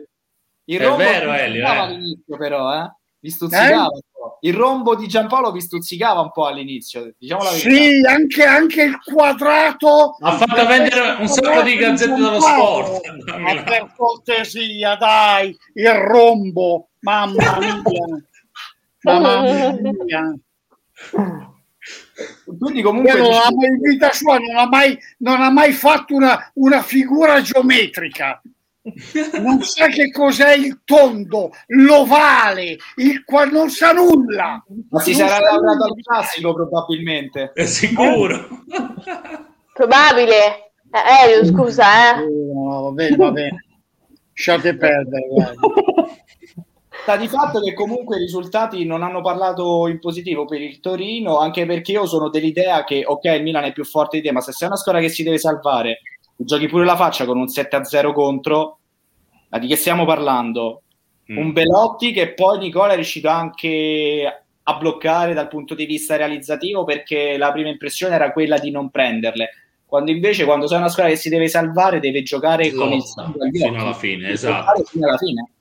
Il 0.65 0.79
è 0.79 0.95
vero 0.95 1.33
Elio 1.33 1.65
eh. 1.65 1.67
all'inizio 1.67 2.37
però 2.37 2.73
eh? 2.73 2.91
vi 3.19 3.29
stuzzicava 3.29 3.87
eh? 3.87 4.47
il 4.47 4.53
rombo 4.53 4.95
di 4.95 5.07
Giampaolo 5.07 5.51
vi 5.51 5.59
stuzzicava 5.59 6.21
un 6.21 6.31
po' 6.31 6.45
all'inizio 6.45 7.13
diciamo 7.17 7.43
la 7.43 7.49
sì 7.49 8.01
anche, 8.07 8.45
anche, 8.45 8.83
il 8.83 8.97
quadrato 9.03 10.15
ha 10.21 10.37
fatto 10.37 10.65
vendere 10.65 11.17
un 11.19 11.27
sacco 11.27 11.63
di 11.63 11.75
gazzette 11.75 12.13
dello 12.13 12.39
sport. 12.39 13.01
Ma 13.37 13.63
per 13.63 13.93
cortesia 13.95 14.95
dai 14.95 15.57
il 15.73 15.91
rombo. 15.91 16.89
Mamma 16.99 17.57
mia. 17.59 17.81
Mamma 19.03 19.41
mia 19.41 20.37
quindi 22.59 22.81
comunque 22.81 23.13
non 23.17 23.31
ha 23.31 23.51
mai, 23.51 23.67
in 23.67 23.79
vita 23.81 24.11
sua 24.11 24.37
non 24.37 24.55
ha 24.57 24.67
mai, 24.67 24.97
non 25.19 25.41
ha 25.41 25.49
mai 25.49 25.71
fatto 25.73 26.15
una, 26.15 26.51
una 26.55 26.81
figura 26.81 27.41
geometrica 27.41 28.41
non 29.41 29.61
sa 29.61 29.87
che 29.87 30.11
cos'è 30.11 30.55
il 30.55 30.81
tondo, 30.83 31.51
l'ovale, 31.67 32.77
il 32.97 33.23
qual 33.23 33.49
non 33.49 33.69
sa 33.69 33.93
nulla. 33.93 34.63
Ma 34.89 34.99
si 34.99 35.13
sarà 35.13 35.39
laureato 35.39 35.85
al 35.85 35.95
classico 36.01 36.53
probabilmente. 36.53 37.51
È 37.53 37.65
sicuro. 37.65 38.45
Probabile. 39.73 40.71
Eh, 40.91 41.45
scusa, 41.45 42.17
eh. 42.17 42.25
No, 42.27 42.81
va 42.83 42.91
bene, 42.91 43.15
va 43.15 43.31
bene. 43.31 43.65
Lasciate 44.33 44.75
perdere. 44.75 45.27
Sta 47.03 47.17
di 47.17 47.27
fatto 47.27 47.59
che 47.59 47.73
comunque 47.73 48.15
i 48.15 48.19
risultati 48.19 48.85
non 48.85 49.03
hanno 49.03 49.19
parlato 49.19 49.89
in 49.89 49.99
positivo 49.99 50.45
per 50.45 50.61
il 50.61 50.79
Torino, 50.79 51.37
anche 51.37 51.65
perché 51.65 51.91
io 51.91 52.05
sono 52.05 52.29
dell'idea 52.29 52.85
che, 52.85 53.03
ok, 53.05 53.25
il 53.25 53.43
Milan 53.43 53.65
è 53.65 53.73
più 53.73 53.83
forte 53.83 54.15
di 54.15 54.23
te, 54.23 54.31
ma 54.31 54.39
se 54.39 54.53
sei 54.53 54.69
una 54.69 54.77
squadra 54.77 55.01
che 55.01 55.09
si 55.09 55.21
deve 55.21 55.37
salvare, 55.37 55.99
giochi 56.37 56.67
pure 56.67 56.85
la 56.85 56.95
faccia 56.95 57.25
con 57.25 57.37
un 57.37 57.47
7-0 57.47 58.13
contro, 58.13 58.79
ma 59.49 59.59
di 59.59 59.67
che 59.67 59.75
stiamo 59.75 60.05
parlando? 60.05 60.83
Mm. 61.29 61.37
Un 61.39 61.51
Belotti 61.51 62.13
che 62.13 62.33
poi 62.33 62.59
Nicola 62.59 62.93
è 62.93 62.95
riuscito 62.95 63.27
anche 63.27 64.45
a 64.63 64.77
bloccare 64.77 65.33
dal 65.33 65.49
punto 65.49 65.75
di 65.75 65.85
vista 65.85 66.15
realizzativo 66.15 66.85
perché 66.85 67.35
la 67.35 67.51
prima 67.51 67.67
impressione 67.67 68.15
era 68.15 68.31
quella 68.31 68.57
di 68.57 68.71
non 68.71 68.89
prenderle. 68.89 69.49
Quando 69.85 70.09
invece, 70.09 70.45
quando 70.45 70.67
sei 70.67 70.77
una 70.77 70.87
squadra 70.87 71.11
che 71.11 71.19
si 71.19 71.27
deve 71.27 71.49
salvare, 71.49 71.99
deve 71.99 72.23
giocare 72.23 72.71
Lotta, 72.71 72.85
con 72.85 73.45
il 73.47 73.59
fino 73.59 73.81
alla 73.81 73.93
fine, 73.93 74.29
esatto. 74.29 74.83
Fino 74.85 75.05
alla 75.05 75.17
fine. 75.17 75.52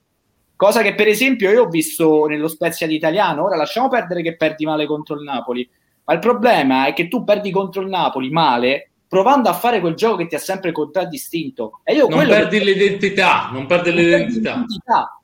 Cosa 0.63 0.83
che 0.83 0.95
per 0.95 1.09
esempio 1.09 1.51
io 1.51 1.65
ho 1.65 1.69
visto 1.69 2.27
nello 2.27 2.47
Spezia 2.47 2.87
di 2.87 2.95
Italiano, 2.95 3.43
ora 3.43 3.57
lasciamo 3.57 3.89
perdere 3.89 4.23
che 4.23 4.37
perdi 4.37 4.65
male 4.65 4.87
contro 4.87 5.17
il 5.17 5.23
Napoli, 5.23 5.69
ma 6.05 6.15
il 6.15 6.21
problema 6.21 6.87
è 6.87 6.93
che 6.93 7.09
tu 7.09 7.25
perdi 7.25 7.51
contro 7.51 7.83
il 7.83 7.89
Napoli 7.89 8.31
male 8.31 8.91
provando 9.09 9.49
a 9.49 9.55
fare 9.55 9.81
quel 9.81 9.95
gioco 9.95 10.19
che 10.19 10.29
ti 10.29 10.37
ha 10.37 10.39
sempre 10.39 10.71
contraddistinto. 10.71 11.81
E 11.83 11.95
io 11.95 12.07
non 12.07 12.25
perdi 12.29 12.61
che... 12.61 12.65
l'identità, 12.65 13.51
non 13.53 13.67
perdi 13.67 13.89
non 13.89 13.99
l'identità. 13.99 14.53
l'identità. 14.53 15.21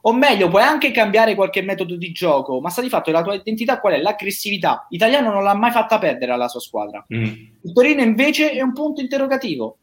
o 0.00 0.12
meglio, 0.14 0.48
puoi 0.48 0.62
anche 0.62 0.90
cambiare 0.90 1.34
qualche 1.34 1.60
metodo 1.60 1.94
di 1.94 2.10
gioco, 2.10 2.58
ma 2.58 2.70
sta 2.70 2.80
di 2.80 2.88
fatto 2.88 3.10
la 3.10 3.20
tua 3.20 3.34
identità 3.34 3.80
qual 3.80 3.92
è? 3.92 4.00
L'aggressività. 4.00 4.86
L'italiano 4.88 5.30
non 5.30 5.42
l'ha 5.42 5.54
mai 5.54 5.70
fatta 5.70 5.98
perdere 5.98 6.32
alla 6.32 6.48
sua 6.48 6.60
squadra. 6.60 7.04
Mm. 7.14 7.24
Il 7.60 7.72
Torino 7.74 8.00
invece 8.00 8.52
è 8.52 8.62
un 8.62 8.72
punto 8.72 9.02
interrogativo. 9.02 9.77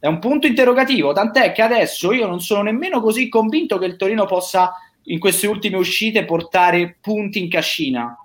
È 0.00 0.06
un 0.06 0.20
punto 0.20 0.46
interrogativo, 0.46 1.12
tant'è 1.12 1.52
che 1.52 1.62
adesso 1.62 2.12
io 2.12 2.26
non 2.26 2.40
sono 2.40 2.62
nemmeno 2.62 3.00
così 3.00 3.28
convinto 3.28 3.78
che 3.78 3.86
il 3.86 3.96
Torino 3.96 4.26
possa 4.26 4.72
in 5.04 5.18
queste 5.18 5.46
ultime 5.46 5.76
uscite 5.76 6.24
portare 6.24 6.98
punti 7.00 7.40
in 7.40 7.48
cascina. 7.48 8.16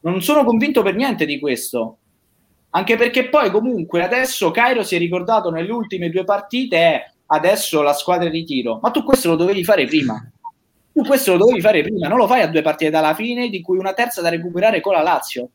Non 0.00 0.22
sono 0.22 0.44
convinto 0.44 0.82
per 0.82 0.96
niente 0.96 1.24
di 1.24 1.38
questo. 1.38 1.98
Anche 2.70 2.96
perché 2.96 3.28
poi 3.28 3.50
comunque 3.50 4.02
adesso 4.02 4.50
Cairo 4.50 4.82
si 4.82 4.96
è 4.96 4.98
ricordato 4.98 5.50
nelle 5.50 5.70
ultime 5.70 6.10
due 6.10 6.24
partite 6.24 6.76
è 6.76 7.10
adesso 7.26 7.80
la 7.82 7.92
squadra 7.92 8.28
di 8.28 8.44
tiro. 8.44 8.78
Ma 8.82 8.90
tu 8.90 9.04
questo 9.04 9.28
lo 9.28 9.36
dovevi 9.36 9.62
fare 9.64 9.86
prima. 9.86 10.30
Tu 10.92 11.04
questo 11.04 11.32
lo 11.32 11.38
dovevi 11.38 11.60
fare 11.60 11.82
prima, 11.82 12.08
non 12.08 12.18
lo 12.18 12.26
fai 12.26 12.42
a 12.42 12.48
due 12.48 12.62
partite 12.62 12.90
dalla 12.90 13.14
fine, 13.14 13.48
di 13.48 13.60
cui 13.60 13.78
una 13.78 13.92
terza 13.92 14.20
da 14.20 14.30
recuperare 14.30 14.80
con 14.80 14.94
la 14.94 15.02
Lazio. 15.02 15.48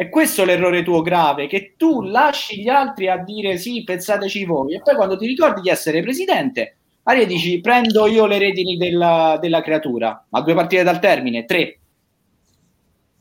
E 0.00 0.08
questo 0.10 0.42
è 0.42 0.44
l'errore 0.44 0.84
tuo 0.84 1.02
grave, 1.02 1.48
che 1.48 1.74
tu 1.76 2.02
lasci 2.02 2.60
gli 2.62 2.68
altri 2.68 3.08
a 3.08 3.16
dire 3.16 3.56
sì, 3.56 3.82
pensateci 3.82 4.44
voi, 4.44 4.74
e 4.74 4.80
poi 4.80 4.94
quando 4.94 5.16
ti 5.16 5.26
ricordi 5.26 5.60
di 5.60 5.70
essere 5.70 6.02
presidente, 6.02 6.76
Aria 7.02 7.26
dici 7.26 7.60
prendo 7.60 8.06
io 8.06 8.26
le 8.26 8.38
redini 8.38 8.76
della, 8.76 9.38
della 9.40 9.60
creatura, 9.60 10.24
ma 10.28 10.40
due 10.40 10.54
partite 10.54 10.84
dal 10.84 11.00
termine, 11.00 11.46
tre. 11.46 11.80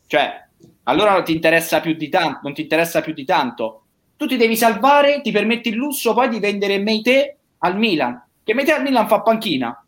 Cioè, 0.05 0.47
allora 0.83 1.13
non 1.13 1.23
ti 1.23 1.33
interessa 1.33 1.79
più 1.79 1.93
di 1.93 2.09
tanto, 2.09 2.41
non 2.43 2.53
ti 2.53 2.61
interessa 2.61 3.01
più 3.01 3.13
di 3.13 3.25
tanto 3.25 3.81
tu 4.17 4.25
ti 4.25 4.35
devi 4.35 4.55
salvare, 4.57 5.21
ti 5.21 5.31
permetti 5.31 5.69
il 5.69 5.75
lusso 5.75 6.13
poi 6.13 6.27
di 6.27 6.39
vendere 6.39 6.79
Meite 6.79 7.37
al 7.59 7.77
Milan, 7.77 8.19
che 8.43 8.55
Meite 8.55 8.73
al 8.73 8.81
Milan 8.81 9.07
fa 9.07 9.21
panchina. 9.21 9.85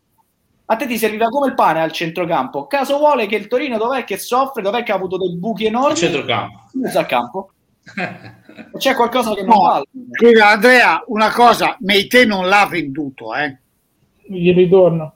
A 0.70 0.76
te 0.76 0.86
ti 0.86 0.98
serviva 0.98 1.26
come 1.26 1.48
il 1.48 1.54
pane 1.54 1.80
al 1.80 1.90
centrocampo. 1.90 2.68
Caso 2.68 2.96
vuole 2.96 3.26
che 3.26 3.34
il 3.34 3.48
Torino 3.48 3.76
dov'è 3.76 4.04
che 4.04 4.16
soffre, 4.18 4.62
dov'è 4.62 4.84
che 4.84 4.92
ha 4.92 4.94
avuto 4.94 5.18
dei 5.18 5.36
buchi 5.36 5.66
enormi? 5.66 5.90
Al 5.90 5.96
centrocampo. 5.96 6.58
Al 6.94 7.06
campo. 7.06 7.50
C'è 8.78 8.94
qualcosa 8.94 9.34
che 9.34 9.42
non 9.42 9.56
no, 9.56 9.62
va. 9.62 9.82
Scusa 10.12 10.48
Andrea, 10.48 11.02
una 11.06 11.32
cosa, 11.32 11.76
Meite 11.80 12.24
non 12.24 12.46
l'ha 12.46 12.68
venduto, 12.70 13.34
eh. 13.34 13.58
Il 14.28 14.54
ritorno. 14.54 15.14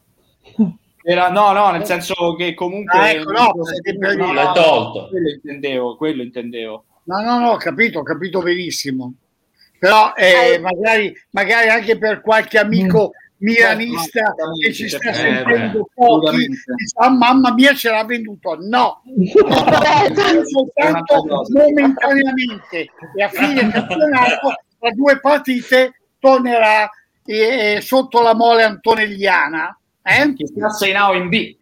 Era, 1.04 1.30
no, 1.30 1.52
no, 1.52 1.70
nel 1.70 1.84
senso 1.84 2.34
che 2.34 2.52
comunque... 2.54 2.98
Ah, 2.98 3.10
ecco, 3.10 3.30
no, 3.30 3.52
no, 3.52 4.12
no, 4.14 4.32
l'ha 4.32 4.50
tolto. 4.50 5.06
Quello 5.08 5.28
intendevo, 5.28 5.96
quello 5.96 6.22
intendevo. 6.22 6.84
No, 7.04 7.20
no, 7.20 7.38
no, 7.38 7.50
ho 7.50 7.56
capito, 7.58 8.00
ho 8.00 8.02
capito 8.02 8.40
benissimo. 8.40 9.12
Però 9.78 10.14
eh, 10.16 10.58
magari, 10.58 11.14
magari, 11.30 11.68
anche 11.68 11.96
per 11.96 12.22
qualche 12.22 12.58
amico 12.58 13.10
mm. 13.10 13.23
Milanista 13.44 14.34
che 14.60 14.72
ci 14.72 14.88
sta 14.88 15.10
eh, 15.10 15.14
sentendo 15.14 15.88
pochi, 15.94 16.48
ah, 16.96 17.10
mamma 17.10 17.52
mia 17.52 17.74
ce 17.74 17.90
l'ha 17.90 18.04
venduto. 18.04 18.56
No, 18.60 19.02
soltanto 20.44 21.44
momentaneamente 21.52 22.90
e 23.16 23.22
a 23.22 23.28
fine 23.28 23.68
campionato 23.70 24.54
tra 24.78 24.90
due 24.92 25.20
partite 25.20 26.00
tornerà 26.18 26.90
eh, 27.24 27.78
sotto 27.80 28.22
la 28.22 28.34
mole 28.34 28.62
antonelliana. 28.62 29.78
Eh? 30.02 30.34
Che 30.34 30.46
sta 30.70 30.86
in 30.86 30.96
A 30.96 31.10
o 31.10 31.14
in 31.14 31.28
B. 31.28 31.56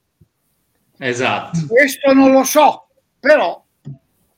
Esatto. 0.98 1.58
Questo 1.68 2.12
non 2.12 2.32
lo 2.32 2.44
so, 2.44 2.88
però 3.18 3.62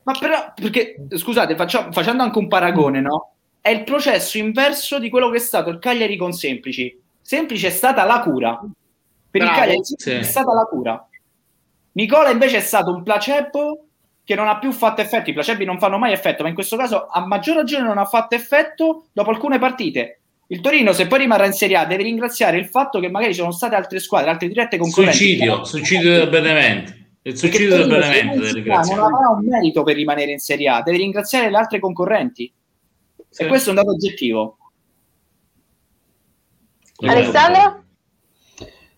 ma 0.05 0.13
però, 0.19 0.53
perché, 0.53 1.07
scusate, 1.09 1.55
faccio, 1.55 1.91
facendo 1.91 2.21
anche 2.21 2.37
un 2.37 2.47
paragone, 2.47 3.01
no? 3.01 3.33
È 3.59 3.69
il 3.69 3.83
processo 3.83 4.37
inverso 4.37 4.99
di 4.99 5.09
quello 5.09 5.31
che 5.31 5.37
è 5.37 5.39
stato 5.39 5.71
il 5.71 5.79
Cagliari 5.79 6.15
con 6.15 6.31
Semplici. 6.31 7.01
Semplice 7.25 7.69
è 7.69 7.71
stata 7.71 8.03
la 8.03 8.19
cura. 8.19 8.51
Per 9.31 9.41
Bravo, 9.41 9.51
il 9.51 9.57
Cagliari 9.57 9.79
sì. 9.83 10.11
è 10.11 10.21
stata 10.21 10.53
la 10.53 10.65
cura. 10.65 11.09
Nicola 11.93 12.29
invece 12.29 12.57
è 12.57 12.61
stato 12.61 12.93
un 12.93 13.01
placebo 13.01 13.87
che 14.23 14.35
non 14.35 14.47
ha 14.47 14.59
più 14.59 14.71
fatto 14.71 15.01
effetto. 15.01 15.31
I 15.31 15.33
placebi 15.33 15.65
non 15.65 15.79
fanno 15.79 15.97
mai 15.97 16.13
effetto, 16.13 16.43
ma 16.43 16.49
in 16.49 16.53
questo 16.53 16.77
caso 16.77 17.07
a 17.07 17.25
maggior 17.25 17.55
ragione 17.55 17.87
non 17.87 17.97
ha 17.97 18.05
fatto 18.05 18.35
effetto 18.35 19.07
dopo 19.11 19.31
alcune 19.31 19.57
partite. 19.57 20.19
Il 20.47 20.61
Torino, 20.61 20.93
se 20.93 21.07
poi 21.07 21.17
rimarrà 21.17 21.47
in 21.47 21.53
Serie 21.53 21.77
A, 21.77 21.85
deve 21.85 22.03
ringraziare 22.03 22.59
il 22.59 22.67
fatto 22.67 22.99
che 22.99 23.09
magari 23.09 23.33
ci 23.33 23.39
sono 23.39 23.51
state 23.51 23.73
altre 23.73 23.97
squadre, 23.97 24.29
altre 24.29 24.47
dirette 24.47 24.77
concorrenti. 24.77 25.17
Suicidio, 25.17 25.63
suicidio 25.63 26.11
del 26.11 26.29
Benevento. 26.29 26.93
Il 27.23 27.35
suicidio 27.35 27.75
del 27.75 27.87
Benevento 27.87 28.93
non 28.93 28.99
avrà 28.99 29.29
un 29.29 29.43
merito 29.43 29.81
per 29.81 29.95
rimanere 29.95 30.31
in 30.31 30.37
Serie 30.37 30.69
A, 30.69 30.83
deve 30.83 30.97
ringraziare 30.97 31.49
le 31.49 31.57
altre 31.57 31.79
concorrenti. 31.79 32.53
Sì. 33.27 33.41
E 33.41 33.47
questo 33.47 33.69
è 33.69 33.73
un 33.73 33.79
dato 33.79 33.89
oggettivo. 33.89 34.57
Alessandro? 36.97 37.83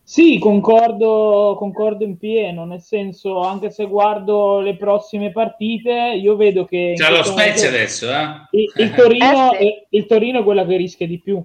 Sì, 0.03 0.40
concordo, 0.40 1.56
concordo 1.57 2.06
in 2.06 2.18
pieno, 2.18 2.64
nel 2.64 2.82
senso, 2.82 3.41
anche 3.41 3.69
se 3.72 3.88
guardo 3.88 4.61
le 4.61 4.78
prossime 4.78 5.32
partite, 5.32 6.18
io 6.18 6.38
vedo 6.38 6.64
che... 6.64 6.94
C'è 6.95 7.11
lo 7.11 7.24
Spezia 7.24 7.68
adesso, 7.68 8.10
eh? 8.10 8.26
Il, 8.52 8.72
il, 8.78 8.94
Torino, 8.94 9.52
eh 9.52 9.57
sì. 9.57 9.98
il 9.98 10.06
Torino 10.06 10.40
è 10.40 10.44
quella 10.44 10.65
che 10.65 10.78
rischia 10.78 11.06
di 11.06 11.19
più. 11.19 11.44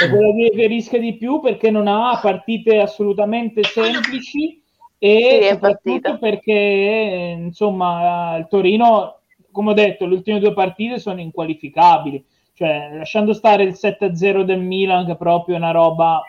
È 0.00 0.04
ah. 0.04 0.10
quella 0.10 0.48
che 0.48 0.66
rischia 0.68 1.00
di 1.00 1.16
più 1.16 1.40
perché 1.40 1.72
non 1.72 1.88
ha 1.88 2.20
partite 2.22 2.78
assolutamente 2.78 3.64
semplici 3.64 4.62
e 4.96 5.38
sì, 5.42 5.48
soprattutto 5.48 6.18
perché 6.18 7.36
insomma 7.38 8.36
il 8.36 8.46
Torino 8.48 9.22
come 9.50 9.70
ho 9.70 9.74
detto 9.74 10.06
le 10.06 10.14
ultime 10.14 10.40
due 10.40 10.52
partite 10.52 10.98
sono 10.98 11.20
inqualificabili 11.20 12.24
cioè 12.58 12.90
lasciando 12.92 13.32
stare 13.32 13.62
il 13.62 13.78
7-0 13.80 14.42
del 14.42 14.58
Milan 14.58 15.06
che 15.06 15.12
è 15.12 15.16
proprio 15.16 15.54
una 15.54 15.70
roba 15.70 16.20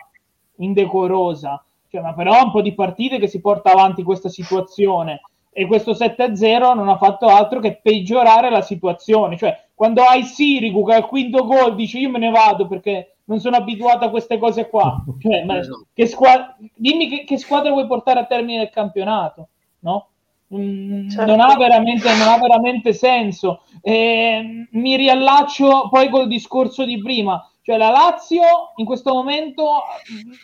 indecorosa 0.58 1.60
cioè, 1.88 2.00
ma 2.00 2.14
però 2.14 2.40
un 2.44 2.52
po' 2.52 2.62
di 2.62 2.72
partite 2.72 3.18
che 3.18 3.26
si 3.26 3.40
porta 3.40 3.72
avanti 3.72 4.04
questa 4.04 4.28
situazione 4.28 5.22
e 5.52 5.66
questo 5.66 5.90
7-0 5.90 6.76
non 6.76 6.88
ha 6.88 6.96
fatto 6.96 7.26
altro 7.26 7.58
che 7.58 7.80
peggiorare 7.82 8.48
la 8.48 8.62
situazione 8.62 9.36
cioè 9.36 9.60
quando 9.74 10.02
hai 10.02 10.22
Sirigu 10.22 10.86
che 10.86 10.94
al 10.94 11.08
quinto 11.08 11.44
gol 11.44 11.74
dice 11.74 11.98
io 11.98 12.10
me 12.10 12.20
ne 12.20 12.30
vado 12.30 12.68
perché 12.68 13.16
non 13.24 13.40
sono 13.40 13.56
abituato 13.56 14.04
a 14.04 14.10
queste 14.10 14.38
cose 14.38 14.68
qua. 14.68 15.02
Cioè, 15.20 15.44
esatto. 15.48 15.86
che 15.94 16.06
squadra, 16.06 16.56
dimmi 16.74 17.08
che, 17.08 17.24
che, 17.24 17.38
squadra 17.38 17.70
vuoi 17.70 17.86
portare 17.86 18.18
a 18.18 18.24
termine 18.26 18.62
il 18.64 18.70
campionato, 18.70 19.48
no? 19.80 20.09
Mm, 20.54 21.08
certo. 21.08 21.30
non, 21.30 21.40
ha 21.40 21.56
veramente, 21.56 22.08
non, 22.16 22.28
ha 22.28 22.38
veramente, 22.38 22.92
senso. 22.92 23.62
Eh, 23.82 24.66
mi 24.70 24.96
riallaccio 24.96 25.88
poi 25.90 26.08
col 26.08 26.28
discorso 26.28 26.84
di 26.84 26.98
prima. 26.98 27.44
Cioè, 27.62 27.76
la 27.76 27.90
Lazio 27.90 28.42
in 28.76 28.84
questo 28.84 29.12
momento 29.12 29.82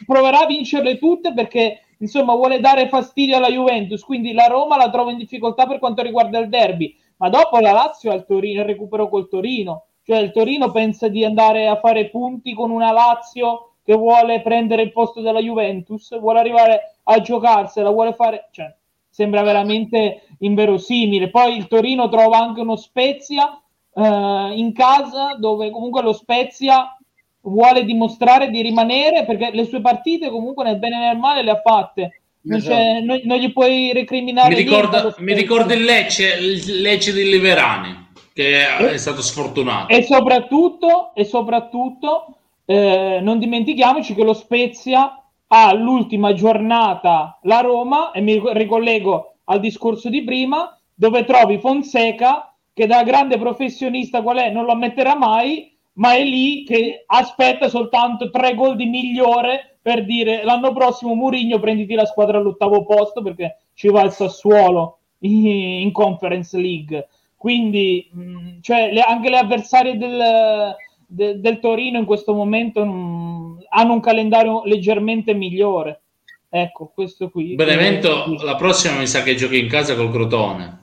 proverà 0.05 0.41
a 0.41 0.47
vincerle 0.47 0.99
tutte 0.99 1.33
perché 1.33 1.81
insomma 1.99 2.35
vuole 2.35 2.61
dare 2.61 2.89
fastidio 2.89 3.37
alla 3.37 3.51
Juventus. 3.51 4.03
Quindi 4.03 4.33
la 4.33 4.47
Roma 4.47 4.77
la 4.77 4.91
trova 4.91 5.11
in 5.11 5.17
difficoltà 5.17 5.67
per 5.67 5.79
quanto 5.79 6.03
riguarda 6.03 6.39
il 6.39 6.49
derby. 6.49 6.95
Ma 7.19 7.29
dopo 7.29 7.59
la 7.59 7.73
Lazio 7.73 8.11
ha 8.13 8.15
il, 8.15 8.25
Torino, 8.27 8.61
il 8.61 8.67
recupero 8.67 9.09
col 9.09 9.29
Torino 9.29 9.87
cioè 10.07 10.19
il 10.19 10.31
Torino 10.31 10.71
pensa 10.71 11.09
di 11.09 11.25
andare 11.25 11.67
a 11.67 11.81
fare 11.81 12.11
punti 12.11 12.55
con 12.55 12.71
una 12.71 12.93
Lazio 12.93 13.73
che 13.83 13.97
vuole 13.97 14.41
prendere 14.41 14.83
il 14.83 14.93
posto 14.93 15.21
della 15.21 15.41
Juventus, 15.41 16.17
vuole 16.21 16.39
arrivare 16.39 16.99
a 17.03 17.21
giocarsela, 17.21 17.91
vuole 17.91 18.15
fare... 18.15 18.47
Cioè, 18.53 18.73
sembra 19.17 19.41
veramente 19.41 20.27
inverosimile. 20.41 21.31
Poi 21.31 21.57
il 21.57 21.69
Torino 21.69 22.11
trova 22.11 22.37
anche 22.37 22.61
uno 22.61 22.77
Spezia 22.77 23.59
eh, 23.95 24.03
in 24.03 24.75
casa 24.75 25.37
dove 25.39 25.71
comunque 25.71 26.03
lo 26.03 26.13
Spezia 26.13 26.95
vuole 27.41 27.87
dimostrare 27.87 28.51
di 28.51 28.61
rimanere 28.61 29.25
perché 29.25 29.53
le 29.55 29.65
sue 29.65 29.81
partite 29.81 30.29
comunque 30.29 30.65
nel 30.65 30.79
bene 30.79 30.97
e 30.97 31.07
nel 31.07 31.17
male 31.17 31.43
le 31.43 31.51
ha 31.51 31.61
fatte. 31.65 32.21
Non, 32.43 32.59
esatto. 32.59 33.05
non, 33.05 33.21
non 33.25 33.39
gli 33.39 33.53
puoi 33.55 33.91
recriminare. 33.95 34.51
Mi 34.51 34.55
ricorda, 34.55 35.15
mi 35.17 35.33
ricorda 35.33 35.73
il 35.73 35.85
Lecce, 35.85 36.35
il 36.39 36.83
Lecce 36.83 37.15
di 37.15 37.25
Liverani 37.25 38.05
che 38.35 38.77
è 38.77 38.99
stato 38.99 39.23
sfortunato. 39.23 39.95
E 39.95 40.03
soprattutto, 40.03 41.15
e 41.15 41.25
soprattutto 41.25 42.37
eh, 42.67 43.21
non 43.23 43.39
dimentichiamoci 43.39 44.15
che 44.15 44.23
lo 44.23 44.35
Spezia 44.35 45.26
ha 45.49 45.75
l'ultima 45.75 46.33
giornata 46.33 47.39
la 47.43 47.61
Roma, 47.61 48.11
e 48.11 48.21
mi 48.21 48.41
ricollego 48.53 49.37
al 49.45 49.61
discorso 49.61 50.09
di 50.09 50.25
prima, 50.25 50.77
dove 50.95 51.25
trovi 51.25 51.59
Fonseca, 51.59 52.55
che 52.73 52.87
da 52.87 53.03
grande 53.05 53.39
professionista 53.39 54.23
qual 54.23 54.39
è, 54.39 54.51
non 54.51 54.65
lo 54.65 54.73
ammetterà 54.73 55.17
mai, 55.17 55.75
ma 55.95 56.15
è 56.15 56.23
lì 56.23 56.65
che 56.65 57.05
aspetta 57.07 57.69
soltanto 57.69 58.31
tre 58.31 58.55
gol 58.55 58.77
di 58.77 58.87
migliore 58.87 59.79
per 59.81 60.05
dire 60.05 60.45
l'anno 60.45 60.73
prossimo 60.73 61.15
Murigno 61.15 61.61
prenditi 61.61 61.95
la 61.95 62.07
squadra 62.07 62.39
all'ottavo 62.39 62.85
posto 62.85 63.23
perché 63.23 63.59
ci 63.75 63.89
va 63.89 64.03
il 64.03 64.11
Sassuolo 64.11 64.99
in, 65.21 65.93
Conference 65.93 66.59
League. 66.59 67.09
Quindi, 67.37 68.11
mm, 68.15 68.59
cioè, 68.61 68.93
le, 68.93 69.01
anche 69.01 69.31
le 69.31 69.39
avversarie 69.39 69.97
del, 69.97 70.77
de, 71.07 71.41
del, 71.41 71.61
Torino 71.61 71.99
in 71.99 72.05
questo 72.05 72.35
momento 72.35 72.85
mh, 72.85 72.91
mm, 72.91 73.59
hanno 73.71 73.93
un 73.93 74.01
calendario 74.01 74.63
leggermente 74.65 75.35
migliore. 75.35 76.03
Ecco, 76.49 76.91
questo 76.95 77.29
qui. 77.29 77.55
Benevento, 77.55 78.25
eh, 78.25 78.45
la 78.45 78.57
prossima 78.57 78.97
mi 78.99 79.07
sa 79.07 79.23
che 79.23 79.35
giochi 79.35 79.59
in 79.59 79.69
casa 79.69 79.95
col 79.95 80.11
Crotone. 80.11 80.83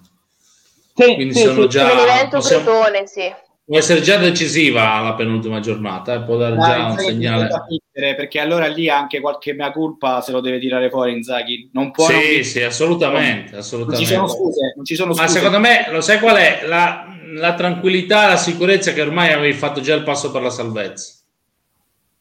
Sì, 0.94 1.16
Quindi 1.16 1.34
sì, 1.34 1.42
sono 1.42 1.64
sì. 1.64 1.68
già... 1.70 1.88
Benevento, 1.88 2.38
possiamo... 2.38 2.64
Crotone, 2.64 3.08
sì. 3.08 3.34
Può 3.66 3.78
essere 3.78 4.02
già 4.02 4.18
decisiva 4.18 5.00
la 5.00 5.14
penultima 5.14 5.60
giornata, 5.60 6.14
eh? 6.14 6.22
può 6.24 6.36
dare 6.36 6.58
già 6.58 6.86
un 6.88 6.98
segnale. 6.98 7.48
Essere, 7.94 8.16
perché 8.16 8.40
allora 8.40 8.66
lì 8.68 8.90
anche 8.90 9.20
qualche 9.22 9.54
mia 9.54 9.72
colpa 9.72 10.22
se 10.22 10.32
lo 10.32 10.42
deve 10.42 10.60
tirare 10.60 10.90
fuori 10.90 11.14
Inzaghi. 11.14 11.70
Non 11.74 11.92
può. 11.92 12.08
Sì, 12.08 12.36
non... 12.36 12.44
sì, 12.44 12.62
assolutamente. 12.64 13.56
assolutamente. 13.56 14.06
Non 14.06 14.06
ci 14.06 14.14
sono 14.14 14.28
scuse. 14.28 14.74
Non 14.76 14.86
ci 14.86 14.96
sono 14.96 15.14
scuse. 15.14 15.26
Ma 15.26 15.30
secondo 15.30 15.60
me, 15.60 15.86
lo 15.90 16.02
sai 16.02 16.20
qual 16.20 16.36
è? 16.36 16.64
La, 16.66 17.06
la 17.36 17.54
tranquillità, 17.54 18.28
la 18.28 18.38
sicurezza 18.38 18.92
che 18.94 19.02
ormai 19.02 19.32
avevi 19.32 19.54
fatto 19.54 19.80
già 19.80 19.94
il 19.94 20.04
passo 20.04 20.32
per 20.32 20.42
la 20.42 20.50
salvezza. 20.50 21.14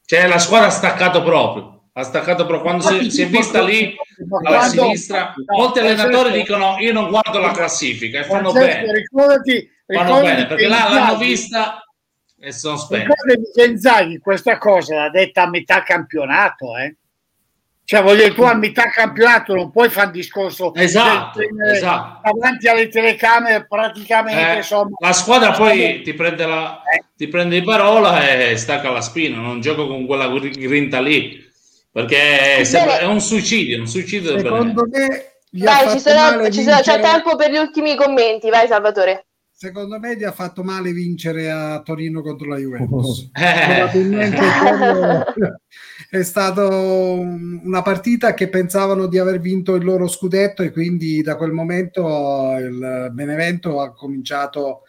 Cioè, 0.04 0.26
la 0.26 0.38
squadra 0.38 0.68
ha 0.68 0.70
staccato 0.70 1.22
proprio. 1.22 1.70
Ha 1.94 2.02
staccato 2.04 2.46
proprio 2.46 2.62
quando 2.62 2.82
si, 2.82 3.10
si 3.10 3.22
è 3.22 3.26
vista 3.26 3.62
lì 3.62 3.94
alla 4.44 4.62
sinistra. 4.62 5.34
Molti 5.54 5.78
allenatori 5.78 6.32
dicono: 6.32 6.76
Io 6.78 6.92
non 6.92 7.08
guardo 7.08 7.38
la 7.38 7.50
classifica 7.50 8.20
e 8.20 8.24
fanno 8.24 8.52
bene. 8.52 9.04
Fanno 9.86 10.22
bene 10.22 10.46
perché 10.46 10.68
là 10.68 10.88
l'hanno 10.88 11.18
vista 11.18 11.82
e 12.44 12.50
sono 12.50 12.76
che 12.88 13.64
Inzaghi 13.64 14.18
questa 14.18 14.58
cosa 14.58 14.96
l'ha 14.96 15.10
detta 15.10 15.42
a 15.42 15.48
metà 15.48 15.84
campionato, 15.84 16.76
eh? 16.76 16.96
Cioè, 17.84 18.02
voglio 18.02 18.22
dire, 18.22 18.34
tu 18.34 18.42
a 18.42 18.54
metà 18.54 18.90
campionato 18.90 19.54
non 19.54 19.70
puoi 19.70 19.88
fare 19.90 20.06
un 20.06 20.12
discorso 20.12 20.74
esatto, 20.74 21.40
esatto. 21.40 22.20
davanti 22.22 22.66
alle 22.66 22.88
telecamere 22.88 23.66
praticamente. 23.68 24.52
Eh, 24.52 24.56
insomma, 24.56 24.90
la 24.98 25.12
squadra 25.12 25.52
poi 25.52 26.02
ti 26.02 26.14
prende, 26.14 26.46
la, 26.46 26.82
eh. 26.82 27.04
ti 27.16 27.28
prende 27.28 27.60
di 27.60 27.64
parola 27.64 28.28
e 28.28 28.56
stacca 28.56 28.90
la 28.90 29.00
spina, 29.00 29.36
non 29.38 29.60
gioco 29.60 29.86
con 29.86 30.06
quella 30.06 30.28
grinta 30.28 31.00
lì 31.00 31.48
perché 31.92 32.56
è 32.56 33.04
un 33.04 33.20
suicidio, 33.20 33.78
un 33.80 33.86
suicidio 33.86 34.38
secondo 34.38 34.88
me 34.90 35.26
Vai, 35.54 35.90
ci 35.90 36.00
sono, 36.00 36.50
ci 36.50 36.62
sono, 36.62 36.80
c'è 36.80 36.98
tempo 36.98 37.36
per 37.36 37.50
gli 37.50 37.58
ultimi 37.58 37.94
commenti, 37.94 38.48
vai 38.48 38.66
Salvatore 38.66 39.26
secondo 39.62 40.00
me 40.00 40.16
gli 40.16 40.24
ha 40.24 40.32
fatto 40.32 40.64
male 40.64 40.90
vincere 40.90 41.48
a 41.48 41.80
Torino 41.82 42.20
contro 42.20 42.48
la 42.48 42.56
Juventus. 42.56 43.30
Probabilmente 43.30 44.40
è 46.10 46.22
stata 46.24 46.66
una 46.66 47.80
partita 47.80 48.34
che 48.34 48.48
pensavano 48.48 49.06
di 49.06 49.18
aver 49.18 49.38
vinto 49.38 49.76
il 49.76 49.84
loro 49.84 50.08
scudetto 50.08 50.64
e 50.64 50.72
quindi 50.72 51.22
da 51.22 51.36
quel 51.36 51.52
momento 51.52 52.56
il 52.58 53.10
Benevento 53.12 53.80
ha 53.80 53.92
cominciato 53.92 54.80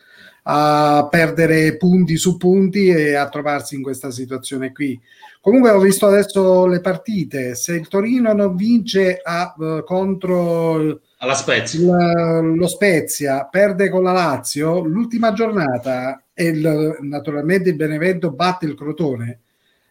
a 0.45 1.07
perdere 1.07 1.77
punti 1.77 2.17
su 2.17 2.37
punti 2.37 2.87
e 2.87 3.13
a 3.13 3.29
trovarsi 3.29 3.75
in 3.75 3.83
questa 3.83 4.09
situazione 4.09 4.71
qui. 4.71 4.99
Comunque 5.39 5.69
ho 5.69 5.79
visto 5.79 6.07
adesso 6.07 6.65
le 6.65 6.81
partite, 6.81 7.53
se 7.53 7.75
il 7.75 7.87
Torino 7.87 8.33
non 8.33 8.55
vince 8.55 9.19
a, 9.21 9.53
uh, 9.55 9.83
contro 9.83 11.01
alla 11.23 11.33
Spezia. 11.33 11.79
Il, 11.79 12.55
lo 12.55 12.67
Spezia 12.67 13.47
perde 13.49 13.89
con 13.89 14.03
la 14.03 14.11
Lazio 14.11 14.79
l'ultima 14.81 15.33
giornata 15.33 16.25
e 16.33 16.45
il, 16.45 16.97
naturalmente 17.01 17.69
il 17.69 17.75
Benevento 17.75 18.31
batte 18.31 18.65
il 18.65 18.75
Crotone. 18.75 19.39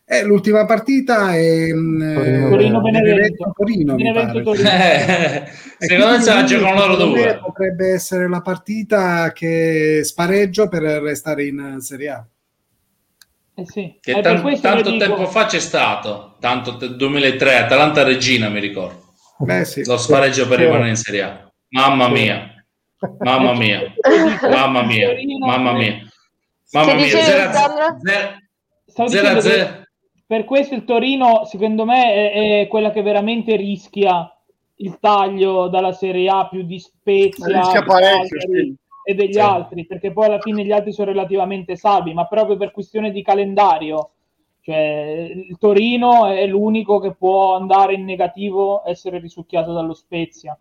E 0.05 0.25
l'ultima 0.25 0.67
partita 0.67 1.35
è 1.35 1.69
Torino 1.69 2.81
Benevento. 2.83 3.53
Torino, 3.55 3.95
Benevento, 3.95 4.43
Torino. 4.43 4.69
Eh, 4.69 5.49
secondo 5.79 6.13
me 6.13 6.21
se 6.21 6.35
la 6.35 6.45
giocano 6.45 6.87
loro 6.87 6.97
due. 6.97 7.41
Potrebbe 7.43 7.93
essere 7.93 8.29
la 8.29 8.43
partita 8.43 9.33
che 9.33 10.01
spareggio 10.05 10.69
per 10.69 10.83
restare 10.83 11.47
in 11.47 11.77
Serie 11.81 12.09
A. 12.11 12.27
Eh 13.55 13.65
sì. 13.67 13.99
Che 14.01 14.13
eh, 14.13 14.21
tan- 14.21 14.61
tanto 14.61 14.97
tempo 14.97 15.27
fa 15.27 15.47
c'è 15.47 15.61
stato, 15.61 16.37
tanto 16.41 16.73
2003, 16.73 17.57
Atalanta 17.57 18.03
Regina 18.03 18.49
mi 18.49 18.61
ricordo. 18.61 19.02
Beh, 19.45 19.65
sì. 19.65 19.85
Lo 19.85 19.97
spareggio 19.97 20.47
per 20.47 20.61
rimanere 20.61 20.91
in 20.91 20.97
Serie 20.97 21.23
A. 21.23 21.51
Mamma 21.71 22.09
mia. 22.09 22.65
Mamma 23.19 23.55
mia. 23.55 23.93
Mamma 24.43 24.83
mia. 24.83 25.15
Mamma 25.39 25.73
mia. 25.73 26.01
Mamma 26.73 26.95
mia. 26.95 27.09
0 27.09 27.51
a 29.37 29.41
0. 29.41 29.83
Per 30.27 30.45
questo 30.45 30.75
il 30.75 30.85
Torino, 30.85 31.45
secondo 31.45 31.85
me, 31.85 32.15
è, 32.15 32.61
è, 32.61 32.67
quella 32.69 32.91
che 32.91 33.03
veramente 33.03 33.57
rischia 33.57 34.35
il 34.77 34.99
taglio 35.01 35.69
dalla 35.69 35.93
Serie 35.93 36.31
A 36.31 36.49
più 36.49 36.63
di 36.63 36.79
Spezia 36.79 37.71
e 39.05 39.15
degli 39.15 39.33
sì. 39.33 39.41
altri, 39.41 39.87
perché 39.87 40.13
poi 40.13 40.27
alla 40.27 40.41
fine 40.41 40.65
gli 40.65 40.73
altri 40.73 40.93
sono 40.93 41.11
relativamente 41.11 41.77
salvi, 41.77 42.15
ma 42.15 42.27
proprio 42.27 42.57
per 42.57 42.71
questione 42.71 43.11
di 43.11 43.23
calendario 43.23 44.11
cioè, 44.65 45.29
il 45.35 45.57
Torino 45.59 46.29
è 46.29 46.47
l'unico 46.47 47.01
che 47.01 47.15
può 47.19 47.57
andare 47.57 47.95
in 47.95 48.05
negativo, 48.05 48.83
essere 48.87 49.19
risucchiato 49.19 49.73
dallo 49.73 49.93
Spezia, 49.93 50.57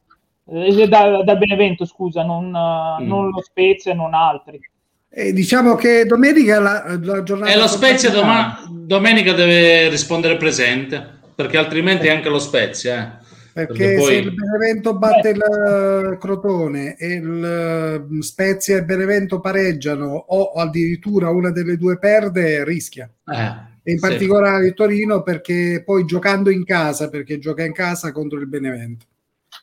eh, 0.50 0.88
da, 0.88 1.22
da, 1.24 1.36
Benevento, 1.36 1.86
scusa, 1.86 2.24
non, 2.24 2.48
mm. 2.48 3.06
non 3.06 3.30
lo 3.30 3.42
Spezia, 3.44 3.94
non 3.94 4.16
altri. 4.16 4.60
E 5.08 5.34
diciamo 5.34 5.76
che 5.76 6.06
domenica 6.06 6.60
la, 6.60 6.98
la 7.00 7.22
giornata. 7.22 7.52
E 7.52 7.58
lo 7.58 7.68
Spezia 7.68 8.10
doma- 8.10 8.64
domenica 8.72 9.34
deve 9.34 9.90
rispondere 9.90 10.36
presente, 10.36 11.20
perché 11.36 11.58
altrimenti 11.58 12.10
anche 12.10 12.30
lo 12.30 12.40
Spezia. 12.40 13.20
Eh. 13.20 13.30
Perché, 13.54 13.74
perché 13.74 13.96
poi... 13.98 14.06
se 14.06 14.14
il 14.14 14.34
Benevento 14.34 14.98
batte 14.98 15.34
Beh. 15.34 15.38
il 15.38 16.18
Crotone 16.20 16.96
e 16.96 17.08
il 17.08 18.06
mm, 18.10 18.20
Spezia 18.22 18.78
e 18.78 18.84
Benevento 18.84 19.42
pareggiano 19.42 20.24
o 20.28 20.54
addirittura 20.54 21.30
una 21.30 21.52
delle 21.52 21.78
due 21.78 22.00
perde, 22.00 22.64
rischia. 22.64 23.08
Eh 23.28 23.71
e 23.84 23.92
in 23.92 24.00
sì. 24.00 24.08
particolare 24.08 24.74
Torino 24.74 25.24
perché 25.24 25.82
poi 25.86 26.06
giocando 26.06 26.50
in 26.50 26.64
casa, 26.66 27.10
perché 27.10 27.40
gioca 27.40 27.64
in 27.64 27.74
casa 27.74 28.12
contro 28.12 28.40
il 28.40 28.48
Benevento, 28.48 29.06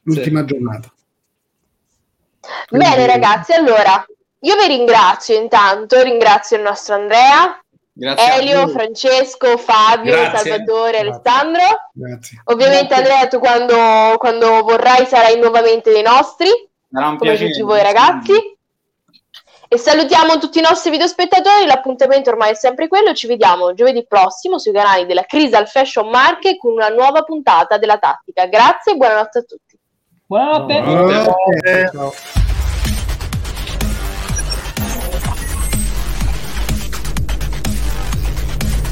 l'ultima 0.03 0.41
sì. 0.41 0.47
giornata. 0.47 0.93
Quindi... 2.67 2.87
Bene 2.87 3.07
ragazzi, 3.07 3.53
allora 3.53 4.05
io 4.41 4.55
vi 4.57 4.67
ringrazio 4.67 5.41
intanto, 5.41 6.03
ringrazio 6.03 6.57
il 6.57 6.63
nostro 6.63 6.95
Andrea, 6.95 7.61
Grazie 7.93 8.41
Elio, 8.41 8.69
Francesco, 8.69 9.57
Fabio, 9.57 10.13
Grazie. 10.13 10.51
Salvatore, 10.51 11.03
Grazie. 11.03 11.09
Alessandro. 11.09 11.63
Grazie. 11.93 12.43
Ovviamente 12.45 12.95
Andrea, 12.95 13.27
tu 13.27 13.41
quando, 13.41 14.17
quando 14.19 14.63
vorrai 14.63 15.05
sarai 15.05 15.37
nuovamente 15.37 15.91
dei 15.91 16.03
nostri, 16.03 16.49
come 16.91 17.37
tutti 17.37 17.61
voi 17.63 17.83
ragazzi. 17.83 18.57
E 19.71 19.77
salutiamo 19.77 20.39
tutti 20.39 20.61
i 20.61 20.63
nostri 20.63 20.91
videospettatori, 20.91 21.67
l'appuntamento 21.67 22.31
ormai 22.31 22.53
è 22.53 22.55
sempre 22.55 22.89
quello, 22.89 23.13
ci 23.13 23.27
vediamo 23.27 23.75
giovedì 23.75 24.07
prossimo 24.07 24.59
sui 24.59 24.73
canali 24.73 25.05
della 25.05 25.25
Crisal 25.25 25.69
Fashion 25.69 26.09
Market 26.09 26.57
con 26.57 26.73
una 26.73 26.89
nuova 26.89 27.23
puntata 27.23 27.77
della 27.77 27.99
tattica. 27.99 28.47
Grazie 28.47 28.93
e 28.93 28.97
buonanotte 28.97 29.39
a 29.39 29.43
tutti. 29.43 29.79
Buonanotte. 30.25 30.81
buonanotte. 30.81 31.91
buonanotte. 31.93 32.48